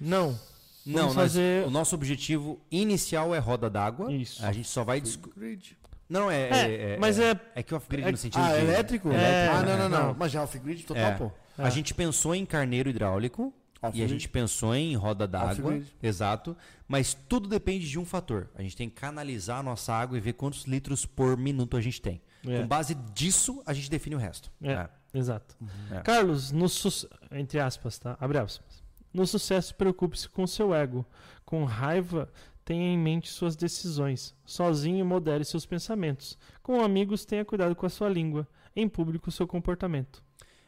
[0.00, 0.38] Não.
[0.86, 4.10] Não, Vamos nós- fazer- o nosso objetivo inicial é roda d'água.
[4.12, 4.44] Isso.
[4.44, 5.00] A gente só vai...
[5.36, 5.76] Grid.
[6.10, 6.94] Não, é...
[6.94, 8.64] É, mas é- É que o off-grid é- no sentido Ah, de...
[8.64, 9.10] elétrico?
[9.12, 10.06] É, ah, não, não, não.
[10.08, 10.14] não.
[10.18, 11.14] Mas já off-grid total, É.
[11.14, 11.30] pô.
[11.56, 11.70] A É.
[11.70, 13.54] gente pensou em carneiro hidráulico
[13.94, 15.86] e a gente pensou em roda d'água, Off-grid.
[16.02, 16.56] exato,
[16.88, 18.48] mas tudo depende de um fator.
[18.56, 21.80] A gente tem que canalizar a nossa água e ver quantos litros por minuto a
[21.80, 22.20] gente tem.
[22.46, 22.60] É.
[22.60, 24.50] Com base disso, a gente define o resto.
[24.62, 24.72] É.
[24.72, 24.88] É.
[25.14, 25.56] Exato.
[25.90, 26.00] É.
[26.00, 27.08] Carlos, no su...
[27.30, 28.16] entre aspas, tá?
[28.20, 28.82] Abre aspas.
[29.12, 31.04] No sucesso, preocupe-se com seu ego.
[31.44, 32.28] Com raiva,
[32.70, 34.32] tenha em mente suas decisões.
[34.46, 36.38] Sozinho, modere seus pensamentos.
[36.62, 38.46] Com amigos, tenha cuidado com a sua língua.
[38.76, 40.22] Em público, seu comportamento.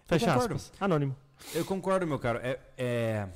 [0.05, 0.73] Fecha aspas.
[0.81, 1.15] Anônimo.
[1.55, 2.41] Eu concordo, meu caro.
[2.43, 3.29] É, é,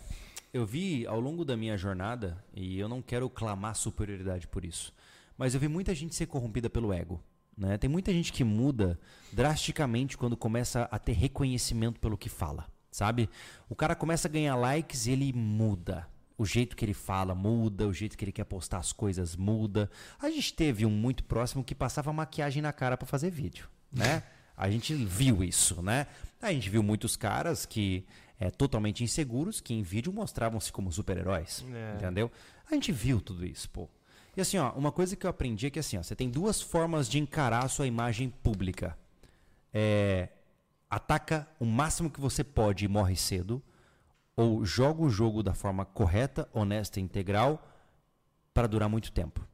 [0.52, 4.93] eu vi ao longo da minha jornada, e eu não quero clamar superioridade por isso,
[5.38, 7.22] mas eu vi muita gente ser corrompida pelo ego.
[7.56, 7.78] Né?
[7.78, 8.98] Tem muita gente que muda
[9.32, 13.30] drasticamente quando começa a ter reconhecimento pelo que fala, sabe?
[13.68, 16.09] O cara começa a ganhar likes e ele muda.
[16.38, 19.90] O jeito que ele fala muda, o jeito que ele quer postar as coisas muda.
[20.20, 24.22] A gente teve um muito próximo que passava maquiagem na cara pra fazer vídeo, né?
[24.56, 26.06] A gente viu isso, né?
[26.40, 28.04] A gente viu muitos caras que
[28.38, 31.94] é totalmente inseguros, que em vídeo mostravam-se como super-heróis, É.
[31.96, 32.30] entendeu?
[32.70, 33.88] A gente viu tudo isso, pô.
[34.36, 36.60] E assim, ó, uma coisa que eu aprendi é que assim, ó, você tem duas
[36.60, 38.96] formas de encarar a sua imagem pública.
[39.72, 40.28] É,
[40.90, 43.62] ataca o máximo que você pode e morre cedo,
[44.36, 47.66] ou joga o jogo da forma correta, honesta e integral
[48.52, 49.46] para durar muito tempo.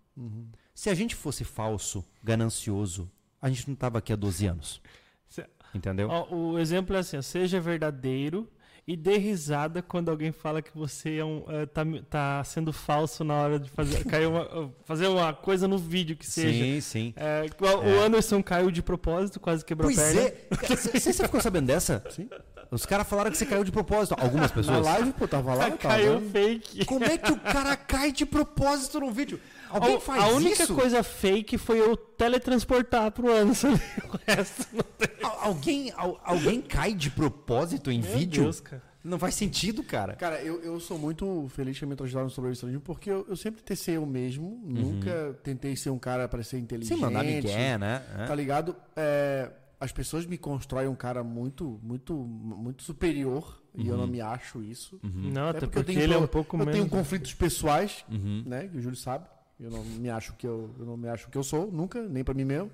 [0.75, 3.11] Se a gente fosse falso, ganancioso,
[3.41, 4.83] a gente não tava aqui há 12 anos.
[5.29, 6.09] Se- Entendeu?
[6.11, 8.47] Ó, o exemplo é assim: seja verdadeiro
[8.87, 13.23] e dê risada quando alguém fala que você é um, é, tá, tá sendo falso
[13.25, 16.53] na hora de fazer, uma, fazer uma coisa no vídeo que seja.
[16.65, 17.15] sim, sim.
[17.17, 20.21] É, o o Anderson caiu de propósito, quase quebrou Pois a perna.
[20.29, 20.49] é.
[20.77, 22.05] Você você ficou sabendo dessa?
[22.11, 22.29] Sim.
[22.73, 24.17] Os caras falaram que você caiu de propósito.
[24.19, 24.85] Algumas Na pessoas.
[24.87, 25.65] live, pô, tava lá.
[25.67, 26.31] tava caiu vendo.
[26.33, 26.85] fake.
[26.87, 29.39] Como é que o cara cai de propósito num vídeo?
[29.69, 30.75] Alguém faz a única isso?
[30.75, 33.69] coisa fake foi eu teletransportar pro Anderson.
[34.13, 35.09] O resto não tem.
[35.23, 38.43] Al- Alguém, al- alguém cai de propósito em Meu vídeo?
[38.45, 38.83] Deus, cara.
[39.05, 40.15] Não faz sentido, cara.
[40.15, 43.61] Cara, eu, eu sou muito feliz que me ajudaram no sobrevivencialismo porque eu, eu sempre
[43.61, 44.61] tentei ser eu mesmo.
[44.65, 46.95] Nunca tentei ser um cara para ser inteligente.
[46.95, 48.03] Sem mandar Miguel, né?
[48.21, 48.25] É.
[48.27, 48.77] Tá ligado?
[48.95, 49.51] É,
[49.83, 53.61] as pessoas me constroem um cara muito, muito, muito superior.
[53.75, 55.01] E eu não me acho isso.
[55.03, 56.75] Não, até É porque, eu tenho, ele é um pouco eu menos.
[56.75, 58.43] tenho conflitos pessoais, Uhum.
[58.47, 58.69] né?
[58.69, 59.27] Que o Júlio sabe.
[59.59, 62.23] Eu não me acho que eu, eu não me acho que eu sou, nunca, nem
[62.23, 62.71] pra mim mesmo.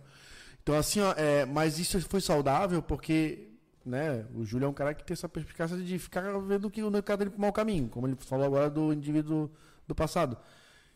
[0.62, 3.48] Então, assim, ó, é, mas isso foi saudável porque,
[3.86, 6.90] né, o Júlio é um cara que tem essa perspicácia de ficar vendo que o
[6.90, 9.50] mercado dele pro mau caminho, como ele falou agora do indivíduo
[9.86, 10.36] do passado.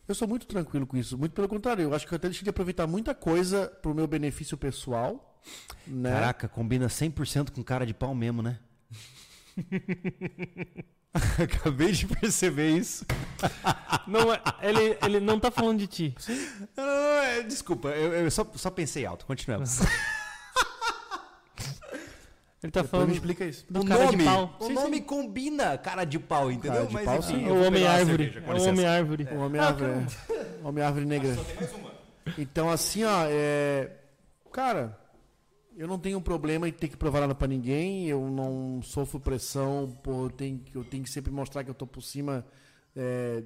[0.09, 2.43] Eu sou muito tranquilo com isso, muito pelo contrário, eu acho que eu até deixei
[2.45, 5.32] de aproveitar muita coisa pro meu benefício pessoal,
[5.87, 6.11] né?
[6.11, 8.59] Caraca, combina 100% com cara de pau mesmo, né?
[11.15, 13.05] Acabei de perceber isso.
[14.07, 16.15] Não, é- ele, ele não tá falando de ti.
[16.77, 19.27] É, desculpa, eu, eu só, só pensei alto.
[19.27, 19.81] Continuamos.
[22.63, 23.65] Ele tá Depois falando me explica isso.
[23.69, 24.57] do o cara nome, de pau.
[24.61, 26.73] o Sim, nome combina cara de pau, entendeu?
[26.75, 27.47] Cara de Mas pau, enfim, sim.
[27.51, 28.25] O homem árvore.
[28.33, 29.29] cerveja, É o homem árvore.
[29.33, 29.91] O homem Ah, árvore,
[30.31, 30.67] é.
[30.67, 31.37] Homem árvore negra.
[32.39, 33.91] Então, assim, ó, é...
[34.53, 34.97] cara,
[35.77, 39.91] Eu não tenho problema em ter que provar nada pra ninguém, eu não sofro pressão,
[40.03, 42.45] por eu tenho, que- eu tenho que sempre mostrar que eu tô por cima
[42.95, 43.43] é,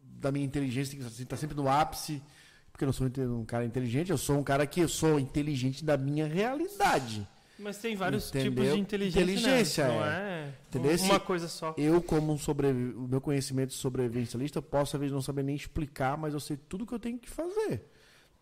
[0.00, 2.22] da minha inteligência, tem que estar sempre no ápice,
[2.70, 5.84] porque eu não sou um cara inteligente, eu sou um cara que eu sou inteligente
[5.84, 7.26] da minha realidade.
[7.58, 8.50] Mas tem vários Entendeu?
[8.64, 9.20] tipos de inteligência.
[9.26, 9.32] né?
[9.32, 10.94] Inteligência, Não é.
[10.94, 11.74] é uma coisa só.
[11.76, 15.54] Eu, como um sobrevi- o meu conhecimento sobrevivencialista, eu posso às vezes não saber nem
[15.56, 17.84] explicar, mas eu sei tudo que eu tenho que fazer.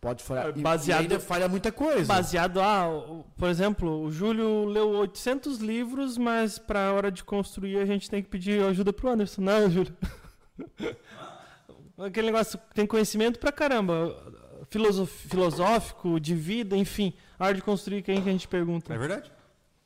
[0.01, 0.51] Pode falhar.
[0.59, 2.05] Baseado- e ainda falha muita coisa.
[2.05, 7.77] Baseado, ah, o- por exemplo, o Júlio leu 800 livros, mas pra hora de construir
[7.77, 9.41] a gente tem que pedir ajuda pro Anderson.
[9.43, 9.95] Não, Júlio.
[11.97, 14.15] Aquele negócio, tem conhecimento pra caramba.
[14.69, 17.13] Filosof- filosófico, de vida, enfim.
[17.37, 18.93] A hora de construir, quem que a gente pergunta?
[18.93, 19.31] É verdade?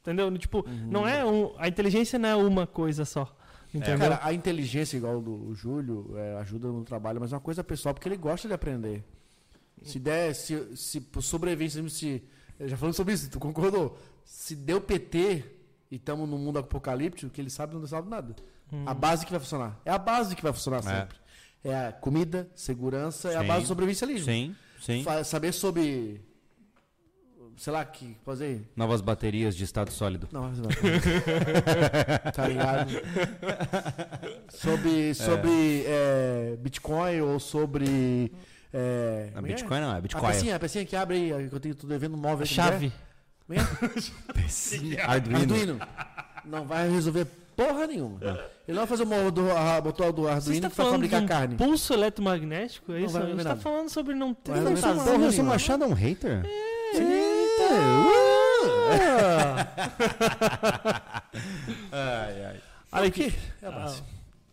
[0.02, 0.36] Entendeu?
[0.38, 3.36] Tipo, não é um, a inteligência não é uma coisa só.
[3.74, 3.98] Entendeu?
[3.98, 7.94] Cara, a inteligência, igual do Júlio, é, ajuda no trabalho, mas é uma coisa pessoal,
[7.94, 9.04] porque ele gosta de aprender.
[9.84, 12.24] Se der, se, se por sobrevivência, se.
[12.60, 13.98] Já falando sobre isso, tu concordou?
[14.24, 15.44] Se deu PT
[15.92, 18.36] e estamos num mundo apocalíptico, que ele sabe não sabe nada.
[18.86, 19.80] A base que vai funcionar.
[19.86, 21.18] É a base que vai funcionar sempre.
[21.64, 23.48] É a comida, segurança, é a Sim.
[23.48, 24.26] base do sobrevivencialismo.
[24.26, 25.04] Sim, sim.
[25.04, 26.22] Fa- Saber sobre.
[27.58, 28.18] Sei lá, que.
[28.26, 28.68] Fazer.
[28.76, 30.28] Novas baterias de estado sólido.
[30.32, 30.70] Não, mas não.
[32.34, 32.92] tá ligado?
[34.50, 38.32] Sobre, sobre é, Bitcoin ou sobre.
[38.78, 39.56] É, Não, é que é?
[39.56, 40.28] Bitcoin não, é A Bitcoin.
[40.28, 42.42] pecinha, a pecinha que abre aí, que eu tenho, tô devendo um móvel.
[42.42, 42.92] aí, Chave.
[43.48, 43.64] como é?
[44.98, 45.02] É?
[45.02, 45.40] Arduino.
[45.40, 45.80] Arduino.
[46.44, 47.26] Não vai resolver
[47.56, 48.20] porra nenhuma.
[48.68, 51.26] Ele não vai fazer o móvel do, a, motor do Arduino vai falando fabricar de
[51.26, 51.56] um carne.
[51.56, 52.92] pulso eletromagnético?
[52.92, 53.14] É Não isso?
[53.14, 54.74] vai A gente tá falando sobre não ter razão.
[54.74, 55.02] nada.
[55.02, 55.54] Ô, Porra nenhuma.
[55.54, 56.44] Machado é um hater?
[61.92, 62.56] Ai, ai.
[62.92, 63.34] Olha aqui.
[63.62, 64.04] É a base.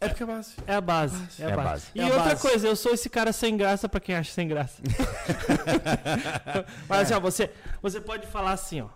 [0.02, 0.52] É porque é a base.
[0.66, 1.22] É a base.
[1.38, 1.68] É a É a base.
[1.68, 1.86] base.
[1.94, 2.42] E É a outra base.
[2.42, 4.82] coisa, eu sou esse cara sem graça pra quem acha sem graça.
[6.88, 7.50] Mas assim, ó, você,
[7.80, 8.88] você pode falar assim, ó.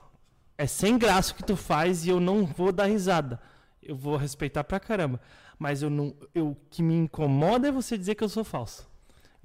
[0.59, 3.39] É sem graça o que tu faz e eu não vou dar risada.
[3.83, 5.21] Eu vou respeitar pra caramba.
[5.59, 6.15] Mas eu não.
[6.35, 8.87] Eu, o que me incomoda é você dizer que eu sou falso.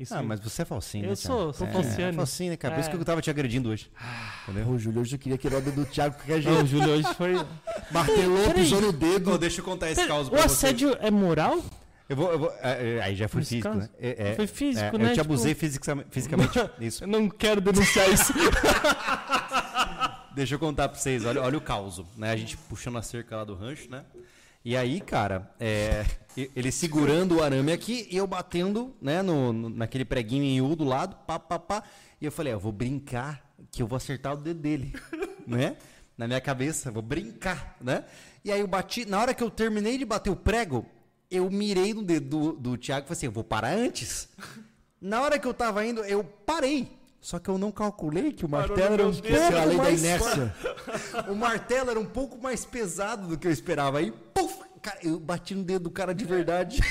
[0.01, 2.11] Isso Ah, mas você é falsinho, Eu né, sou, sou é, falciane.
[2.11, 2.73] É falsinho, né, cara?
[2.75, 2.93] Por isso É.
[2.93, 3.91] que eu tava te agredindo hoje.
[4.47, 4.69] Entendeu?
[4.69, 6.63] Ô, Júlio, hoje eu queria quebrar o dedo do Thiago de qualquer Não, jeito.
[6.63, 7.33] o Júlio hoje foi.
[7.91, 9.37] Martelou, pisou no dedo.
[9.37, 11.63] deixa eu contar esse caos o assédio é moral?
[12.09, 13.79] Eu vou, eu vou, é, é, aí já foi físico, caso?
[13.79, 13.89] né?
[13.97, 15.05] É, Foi físico, é, né?
[15.05, 16.59] Eu te Tipo- abusei fisicamente, fisicamente.
[16.81, 17.03] Isso.
[17.05, 18.33] Eu não quero denunciar isso.
[20.35, 22.31] Deixa eu contar pra vocês, olha, olha o caos, né?
[22.31, 24.03] A gente puxando a cerca lá do rancho, né?
[24.63, 26.05] E aí, cara, é,
[26.55, 30.75] ele segurando o arame aqui e eu batendo, né, no, no- naquele preguinho em U
[30.75, 31.83] do lado, pá, pá, pá.
[32.21, 34.93] E eu falei, ó, eu vou brincar que eu vou acertar o dedo dele,
[35.47, 35.77] né?
[36.15, 38.03] Na minha cabeça, vou brincar, né?
[38.45, 40.85] E aí eu bati, na hora que eu terminei de bater o prego,
[41.31, 44.29] eu mirei no dedo do, do Thiago e falei assim, eu vou parar antes.
[45.01, 46.91] Na hora que eu tava indo, eu parei.
[47.21, 49.83] Só que eu não calculei que o martelo era um pouco é a lei da
[49.83, 50.55] mais inércia.
[51.29, 53.99] o martelo era um pouco mais pesado do que eu esperava.
[53.99, 56.81] Aí, puf, cara, eu bati no dedo do cara de verdade.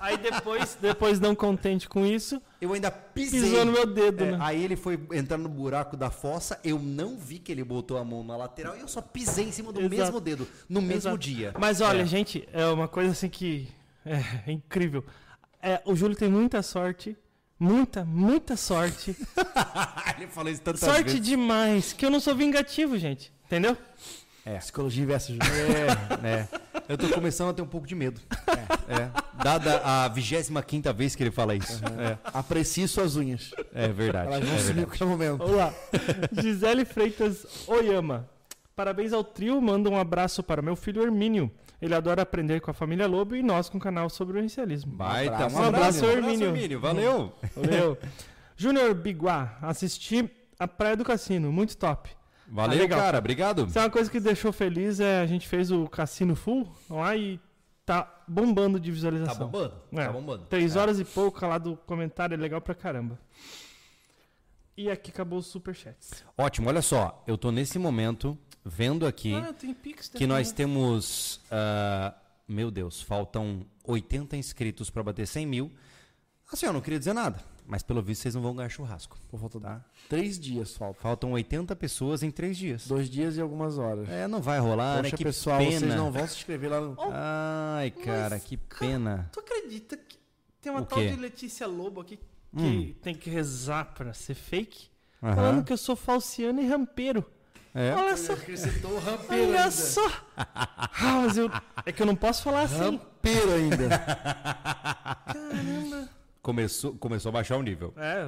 [0.00, 3.42] Aí depois, depois não contente com isso, Eu ainda pisei.
[3.42, 4.38] pisou no meu dedo, É, né?
[4.40, 8.04] Aí ele foi entrar no buraco da fossa, eu não vi que ele botou a
[8.04, 9.94] mão na lateral e eu só pisei em cima do Exato.
[9.94, 11.18] mesmo dedo, no mesmo Exato.
[11.18, 11.52] dia.
[11.58, 12.06] Mas olha, É.
[12.06, 13.68] gente, é uma coisa assim que
[14.06, 15.04] é, incrível.
[15.60, 17.14] É, o Júlio tem muita sorte.
[17.58, 19.16] Muita, muita sorte.
[20.16, 21.20] ele falou isso tantas sorte vezes.
[21.20, 21.92] demais.
[21.92, 23.32] Que eu não sou vingativo, gente.
[23.46, 23.76] Entendeu?
[24.58, 25.32] Psicologia inversa.
[25.32, 26.48] É, é.
[26.88, 28.20] Eu tô começando a ter um pouco de medo.
[28.88, 29.10] É.
[29.42, 31.82] Dada a 25 vez que ele fala isso.
[32.24, 33.52] Aprecie suas unhas.
[33.74, 34.32] É, é verdade.
[34.32, 34.86] Elas vão é sumir a verdade.
[34.86, 35.38] qualquer momento.
[35.38, 35.74] Vamos lá.
[36.40, 38.28] Gisele Freitas Oyama.
[38.74, 39.60] Parabéns ao trio.
[39.60, 41.50] Manda um abraço para meu filho Hermínio.
[41.80, 44.92] Ele adora aprender com a família Lobo e nós com o canal sobre o inicialismo.
[44.92, 46.46] Baita, um abraço, Um abraço, Hermínio.
[46.48, 46.80] Hermínio.
[46.80, 47.32] Valeu.
[47.54, 47.98] Valeu.
[48.56, 49.56] Júnior Biguá.
[49.62, 50.28] Assisti
[50.58, 51.52] a Praia do Cassino.
[51.52, 52.10] Muito top.
[52.48, 52.98] Valeu, legal.
[52.98, 53.18] cara.
[53.18, 53.68] Obrigado.
[53.70, 57.38] Sabe uma coisa que deixou feliz é a gente fez o Cassino Full lá e
[57.86, 59.46] tá bombando de Tá visualização.
[59.48, 59.74] bombando.
[59.92, 60.06] É.
[60.06, 60.44] Tá bombando.
[60.46, 60.80] Três É.
[60.80, 63.18] horas e pouco lá do comentário, é legal pra caramba.
[64.76, 66.24] E aqui acabou os superchats.
[66.36, 67.22] Ótimo, olha só.
[67.26, 68.36] Eu tô nesse momento
[68.68, 69.54] vendo aqui Ah,
[70.14, 71.40] que nós temos.
[71.50, 72.14] ah,
[72.46, 75.72] meu Deus, faltam 80 inscritos pra bater 100 mil.
[76.50, 79.18] Assim, eu não queria dizer nada, mas pelo visto vocês não vão ganhar churrasco.
[79.30, 79.84] Pô, falta Tá?
[80.08, 80.98] três dias falta.
[81.00, 82.86] Faltam 80 pessoas em três dias.
[82.86, 84.08] Dois dias e algumas horas.
[84.08, 85.02] É, não vai rolar, né?
[85.02, 85.78] Poxa, Que pessoal, pena.
[85.80, 86.96] vocês não vão se inscrever lá no.
[87.12, 89.28] Ai, cara, que pena.
[89.32, 90.16] Tu acredita que
[90.60, 91.08] tem uma O tal quê?
[91.10, 92.24] de Letícia Lobo aqui que
[92.62, 92.94] Hum.
[93.02, 94.88] tem que rezar pra ser fake?
[95.22, 95.34] Aham.
[95.34, 97.22] Falando que eu sou falciano e rampeiro.
[97.78, 97.94] É.
[97.94, 98.32] Olha só.
[98.32, 99.70] Acrescentou o rampeiro Olha ainda.
[99.70, 100.10] só.
[100.36, 101.48] Ah, mas eu...
[101.86, 102.76] É que eu não posso falar assim.
[102.78, 103.88] Rampeiro ainda.
[105.24, 106.08] Caramba.
[106.42, 107.94] Começou, começou a baixar o nível.
[107.96, 108.26] É.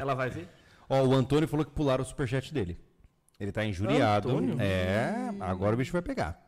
[0.00, 0.48] Ela vai ver?
[0.88, 2.78] Ó, o Antônio falou que pularam o superchat dele.
[3.38, 4.30] Ele tá injuriado.
[4.30, 4.56] Antônio?
[4.60, 6.40] É, agora o bicho vai pegar.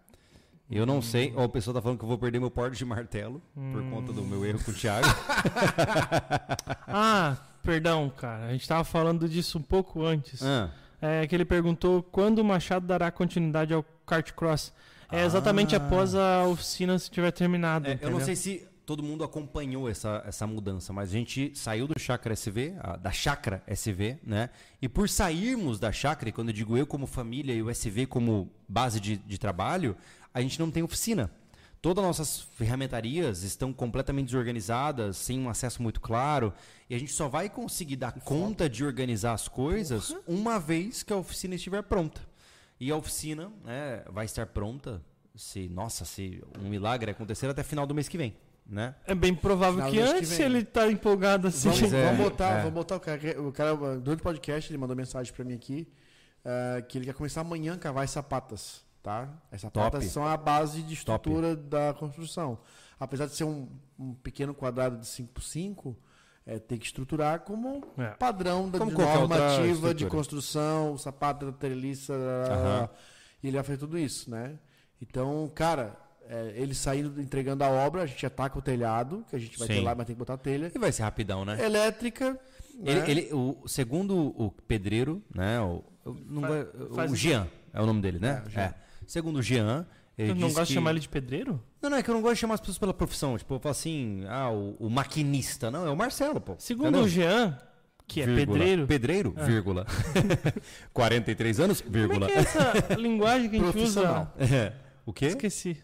[0.71, 1.35] Eu não sei.
[1.37, 4.13] Ó, o pessoal tá falando que eu vou perder meu porte de martelo por conta
[4.13, 5.07] do meu erro com o Thiago.
[6.93, 8.47] Ah, perdão, cara.
[8.47, 10.43] A gente tava falando disso um pouco antes.
[10.43, 10.71] Ah,
[11.01, 14.73] É que ele perguntou quando o Machado dará continuidade ao kart cross.
[15.11, 15.79] É exatamente Ah.
[15.79, 17.89] após a oficina se tiver terminado.
[17.89, 21.87] é, eu não sei se todo mundo acompanhou essa, essa mudança, mas a gente saiu
[21.87, 24.51] do Chakra SV, a- da Chakra SV, né?
[24.83, 28.07] E por sairmos da Chakra, e quando eu digo eu como família e o SV
[28.07, 29.97] como base de, de trabalho,
[30.35, 31.31] a gente não tem oficina.
[31.83, 36.53] Todas as nossas ferramentarias estão completamente desorganizadas, sem um acesso muito claro,
[36.91, 41.13] e a gente só vai conseguir dar conta de organizar as coisas uma vez que
[41.13, 42.21] a oficina estiver pronta.
[42.79, 45.03] E a oficina né, vai estar pronta,
[45.35, 48.37] se nossa, se um milagre acontecer até final do mês que vem,
[48.67, 48.95] né?
[49.07, 50.47] É bem provável Final que que antes vem.
[50.47, 51.71] ele tá empolgado assim.
[51.71, 52.59] Vamos, é, vamos botar, é.
[52.59, 55.89] vamos botar o cara, o cara durante o podcast ele mandou mensagem pra mim aqui
[56.45, 59.29] eh, que ele quer começar amanhã a cavar as sapatas, tá?
[59.51, 60.13] As sapatas Top.
[60.13, 62.59] são a base de estrutura da construção.
[62.99, 63.69] Apesar de ser um,
[63.99, 65.97] um pequeno quadrado de 5 por 5
[66.47, 68.09] é, tem que estruturar como É.
[68.11, 72.89] padrão da Como de normativa de construção, sapato da treliça, Aham.
[73.43, 74.59] e ele vai fazer tudo isso, né?
[75.01, 75.97] Então, cara,
[76.29, 79.69] é, ele saindo, entregando a obra, a gente ataca o telhado, que a gente vai
[79.69, 79.85] ter Sim.
[79.85, 80.71] lá, mas tem que botar a telha.
[80.75, 81.63] E vai ser rapidão, né?
[81.65, 82.39] Elétrica.
[82.83, 83.11] Ele, né?
[83.11, 85.61] ele- o, segundo o pedreiro, né?
[85.61, 88.43] O, o- não Fa- vai- faz o o- Jean é o nome dele, né?
[88.45, 88.61] É, o Jean.
[88.63, 88.75] É.
[89.11, 89.85] Segundo o Jean,
[90.17, 91.61] ele não disse gosto de que- chamar ele de pedreiro?
[91.83, 93.37] Não, não, é que eu não gosto de chamar as pessoas pela profissão.
[93.37, 95.69] Tipo, eu falo assim, ah, o, o maquinista.
[95.69, 96.55] Não, é o Marcelo, pô.
[96.59, 97.05] Segundo Entendeu?
[97.07, 97.59] o Jean,
[98.07, 98.59] que é Vírgula.
[98.59, 98.87] pedreiro.
[98.87, 99.87] Pedreiro, vírgula.
[100.95, 102.27] 43 anos, Como vírgula.
[102.27, 104.33] é que é essa linguagem que a gente usa?
[104.39, 104.73] É.
[105.05, 105.27] O quê?
[105.27, 105.83] Esqueci.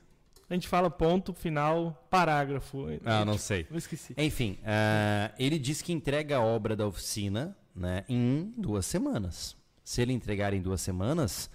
[0.49, 2.87] A gente fala ponto, final, parágrafo.
[3.05, 3.67] Ah, não sei.
[3.69, 4.15] Eu esqueci.
[4.17, 9.57] Enfim, ah, ele disse que entrega a obra da oficina né, em duas semanas.
[9.83, 11.51] Se ele entregar em duas semanas,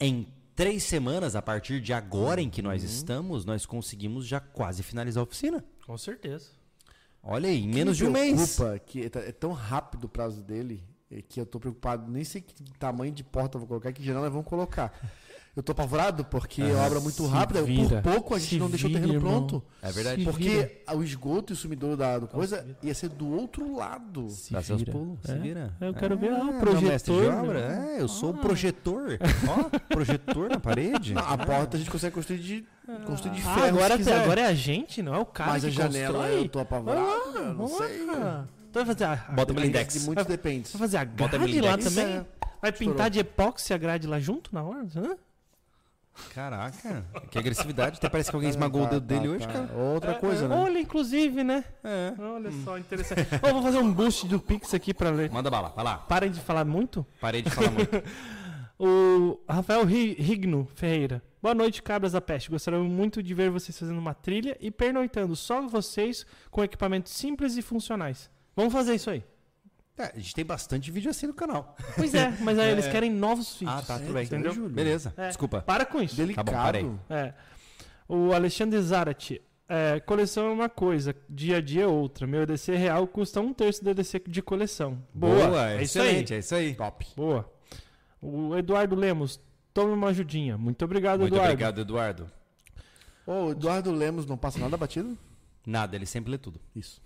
[0.00, 2.88] em três semanas, a partir de agora em que nós Uhum.
[2.88, 5.64] estamos, nós conseguimos já quase finalizar a oficina.
[5.86, 6.50] Com certeza.
[7.22, 8.58] Olha aí, em menos de um mês.
[8.86, 12.10] que é t- é tão rápido o prazo dele é que eu tô preocupado.
[12.10, 14.92] Nem sei que tamanho de porta eu vou colocar, que geral nós vamos colocar.
[15.56, 17.62] Eu tô apavorado porque é uma obra muito se rápida.
[17.62, 18.02] vira.
[18.02, 19.46] Por pouco a gente Se não deixou o vira, terreno irmão.
[19.46, 19.62] pronto.
[19.80, 20.18] É verdade.
[20.24, 20.72] Se Porque vira.
[20.96, 22.76] o esgoto e o sumidouro da do coisa vira.
[22.82, 24.28] ia ser do outro lado.
[24.30, 24.90] Se Dá seus vira.
[24.92, 25.34] pulos, se É.
[25.38, 25.72] vira.
[25.80, 26.82] Eu quero ver ah, o projetor.
[26.88, 27.32] mestre de meu.
[27.38, 27.60] obra.
[27.60, 28.38] É, eu sou o Ah.
[28.40, 29.18] projetor.
[29.48, 31.14] Ó, projetor na parede.
[31.14, 32.66] Não, a porta a gente consegue construir de,
[33.06, 33.60] construir de ferro.
[33.62, 36.18] Ah, agora, se agora é a gente, não é o cara Mas que a janela
[36.18, 36.40] constrói?
[36.40, 37.06] eu tô apavorado.
[37.06, 37.98] Lá, eu não sei.
[38.72, 39.94] Tu vai fazer a, Bota a, blindex.
[39.94, 40.68] De muitos depende.
[40.72, 42.04] vai fazer a Bota grade lá também?
[42.06, 42.24] É.
[42.60, 44.84] Vai pintar de epóxi a grade lá junto na hora?
[44.96, 45.14] Hã?
[46.34, 47.98] Caraca, que agressividade.
[47.98, 49.52] Até parece que alguém esmagou o Tá, dedo dele tá, hoje, tá.
[49.52, 49.72] cara.
[49.74, 50.56] Outra coisa, né?
[50.56, 51.64] Olha, inclusive, né?
[51.82, 52.12] É.
[52.18, 53.28] Olha só, interessante.
[53.42, 55.30] Ó, vou fazer um boost do Pix aqui pra ler.
[55.30, 55.98] Manda bala, vai lá.
[55.98, 57.04] Parem de falar muito.
[57.20, 57.90] Parei de falar muito.
[58.76, 61.22] O Rafael Ri- Rigno Ferreira.
[61.40, 62.50] Boa noite, cabras da peste.
[62.50, 67.56] Gostaria muito de ver vocês fazendo uma trilha e pernoitando só vocês com equipamentos simples
[67.56, 68.28] e funcionais.
[68.56, 69.22] Vamos fazer isso aí.
[69.96, 71.76] É, a gente tem bastante vídeo assim no canal.
[71.96, 73.78] Pois é, mas aí eles querem novos vídeos.
[73.78, 74.24] Ah, tá, tudo É, bem.
[74.24, 74.70] entendeu, Júlio?
[74.70, 75.28] Beleza, É.
[75.28, 75.62] desculpa.
[75.62, 76.16] Para com isso.
[76.16, 76.46] Delicado.
[76.46, 76.90] Tá bom, parei.
[77.08, 77.32] É.
[78.08, 79.40] O Alexandre Zarate.
[79.66, 82.26] É, coleção é uma coisa, dia a dia é outra.
[82.26, 84.98] Meu EDC real custa um terço do EDC de coleção.
[85.14, 86.08] Boa, é isso aí.
[86.08, 86.74] excelente, é isso aí.
[86.74, 87.06] Top.
[87.16, 87.50] Boa.
[88.20, 89.40] O Eduardo Lemos,
[89.72, 90.58] tome uma ajudinha.
[90.58, 91.52] Muito obrigado, Muito Eduardo.
[91.52, 92.30] obrigado, Eduardo.
[93.26, 95.16] O Eduardo Lemos não passa nada batido?
[95.66, 96.60] Nada, ele sempre lê tudo.
[96.76, 97.00] Isso.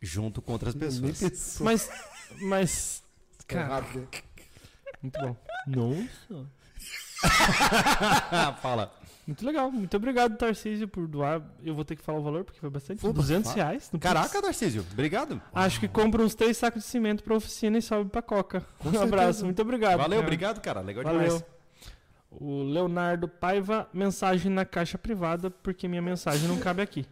[0.00, 1.18] Junto com outras pessoas.
[1.18, 1.64] pensou.
[1.64, 1.90] Mas,
[2.40, 3.02] mas,
[3.46, 4.06] cara, né?
[5.02, 5.36] muito bom.
[5.66, 6.46] Nossa.
[8.62, 8.94] Fala.
[9.26, 9.70] Muito legal.
[9.70, 11.42] Muito obrigado, Tarcísio, por doar.
[11.62, 13.04] Eu vou ter que falar o valor, porque foi bastante.
[13.04, 13.62] Opa, 200 fala.
[13.62, 13.90] reais.
[14.00, 15.40] Caraca, Narcísio, obrigado.
[15.52, 18.64] Acho que compra uns três sacos de cimento pra oficina e sobe pra Coca.
[18.78, 19.04] Com um certeza.
[19.04, 19.44] abraço.
[19.44, 19.98] Muito obrigado.
[19.98, 20.22] Valeu, cara.
[20.26, 20.80] obrigado, cara.
[20.80, 21.20] Legal Valeu.
[21.24, 21.44] demais.
[22.30, 27.04] O Leonardo Paiva, mensagem na caixa privada, porque minha mensagem não cabe aqui.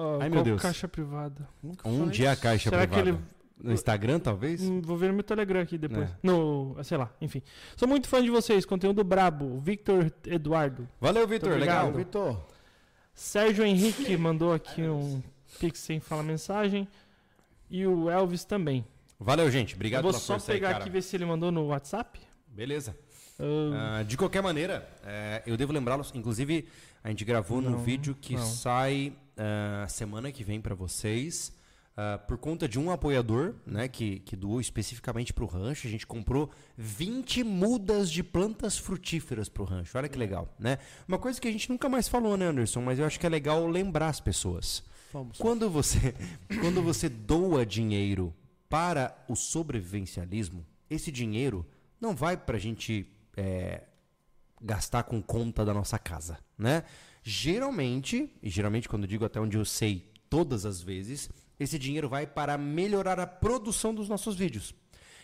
[0.00, 0.62] Ó, Ai, meu Deus.
[0.62, 1.48] caixa privada?
[1.62, 2.10] Nunca Um faz.
[2.16, 3.02] dia a caixa Será privada.
[3.02, 3.18] que ele.
[3.60, 4.62] No Instagram, talvez?
[4.62, 6.08] Hum, Vou ver no meu Telegram aqui depois.
[6.08, 6.12] É.
[6.22, 6.76] No.
[6.84, 7.42] Sei lá, enfim.
[7.76, 9.58] Sou muito fã de vocês, conteúdo brabo.
[9.58, 10.88] Victor Eduardo.
[11.00, 11.48] Valeu, Vitor.
[11.48, 11.92] Muito Legal.
[11.92, 12.40] Vitor.
[13.12, 15.20] Sérgio Henrique mandou aqui um
[15.58, 16.86] pix sem falar mensagem.
[17.68, 18.84] E o Elvis também.
[19.18, 19.74] Valeu, gente.
[19.74, 22.20] Obrigado Eu vou só aí, pegar aqui e ver se ele mandou no WhatsApp.
[22.46, 22.96] Beleza.
[23.40, 26.12] Ah, Ah, de qualquer maneira, é, eu devo lembrá-los.
[26.14, 26.68] Inclusive,
[27.02, 28.42] a gente gravou num Não, vídeo que não.
[28.44, 31.52] sai ah, semana que vem pra vocês.
[31.96, 36.06] ah, por conta de um apoiador, né, que, que doou especificamente pro rancho, a gente
[36.06, 39.96] comprou 20 mudas de plantas frutíferas pro rancho.
[39.96, 40.78] Olha que legal, né?
[41.06, 42.82] Uma coisa que a gente nunca mais falou, né, Anderson?
[42.82, 44.82] Mas eu acho que é legal lembrar as pessoas.
[45.12, 45.38] Vamos.
[45.38, 46.14] Quando você,
[46.60, 48.34] quando você doa dinheiro
[48.68, 51.66] para o sobrevivencialismo, esse dinheiro
[52.00, 53.82] não vai para a gente é,
[54.60, 56.84] gastar com conta da nossa casa, né?
[57.30, 61.28] Geralmente, e geralmente quando digo até onde eu sei, todas as vezes,
[61.60, 64.74] esse dinheiro vai para melhorar a produção dos nossos vídeos.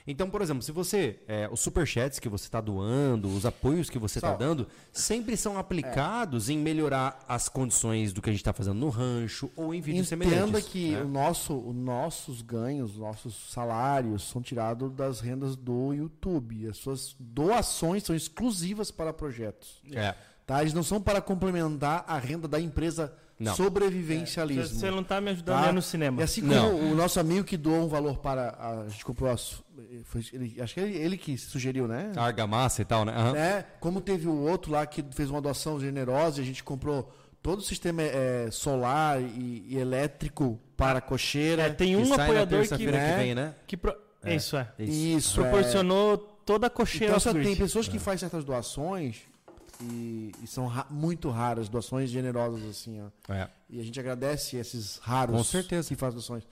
[0.07, 1.18] Então, por exemplo, se você.
[1.26, 5.57] É, os superchats que você está doando, os apoios que você está dando, sempre são
[5.57, 9.81] aplicados em melhorar as condições do que a gente está fazendo no rancho ou em
[9.81, 10.68] vídeos Entenda semelhantes.
[10.68, 11.00] que né?
[11.00, 16.68] o nosso, os nossos ganhos, os nossos salários são tirados das rendas do YouTube.
[16.68, 19.81] As suas doações são exclusivas para projetos.
[19.91, 20.15] É.
[20.47, 20.60] Tá?
[20.60, 23.55] Eles não são para complementar a renda da empresa Não.
[23.56, 24.78] sobrevivencialismo.
[24.78, 25.70] Você não tá me ajudando Tá?
[25.70, 26.20] ir no cinema.
[26.20, 26.92] E assim como Não.
[26.92, 28.50] o nosso amigo que doou um valor para.
[28.50, 29.62] A, a gente comprou as.
[30.05, 32.12] foi- ele- acho que ele, ele que sugeriu, né?
[32.16, 33.12] A argamassa e tal, né?
[33.16, 33.32] Aham.
[33.32, 33.64] né?
[33.81, 37.10] Como teve o outro lá que fez uma doação generosa e a gente comprou
[37.42, 41.62] todo o sistema é, solar e, e elétrico para a cocheira.
[41.64, 43.10] É, tem Que um sai na apoiador que, terça-feira né?
[43.12, 43.55] que vem, né?
[43.66, 44.68] que pro- Isso é.
[44.78, 45.40] Isso.
[45.40, 45.42] é.
[45.48, 49.23] Proporcionou toda a cocheira Então só tem pessoas que fazem certas doações
[49.90, 53.32] e, e são ra- muito raras, doações generosas assim, ó.
[53.32, 53.48] É.
[53.68, 55.88] E a gente agradece esses raros Com certeza.
[55.88, 56.44] que fazem doações.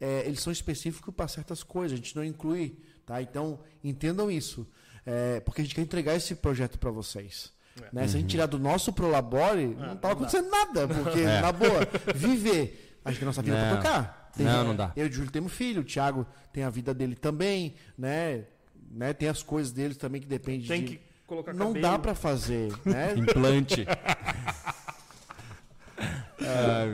[0.00, 3.20] É, eles são específicos para certas coisas, a gente não inclui, tá?
[3.20, 4.66] Então, entendam isso.
[5.04, 7.52] É, porque a gente quer entregar esse projeto para vocês.
[7.92, 8.06] Né?
[8.08, 10.86] Se a gente tirar do nosso Prolabore, não estava acontecendo nada.
[10.88, 11.40] Porque, É.
[11.40, 11.80] na boa,
[12.14, 12.98] viver.
[13.04, 13.68] Acho que a nossa vida é Não.
[13.68, 14.32] pra tocar.
[14.38, 14.92] Não, não dá.
[14.96, 18.44] Eu e o Júlio temos filho, o Thiago tem a vida dele também, né?
[18.90, 19.12] né?
[19.12, 20.96] Tem as coisas deles também que dependem Tem de.
[20.96, 21.82] que colocar Não cabelo.
[21.82, 23.14] dá para fazer, né?
[23.16, 23.86] Implante.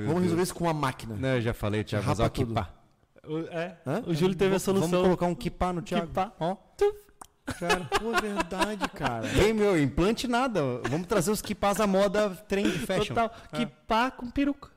[0.07, 1.15] Vamos resolver isso com uma máquina.
[1.17, 2.71] Não, eu já falei, Thiago, usar o kipá.
[3.27, 4.03] O, é, Hã?
[4.07, 4.91] o Júlio teve a solução.
[4.91, 6.09] Vamos colocar um kipá no Thiago.
[6.09, 6.33] Kipá.
[6.39, 6.57] Ó.
[7.59, 9.27] Cara, pô, é verdade, cara.
[9.39, 10.61] Ei, meu, implante nada.
[10.89, 13.15] Vamos trazer os kipás à moda trend fashion.
[13.15, 13.31] Total.
[13.53, 14.71] Que pá com peruca.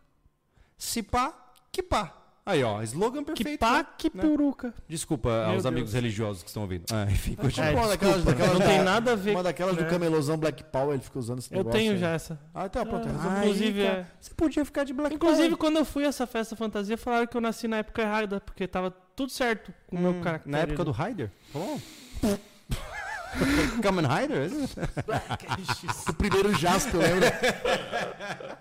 [0.78, 1.34] Se pá,
[1.72, 2.14] kipá.
[2.50, 3.60] Aí, ó, slogan Que perfeito.
[3.60, 3.86] pá, né?
[3.98, 4.22] que Né?
[4.24, 4.74] peruca.
[4.88, 5.66] Desculpa Meu aos Deus.
[5.66, 6.86] amigos religiosos que estão ouvindo.
[6.94, 7.70] Ah, enfim, continua.
[7.70, 9.90] É, Uma daquelas, daquelas não tem nada a ver Uma daquelas do né?
[9.90, 11.78] camelozão Black Power, ele fica usando esse Eu negócio.
[11.78, 11.98] tenho aí.
[12.00, 12.40] já essa.
[12.54, 13.06] Ah, tá, pronto.
[13.10, 15.58] Aí, Inclusive, cara, é- Você podia ficar de black Inclusive, power.
[15.58, 18.66] quando eu fui a essa festa fantasia, falaram que eu nasci na época errada, porque
[18.66, 20.52] tava tudo certo com o meu Hum, caractere.
[20.52, 21.30] Na época do Raider?
[21.52, 21.82] Falou?
[23.82, 24.50] Kamen Rider?
[26.10, 27.40] O primeiro Jasper, lembra?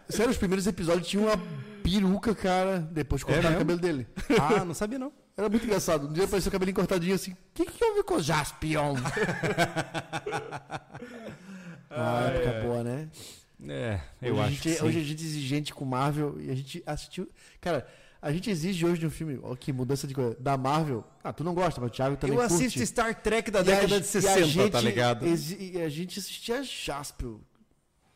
[0.08, 1.36] Sério, os primeiros episódios tinham uma
[1.82, 2.80] peruca, cara.
[2.80, 3.58] Depois cortaram o mesmo?
[3.60, 4.06] cabelo dele.
[4.40, 5.12] Ah, não sabia não.
[5.36, 6.08] Era muito engraçado.
[6.08, 7.32] Um dia apareceu o cabelinho cortadinho assim.
[7.32, 8.96] O que, que houve com o Jaspion?
[11.90, 13.08] ah, época boa, né?
[13.68, 14.84] É, eu hoje, acho gente, que sim.
[14.84, 17.28] hoje a gente é exigente com Marvel e a gente assistiu.
[17.60, 17.86] Cara,
[18.26, 19.38] a gente exige hoje de um filme.
[19.42, 20.36] Ó, que mudança de coisa.
[20.40, 21.04] Da Marvel.
[21.22, 22.54] Ah, tu não gosta, mas o Thiago também Eu curte.
[22.64, 24.34] assisto Star Trek da E década a de 60,
[24.70, 25.26] tá gente ligado?
[25.26, 27.38] exi- E a gente assistia Jaspion.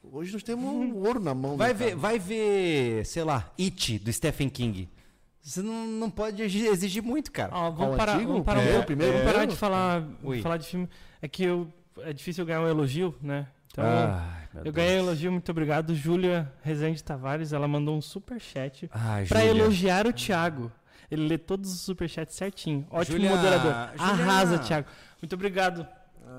[0.03, 1.57] Hoje nós temos um ouro na mão.
[1.57, 1.97] Vai né, ver, cara?
[1.99, 4.89] vai ver, sei lá, It, do Stephen King.
[5.43, 7.51] Você não, não pode exi- exigir muito, cara.
[7.55, 8.33] Ó, vamos parar, antigo?
[8.33, 8.87] vamos parar, um Primeiro, pouco.
[8.87, 10.09] primeiro, vamos parar de falar,
[10.43, 10.89] falar de filme.
[11.23, 11.67] É que eu,
[11.99, 13.47] é difícil eu ganhar um elogio, né?
[13.73, 14.75] Então, Ai, meu eu Deus.
[14.75, 15.95] ganhei um elogio, muito obrigado.
[15.95, 19.63] Júlia Rezende Tavares, ela mandou um superchat Ai, pra Júlia.
[19.63, 20.71] elogiar o Thiago.
[21.11, 22.87] Ele lê todos os superchats certinho.
[22.91, 23.73] Ótimo Júlia- moderador.
[23.97, 24.87] Júlia- Arrasa, Thiago.
[25.21, 25.87] Muito obrigado.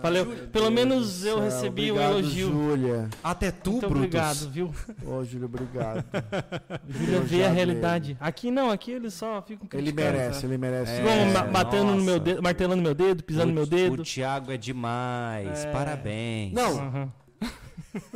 [0.02, 0.26] Valeu.
[0.54, 2.50] Pelo menos eu Céu, recebi um obrigado, elogio.
[2.50, 3.10] Júlia.
[3.22, 4.06] Até tu, Muito Brutus.
[4.06, 4.74] obrigado, viu?
[5.06, 6.06] Ô, Júlia, obrigado.
[6.88, 8.16] Júlia vê a realidade.
[8.20, 10.92] Aqui não, aqui eles só ficam Ele criticando, merece, ele merece.
[10.94, 12.20] É, ma- batendo no meu nossa.
[12.20, 14.04] dedo, martelando meu dedo, pisando no meu O dedo.
[14.04, 15.66] Thiago é demais.
[15.66, 15.72] É.
[15.74, 16.54] Parabéns.
[16.54, 17.14] Não, Aham.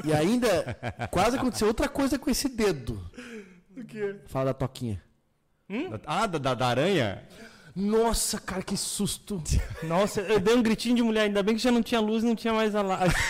[0.03, 0.77] E ainda
[1.11, 3.01] quase aconteceu outra coisa com esse dedo.
[3.75, 4.15] O quê?
[4.27, 5.01] Fala da toquinha.
[6.05, 7.23] Ah, da, da, da aranha?
[7.75, 9.43] Nossa, cara, que susto.
[9.83, 12.27] Nossa, eu dei um gritinho de mulher, ainda bem que já não tinha luz e
[12.27, 13.13] não tinha mais a live.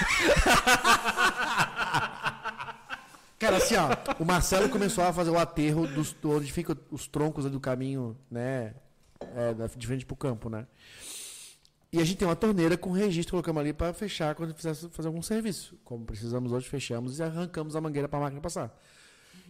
[3.40, 7.06] Cara, assim, ó, o Marcelo começou a fazer o aterro dos, do onde ficam os
[7.08, 8.74] troncos do caminho, né?
[9.36, 10.66] É, de frente pro campo, né?
[11.96, 15.08] E a gente tem uma torneira com registro, colocamos ali para fechar quando fizesse fazer
[15.08, 15.78] algum serviço.
[15.84, 18.78] Como precisamos hoje, fechamos e arrancamos a mangueira para a máquina passar.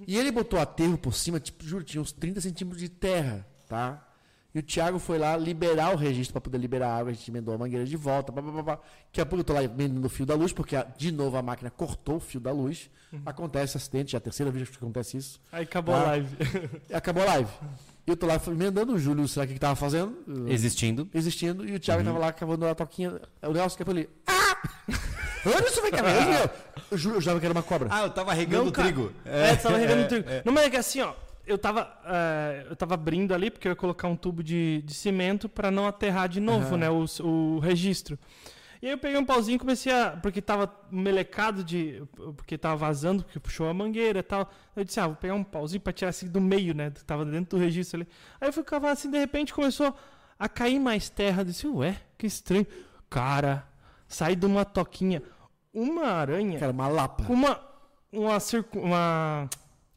[0.05, 4.07] E ele botou aterro por cima, tipo, juro, tinha uns 30 centímetros de terra, tá?
[4.53, 7.29] E o Thiago foi lá liberar o registro para poder liberar a água, a gente
[7.29, 8.75] emendou a mangueira de volta, pá, pá, pá, pá.
[9.07, 11.41] Daqui a pouco eu tô lá emendando o fio da luz, porque de novo a
[11.41, 12.89] máquina cortou o fio da luz.
[13.25, 15.41] Acontece acidente, já é a terceira vez que acontece isso.
[15.51, 16.01] Aí acabou Ah.
[16.01, 16.37] a live.
[16.89, 17.49] E acabou a live.
[18.07, 20.15] E eu tô lá emendando o Júlio, será que ele tava fazendo?
[20.47, 21.09] Existindo.
[21.13, 23.19] Existindo, e o Thiago tava lá cavando a toquinha.
[23.41, 24.09] O Nelson que é ali.
[24.27, 24.57] Ah!
[25.45, 26.49] Olha isso, vem cá, meu.
[26.91, 27.87] Eu juro, eu jurava que era uma cobra.
[27.91, 28.87] Ah, eu tava regando Não, cara.
[28.87, 29.11] trigo.
[29.25, 30.25] É, você tava regando trigo.
[30.43, 31.13] Não, mas é que assim, ó.
[31.47, 34.93] Eu tava, é, eu tava abrindo ali porque eu ia colocar um tubo de, de
[34.95, 36.77] cimento pra não aterrar de novo, Aham.
[36.77, 36.89] né?
[36.89, 38.17] O, o registro.
[38.81, 40.11] E aí eu peguei um pauzinho e comecei a.
[40.11, 42.03] Porque tava melecado de.
[42.37, 44.51] Porque tava vazando, porque puxou a mangueira e tal.
[44.75, 46.91] Eu disse, ah, vou pegar um pauzinho pra tirar assim do meio, né?
[47.05, 48.07] Tava dentro do registro ali.
[48.39, 49.95] Aí eu fui cavar assim, de repente começou
[50.37, 51.41] a cair mais terra.
[51.41, 52.67] Eu disse, ué, que estranho.
[53.09, 53.67] Cara,
[54.07, 55.21] sai de uma toquinha.
[55.73, 57.23] Uma aranha Cara, uma lapa.
[57.25, 57.59] com uma,
[58.11, 59.49] uma, circu- uma-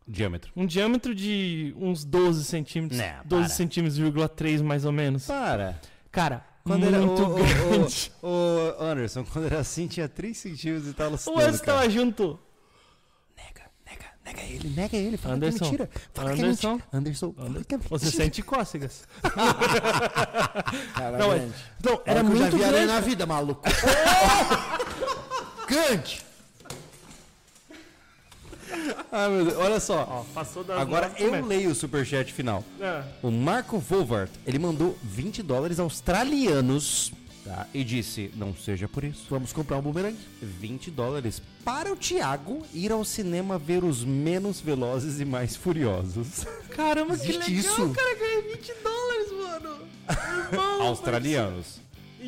[0.07, 0.50] Diâmetro.
[0.57, 2.98] um diâmetro de uns 12 centímetros.
[2.98, 3.55] Né, 12 para.
[3.55, 5.26] centímetros, vírgula 3 mais ou menos.
[5.26, 5.78] Para.
[6.10, 8.12] Cara, Quando era muito o, grande.
[8.23, 11.78] o, o, o Anderson, quando era assim, tinha 3 centímetros e tava O Anderson cara.
[11.78, 12.39] tava junto.
[13.37, 15.17] Nega, nega, nega ele, nega ele.
[15.17, 15.91] Fala Anderson, que é mentira.
[16.12, 16.89] Fala Anderson, que é mentira.
[16.93, 19.05] Anderson, fala que é Você sente cócegas.
[20.95, 21.49] Cara, Não, é-.
[21.81, 22.87] Então, era Era que eu já muito vi grande.
[22.87, 23.62] na vida, maluco.
[25.67, 26.27] grande.
[29.10, 30.06] Ah, meu Deus, olha só.
[30.08, 31.48] Ó, passou das Agora eu metros.
[31.48, 32.62] leio o superchat final.
[32.80, 33.02] É.
[33.22, 37.12] O Marco Volvart, ele mandou 20 dólares australianos
[37.44, 37.66] tá?
[37.72, 39.24] e disse, não seja por isso.
[39.30, 40.18] Vamos comprar um bumerangue.
[40.42, 46.44] 20 dólares para o Thiago ir ao cinema ver os menos velozes e mais furiosos.
[46.70, 47.90] Caramba, que Existe legal, isso?
[47.90, 48.14] cara.
[48.14, 49.78] Ganhei 20 dólares, mano.
[50.52, 51.80] Irmão, Australianos.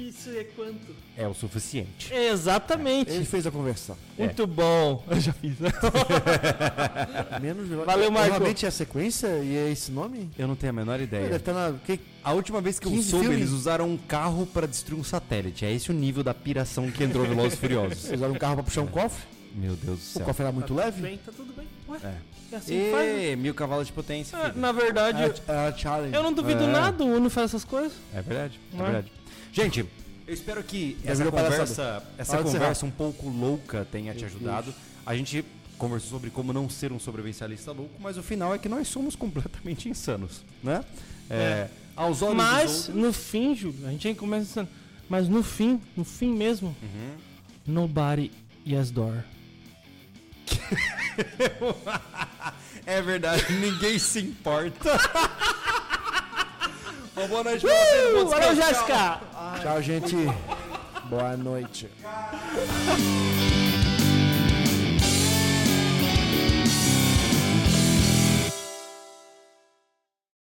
[0.08, 0.94] Isso é quanto?
[1.16, 2.12] É o suficiente.
[2.14, 3.10] Exatamente.
[3.10, 3.96] Ele fez a conversão.
[4.18, 5.04] Muito bom.
[5.10, 5.56] Eu já fiz.
[7.40, 8.30] Menos Valeu, Marco.
[8.30, 10.30] Realmente é a sequência e é esse nome?
[10.38, 11.34] Eu não tenho a menor ideia.
[11.36, 11.74] estar na.
[11.84, 12.00] Que...
[12.24, 13.40] A última vez que eu 15 soube, filmes?
[13.42, 15.64] eles usaram um carro para destruir um satélite.
[15.64, 17.98] É esse o nível da piração que entrou no Velozes e Furiosos.
[17.98, 19.22] Vocês usaram um carro pra puxar um cofre?
[19.54, 20.24] Meu Deus do O céu.
[20.26, 21.02] cofre era muito leve?
[21.02, 21.66] Bem, tá tudo bem.
[21.88, 22.14] Ué, É.
[22.52, 23.06] é assim que faz.
[23.08, 23.32] né?
[23.32, 24.38] E mil cavalos de potência.
[24.38, 26.14] Ah, na verdade, eu- Era, era challenge.
[26.14, 26.66] eu não duvido É.
[26.68, 27.92] nada, o Uno faz essas coisas.
[28.14, 28.90] É verdade, é Não é?
[28.92, 29.12] verdade.
[29.52, 29.80] Gente,
[30.26, 34.72] eu espero que essa conversa, essa conversa um pouco louca tenha te ajudado.
[35.04, 35.44] A gente
[35.76, 39.16] conversou sobre como não ser um sobrevivencialista louco, mas o final é que nós somos
[39.16, 40.84] completamente insanos, né?
[41.28, 42.94] É, Aos olhos Mas, outros...
[42.96, 44.68] no fim, Júlio, a gente começa pensando,
[45.08, 47.16] mas no fim, no fim mesmo, Uhum.
[47.66, 48.30] nobody
[48.66, 49.24] yes door.
[52.86, 54.98] É verdade, ninguém se importa.
[57.20, 58.30] Uma boa noite pra vocês.
[58.30, 58.56] valeu.
[58.56, 59.20] Jéssica!
[59.60, 60.16] Tchau, gente.
[61.04, 61.90] Boa noite.